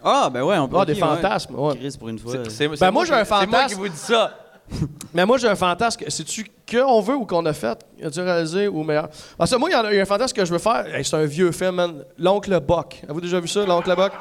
Ah, 0.00 0.30
ben 0.32 0.44
ouais, 0.44 0.56
on 0.58 0.68
peut. 0.68 0.76
Ah, 0.78 0.84
des 0.84 0.94
fantasmes, 0.94 1.56
ouais. 1.58 1.74
Chris, 1.76 1.96
pour 1.98 2.08
une 2.08 2.20
fois. 2.20 2.34
C'est- 2.48 2.68
Ben, 2.68 2.92
moi, 2.92 3.04
j'ai 3.04 3.14
un 3.14 3.22
qui- 3.24 3.28
C'est 3.28 3.34
moi 3.34 3.46
fantasme. 3.46 3.68
qui 3.68 3.74
vous 3.74 3.88
dis 3.88 3.96
ça. 3.96 4.32
Mais 5.12 5.26
moi, 5.26 5.36
j'ai 5.38 5.48
un 5.48 5.56
fantasme. 5.56 6.04
C'est-tu 6.06 6.46
qu'on 6.70 7.00
veut 7.00 7.16
ou 7.16 7.26
qu'on 7.26 7.44
a 7.46 7.52
fait? 7.52 7.84
As-tu 8.00 8.20
réalisé 8.20 8.68
ou 8.68 8.84
meilleur? 8.84 9.08
Parce 9.36 9.50
que 9.50 9.56
moi, 9.56 9.68
il 9.70 9.72
y 9.72 9.74
a 9.74 9.90
il 9.92 9.96
y 9.96 9.98
a 9.98 10.02
un 10.02 10.06
fantasme 10.06 10.36
que 10.36 10.44
je 10.44 10.52
veux 10.52 10.58
faire. 10.60 10.86
Hey, 10.94 11.04
c'est 11.04 11.16
un 11.16 11.24
vieux 11.24 11.50
film, 11.50 11.72
man. 11.74 12.04
L'Oncle 12.16 12.60
Buck. 12.60 13.00
Avez-vous 13.02 13.20
déjà 13.22 13.40
vu 13.40 13.48
ça, 13.48 13.66
L'Oncle 13.66 13.92
Buck? 13.96 14.12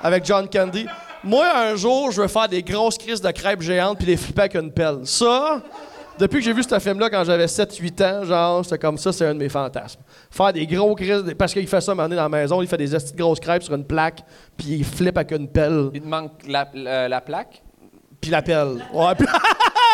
Avec 0.00 0.24
John 0.24 0.48
Candy. 0.48 0.86
Moi, 1.24 1.46
un 1.52 1.74
jour, 1.74 2.12
je 2.12 2.22
veux 2.22 2.28
faire 2.28 2.48
des 2.48 2.62
grosses 2.62 2.96
crises 2.96 3.20
de 3.20 3.30
crêpes 3.32 3.60
géantes 3.60 3.98
puis 3.98 4.06
les 4.06 4.16
flipper 4.16 4.42
avec 4.42 4.54
une 4.54 4.70
pelle. 4.70 5.00
Ça, 5.04 5.60
depuis 6.20 6.38
que 6.38 6.44
j'ai 6.44 6.52
vu 6.52 6.62
ce 6.62 6.78
film-là 6.78 7.10
quand 7.10 7.24
j'avais 7.24 7.46
7-8 7.46 8.04
ans, 8.04 8.24
genre, 8.24 8.64
c'était 8.64 8.78
comme 8.78 8.98
ça, 8.98 9.12
c'est 9.12 9.26
un 9.26 9.34
de 9.34 9.38
mes 9.38 9.48
fantasmes. 9.48 10.00
Faire 10.30 10.52
des 10.52 10.66
gros 10.66 10.94
crises, 10.94 11.24
parce 11.38 11.52
qu'il 11.52 11.66
fait 11.66 11.80
ça, 11.80 11.94
maintenant 11.94 12.16
dans 12.16 12.22
la 12.22 12.28
maison, 12.28 12.62
il 12.62 12.68
fait 12.68 12.76
des 12.76 12.90
grosses 13.16 13.40
crêpes 13.40 13.62
sur 13.62 13.74
une 13.74 13.84
plaque 13.84 14.20
puis 14.56 14.68
il 14.68 14.84
flippe 14.84 15.16
avec 15.16 15.32
une 15.32 15.48
pelle. 15.48 15.90
Il 15.94 16.00
te 16.02 16.06
manque 16.06 16.32
la, 16.46 16.68
la- 16.74 17.08
la 17.08 17.20
plaque? 17.20 17.62
Puis 18.20 18.30
la 18.30 18.42
pelle. 18.42 18.84
Ouais, 18.92 19.14
puis- 19.16 19.26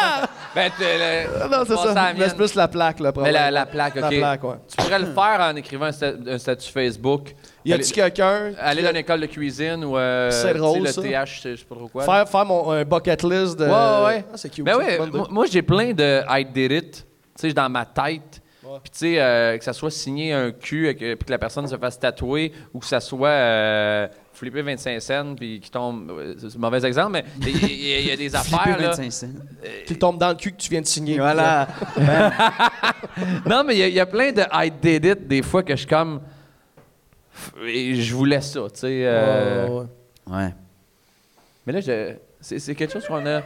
Ben, 0.57 0.71
tu- 0.77 0.83
le- 0.83 1.49
non, 1.51 1.65
c'est 1.67 1.77
ça. 1.77 2.13
Mais 2.17 2.29
c'est 2.29 2.35
plus 2.37 2.55
la 2.55 2.67
plaque, 2.67 2.99
là, 3.01 3.09
Mais 3.09 3.13
probablement. 3.13 3.39
la, 3.45 3.51
la 3.51 3.67
plaque, 3.67 3.97
OK. 3.97 4.01
La 4.03 4.09
plaque, 4.09 4.45
ouais. 4.45 4.55
Tu 4.69 4.77
pourrais 4.77 4.99
le 4.99 5.07
faire 5.07 5.39
en 5.41 5.55
écrivant 5.57 5.85
un, 5.85 5.91
sta- 5.91 6.29
un 6.29 6.39
statut 6.39 6.73
Facebook. 6.73 7.35
Y 7.65 7.73
a-tu 7.75 7.93
quelqu'un 7.93 8.53
Aller 8.59 8.83
dans 8.83 8.91
une 8.91 8.97
école 8.97 9.21
de 9.21 9.27
cuisine 9.27 9.85
ou 9.85 9.99
euh, 9.99 10.31
C'est 10.31 10.55
drôle, 10.55 10.81
le 10.85 10.87
ça. 10.93 11.03
TH, 11.03 11.41
je 11.45 11.57
sais 11.57 11.65
pas 11.69 11.75
trop 11.75 11.89
quoi. 11.89 12.05
faire, 12.05 12.29
faire 12.29 12.45
mon 12.47 12.71
un 12.71 12.85
bucket 12.85 13.23
list 13.23 13.59
de. 13.59 13.65
Ouais, 13.67 13.71
ouais, 13.71 14.07
ouais. 14.07 14.25
Ah, 14.33 14.37
c'est 14.37 14.49
cute. 14.49 14.65
Ben 14.65 14.77
moi, 15.13 15.27
moi, 15.31 15.45
j'ai 15.51 15.63
plein 15.63 15.93
de 15.93 16.23
I 16.29 16.45
did 16.45 16.73
it, 16.73 16.93
tu 17.39 17.49
sais, 17.49 17.53
dans 17.53 17.69
ma 17.69 17.85
tête. 17.85 18.41
Puis 18.83 18.91
tu 18.91 18.99
sais, 18.99 19.21
euh, 19.21 19.57
que 19.59 19.65
ça 19.65 19.73
soit 19.73 19.91
signé 19.91 20.33
un 20.33 20.51
cul 20.53 20.89
et 20.89 20.95
que, 20.95 21.15
puis 21.15 21.25
que 21.27 21.31
la 21.31 21.39
personne 21.39 21.67
se 21.67 21.77
fasse 21.77 21.99
tatouer 21.99 22.53
ou 22.75 22.79
que 22.81 22.87
ça 22.87 23.01
soit 23.01 23.29
euh, 23.29 24.09
flipper 24.33 24.63
25 24.63 25.01
cents 25.01 25.35
puis 25.37 25.61
qui 25.61 25.71
tombe. 25.71 26.11
euh, 26.11 26.35
C'est 26.39 26.57
un 26.57 26.59
mauvais 26.59 26.85
exemple, 26.85 27.13
mais 27.13 27.25
il 27.43 28.05
y, 28.07 28.11
a 28.11 28.17
des 28.17 28.35
affaires. 28.35 28.63
Flipper 28.63 28.83
là. 28.83 28.89
25 28.91 29.13
cents. 29.13 29.27
Qu'il 29.87 29.99
tombe 29.99 30.19
dans 30.19 30.29
le 30.31 30.35
cul 30.35 30.53
que 30.53 30.57
tu 30.57 30.71
viens 30.71 30.81
de 30.81 30.87
signer. 30.87 31.19
Voilà. 31.19 31.69
Non, 33.47 33.65
mais 33.65 33.75
il 33.75 33.79
y 33.79 33.83
a- 33.83 33.89
il 33.89 33.95
y, 33.95 34.01
a 34.01 34.07
plein 34.07 34.33
de 34.33 34.43
I 34.53 34.71
did 34.71 35.05
it 35.05 35.27
des 35.29 35.43
fois 35.43 35.63
que 35.63 35.73
je 35.73 35.79
suis 35.79 35.87
comme. 35.87 36.21
Et 37.65 37.95
je 37.95 38.15
voulais 38.15 38.41
ça, 38.41 38.61
tu 38.73 38.81
sais. 38.81 39.03
euh, 39.07 39.67
Ouais, 39.67 39.73
ouais, 39.75 39.87
ouais. 40.29 40.37
Ouais. 40.45 40.55
Mais 41.67 41.73
là, 41.75 41.81
je- 41.81 42.15
c'est 42.41 42.59
c'est 42.59 42.75
quelque 42.75 42.93
chose 42.93 43.07
qu'on 43.07 43.25
a. 43.27 43.43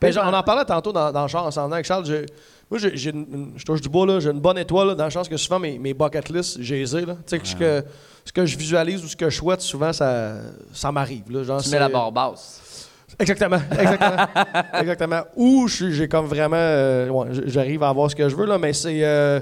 Ben, 0.00 0.12
genre, 0.12 0.24
on 0.28 0.32
en 0.34 0.42
parlait 0.42 0.64
tantôt 0.64 0.92
dans, 0.92 1.10
dans 1.12 1.22
le 1.22 1.28
char 1.28 1.44
en 1.46 1.50
s'en 1.50 1.64
venant 1.64 1.74
avec 1.74 1.86
Charles. 1.86 2.26
Moi, 2.70 2.78
j'ai, 2.80 2.96
j'ai 2.96 3.10
une- 3.10 3.52
je 3.56 3.64
touche 3.64 3.80
du 3.80 3.88
bois, 3.88 4.06
là, 4.06 4.18
j'ai 4.20 4.30
une 4.30 4.40
bonne 4.40 4.58
étoile, 4.58 4.88
là, 4.88 4.94
dans 4.94 5.04
le 5.04 5.10
sens 5.10 5.28
que 5.28 5.36
souvent 5.36 5.58
mes, 5.58 5.78
mes 5.78 5.94
bucket 5.94 6.28
lists, 6.30 6.56
j'ai 6.60 6.78
les 6.80 6.96
ai, 6.96 7.06
là. 7.06 7.14
Tu 7.14 7.20
sais, 7.26 7.38
que 7.38 7.46
ce, 7.46 7.54
que, 7.56 7.84
ce 8.24 8.32
que 8.32 8.44
je 8.46 8.56
visualise 8.58 9.04
ou 9.04 9.08
ce 9.08 9.16
que 9.16 9.30
je 9.30 9.36
souhaite, 9.36 9.60
souvent, 9.60 9.92
ça, 9.92 10.34
ça 10.72 10.90
m'arrive. 10.90 11.30
Là, 11.30 11.42
genre, 11.44 11.62
Tu 11.62 11.68
c'est- 11.68 11.74
mets 11.76 11.80
la 11.80 11.88
barre 11.88 12.10
basse. 12.12 12.88
Exactement, 13.18 13.60
exactement. 13.78 14.26
exactement. 14.80 15.20
Ou 15.36 15.68
j'ai 15.68 16.08
comme 16.08 16.26
vraiment. 16.26 16.56
euh, 16.58 17.08
ouais, 17.08 17.28
j'arrive 17.46 17.82
à 17.82 17.88
avoir 17.88 18.10
ce 18.10 18.16
que 18.16 18.28
je 18.28 18.34
veux, 18.36 18.46
là, 18.46 18.58
mais 18.58 18.72
c'est. 18.72 19.04
euh, 19.04 19.40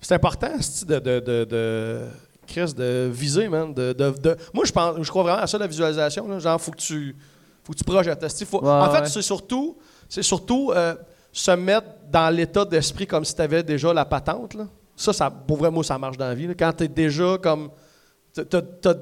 c'est 0.00 0.14
important, 0.14 0.50
c'ti, 0.60 0.84
de. 0.84 0.98
de, 0.98 1.18
de, 1.20 1.44
de 1.44 2.00
Chris, 2.46 2.72
de 2.74 3.10
viser, 3.12 3.48
man. 3.48 3.74
De, 3.74 3.92
de, 3.92 4.10
de- 4.10 4.36
Moi, 4.54 4.64
je 4.66 4.72
pense, 4.72 4.96
je 5.02 5.10
crois 5.10 5.22
vraiment 5.22 5.38
à 5.42 5.46
ça, 5.46 5.58
la 5.58 5.66
visualisation. 5.66 6.28
Là. 6.28 6.38
Genre, 6.38 6.60
faut 6.60 6.70
que 6.70 6.76
tu, 6.78 7.16
faut 7.64 7.72
que 7.72 7.78
tu 7.78 7.84
projettes. 7.84 8.24
faut- 8.44 8.62
Ouais, 8.62 8.70
en 8.70 8.90
fait, 8.90 9.00
ouais. 9.00 9.08
c'est 9.08 9.22
surtout, 9.22 9.76
c'est 10.08 10.22
surtout 10.22 10.70
euh, 10.74 10.94
se 11.38 11.50
mettre 11.52 11.86
dans 12.10 12.34
l'état 12.34 12.64
d'esprit 12.64 13.06
comme 13.06 13.24
si 13.24 13.34
tu 13.34 13.42
avais 13.42 13.62
déjà 13.62 13.92
la 13.94 14.04
patente. 14.04 14.54
Là. 14.54 14.64
Ça, 14.96 15.12
ça, 15.12 15.30
pour 15.30 15.56
vrai, 15.58 15.70
moi, 15.70 15.84
ça 15.84 15.96
marche 15.98 16.16
dans 16.16 16.26
la 16.26 16.34
vie. 16.34 16.46
là. 16.48 16.54
Quand 16.58 16.72
tu 16.72 16.84
es 16.84 16.88
déjà 16.88 17.38
comme. 17.40 17.70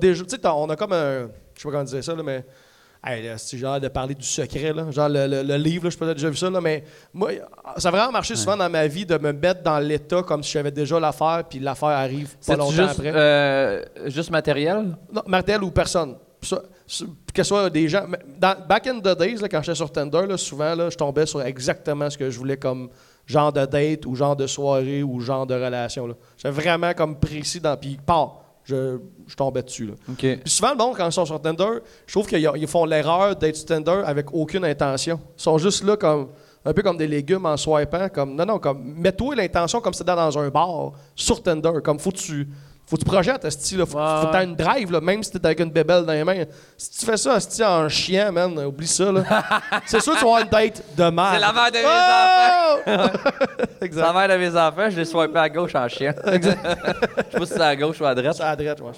déjà. 0.01 0.24
Sais, 0.28 0.39
t'as- 0.39 0.55
on 0.55 0.68
a 0.68 0.76
comme 0.76 0.93
un. 0.93 1.28
Je 1.55 1.61
sais 1.62 1.64
pas 1.64 1.70
comment 1.70 1.84
dire 1.84 2.05
ça, 2.05 2.14
là, 2.14 2.22
mais. 2.22 2.45
Hey, 3.05 3.30
c'est 3.37 3.57
genre 3.57 3.78
de 3.78 3.87
parler 3.89 4.14
du 4.16 4.26
secret, 4.26 4.72
là. 4.72 4.91
genre 4.91 5.09
le, 5.09 5.28
le- 5.28 5.43
le 5.45 5.57
livre, 5.57 5.89
je 5.91 5.97
peux 5.97 6.12
déjà 6.12 6.28
vu 6.28 6.34
ça, 6.37 6.51
là, 6.51 6.61
mais 6.61 6.82
moi, 7.14 7.30
ça 7.76 7.89
a 7.89 7.91
vraiment 7.93 8.11
marché 8.11 8.34
souvent 8.34 8.57
dans 8.57 8.68
ma 8.68 8.84
vie 8.89 9.07
de 9.07 9.16
me 9.16 9.32
mettre 9.32 9.62
dans 9.62 9.78
l'état 9.78 10.22
comme 10.24 10.43
si 10.43 10.51
j'avais 10.51 10.72
déjà 10.72 10.99
l'affaire, 10.99 11.45
puis 11.49 11.61
l'affaire 11.61 11.91
arrive 11.91 12.37
pas 12.45 12.57
longtemps 12.57 12.70
juste, 12.72 12.91
après. 12.99 13.12
euh, 13.14 13.84
juste 14.07 14.30
matériel? 14.32 14.97
Non, 15.12 15.22
Martel 15.28 15.62
ou 15.62 15.70
personne. 15.70 16.16
Ça- 16.43 16.62
que 16.87 17.43
ce 17.43 17.49
soit 17.49 17.70
des 17.70 17.89
gens. 17.89 18.07
Dans, 18.39 18.57
back 18.66 18.87
in 18.87 19.01
the 19.01 19.18
days, 19.18 19.37
là, 19.37 19.49
quand 19.49 19.62
j'étais 19.62 19.74
sur 19.74 19.91
Tinder, 19.91 20.26
là, 20.26 20.37
souvent, 20.37 20.74
là, 20.74 20.91
je 20.91 20.97
tombais 20.97 21.26
sur 21.26 21.43
exactement 21.43 22.09
ce 22.09 22.16
que 22.16 22.30
je 22.30 22.39
voulais 22.39 22.57
comme 22.57 22.89
genre 23.26 23.53
de 23.53 23.64
date 23.66 24.07
ou 24.07 24.14
genre 24.14 24.37
de 24.37 24.47
soirée 24.47 25.03
ou 25.03 25.20
genre 25.20 25.47
de 25.47 25.55
relation. 25.55 26.09
J'étais 26.37 26.51
vraiment 26.51 26.93
comme 26.95 27.18
précis 27.18 27.61
dans. 27.61 27.76
Puis, 27.76 27.99
part. 28.05 28.43
Je, 28.64 28.99
je 29.28 29.37
tombais 29.37 29.62
dessus. 29.62 29.87
Là. 29.87 29.93
Puis 30.18 30.41
souvent, 30.47 30.72
le 30.72 30.76
monde, 30.76 30.97
quand 30.97 31.07
ils 31.07 31.12
sont 31.12 31.24
sur 31.24 31.41
Tinder, 31.41 31.78
je 32.05 32.12
trouve 32.12 32.26
qu'ils 32.26 32.51
ils 32.57 32.66
font 32.66 32.84
l'erreur 32.84 33.37
d'être 33.37 33.55
sur 33.55 33.66
Tinder 33.66 34.03
avec 34.05 34.34
aucune 34.34 34.64
intention. 34.64 35.20
Ils 35.39 35.41
sont 35.41 35.57
juste 35.57 35.84
là 35.84 35.97
comme 35.97 36.30
un 36.64 36.72
peu 36.72 36.82
comme 36.82 36.97
des 36.97 37.07
légumes 37.07 37.47
en 37.47 37.57
swipant. 37.57 38.09
Comme, 38.09 38.34
non, 38.34 38.45
non, 38.45 38.59
comme 38.59 38.82
mets-toi 38.82 39.37
l'intention 39.37 39.80
comme 39.80 39.95
si 39.95 39.99
c'était 39.99 40.16
dans 40.16 40.37
un 40.37 40.49
bar 40.49 40.93
sur 41.14 41.41
Tinder. 41.41 41.70
Comme 41.82 42.01
faut 42.01 42.11
que 42.11 42.16
tu. 42.16 42.49
Faut 42.89 42.95
que 42.97 43.01
tu 43.03 43.07
projettes, 43.11 43.45
esti, 43.45 43.76
là. 43.76 43.84
Faut, 43.84 43.99
Ouais, 43.99 44.05
faut 44.20 44.26
que 44.28 44.30
tu 44.32 44.37
ouais. 44.39 44.45
une 44.45 44.55
drive, 44.55 44.93
là, 44.93 45.01
même 45.01 45.20
si 45.22 45.32
t'es 45.32 45.45
avec 45.45 45.59
une 45.59 45.70
bébelle 45.72 46.05
dans 46.05 46.12
les 46.12 46.22
mains. 46.22 46.45
Si 46.78 46.91
tu 47.01 47.05
fais 47.07 47.16
ça, 47.16 47.37
esti, 47.37 47.64
en 47.64 47.89
chien, 47.89 48.30
man, 48.30 48.57
oublie 48.61 48.87
ça, 48.87 49.11
là. 49.11 49.24
C'est 49.87 50.01
sûr 50.01 50.12
que 50.14 50.18
tu 50.20 50.24
vas 50.24 50.30
avoir 50.37 50.43
une 50.45 50.49
date 50.49 50.82
de 50.97 51.11
mal. 51.11 51.34
C'est 51.34 51.41
la 51.41 51.53
mère 51.53 51.72
de 51.72 51.78
mes 51.78 53.01
enfants. 53.03 53.16
Oh! 53.57 53.64
C'est 53.80 53.87
exact. 53.87 54.03
la 54.07 54.12
mère 54.12 54.28
de 54.39 54.45
mes 54.45 54.57
enfants, 54.57 54.91
je 54.91 54.97
l'ai 54.99 55.05
swipé 55.05 55.37
à 55.39 55.49
gauche 55.49 55.74
en 55.74 55.89
chien. 55.89 56.14
Je 56.26 56.41
sais 56.43 56.57
pas 57.32 57.47
si 57.47 57.53
c'est 57.53 57.61
à 57.61 57.74
gauche 57.76 58.01
ou 58.01 58.05
à 58.05 58.14
droite. 58.14 58.37
C'est 58.37 58.43
à 58.45 58.55
droite, 58.55 58.80
moi. 58.80 58.93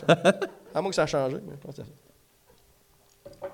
À 0.75 0.81
moins 0.83 0.91
que 0.91 0.95
ça 0.97 1.05
a 1.05 1.07
changé. 1.07 1.37
Mais 1.47 1.55
je 1.55 1.67
pense 1.67 1.75
que 1.77 1.83
c'est 1.83 1.89
ça. 1.89 3.49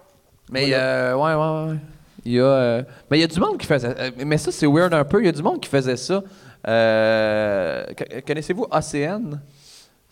Mais 0.51 0.68
euh, 0.72 1.14
ouais, 1.14 1.35
ouais, 1.35 1.72
ouais. 1.72 1.78
Il 2.24 2.32
y 2.32 2.41
a, 2.41 2.45
euh, 2.45 2.82
mais 3.11 3.18
il 3.18 3.20
y 3.20 3.24
a 3.24 3.28
du 3.28 3.39
monde 3.39 3.59
qui 3.59 3.66
faisait. 3.66 3.95
euh, 3.99 4.11
mais 4.24 4.39
ça, 4.39 4.51
c'est 4.51 4.66
weird 4.66 4.93
un 4.95 5.05
peu. 5.05 5.20
Il 5.20 5.26
y 5.26 5.28
a 5.28 5.32
du 5.32 5.43
monde 5.43 5.61
qui 5.61 5.68
faisait 5.68 5.97
ça. 5.97 6.22
Euh, 6.66 7.85
co- 7.97 8.05
Connaissez-vous 8.26 8.66
ACN? 8.70 9.41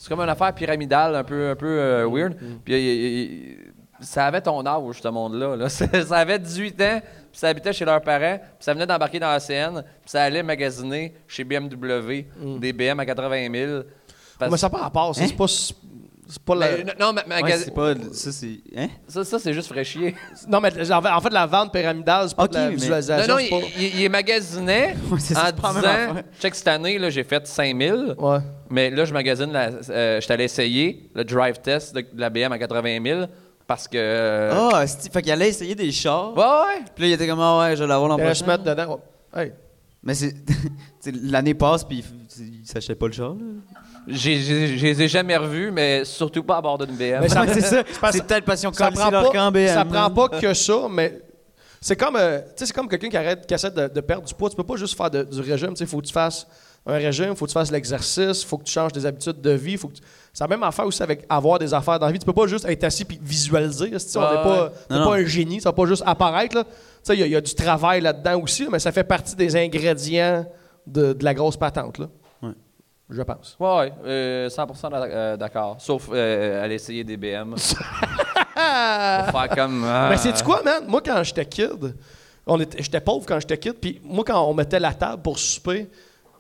C'est 0.02 0.08
comme 0.08 0.20
une 0.20 0.28
affaire 0.28 0.52
pyramidale 0.52 1.14
un 1.14 1.22
peu, 1.22 1.50
un 1.50 1.54
peu 1.54 1.66
euh, 1.78 2.08
weird. 2.10 2.34
Puis 2.64 2.74
il- 2.74 2.78
il- 2.78 3.20
il- 3.20 3.58
ça 4.00 4.26
avait 4.26 4.40
ton 4.40 4.66
âge, 4.66 5.00
ce 5.00 5.06
monde-là. 5.08 5.54
là. 5.54 5.68
Ça 5.68 5.86
avait 6.16 6.40
18 6.40 6.80
ans, 6.82 7.00
puis 7.00 7.38
ça 7.38 7.48
habitait 7.48 7.72
chez 7.72 7.84
leurs 7.84 8.00
parents, 8.02 8.36
puis 8.38 8.48
ça 8.58 8.74
venait 8.74 8.86
d'embarquer 8.86 9.20
dans 9.20 9.28
ACN, 9.28 9.80
puis 9.82 10.10
ça 10.10 10.24
allait 10.24 10.42
magasiner 10.42 11.14
chez 11.28 11.44
BMW 11.44 12.26
des 12.58 12.72
BM 12.72 12.98
à 12.98 13.06
80 13.06 13.48
000. 13.52 13.82
parce- 14.40 14.50
Mais 14.50 14.56
ça 14.58 14.66
n'a 14.66 14.70
pas 14.70 14.78
rapport. 14.78 15.10
Hein? 15.10 15.12
C'est 15.14 15.36
pas. 15.36 15.46
C'est 16.34 16.42
pas 16.42 16.54
la- 16.54 16.70
Mais, 16.78 16.84
non, 16.98 17.12
ma- 17.12 17.20
Ouais, 17.22 17.42
magasi- 17.42 17.64
c'est 17.64 17.74
pas. 17.74 17.92
Ça, 18.12 18.32
c'est. 18.32 18.60
Hein? 18.74 18.88
ça, 19.06 19.22
ça 19.22 19.38
c'est 19.38 19.52
juste 19.52 19.68
fraîchier. 19.70 20.14
Non, 20.48 20.60
mais 20.60 20.68
en 20.90 21.02
fait, 21.02 21.08
en 21.10 21.20
fait, 21.20 21.30
la 21.32 21.44
vente 21.46 21.72
pyramidale, 21.72 22.28
c'est 22.30 22.34
pas 22.36 22.44
Ok, 22.44 22.50
de 22.52 22.54
la 22.56 22.68
mais- 22.70 22.74
visualisation. 22.76 23.36
Non, 23.36 23.42
non, 23.42 23.48
pas- 23.60 23.66
il, 23.78 23.96
il 23.96 24.02
est 24.02 24.08
magasiné 24.08 24.94
Ouais, 25.10 25.18
c'est 25.18 25.34
ça, 25.34 25.52
en 25.62 25.74
disant 25.74 26.22
check 26.40 26.54
cette 26.54 26.68
année, 26.68 26.98
là, 26.98 27.10
j'ai 27.10 27.22
fait 27.24 27.46
5000, 27.46 28.14
Ouais. 28.18 28.38
mais 28.70 28.88
là, 28.90 29.04
je 29.04 29.12
magasine, 29.12 29.52
la, 29.52 29.68
euh, 29.90 30.20
je 30.22 30.32
allé 30.32 30.44
essayer 30.44 31.10
le 31.14 31.22
drive 31.24 31.58
test 31.60 31.94
de, 31.94 32.00
de 32.00 32.20
la 32.20 32.30
BM 32.30 32.50
à 32.52 32.58
80 32.58 32.98
000 33.04 33.26
parce 33.66 33.86
que. 33.86 33.98
euh, 33.98 34.70
Ah, 34.72 34.84
esti, 34.84 35.10
fait 35.10 35.20
qu'il 35.20 35.32
allait 35.32 35.50
essayer 35.50 35.74
des 35.74 35.92
chars. 35.92 36.34
Ouais, 36.34 36.42
ouais. 36.42 36.84
Puis 36.94 37.04
là, 37.04 37.08
il 37.10 37.12
était 37.12 37.26
comme, 37.26 37.40
ah 37.40 37.58
ouais, 37.60 37.76
je 37.76 37.82
vais 37.82 37.88
l'avoir 37.88 38.08
l'an 38.08 38.16
prochain. 38.16 38.46
mettre 38.46 38.64
dedans. 38.64 38.98
ouais. 39.36 39.42
Hey. 39.44 39.52
Mais 40.02 40.14
c'est. 40.14 40.34
L'année 41.22 41.54
passe, 41.54 41.84
puis 41.84 41.98
il 42.38 42.60
il 42.62 42.66
s'achète 42.66 42.98
pas 42.98 43.06
le 43.08 43.12
char, 43.12 43.34
là. 43.34 43.36
J'ai- 44.08 44.38
j'ai- 44.40 44.76
Je 44.78 44.84
les 44.86 45.02
ai 45.02 45.08
jamais 45.08 45.36
revus, 45.36 45.70
mais 45.70 46.04
surtout 46.04 46.42
pas 46.42 46.56
à 46.56 46.60
bord 46.60 46.78
d'une 46.78 46.96
BM. 46.96 47.20
Mais 47.20 47.28
ça- 47.28 47.44
c'est 47.52 47.60
ça. 47.60 47.84
parce- 48.00 48.16
C'est 48.16 48.26
peut-être 48.26 48.44
passion 48.44 48.72
ça 48.72 48.86
comme 48.86 48.94
prend 48.94 49.10
leur 49.10 49.24
pas, 49.24 49.30
camp 49.38 49.52
BM. 49.52 49.68
ça 49.68 49.84
prend 49.84 49.94
là. 50.02 50.10
pas 50.10 50.28
que 50.28 50.54
ça, 50.54 50.74
mais 50.90 51.20
c'est 51.80 51.96
comme, 51.96 52.16
euh, 52.16 52.38
tu 52.40 52.44
sais, 52.56 52.66
c'est 52.66 52.72
comme 52.72 52.88
quelqu'un 52.88 53.08
qui 53.08 53.16
arrête, 53.16 53.46
qui 53.46 53.54
essaie 53.54 53.70
de, 53.70 53.88
de 53.88 54.00
perdre 54.00 54.24
du 54.26 54.34
poids. 54.34 54.50
Tu 54.50 54.56
peux 54.56 54.64
pas 54.64 54.76
juste 54.76 54.96
faire 54.96 55.10
de- 55.10 55.22
du 55.22 55.40
régime. 55.40 55.74
Il 55.78 55.86
faut 55.86 56.00
que 56.00 56.06
tu 56.06 56.12
fasses 56.12 56.46
un 56.84 56.94
régime, 56.94 57.36
faut 57.36 57.44
que 57.44 57.50
tu 57.50 57.54
fasses 57.54 57.70
l'exercice, 57.70 58.42
faut 58.44 58.58
que 58.58 58.64
tu 58.64 58.72
changes 58.72 58.90
des 58.92 59.06
habitudes 59.06 59.40
de 59.40 59.50
vie. 59.52 59.76
Faut 59.76 59.86
que 59.88 59.94
tu- 59.94 60.02
C'est 60.32 60.42
la 60.42 60.48
même 60.48 60.62
affaire 60.64 60.86
aussi 60.86 61.02
avec 61.02 61.24
avoir 61.28 61.58
des 61.60 61.72
affaires 61.74 61.98
dans 61.98 62.06
la 62.06 62.12
vie. 62.12 62.18
Tu 62.18 62.24
peux 62.26 62.32
pas 62.32 62.46
juste 62.48 62.64
être 62.64 62.82
assis 62.84 63.04
puis 63.04 63.20
visualiser. 63.22 63.92
on 64.16 64.20
n'est 64.20 64.42
pas, 64.42 64.64
ouais. 64.64 64.70
t'es 64.88 64.94
Non, 64.94 65.04
pas 65.04 65.14
un 65.16 65.24
génie, 65.26 65.60
ça 65.60 65.68
va 65.68 65.74
pas 65.74 65.86
juste 65.86 66.02
apparaître. 66.06 66.56
là. 66.56 66.64
Tu 66.64 66.70
sais, 67.04 67.14
il 67.14 67.20
y 67.20 67.22
a- 67.22 67.26
il 67.26 67.32
y, 67.32 67.36
a 67.36 67.40
du 67.40 67.54
travail 67.54 68.00
là-dedans 68.00 68.40
aussi, 68.40 68.66
mais 68.72 68.78
ça 68.78 68.90
fait 68.90 69.04
partie 69.04 69.36
des 69.36 69.54
ingrédients 69.54 70.44
de, 70.86 71.12
de 71.12 71.22
la 71.24 71.34
grosse 71.34 71.56
patente. 71.56 71.98
Là. 71.98 72.06
Je 73.12 73.22
pense. 73.22 73.56
Ouais, 73.60 73.76
ouais, 73.76 73.92
euh, 74.06 74.48
100% 74.48 74.90
d'ac- 74.90 75.10
euh, 75.10 75.36
d'accord. 75.36 75.76
Sauf 75.78 76.08
euh, 76.12 76.64
aller 76.64 76.76
essayer 76.76 77.04
des 77.04 77.16
BM. 77.16 77.54
Pour 77.54 77.60
faire 79.40 79.48
comme. 79.54 79.84
ah. 79.86 80.08
Mais 80.10 80.16
c'est 80.16 80.42
quoi, 80.42 80.62
man? 80.62 80.84
Moi, 80.86 81.00
quand 81.04 81.22
j'étais 81.22 81.46
kid, 81.46 81.94
j'étais 82.78 83.00
pauvre 83.00 83.24
quand 83.26 83.40
j'étais 83.40 83.58
kid, 83.58 83.74
puis 83.74 84.00
moi, 84.04 84.24
quand 84.26 84.42
on 84.42 84.54
mettait 84.54 84.80
la 84.80 84.94
table 84.94 85.22
pour 85.22 85.38
souper, 85.38 85.88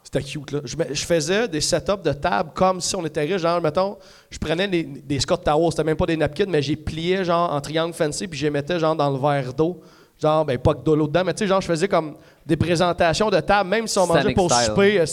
c'était 0.02 0.22
cute, 0.22 0.50
là. 0.50 0.60
Je, 0.64 1.04
faisais 1.04 1.48
des 1.48 1.60
setups 1.60 2.02
de 2.02 2.12
table 2.12 2.50
comme 2.54 2.80
si 2.80 2.94
on 2.96 3.04
était 3.06 3.22
riche. 3.22 3.40
Genre, 3.40 3.60
mettons, 3.60 3.96
je 4.30 4.38
prenais 4.38 4.68
des, 4.68 4.82
des 4.82 5.20
Scott 5.20 5.44
Towers, 5.44 5.70
c'était 5.70 5.84
même 5.84 5.96
pas 5.96 6.06
des 6.06 6.16
napkins, 6.16 6.46
mais 6.48 6.60
j'ai 6.60 6.76
plié, 6.76 7.24
genre, 7.24 7.52
en 7.52 7.60
triangle 7.60 7.94
fancy, 7.94 8.26
puis 8.26 8.38
je 8.38 8.46
les 8.46 8.50
mettais, 8.50 8.78
genre, 8.78 8.96
dans 8.96 9.10
le 9.10 9.18
verre 9.18 9.52
d'eau. 9.54 9.80
Genre, 10.20 10.44
ben, 10.44 10.58
pas 10.58 10.74
que 10.74 10.84
de 10.84 10.92
l'eau 10.92 11.06
dedans, 11.06 11.24
mais 11.24 11.34
tu 11.34 11.40
sais, 11.40 11.46
genre, 11.48 11.60
je 11.60 11.66
faisais 11.66 11.88
comme 11.88 12.16
des 12.46 12.56
présentations 12.56 13.30
de 13.30 13.40
table, 13.40 13.70
même 13.70 13.86
si 13.86 13.98
on 13.98 14.06
mangeait 14.06 14.34
pour 14.34 14.52
style. 14.52 14.66
souper, 14.66 15.04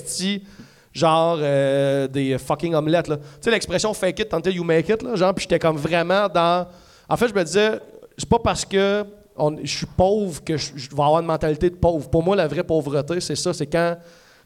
genre, 0.93 1.37
euh, 1.41 2.07
des 2.07 2.37
fucking 2.37 2.73
omelettes, 2.75 3.07
là. 3.07 3.17
Tu 3.17 3.23
sais, 3.41 3.51
l'expression 3.51 3.93
fake 3.93 4.19
it 4.19 4.33
until 4.33 4.53
you 4.53 4.63
make 4.63 4.89
it, 4.89 5.01
là, 5.03 5.15
genre, 5.15 5.33
puis 5.33 5.43
j'étais 5.43 5.59
comme 5.59 5.77
vraiment 5.77 6.27
dans. 6.27 6.67
En 7.07 7.17
fait, 7.17 7.27
je 7.27 7.33
me 7.33 7.43
disais, 7.43 7.79
c'est 8.17 8.29
pas 8.29 8.39
parce 8.39 8.65
que 8.65 9.05
on- 9.37 9.55
je 9.63 9.77
suis 9.77 9.85
pauvre 9.85 10.43
que 10.43 10.57
je, 10.57 10.71
je 10.75 10.89
vais 10.89 11.01
avoir 11.01 11.19
une 11.21 11.25
mentalité 11.27 11.69
de 11.69 11.75
pauvre. 11.75 12.09
Pour 12.09 12.21
moi, 12.23 12.35
la 12.35 12.47
vraie 12.47 12.63
pauvreté, 12.63 13.19
c'est 13.21 13.35
ça, 13.35 13.53
c'est 13.53 13.67
quand 13.67 13.97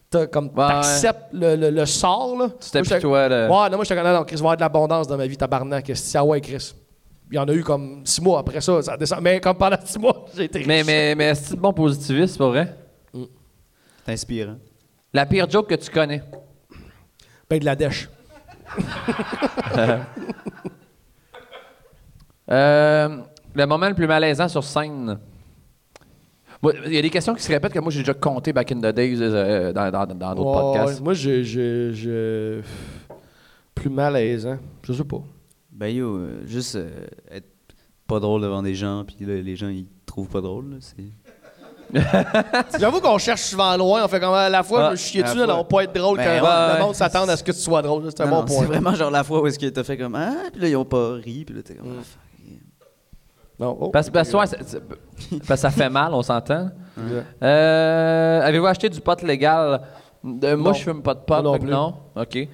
t'as 0.09 0.27
comme 0.27 0.47
Ouais, 0.55 0.67
t'acceptes 0.67 1.29
le, 1.33 1.55
le, 1.55 1.69
le 1.71 1.85
sort, 1.87 2.35
là. 2.37 2.49
C'était 2.59 2.81
plus 2.83 2.99
toi, 2.99 3.27
là. 3.27 3.47
Ouais, 3.47 3.69
non, 3.69 3.77
moi, 3.77 3.85
j'étais 3.85 3.99
comme, 3.99 4.11
non, 4.13 4.23
Chris, 4.23 4.35
va 4.35 4.39
y 4.39 4.43
avoir 4.43 4.55
de 4.57 4.61
l'abondance 4.61 5.07
dans 5.07 5.17
ma 5.17 5.25
vie, 5.25 5.35
tabarnak. 5.37 5.89
C'est 5.95 6.17
ah 6.17 6.23
ouais, 6.23 6.39
Chris. 6.41 6.73
Il 7.31 7.35
y 7.37 7.39
en 7.39 7.47
a 7.47 7.53
eu 7.53 7.63
comme 7.63 8.01
six 8.05 8.21
mois 8.21 8.39
après 8.39 8.61
ça, 8.61 8.79
ça 8.83 8.95
descend. 8.95 9.19
Mais 9.21 9.39
comme 9.39 9.57
pendant 9.57 9.77
six 9.83 9.97
mois, 9.97 10.25
j'ai 10.37 10.43
été 10.43 10.59
riche. 10.59 10.67
Mais, 10.67 10.83
mais, 10.83 11.15
mais 11.15 11.33
c'est 11.33 11.55
bon 11.55 11.73
positiviste, 11.73 12.33
c'est 12.33 12.37
pas 12.37 12.49
vrai? 12.49 12.75
C'est 14.05 14.11
inspirant. 14.11 14.57
La 15.13 15.25
pire 15.25 15.49
joke 15.49 15.69
que 15.69 15.75
tu 15.75 15.91
connais? 15.91 16.23
Ben, 17.49 17.59
de 17.59 17.65
la 17.65 17.75
dèche. 17.75 18.09
Euh, 22.51 23.21
le 23.55 23.65
moment 23.65 23.87
le 23.87 23.95
plus 23.95 24.05
malaisant 24.07 24.47
sur 24.49 24.63
scène. 24.63 25.17
Il 26.85 26.93
y 26.93 26.97
a 26.97 27.01
des 27.01 27.09
questions 27.09 27.33
qui 27.33 27.41
se 27.43 27.51
répètent 27.51 27.73
que 27.73 27.79
moi 27.79 27.91
j'ai 27.91 27.99
déjà 27.99 28.13
compté 28.13 28.51
back 28.53 28.71
in 28.71 28.79
the 28.79 28.93
days 28.93 29.17
euh, 29.21 29.71
dans 29.73 29.89
dans- 29.91 30.05
dans 30.13 30.35
d'autres 30.35 30.51
podcasts. 30.73 31.01
Moi, 31.01 31.13
je, 31.13 31.41
je, 31.43 31.91
je- 31.93 32.61
Plus 33.75 33.89
malaisant. 33.89 34.57
Je 34.83 34.93
sais 34.93 35.03
pas. 35.03 35.21
Ben 35.71 35.87
yo, 35.87 36.17
euh, 36.17 36.41
juste 36.45 36.75
euh, 36.75 36.89
être 37.31 37.47
pas 38.07 38.19
drôle 38.19 38.41
devant 38.41 38.61
des 38.61 38.75
gens, 38.75 39.03
puis 39.05 39.15
les 39.25 39.55
gens, 39.55 39.69
ils 39.69 39.87
trouvent 40.05 40.27
pas 40.29 40.41
drôle, 40.41 40.71
là, 40.71 40.77
c'est... 40.81 41.03
J'avoue 42.79 42.99
qu'on 43.01 43.17
cherche 43.17 43.41
souvent 43.41 43.75
loin. 43.77 44.03
On 44.03 44.07
fait 44.07 44.19
comme 44.19 44.33
à 44.33 44.49
la 44.49 44.63
fois, 44.63 44.87
Ah, 44.89 44.95
je 44.95 45.01
chier 45.01 45.23
dessus, 45.23 45.37
là, 45.45 45.57
on 45.57 45.63
pas 45.63 45.83
être 45.83 45.93
drôle 45.93 46.17
Ben, 46.17 46.39
quand 46.41 46.45
ouais, 46.47 46.73
le 46.79 46.83
monde 46.83 46.95
s'attend 46.95 47.27
à 47.27 47.37
ce 47.37 47.43
que 47.43 47.51
tu 47.51 47.59
sois 47.59 47.81
drôle. 47.81 48.03
C'est 48.07 48.21
un 48.21 48.25
Non, 48.25 48.39
bon 48.41 48.45
point. 48.45 48.57
C'est 48.61 48.65
vraiment 48.65 48.93
genre 48.95 49.11
la 49.11 49.23
fois 49.23 49.41
où 49.41 49.47
est-ce 49.47 49.59
que 49.59 49.67
t'as 49.67 49.83
fait 49.83 49.97
comme 49.97 50.15
Ah, 50.15 50.33
puis 50.51 50.61
là, 50.61 50.67
ils 50.69 50.75
ont 50.75 50.85
pas 50.85 51.13
ri, 51.13 51.43
puis 51.45 51.55
là, 51.55 51.61
t'es 51.63 51.75
comme 51.75 51.89
Mm. 51.89 52.01
Ah. 52.01 52.85
Non, 53.59 53.77
oh. 53.79 53.89
Parce, 53.89 54.09
parce, 54.09 54.33
ouais, 54.33 54.47
c'est- 54.47 54.63
c'est- 54.65 54.81
parce 55.47 55.47
que 55.49 55.55
ça 55.55 55.69
fait 55.69 55.89
mal, 55.89 56.13
on 56.13 56.23
s'entend. 56.23 56.69
Euh, 57.41 58.41
Avez-vous 58.41 58.65
acheté 58.65 58.89
du 58.89 58.99
pot 58.99 59.21
légal? 59.21 59.81
Euh, 60.43 60.57
moi, 60.57 60.73
je 60.73 60.81
fume 60.83 61.01
pas 61.03 61.13
de 61.13 61.19
pot. 61.19 61.41
Non 61.41 61.57
plus. 61.59 61.69
non? 61.69 61.93
OK. 62.15 62.47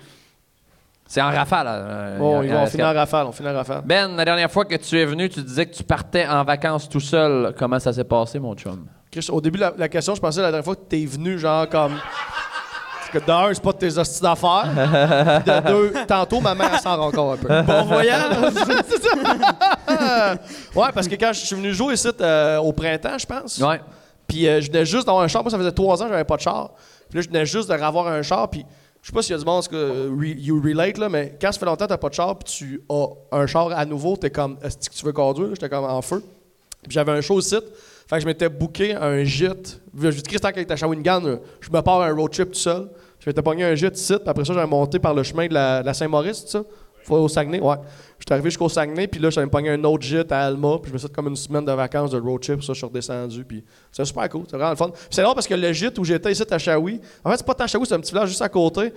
C'est 1.08 1.22
en 1.22 1.32
rafale. 1.32 1.66
euh, 1.70 2.42
y 2.44 2.48
ils 2.48 2.52
vont 2.54 2.62
a- 2.64 2.68
finir 2.68 2.86
en 2.88 2.94
rafale. 2.94 3.26
On 3.28 3.32
finit 3.32 3.50
en 3.50 3.54
rafale. 3.54 3.82
Ben, 3.86 4.16
la 4.16 4.26
dernière 4.26 4.52
fois 4.52 4.66
que 4.66 4.76
tu 4.76 5.00
es 5.00 5.06
venu, 5.06 5.28
tu 5.30 5.42
disais 5.42 5.66
que 5.66 5.74
tu 5.74 5.84
partais 5.84 6.28
en 6.28 6.44
vacances 6.44 6.88
tout 6.88 7.00
seul. 7.00 7.56
Comment 7.58 7.80
ça 7.80 7.94
s'est 7.94 8.04
passé, 8.04 8.38
mon 8.38 8.54
chum? 8.56 8.86
Chris, 9.12 9.28
au 9.32 9.42
début 9.42 9.58
de 9.58 9.64
la, 9.64 9.74
la 9.78 9.90
question, 9.90 10.14
je 10.16 10.22
pensais 10.22 10.42
la 10.42 10.48
dernière 10.52 10.64
fois 10.66 10.76
que 10.76 10.82
t'es 10.88 11.06
venu, 11.06 11.40
genre 11.40 11.68
comme. 11.68 11.94
Parce 11.96 13.10
que 13.12 13.26
d'un, 13.26 13.52
c'est 13.54 13.64
pas 13.64 13.72
de 13.72 13.78
tes 13.78 13.98
hosties 13.98 14.22
d'affaires. 14.22 14.66
Puis 15.44 15.52
de 15.52 15.68
deux, 15.68 15.94
tantôt, 16.08 16.40
ma 16.42 16.54
mère 16.54 16.80
s'en 16.80 16.96
rend 16.96 17.08
encore 17.08 17.34
un 17.34 17.38
peu. 17.38 17.48
Bon 17.64 17.84
voyage! 17.86 18.36
c'est 18.88 19.02
ça! 19.02 20.36
ouais, 20.76 20.88
parce 20.94 21.08
que 21.08 21.16
quand 21.16 21.34
je 21.34 21.40
suis 21.46 21.56
venu 21.56 21.74
jouer 21.74 21.96
ici 21.96 22.08
euh, 22.22 22.58
au 22.58 22.72
printemps, 22.72 23.18
je 23.18 23.26
pense. 23.26 23.58
Ouais. 23.58 23.82
Puis 24.28 24.48
euh, 24.48 24.62
je 24.62 24.68
venais 24.68 24.86
juste 24.86 25.08
d'avoir 25.08 25.24
un 25.24 25.28
char. 25.28 25.42
Moi, 25.42 25.50
ça 25.50 25.58
faisait 25.58 25.72
trois 25.72 26.00
ans 26.04 26.06
que 26.06 26.12
j'avais 26.12 26.24
pas 26.24 26.36
de 26.38 26.42
char. 26.42 26.72
Puis 27.10 27.18
là, 27.18 27.22
je 27.24 27.28
venais 27.30 27.46
juste 27.48 27.68
de 27.68 27.74
avoir 27.74 28.08
un 28.08 28.22
char. 28.22 28.48
Puis 28.48 28.64
je 29.02 29.08
sais 29.08 29.14
pas 29.14 29.24
s'il 29.24 29.32
y 29.32 29.36
a 29.36 29.40
du 29.40 29.46
monde 29.46 29.68
que 29.68 29.76
euh, 29.76 30.10
re- 30.12 30.38
you 30.38 30.62
relate, 30.64 31.00
là, 31.00 31.10
mais 31.10 31.36
quand 31.42 31.52
ça 31.52 31.58
fait 31.60 31.66
longtemps 31.66 31.86
que 31.86 31.90
t'as 31.90 31.98
pas 31.98 32.10
de 32.10 32.14
char, 32.14 32.38
puis 32.38 32.54
tu 32.54 32.82
as 32.92 33.06
un 33.32 33.48
char 33.48 33.72
à 33.72 33.86
nouveau, 33.86 34.18
t'es 34.18 34.30
comme, 34.30 34.58
est-ce 34.62 34.88
que 34.88 34.94
tu 34.96 35.04
veux 35.04 35.14
conduire? 35.14 35.50
J'étais 35.56 35.70
comme 35.70 35.86
en 35.86 36.02
feu. 36.04 36.24
Puis 36.84 36.92
j'avais 36.92 37.14
un 37.14 37.22
show 37.22 37.42
site. 37.42 37.64
Fait 38.10 38.16
que 38.16 38.22
je 38.22 38.26
m'étais 38.26 38.50
booké 38.50 38.96
un 38.96 39.24
gîte. 39.24 39.80
Je 39.96 40.10
dis 40.10 40.24
Christian 40.24 40.52
qui 40.52 40.62
était 40.62 40.74
à 40.74 40.76
Shawinigan, 40.76 41.24
euh, 41.26 41.36
je 41.62 41.70
me 41.70 41.80
pars 41.82 42.02
un 42.02 42.12
road 42.12 42.32
trip 42.32 42.52
tout 42.52 42.60
seul. 42.60 42.90
Je 43.20 43.30
m'étais 43.30 43.44
pogné 43.44 43.64
un 43.64 43.76
gîte 43.76 43.98
site. 43.98 44.20
Puis 44.20 44.30
après 44.30 44.44
ça, 44.46 44.54
j'avais 44.54 44.66
monté 44.66 44.98
par 44.98 45.14
le 45.14 45.22
chemin 45.22 45.46
de 45.48 45.54
la, 45.54 45.94
Saint-Maurice, 45.94 46.46
tout 46.46 46.50
ça. 46.50 46.64
Faut 47.04 47.18
au 47.18 47.28
Saguenay, 47.28 47.60
ouais. 47.60 47.76
J'étais 48.18 48.34
arrivé 48.34 48.50
jusqu'au 48.50 48.68
Saguenay, 48.68 49.08
puis 49.08 49.22
là, 49.22 49.30
j'avais 49.30 49.48
pogné 49.48 49.70
un 49.70 49.84
autre 49.84 50.04
gîte 50.04 50.32
à 50.32 50.42
Alma, 50.42 50.80
puis 50.82 50.90
je 50.90 50.94
me 50.94 50.98
suis 50.98 51.08
fait 51.08 51.14
comme 51.14 51.28
une 51.28 51.36
semaine 51.36 51.64
de 51.64 51.72
vacances 51.72 52.10
de 52.10 52.20
road 52.20 52.42
trip, 52.42 52.64
ça, 52.64 52.74
je 52.74 52.78
suis 52.78 52.86
redescendu, 52.86 53.46
puis 53.46 53.64
c'est 53.92 54.04
super 54.04 54.28
cool, 54.28 54.44
c'est 54.50 54.58
vraiment 54.58 54.72
le 54.72 54.76
fun. 54.76 54.92
C'est 55.10 55.22
drôle 55.22 55.36
parce 55.36 55.48
que 55.48 55.54
le 55.54 55.72
gîte 55.72 55.98
où 55.98 56.04
j'étais 56.04 56.32
ici 56.32 56.44
à 56.50 56.58
Shawi, 56.58 57.00
en 57.24 57.32
fait, 57.32 57.38
c'est 57.38 57.46
pas 57.46 57.54
tant 57.54 57.68
Shawi, 57.68 57.86
c'est 57.86 57.96
un 57.96 58.00
petit 58.00 58.12
village 58.12 58.30
juste 58.30 58.42
à 58.42 58.50
côté. 58.50 58.92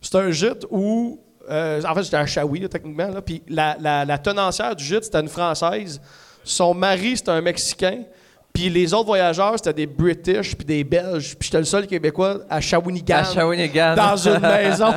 C'est 0.00 0.14
un 0.14 0.30
gîte 0.30 0.66
où, 0.70 1.20
euh, 1.50 1.82
en 1.82 1.94
fait, 1.94 2.02
j'étais 2.04 2.16
à 2.16 2.26
Shawi, 2.26 2.60
là, 2.60 2.68
techniquement, 2.68 3.08
là, 3.08 3.22
puis 3.22 3.42
la, 3.48 3.76
la, 3.80 4.04
la 4.04 4.18
tenancière 4.18 4.76
du 4.76 4.84
gîte, 4.84 5.04
c'était 5.04 5.20
une 5.20 5.28
Française. 5.28 6.00
Son 6.44 6.74
mari, 6.74 7.16
c'était 7.16 7.30
un 7.30 7.40
Mexicain. 7.40 8.04
Puis 8.52 8.68
les 8.68 8.92
autres 8.92 9.06
voyageurs, 9.06 9.54
c'était 9.56 9.72
des 9.72 9.86
British 9.86 10.56
puis 10.56 10.64
des 10.64 10.82
Belges. 10.82 11.36
Puis 11.38 11.46
j'étais 11.46 11.58
le 11.58 11.64
seul 11.64 11.86
Québécois 11.86 12.38
à 12.50 12.60
Shawinigan 12.60 13.18
À 13.18 13.24
Shawinigan. 13.24 13.94
dans 13.94 14.16
une 14.16 14.38
maison. 14.40 14.94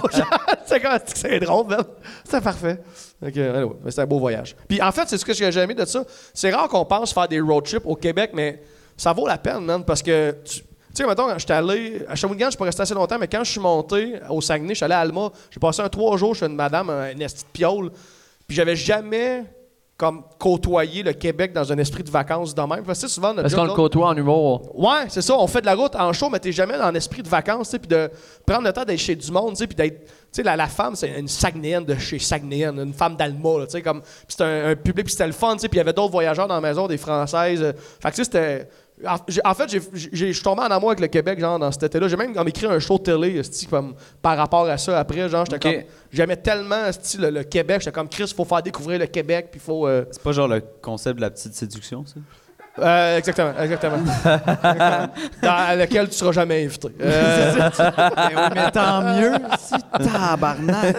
c'est 1.05 1.39
drôle, 1.39 1.67
même. 1.67 1.83
C'était 2.23 2.41
parfait. 2.41 2.81
Ok, 3.21 3.37
anyway, 3.37 3.75
mais 3.83 3.91
c'était 3.91 4.01
un 4.01 4.07
beau 4.07 4.19
voyage. 4.19 4.55
Puis 4.67 4.81
en 4.81 4.91
fait, 4.91 5.03
c'est 5.07 5.17
ce 5.17 5.25
que 5.25 5.33
j'ai 5.33 5.45
aimé 5.59 5.75
de 5.75 5.85
ça. 5.85 6.03
C'est 6.33 6.51
rare 6.51 6.67
qu'on 6.69 6.85
pense 6.85 7.13
faire 7.13 7.27
des 7.27 7.39
road 7.39 7.63
trips 7.65 7.85
au 7.85 7.95
Québec, 7.95 8.31
mais 8.33 8.61
ça 8.97 9.13
vaut 9.13 9.27
la 9.27 9.37
peine, 9.37 9.63
man, 9.63 9.83
parce 9.83 10.01
que 10.01 10.35
tu 10.43 10.61
tu 10.93 11.03
sais, 11.03 11.07
mettons, 11.07 11.25
quand 11.25 11.39
j'étais 11.39 11.53
allé 11.53 12.03
à 12.09 12.15
Shawinigan, 12.15 12.47
je 12.47 12.51
suis 12.51 12.57
pas 12.57 12.65
resté 12.65 12.81
assez 12.81 12.93
longtemps, 12.93 13.17
mais 13.17 13.27
quand 13.29 13.45
je 13.45 13.51
suis 13.51 13.61
monté 13.61 14.15
au 14.29 14.41
Saguenay, 14.41 14.71
je 14.71 14.73
suis 14.75 14.83
allé 14.83 14.93
à 14.93 14.99
Alma, 14.99 15.29
j'ai 15.49 15.57
passé 15.57 15.81
un 15.81 15.87
trois 15.87 16.17
jours 16.17 16.35
chez 16.35 16.47
une 16.47 16.55
madame, 16.55 16.89
un 16.89 17.17
esti 17.17 17.43
de 17.45 17.49
piole, 17.53 17.91
puis 18.45 18.57
j'avais 18.57 18.75
jamais 18.75 19.45
comme 20.01 20.23
côtoyé 20.39 21.03
le 21.03 21.13
Québec 21.13 21.53
dans 21.53 21.71
un 21.71 21.77
esprit 21.77 22.01
de 22.01 22.09
vacances 22.09 22.55
de 22.55 22.61
même. 22.63 22.83
Parce 22.83 22.99
que 23.03 23.07
souvent, 23.07 23.35
notre 23.35 23.43
Parce 23.43 23.53
qu'on 23.53 23.65
le 23.65 23.73
côtoie 23.73 24.07
en 24.07 24.17
humour. 24.17 24.71
Ouais, 24.73 25.05
c'est 25.09 25.21
ça. 25.21 25.37
On 25.37 25.45
fait 25.45 25.61
de 25.61 25.67
la 25.67 25.75
route 25.75 25.95
en 25.95 26.11
show, 26.11 26.27
mais 26.27 26.39
t'es 26.39 26.51
jamais 26.51 26.75
dans 26.75 26.89
l'esprit 26.89 27.21
de 27.21 27.29
vacances, 27.29 27.69
puis 27.69 27.87
de 27.87 28.09
prendre 28.43 28.63
le 28.63 28.73
temps 28.73 28.83
d'être 28.83 28.97
chez 28.99 29.15
du 29.15 29.31
monde, 29.31 29.51
tu 29.51 29.57
sais, 29.57 29.67
puis 29.67 29.75
d'être. 29.75 30.03
Tu 30.05 30.09
sais, 30.31 30.43
la, 30.43 30.55
la 30.55 30.65
femme, 30.65 30.95
c'est 30.95 31.19
une 31.19 31.27
Saguenéenne 31.27 31.85
de 31.85 31.95
chez 31.99 32.17
Saguenéenne, 32.17 32.79
une 32.79 32.93
femme 32.93 33.15
d'Alma, 33.15 33.65
tu 33.65 33.69
sais, 33.73 33.83
comme. 33.83 34.01
Puis 34.01 34.09
c'était 34.29 34.43
un, 34.45 34.69
un 34.69 34.75
public, 34.75 35.05
puis 35.05 35.11
c'était 35.11 35.27
le 35.27 35.33
fun, 35.33 35.53
tu 35.53 35.59
sais, 35.59 35.69
puis 35.69 35.75
il 35.77 35.81
y 35.81 35.81
avait 35.81 35.93
d'autres 35.93 36.11
voyageurs 36.11 36.47
dans 36.47 36.55
la 36.55 36.61
maison, 36.61 36.87
des 36.87 36.97
Françaises. 36.97 37.61
euh, 37.61 37.73
Fait 38.01 38.09
que, 38.09 38.15
tu 38.15 38.23
sais, 38.23 38.23
c'était. 38.23 38.67
En, 39.43 39.53
fait, 39.53 39.79
je 39.93 40.25
suis 40.33 40.43
tombé 40.43 40.61
en 40.61 40.71
amour 40.71 40.89
avec 40.89 40.99
le 40.99 41.07
Québec, 41.07 41.39
genre, 41.39 41.57
dans 41.57 41.71
cet 41.71 41.83
été-là. 41.83 42.07
J'ai 42.07 42.17
même 42.17 42.33
comme, 42.33 42.47
écrit 42.47 42.67
un 42.67 42.79
show 42.79 42.97
de 42.97 43.03
télé, 43.03 43.41
comme, 43.69 43.95
par 44.21 44.37
rapport 44.37 44.67
à 44.67 44.77
ça 44.77 44.99
après, 44.99 45.27
genre, 45.29 45.45
j'étais 45.45 45.59
comme. 45.59 45.83
J'aimais 46.11 46.37
tellement, 46.37 46.89
le, 47.19 47.29
le 47.29 47.43
Québec, 47.43 47.81
j'étais 47.81 47.91
comme, 47.91 48.09
Chris, 48.09 48.31
faut 48.35 48.45
faire 48.45 48.61
découvrir 48.61 48.99
le 48.99 49.07
Québec, 49.07 49.47
puis 49.51 49.59
faut. 49.59 49.87
euh, 49.87 50.05
C'est 50.11 50.21
pas 50.21 50.31
genre 50.31 50.47
le 50.47 50.61
concept 50.81 51.15
de 51.17 51.21
la 51.21 51.29
petite 51.29 51.53
séduction, 51.53 52.05
ça? 52.05 52.15
euh, 52.79 53.17
exactement, 53.17 53.53
exactement. 53.59 53.97
Dans 55.41 55.79
lequel 55.79 56.07
tu 56.09 56.15
seras 56.15 56.31
jamais 56.31 56.63
invité. 56.65 56.87
Euh, 57.01 57.69
mais 57.79 58.35
oui, 58.35 58.43
mais 58.55 58.71
tant 58.71 59.01
mieux. 59.01 59.33
Si 59.59 59.75
tabarnak. 59.91 60.95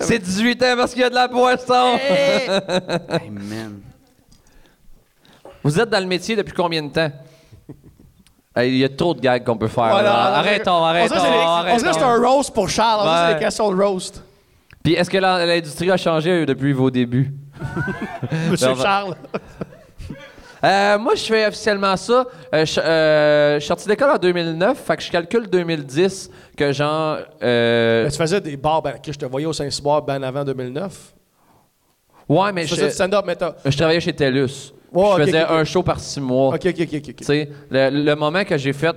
C'est 0.00 0.18
18 0.18 0.62
ans 0.62 0.74
parce 0.76 0.92
qu'il 0.92 1.02
y 1.02 1.04
a 1.04 1.10
de 1.10 1.14
la 1.14 1.28
boisson. 1.28 1.98
hey, 3.10 3.30
man. 3.30 3.80
Vous 5.62 5.78
êtes 5.80 5.90
dans 5.90 6.00
le 6.00 6.06
métier 6.06 6.36
depuis 6.36 6.54
combien 6.54 6.82
de 6.82 6.92
temps? 6.92 7.10
Il 8.64 8.76
y 8.76 8.84
a 8.84 8.88
trop 8.88 9.14
de 9.14 9.20
gags 9.20 9.44
qu'on 9.44 9.56
peut 9.56 9.68
faire. 9.68 9.88
Voilà. 9.88 10.02
là. 10.02 10.36
Arrêtons, 10.38 10.70
On 10.72 10.84
arrêtons. 10.84 11.14
On 11.16 11.76
dirait 11.76 11.90
que 11.90 11.94
c'est 11.94 12.02
un 12.02 12.20
roast 12.20 12.52
pour 12.52 12.68
Charles. 12.68 13.28
C'est 13.28 13.34
des 13.34 13.40
questions 13.40 13.70
de 13.72 13.80
roast. 13.82 14.22
Puis 14.82 14.94
est-ce 14.94 15.10
que 15.10 15.18
l'industrie 15.18 15.90
a 15.90 15.96
changé 15.96 16.30
euh, 16.30 16.46
depuis 16.46 16.72
vos 16.72 16.90
débuts? 16.90 17.32
Monsieur 18.50 18.74
Charles. 18.74 19.14
Euh, 20.64 20.98
moi, 20.98 21.14
je 21.14 21.22
fais 21.22 21.46
officiellement 21.46 21.96
ça. 21.96 22.26
Euh, 22.52 22.64
je 22.66 22.80
euh, 22.80 23.54
je 23.54 23.58
suis 23.60 23.68
sorti 23.68 23.86
d'école 23.86 24.10
en 24.10 24.18
2009, 24.18 24.76
fait 24.76 24.96
que 24.96 25.02
je 25.04 25.10
calcule 25.12 25.46
2010 25.46 26.30
que 26.56 26.72
genre. 26.72 27.18
euh, 27.42 28.04
Mais 28.04 28.10
tu 28.10 28.16
faisais 28.16 28.40
des 28.40 28.56
bars, 28.56 28.82
ben, 28.82 28.94
que 29.00 29.12
je 29.12 29.18
te 29.18 29.24
voyais 29.24 29.46
au 29.46 29.52
Saint-Cyboire 29.52 30.02
ben 30.02 30.20
avant 30.24 30.44
2009. 30.44 31.14
ouais, 32.28 32.52
mais 32.52 32.62
Tu 32.62 32.70
je, 32.70 32.74
faisais 32.74 32.88
du 32.88 32.92
stand-up, 32.94 33.24
mais 33.24 33.36
je 33.70 33.76
travaillais 33.76 34.00
chez 34.00 34.12
TELUS. 34.12 34.72
Je 34.94 35.24
faisais 35.24 35.44
un 35.44 35.64
show 35.64 35.82
par 35.82 36.00
six 36.00 36.20
mois. 36.20 36.54
OK, 36.54 36.66
OK, 36.66 36.80
OK, 36.80 36.94
OK. 36.94 37.16
Tu 37.16 37.24
sais, 37.24 37.48
le, 37.70 37.90
le 37.90 38.14
moment 38.14 38.44
que 38.44 38.56
j'ai 38.56 38.72
fait, 38.72 38.96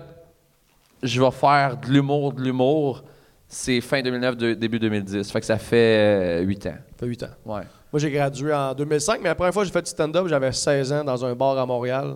je 1.04 1.22
vais 1.22 1.32
faire 1.32 1.78
de 1.78 1.88
l'humour, 1.88 2.34
de 2.34 2.42
l'humour, 2.42 3.04
c'est 3.48 3.82
fin 3.82 4.02
2009, 4.02 4.38
de- 4.38 4.54
début 4.54 4.80
2010. 4.80 5.30
Fait 5.32 5.40
que 5.40 5.46
ça 5.46 5.58
fait 5.58 6.42
8 6.44 6.68
ans. 6.68 6.70
Ça 6.70 6.98
fait 7.00 7.06
8 7.06 7.24
ans. 7.24 7.28
Ouais. 7.46 7.64
Moi, 7.92 8.00
j'ai 8.00 8.12
gradué 8.12 8.54
en 8.54 8.74
2005, 8.74 9.20
mais 9.22 9.30
la 9.30 9.36
première 9.36 9.54
fois 9.54 9.64
que 9.64 9.68
j'ai 9.68 9.74
fait 9.74 9.82
du 9.82 9.90
stand-up, 9.90 10.28
j'avais 10.28 10.54
16 10.54 10.94
ans 10.94 11.04
dans 11.04 11.26
un 11.26 11.36
bar 11.36 11.58
à 11.58 11.66
Montréal. 11.66 12.16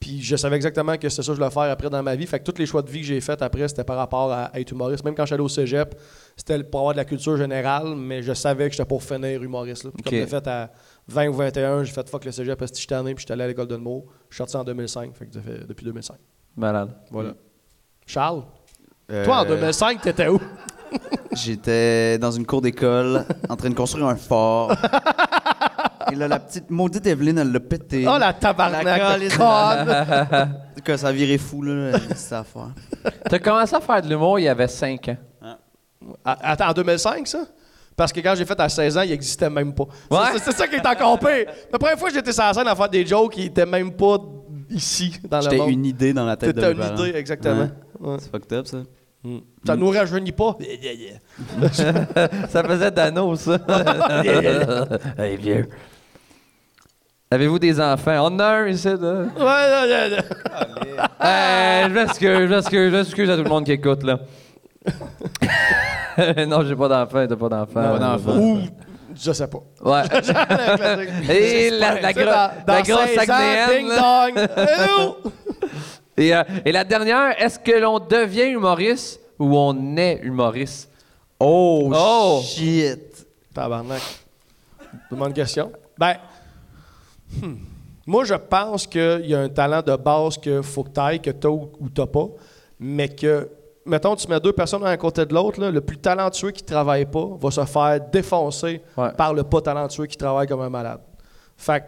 Puis 0.00 0.20
je 0.20 0.34
savais 0.34 0.56
exactement 0.56 0.96
que 0.96 1.08
c'était 1.08 1.22
ça 1.22 1.30
que 1.30 1.36
je 1.36 1.40
voulais 1.40 1.52
faire 1.52 1.70
après 1.70 1.88
dans 1.88 2.02
ma 2.02 2.16
vie. 2.16 2.26
Fait 2.26 2.40
que 2.40 2.50
tous 2.50 2.58
les 2.58 2.66
choix 2.66 2.82
de 2.82 2.90
vie 2.90 3.02
que 3.02 3.06
j'ai 3.06 3.20
faits 3.20 3.40
après, 3.40 3.68
c'était 3.68 3.84
par 3.84 3.96
rapport 3.96 4.32
à, 4.32 4.50
être 4.54 4.72
humoriste. 4.72 5.04
Même 5.04 5.14
quand 5.14 5.26
j'allais 5.26 5.42
au 5.42 5.48
cégep, 5.48 5.94
c'était 6.36 6.60
pour 6.64 6.80
avoir 6.80 6.94
de 6.94 6.96
la 6.98 7.04
culture 7.04 7.36
générale, 7.36 7.94
mais 7.94 8.20
je 8.20 8.32
savais 8.32 8.68
que 8.68 8.72
j'étais 8.74 8.88
pour 8.88 9.00
finir 9.02 9.40
humoriste. 9.40 9.84
là. 9.84 9.90
Puis 9.94 10.02
Comme 10.02 10.12
j'ai 10.14 10.26
fait 10.26 10.44
à 10.48 10.72
20 11.08 11.28
ou 11.28 11.32
21, 11.34 11.84
j'ai 11.84 11.92
fait 11.92 12.08
fuck 12.08 12.24
le 12.24 12.32
cégep 12.32 12.58
parce 12.58 12.70
que 12.70 12.78
j'étais 12.78 12.94
tanné, 12.94 13.14
puis 13.14 13.22
j'étais 13.22 13.32
allé 13.32 13.44
à 13.44 13.46
l'école 13.48 13.66
de 13.66 13.74
l'humour. 13.74 14.04
Je 14.30 14.34
suis 14.34 14.38
sorti 14.38 14.56
en 14.56 14.64
2005, 14.64 15.14
fait 15.16 15.26
que 15.26 15.34
ça 15.34 15.40
fait 15.40 15.66
depuis 15.66 15.84
2005. 15.84 16.16
Malade. 16.56 16.94
Voilà. 17.10 17.34
Charles, 18.06 18.42
Euh, 19.10 19.24
toi 19.24 19.38
en 19.40 19.44
2005, 19.44 20.00
t'étais 20.00 20.28
où? 20.28 20.40
J'étais 21.32 22.18
dans 22.18 22.30
une 22.30 22.44
cour 22.46 22.60
d'école 22.60 23.24
en 23.48 23.56
train 23.56 23.70
de 23.70 23.74
construire 23.74 24.06
un 24.06 24.16
fort. 24.16 24.72
Et 26.10 26.14
là, 26.14 26.28
la 26.28 26.38
petite 26.38 26.68
maudite 26.70 27.06
Evelyne, 27.06 27.38
elle 27.38 27.52
l'a 27.52 27.60
pété. 27.60 28.04
Oh 28.06 28.18
la 28.18 28.32
tabarnak 28.34 28.84
La! 29.38 30.48
Que 30.84 30.96
ça 30.96 31.08
a 31.08 31.12
viré 31.12 31.38
fou, 31.38 31.62
là, 31.62 31.98
cette 32.14 32.32
affaire. 32.32 32.70
T'as 33.28 33.38
commencé 33.38 33.74
à 33.74 33.80
faire 33.80 34.02
de 34.02 34.08
l'humour 34.08 34.38
il 34.38 34.42
y 34.44 34.48
avait 34.48 34.68
5 34.68 35.08
ans. 35.08 35.16
À- 36.24 36.50
Attends, 36.52 36.68
en 36.68 36.72
2005, 36.72 37.26
ça? 37.26 37.44
Parce 37.96 38.12
que 38.12 38.20
quand 38.20 38.34
j'ai 38.34 38.44
fait 38.44 38.58
à 38.58 38.68
16 38.68 38.96
ans, 38.98 39.02
il 39.02 39.10
n'existait 39.10 39.50
même 39.50 39.74
pas. 39.74 39.84
C'est- 40.10 40.16
Ouais. 40.16 40.20
C'est 40.34 40.38
c'est 40.50 40.56
ça 40.56 40.66
qui 40.68 40.76
est 40.76 40.86
encore 40.86 41.18
pire. 41.18 41.46
La 41.72 41.78
première 41.78 41.98
fois 41.98 42.08
que 42.08 42.14
j'étais 42.14 42.32
sur 42.32 42.42
la 42.44 42.54
scène 42.54 42.66
à 42.68 42.74
faire 42.74 42.88
des 42.88 43.04
jokes, 43.06 43.36
il 43.36 43.46
était 43.46 43.66
même 43.66 43.92
pas 43.92 44.18
ici, 44.70 45.18
dans 45.28 45.38
le 45.38 45.42
J'étais 45.44 45.56
monde. 45.58 45.70
une 45.70 45.84
idée 45.86 46.12
dans 46.12 46.24
la 46.24 46.36
tête 46.36 46.54
de 46.56 46.60
C'était 46.60 46.72
une 46.72 46.78
parents. 46.78 47.04
idée, 47.04 47.18
exactement. 47.18 47.68
Ouais. 48.00 48.16
C'est 48.18 48.30
fucked 48.30 48.52
up, 48.52 48.66
ça. 48.66 48.78
Ça 49.64 49.76
nous 49.76 49.90
rajeunit 49.90 50.32
pas. 50.32 50.56
Ça 52.48 52.62
faisait 52.64 52.90
Dano, 52.90 53.36
ça. 53.36 53.56
hey, 55.18 55.36
vieux. 55.36 55.68
Avez-vous 57.30 57.58
des 57.58 57.80
enfants? 57.80 58.12
On 58.24 58.34
en 58.34 58.38
a 58.40 58.44
un 58.46 58.66
ici, 58.68 58.88
là. 58.88 58.96
Ouais, 58.96 59.24
ouais, 59.38 59.88
ouais, 59.88 60.10
ouais. 60.10 60.98
Hey, 61.20 61.84
je 61.88 61.94
m'excuse, 61.94 62.28
je 62.40 62.44
m'excuse, 62.54 62.90
je 62.90 62.96
m'excuse 62.96 63.30
à 63.30 63.36
tout 63.36 63.44
le 63.44 63.48
monde 63.48 63.64
qui 63.64 63.72
écoute, 63.72 64.02
là. 64.02 64.18
non, 66.46 66.62
j'ai 66.64 66.76
pas 66.76 66.88
d'enfant, 66.88 67.26
t'as 67.28 67.36
pas 67.36 67.48
d'enfant. 67.48 67.72
Pas 67.74 67.98
d'enfant. 67.98 68.36
Ou, 68.38 68.60
je 69.14 69.32
sais 69.32 69.46
pas. 69.46 69.62
Ouais. 69.84 70.02
Et 71.30 71.70
la, 71.70 72.00
la, 72.00 72.12
gro- 72.12 72.24
dans- 72.24 72.50
la 72.66 72.82
grosse 72.82 73.06
16 73.06 73.18
ans, 73.18 73.24
Saguenéenne, 73.26 73.70
Ding 73.78 73.88
là. 73.88 74.30
dong! 74.30 74.48
Hello! 74.56 75.16
Et, 76.16 76.34
euh, 76.34 76.42
et 76.64 76.72
la 76.72 76.84
dernière, 76.84 77.40
est-ce 77.42 77.58
que 77.58 77.72
l'on 77.80 77.98
devient 77.98 78.48
humoriste 78.50 79.20
ou 79.38 79.56
on 79.56 79.96
est 79.96 80.20
humoriste? 80.22 80.90
Oh, 81.40 81.90
Oh! 81.94 82.40
shit. 82.44 83.26
Tabarnak. 83.54 84.02
Demande 85.10 85.32
question. 85.34 85.72
Ben, 85.98 86.16
hmm. 87.40 87.54
moi, 88.06 88.24
je 88.24 88.34
pense 88.34 88.86
qu'il 88.86 89.22
y 89.26 89.34
a 89.34 89.40
un 89.40 89.48
talent 89.48 89.82
de 89.82 89.96
base 89.96 90.36
que 90.38 90.60
faut 90.62 90.84
que 90.84 90.90
tu 90.90 91.00
ailles, 91.00 91.20
que 91.20 91.30
tu 91.30 91.46
as 91.46 91.50
ou, 91.50 91.70
ou 91.80 91.88
t'as 91.88 92.06
pas, 92.06 92.26
mais 92.78 93.08
que, 93.08 93.48
mettons, 93.84 94.14
tu 94.16 94.28
mets 94.28 94.40
deux 94.40 94.52
personnes 94.52 94.84
à 94.84 94.88
un 94.90 94.96
côté 94.96 95.24
de 95.26 95.34
l'autre, 95.34 95.60
le 95.64 95.80
plus 95.80 95.98
talentueux 95.98 96.50
qui 96.50 96.62
travaille 96.62 97.06
pas 97.06 97.26
va 97.40 97.50
se 97.50 97.64
faire 97.64 98.00
défoncer 98.12 98.82
Ouais. 98.96 99.12
par 99.16 99.34
le 99.34 99.42
pas 99.44 99.60
talentueux 99.60 100.06
qui 100.06 100.16
travaille 100.16 100.46
comme 100.46 100.60
un 100.60 100.70
malade. 100.70 101.00
Fait 101.56 101.80
que 101.80 101.86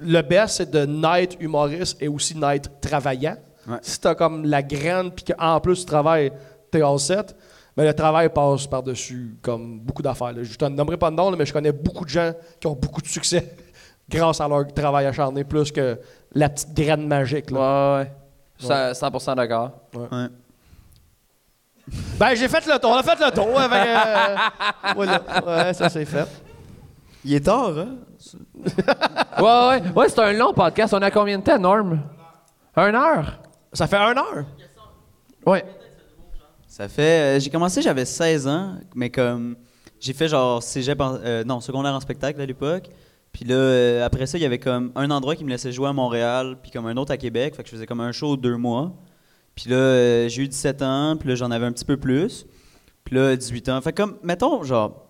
le 0.00 0.22
best, 0.22 0.56
c'est 0.58 0.70
de 0.70 0.84
naître 0.86 1.36
humoriste 1.40 1.96
et 2.00 2.08
aussi 2.08 2.36
naître 2.36 2.70
travaillant. 2.80 3.36
Ouais. 3.66 3.78
Si 3.82 4.00
tu 4.00 4.06
as 4.08 4.14
comme 4.14 4.44
la 4.44 4.62
graine, 4.62 5.10
puis 5.10 5.24
qu'en 5.24 5.60
plus 5.60 5.80
tu 5.80 5.84
travailles, 5.86 6.32
t'es 6.70 6.82
all 6.82 6.98
set, 6.98 7.34
mais 7.76 7.84
le 7.84 7.94
travail 7.94 8.28
passe 8.28 8.66
par-dessus 8.66 9.36
comme 9.42 9.80
beaucoup 9.80 10.02
d'affaires. 10.02 10.32
Je 10.42 10.56
te 10.56 10.64
nommerai 10.64 10.96
pas 10.96 11.10
de 11.10 11.16
nom, 11.16 11.30
là, 11.30 11.36
mais 11.36 11.46
je 11.46 11.52
connais 11.52 11.72
beaucoup 11.72 12.04
de 12.04 12.10
gens 12.10 12.32
qui 12.60 12.66
ont 12.66 12.74
beaucoup 12.74 13.00
de 13.02 13.06
succès 13.06 13.54
grâce 14.08 14.40
à 14.40 14.48
leur 14.48 14.66
travail 14.72 15.06
acharné, 15.06 15.44
plus 15.44 15.70
que 15.70 15.98
la 16.34 16.48
petite 16.48 16.74
graine 16.74 17.06
magique. 17.06 17.50
là. 17.50 17.98
Ouais, 17.98 18.02
ouais. 18.68 18.94
Cent- 18.94 19.08
100% 19.10 19.34
d'accord. 19.36 19.70
Ouais. 19.94 20.26
Ben, 22.18 22.34
j'ai 22.34 22.48
fait 22.48 22.66
le 22.66 22.78
tour. 22.78 22.90
On 22.90 22.96
a 22.96 23.02
fait 23.02 23.18
le 23.24 23.30
tour. 23.30 23.58
Avec, 23.60 23.88
euh, 23.88 24.36
voilà. 24.94 25.22
Ouais, 25.46 25.74
ça 25.74 25.88
c'est 25.88 26.04
fait. 26.04 26.26
Il 27.24 27.34
est 27.34 27.44
tard, 27.44 27.72
hein? 27.78 27.96
Ouais, 29.38 29.44
ouais. 29.44 29.82
Ouais, 29.94 30.08
c'est 30.08 30.18
un 30.20 30.32
long 30.32 30.52
podcast. 30.52 30.92
On 30.94 31.02
a 31.02 31.10
combien 31.10 31.38
de 31.38 31.44
temps, 31.44 31.58
Norm? 31.58 32.00
Un 32.76 32.94
heure? 32.94 33.38
Ça 33.72 33.86
fait 33.86 33.96
un 33.96 34.16
heure? 34.16 34.44
Ouais. 35.46 35.64
Ça 36.66 36.88
fait. 36.88 37.36
euh, 37.36 37.40
j'ai 37.40 37.50
commencé, 37.50 37.80
j'avais 37.82 38.04
16 38.04 38.46
ans, 38.48 38.74
mais 38.94 39.10
comme. 39.10 39.56
J'ai 40.00 40.12
fait 40.12 40.28
genre 40.28 40.62
cégep, 40.62 41.00
en- 41.00 41.16
euh, 41.24 41.42
non, 41.42 41.60
secondaire 41.60 41.92
en 41.92 41.98
spectacle 42.00 42.40
à 42.40 42.46
l'époque. 42.46 42.88
Puis 43.32 43.44
là, 43.44 43.56
euh, 43.56 44.06
après 44.06 44.26
ça, 44.26 44.38
il 44.38 44.42
y 44.42 44.44
avait 44.46 44.58
comme 44.60 44.92
un 44.94 45.10
endroit 45.10 45.34
qui 45.34 45.44
me 45.44 45.50
laissait 45.50 45.72
jouer 45.72 45.88
à 45.88 45.92
Montréal, 45.92 46.56
puis 46.62 46.70
comme 46.70 46.86
un 46.86 46.96
autre 46.96 47.12
à 47.12 47.16
Québec. 47.16 47.56
Fait 47.56 47.62
que 47.64 47.68
je 47.68 47.74
faisais 47.74 47.86
comme 47.86 48.00
un 48.00 48.12
show 48.12 48.36
deux 48.36 48.56
mois. 48.56 48.92
Puis 49.60 49.70
là, 49.70 49.76
euh, 49.76 50.28
j'ai 50.28 50.42
eu 50.44 50.48
17 50.48 50.82
ans, 50.82 51.16
puis 51.18 51.28
là, 51.28 51.34
j'en 51.34 51.50
avais 51.50 51.66
un 51.66 51.72
petit 51.72 51.84
peu 51.84 51.96
plus. 51.96 52.46
Puis 53.02 53.16
là, 53.16 53.34
18 53.34 53.68
ans. 53.70 53.80
Fait 53.80 53.92
que 53.92 54.00
comme, 54.02 54.16
mettons, 54.22 54.62
genre, 54.62 55.04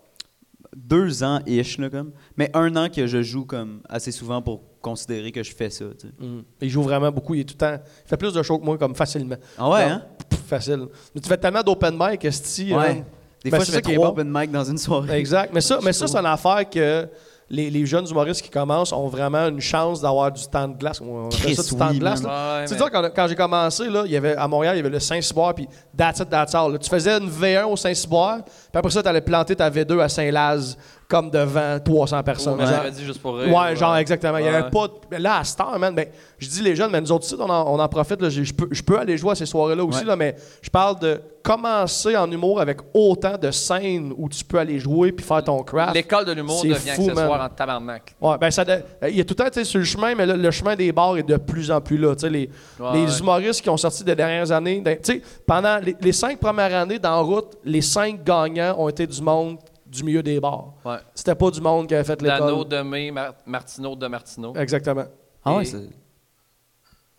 deux 0.75 1.23
ans 1.23 1.41
ish, 1.47 1.77
là, 1.77 1.91
comme. 1.91 2.13
Mais 2.39 2.51
un 2.55 2.75
an 2.77 2.89
que 2.89 3.07
je 3.07 3.21
joue 3.23 3.45
comme 3.45 3.83
assez 3.91 4.11
souvent 4.11 4.41
pour 4.41 4.63
considérer 4.81 5.33
que 5.33 5.43
je 5.43 5.55
fais 5.55 5.69
ça, 5.69 5.85
tu 6.01 6.07
sais. 6.07 6.15
Il 6.63 6.71
joue 6.71 6.83
vraiment 6.83 7.11
beaucoup. 7.13 7.35
Il 7.35 7.41
est 7.41 7.45
tout 7.45 7.55
le 7.55 7.59
temps. 7.59 7.83
Il 8.07 8.09
fait 8.09 8.17
plus 8.17 8.33
de 8.33 8.43
shows 8.43 8.59
que 8.59 8.65
moi, 8.65 8.79
comme 8.79 8.95
facilement. 8.95 9.37
Ah 9.59 9.69
ouais, 9.69 9.87
Non, 9.87 9.93
hein? 9.97 10.03
pff, 10.31 10.41
facile. 10.47 10.87
Mais 11.15 11.21
tu 11.21 11.29
fais 11.29 11.37
tellement 11.37 11.63
d'open 11.63 11.95
mic, 12.01 12.25
Esti. 12.25 12.73
Ouais. 12.75 12.89
hein. 13.01 13.05
Des 13.45 13.51
Ben, 13.51 13.59
fois, 13.59 13.67
je 13.67 13.73
fais 13.73 13.83
trois 13.83 13.97
bon. 13.97 14.07
open 14.09 14.31
mic 14.33 14.51
dans 14.51 14.65
une 14.65 14.79
soirée. 14.79 15.19
Exact. 15.19 15.53
Mais 15.53 15.61
ça, 15.61 15.79
mais 15.85 15.93
ça 15.93 16.07
c'est 16.07 16.17
une 16.17 16.25
affaire 16.27 16.69
que 16.71 17.07
les, 17.51 17.71
les 17.71 17.87
jeunes 17.87 18.07
humoristes 18.09 18.43
qui 18.43 18.51
commencent 18.51 18.93
ont 18.93 19.09
vraiment 19.09 19.49
une 19.49 19.61
chance 19.61 20.01
d'avoir 20.03 20.31
du 20.31 20.47
temps 20.49 20.69
de 20.69 20.77
glace. 20.77 21.01
On 21.01 21.29
appelle 21.29 21.57
ça 21.57 21.63
du 21.63 21.71
temps 21.79 21.89
oui, 21.89 21.95
de 21.95 22.01
glace. 22.01 22.21
Ouais, 22.23 22.65
tu 22.67 22.77
sais, 22.77 22.85
mais- 22.85 22.91
quand, 22.91 23.11
quand 23.17 23.27
j'ai 23.29 23.35
commencé, 23.35 23.89
là, 23.89 24.03
il 24.05 24.13
y 24.13 24.17
avait, 24.17 24.37
à 24.37 24.47
Montréal, 24.47 24.75
il 24.77 24.79
y 24.79 24.81
avait 24.81 24.91
le 24.91 25.01
Saint-Cyboire, 25.01 25.55
puis 25.55 25.67
that's 25.97 26.19
it, 26.21 26.29
that's 26.29 26.55
all. 26.55 26.73
là. 26.73 26.79
Tu 26.79 26.91
faisais 26.91 27.13
une 27.19 27.31
V1 27.31 27.65
au 27.65 27.77
Saint-Cyboire, 27.77 28.45
puis 28.45 28.53
après 28.75 28.91
ça, 28.91 29.03
tu 29.03 29.09
allais 29.09 29.21
planter 29.23 29.57
ta 29.57 29.71
V2 29.71 30.01
à 30.01 30.09
Saint-Laz, 30.11 30.77
comme 31.09 31.31
devant 31.31 31.79
300 31.83 32.23
personnes. 32.23 32.57
Mais 32.59 32.67
Genre- 32.67 32.75
j'avais 32.75 32.91
dit 32.91 33.05
juste 33.05 33.23
pour 33.23 33.37
rire. 33.39 33.55
Ouais, 33.55 33.75
genre 33.75 33.97
exactement. 33.97 34.37
Il 34.37 34.45
y 34.45 34.49
avait 34.49 34.65
Ouais. 34.65 34.71
pas. 34.71 34.89
de- 35.11 35.17
Là, 35.23 35.39
à 35.39 35.45
Star, 35.45 35.79
man, 35.79 35.95
ben, 35.95 36.07
je 36.39 36.47
dis 36.49 36.61
les 36.61 36.77
jeunes, 36.77 36.91
mais 36.91 37.01
nous 37.01 37.11
autres, 37.11 37.25
ici, 37.25 37.35
on 37.39 37.49
en, 37.49 37.67
on 37.67 37.79
en 37.81 37.89
profite. 37.89 38.29
Je 38.29 38.53
peux, 38.53 38.69
je 38.71 38.83
peux 38.83 38.99
aller 38.99 39.17
jouer 39.17 39.31
à 39.33 39.35
ces 39.35 39.47
soirées-là 39.47 39.83
aussi, 39.85 40.01
Ouais. 40.01 40.05
là, 40.05 40.17
mais 40.17 40.37
je 40.61 40.69
parle 40.69 40.99
de 40.99 41.19
commencer 41.43 42.15
en 42.15 42.31
humour 42.31 42.61
avec 42.61 42.79
autant 42.93 43.39
de 43.39 43.51
scènes 43.51 44.13
où 44.19 44.29
tu 44.29 44.45
peux 44.45 44.59
aller 44.59 44.79
jouer 44.79 45.13
puis 45.13 45.25
faire 45.25 45.43
ton 45.43 45.63
craft. 45.63 45.95
L'école 45.95 46.27
de 46.27 46.33
l'humour 46.33 46.59
C'est 46.61 46.69
devient 46.69 46.91
fou, 46.91 47.09
accessoire 47.09 47.38
en 47.41 47.49
tabarnak. 47.49 48.15
Ouais, 48.21 48.39
ben 48.39 48.51
ça, 48.51 48.65
de- 48.65 48.83
il 49.09 49.17
y 49.17 49.21
a 49.21 49.25
tout 49.25 49.35
le 49.39 49.45
temps, 49.45 49.51
tu 49.51 49.55
sais, 49.61 49.65
sur 49.65 49.79
le 49.79 49.85
chemin, 49.85 50.15
mais 50.15 50.27
là, 50.27 50.37
le 50.37 50.51
chemin 50.51 50.75
des 50.77 50.93
bars 50.93 51.17
est 51.17 51.23
de 51.23 51.37
plus 51.37 51.71
en 51.71 51.81
plus 51.81 51.97
là. 51.99 52.15
Tu 52.15 52.21
sais, 52.23 52.31
les, 52.31 52.51
Ouais, 52.81 52.93
les 52.95 53.05
ouais. 53.13 53.19
humoristes 53.21 53.63
qui 53.63 53.71
ont 53.71 53.77
sorti 53.77 54.05
des 54.05 54.15
dernières 54.15 54.51
années, 54.53 54.81
ben, 54.81 54.97
tu 54.99 55.13
sais, 55.15 55.23
pendant 55.47 55.79
les, 55.79 55.97
les 56.01 56.13
cinq 56.13 56.39
premières 56.39 56.75
années 56.75 56.99
dans 56.99 57.25
route, 57.25 57.57
les 57.65 57.83
cinq 57.83 58.23
gagnants 58.25 58.75
ont 58.79 58.89
été 58.89 59.07
du 59.07 59.21
monde 59.23 59.59
du 59.87 60.05
milieu 60.05 60.23
des 60.23 60.39
bars. 60.39 60.75
Ouais. 60.85 60.97
C'était 61.15 61.35
pas 61.35 61.51
du 61.51 61.61
monde 61.61 61.87
qui 61.89 61.95
avait 61.95 62.05
fait 62.05 62.21
Dano 62.21 62.47
l'école. 62.65 62.69
de 62.69 62.83
May, 62.83 63.11
Mar- 63.11 63.35
Martineau 63.47 63.97
de 63.97 64.07
Martineau. 64.07 64.55
Exactement. 64.57 65.05
Ah 65.45 65.57
ouais, 65.57 65.65
c'est. 65.65 65.89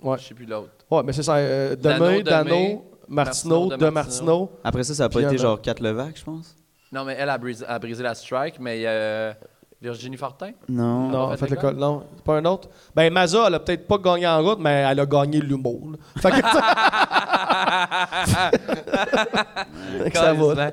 Ouais. 0.01 0.17
Je 0.19 0.23
sais 0.27 0.33
plus 0.33 0.45
l'autre. 0.45 0.69
Ouais, 0.89 1.01
mais 1.03 1.11
c'est 1.13 1.23
ça. 1.23 1.35
Euh, 1.35 1.75
Dano, 1.75 2.21
Dano, 2.21 2.85
Martineau, 3.07 3.75
de 3.75 3.89
Martineau. 3.89 4.51
Après 4.63 4.83
ça, 4.83 4.93
ça 4.93 5.05
a 5.05 5.09
pas 5.09 5.21
été 5.21 5.37
genre 5.37 5.59
4 5.61 5.79
Levac, 5.81 6.17
je 6.17 6.23
pense? 6.23 6.55
Non, 6.91 7.03
mais 7.05 7.15
elle 7.19 7.29
a 7.29 7.37
brisé, 7.37 7.65
a 7.67 7.77
brisé 7.79 8.01
la 8.03 8.15
strike, 8.15 8.59
mais 8.59 8.83
euh, 8.85 9.33
Virginie 9.81 10.17
Fortin? 10.17 10.51
Non. 10.67 11.07
Non, 11.09 11.29
fait 11.31 11.37
fait, 11.37 11.49
l'école? 11.51 11.75
Non, 11.75 12.03
c'est 12.15 12.23
pas 12.23 12.37
un 12.37 12.43
autre. 12.45 12.67
Ben, 12.93 13.11
Maza, 13.13 13.45
elle 13.47 13.55
a 13.55 13.59
peut-être 13.61 13.87
pas 13.87 13.97
gagné 13.97 14.27
en 14.27 14.43
route, 14.43 14.59
mais 14.59 14.85
elle 14.89 14.99
a 14.99 15.05
gagné 15.05 15.39
l'humour. 15.39 15.91
là. 15.91 15.97
Fait 16.21 16.31
que, 16.31 16.35
Fait 20.03 20.11
que 20.11 20.17
ça 20.17 20.33
va. 20.33 20.71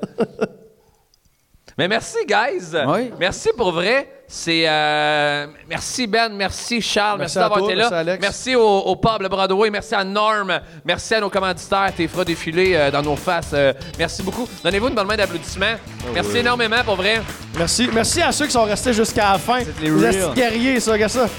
Mais 1.77 1.87
merci, 1.87 2.17
guys. 2.27 2.75
Oui. 2.87 3.11
Merci 3.19 3.49
pour 3.55 3.71
vrai. 3.71 4.09
C'est 4.29 4.67
euh, 4.67 5.47
merci 5.69 6.05
Ben, 6.05 6.33
merci 6.33 6.81
Charles, 6.81 7.19
Merci 7.19 7.37
merci, 7.37 7.49
d'avoir 7.49 7.69
été 7.69 7.77
merci 7.77 7.91
là. 7.93 7.97
Alex. 7.99 8.21
Merci 8.21 8.55
au, 8.57 8.61
au 8.61 8.95
pub 8.97 9.21
le 9.21 9.29
Broadway, 9.29 9.69
merci 9.69 9.95
à 9.95 10.03
Norm, 10.03 10.59
merci 10.83 11.13
à 11.15 11.21
nos 11.21 11.29
commanditaires, 11.29 11.93
tes 11.95 12.09
fera 12.09 12.25
défiler 12.25 12.73
euh, 12.75 12.91
dans 12.91 13.01
nos 13.01 13.15
faces. 13.15 13.51
euh, 13.53 13.71
merci 13.97 14.21
beaucoup. 14.23 14.45
Donnez-vous 14.65 14.89
une 14.89 14.95
bonne 14.95 15.07
main 15.07 15.15
d'applaudissements. 15.15 15.77
merci 16.13 16.39
énormément 16.39 16.83
pour 16.83 16.97
vrai. 16.97 17.21
Merci, 17.57 17.89
merci 17.93 18.21
à 18.21 18.33
ceux 18.33 18.47
qui 18.47 18.51
sont 18.51 18.65
restés 18.65 18.91
jusqu'à 18.91 19.31
la 19.31 19.37
fin. 19.37 19.59
les 19.81 19.89
Les 19.89 20.33
guerriers, 20.35 20.79
ça, 20.81 20.91
regarde 20.91 21.11
ça. 21.13 21.29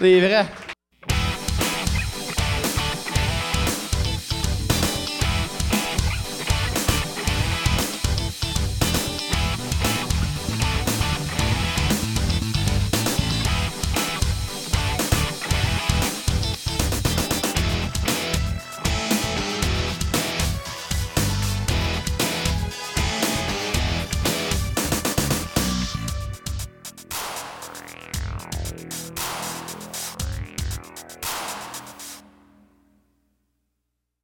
Les 0.00 0.18
vrais. 0.20 0.46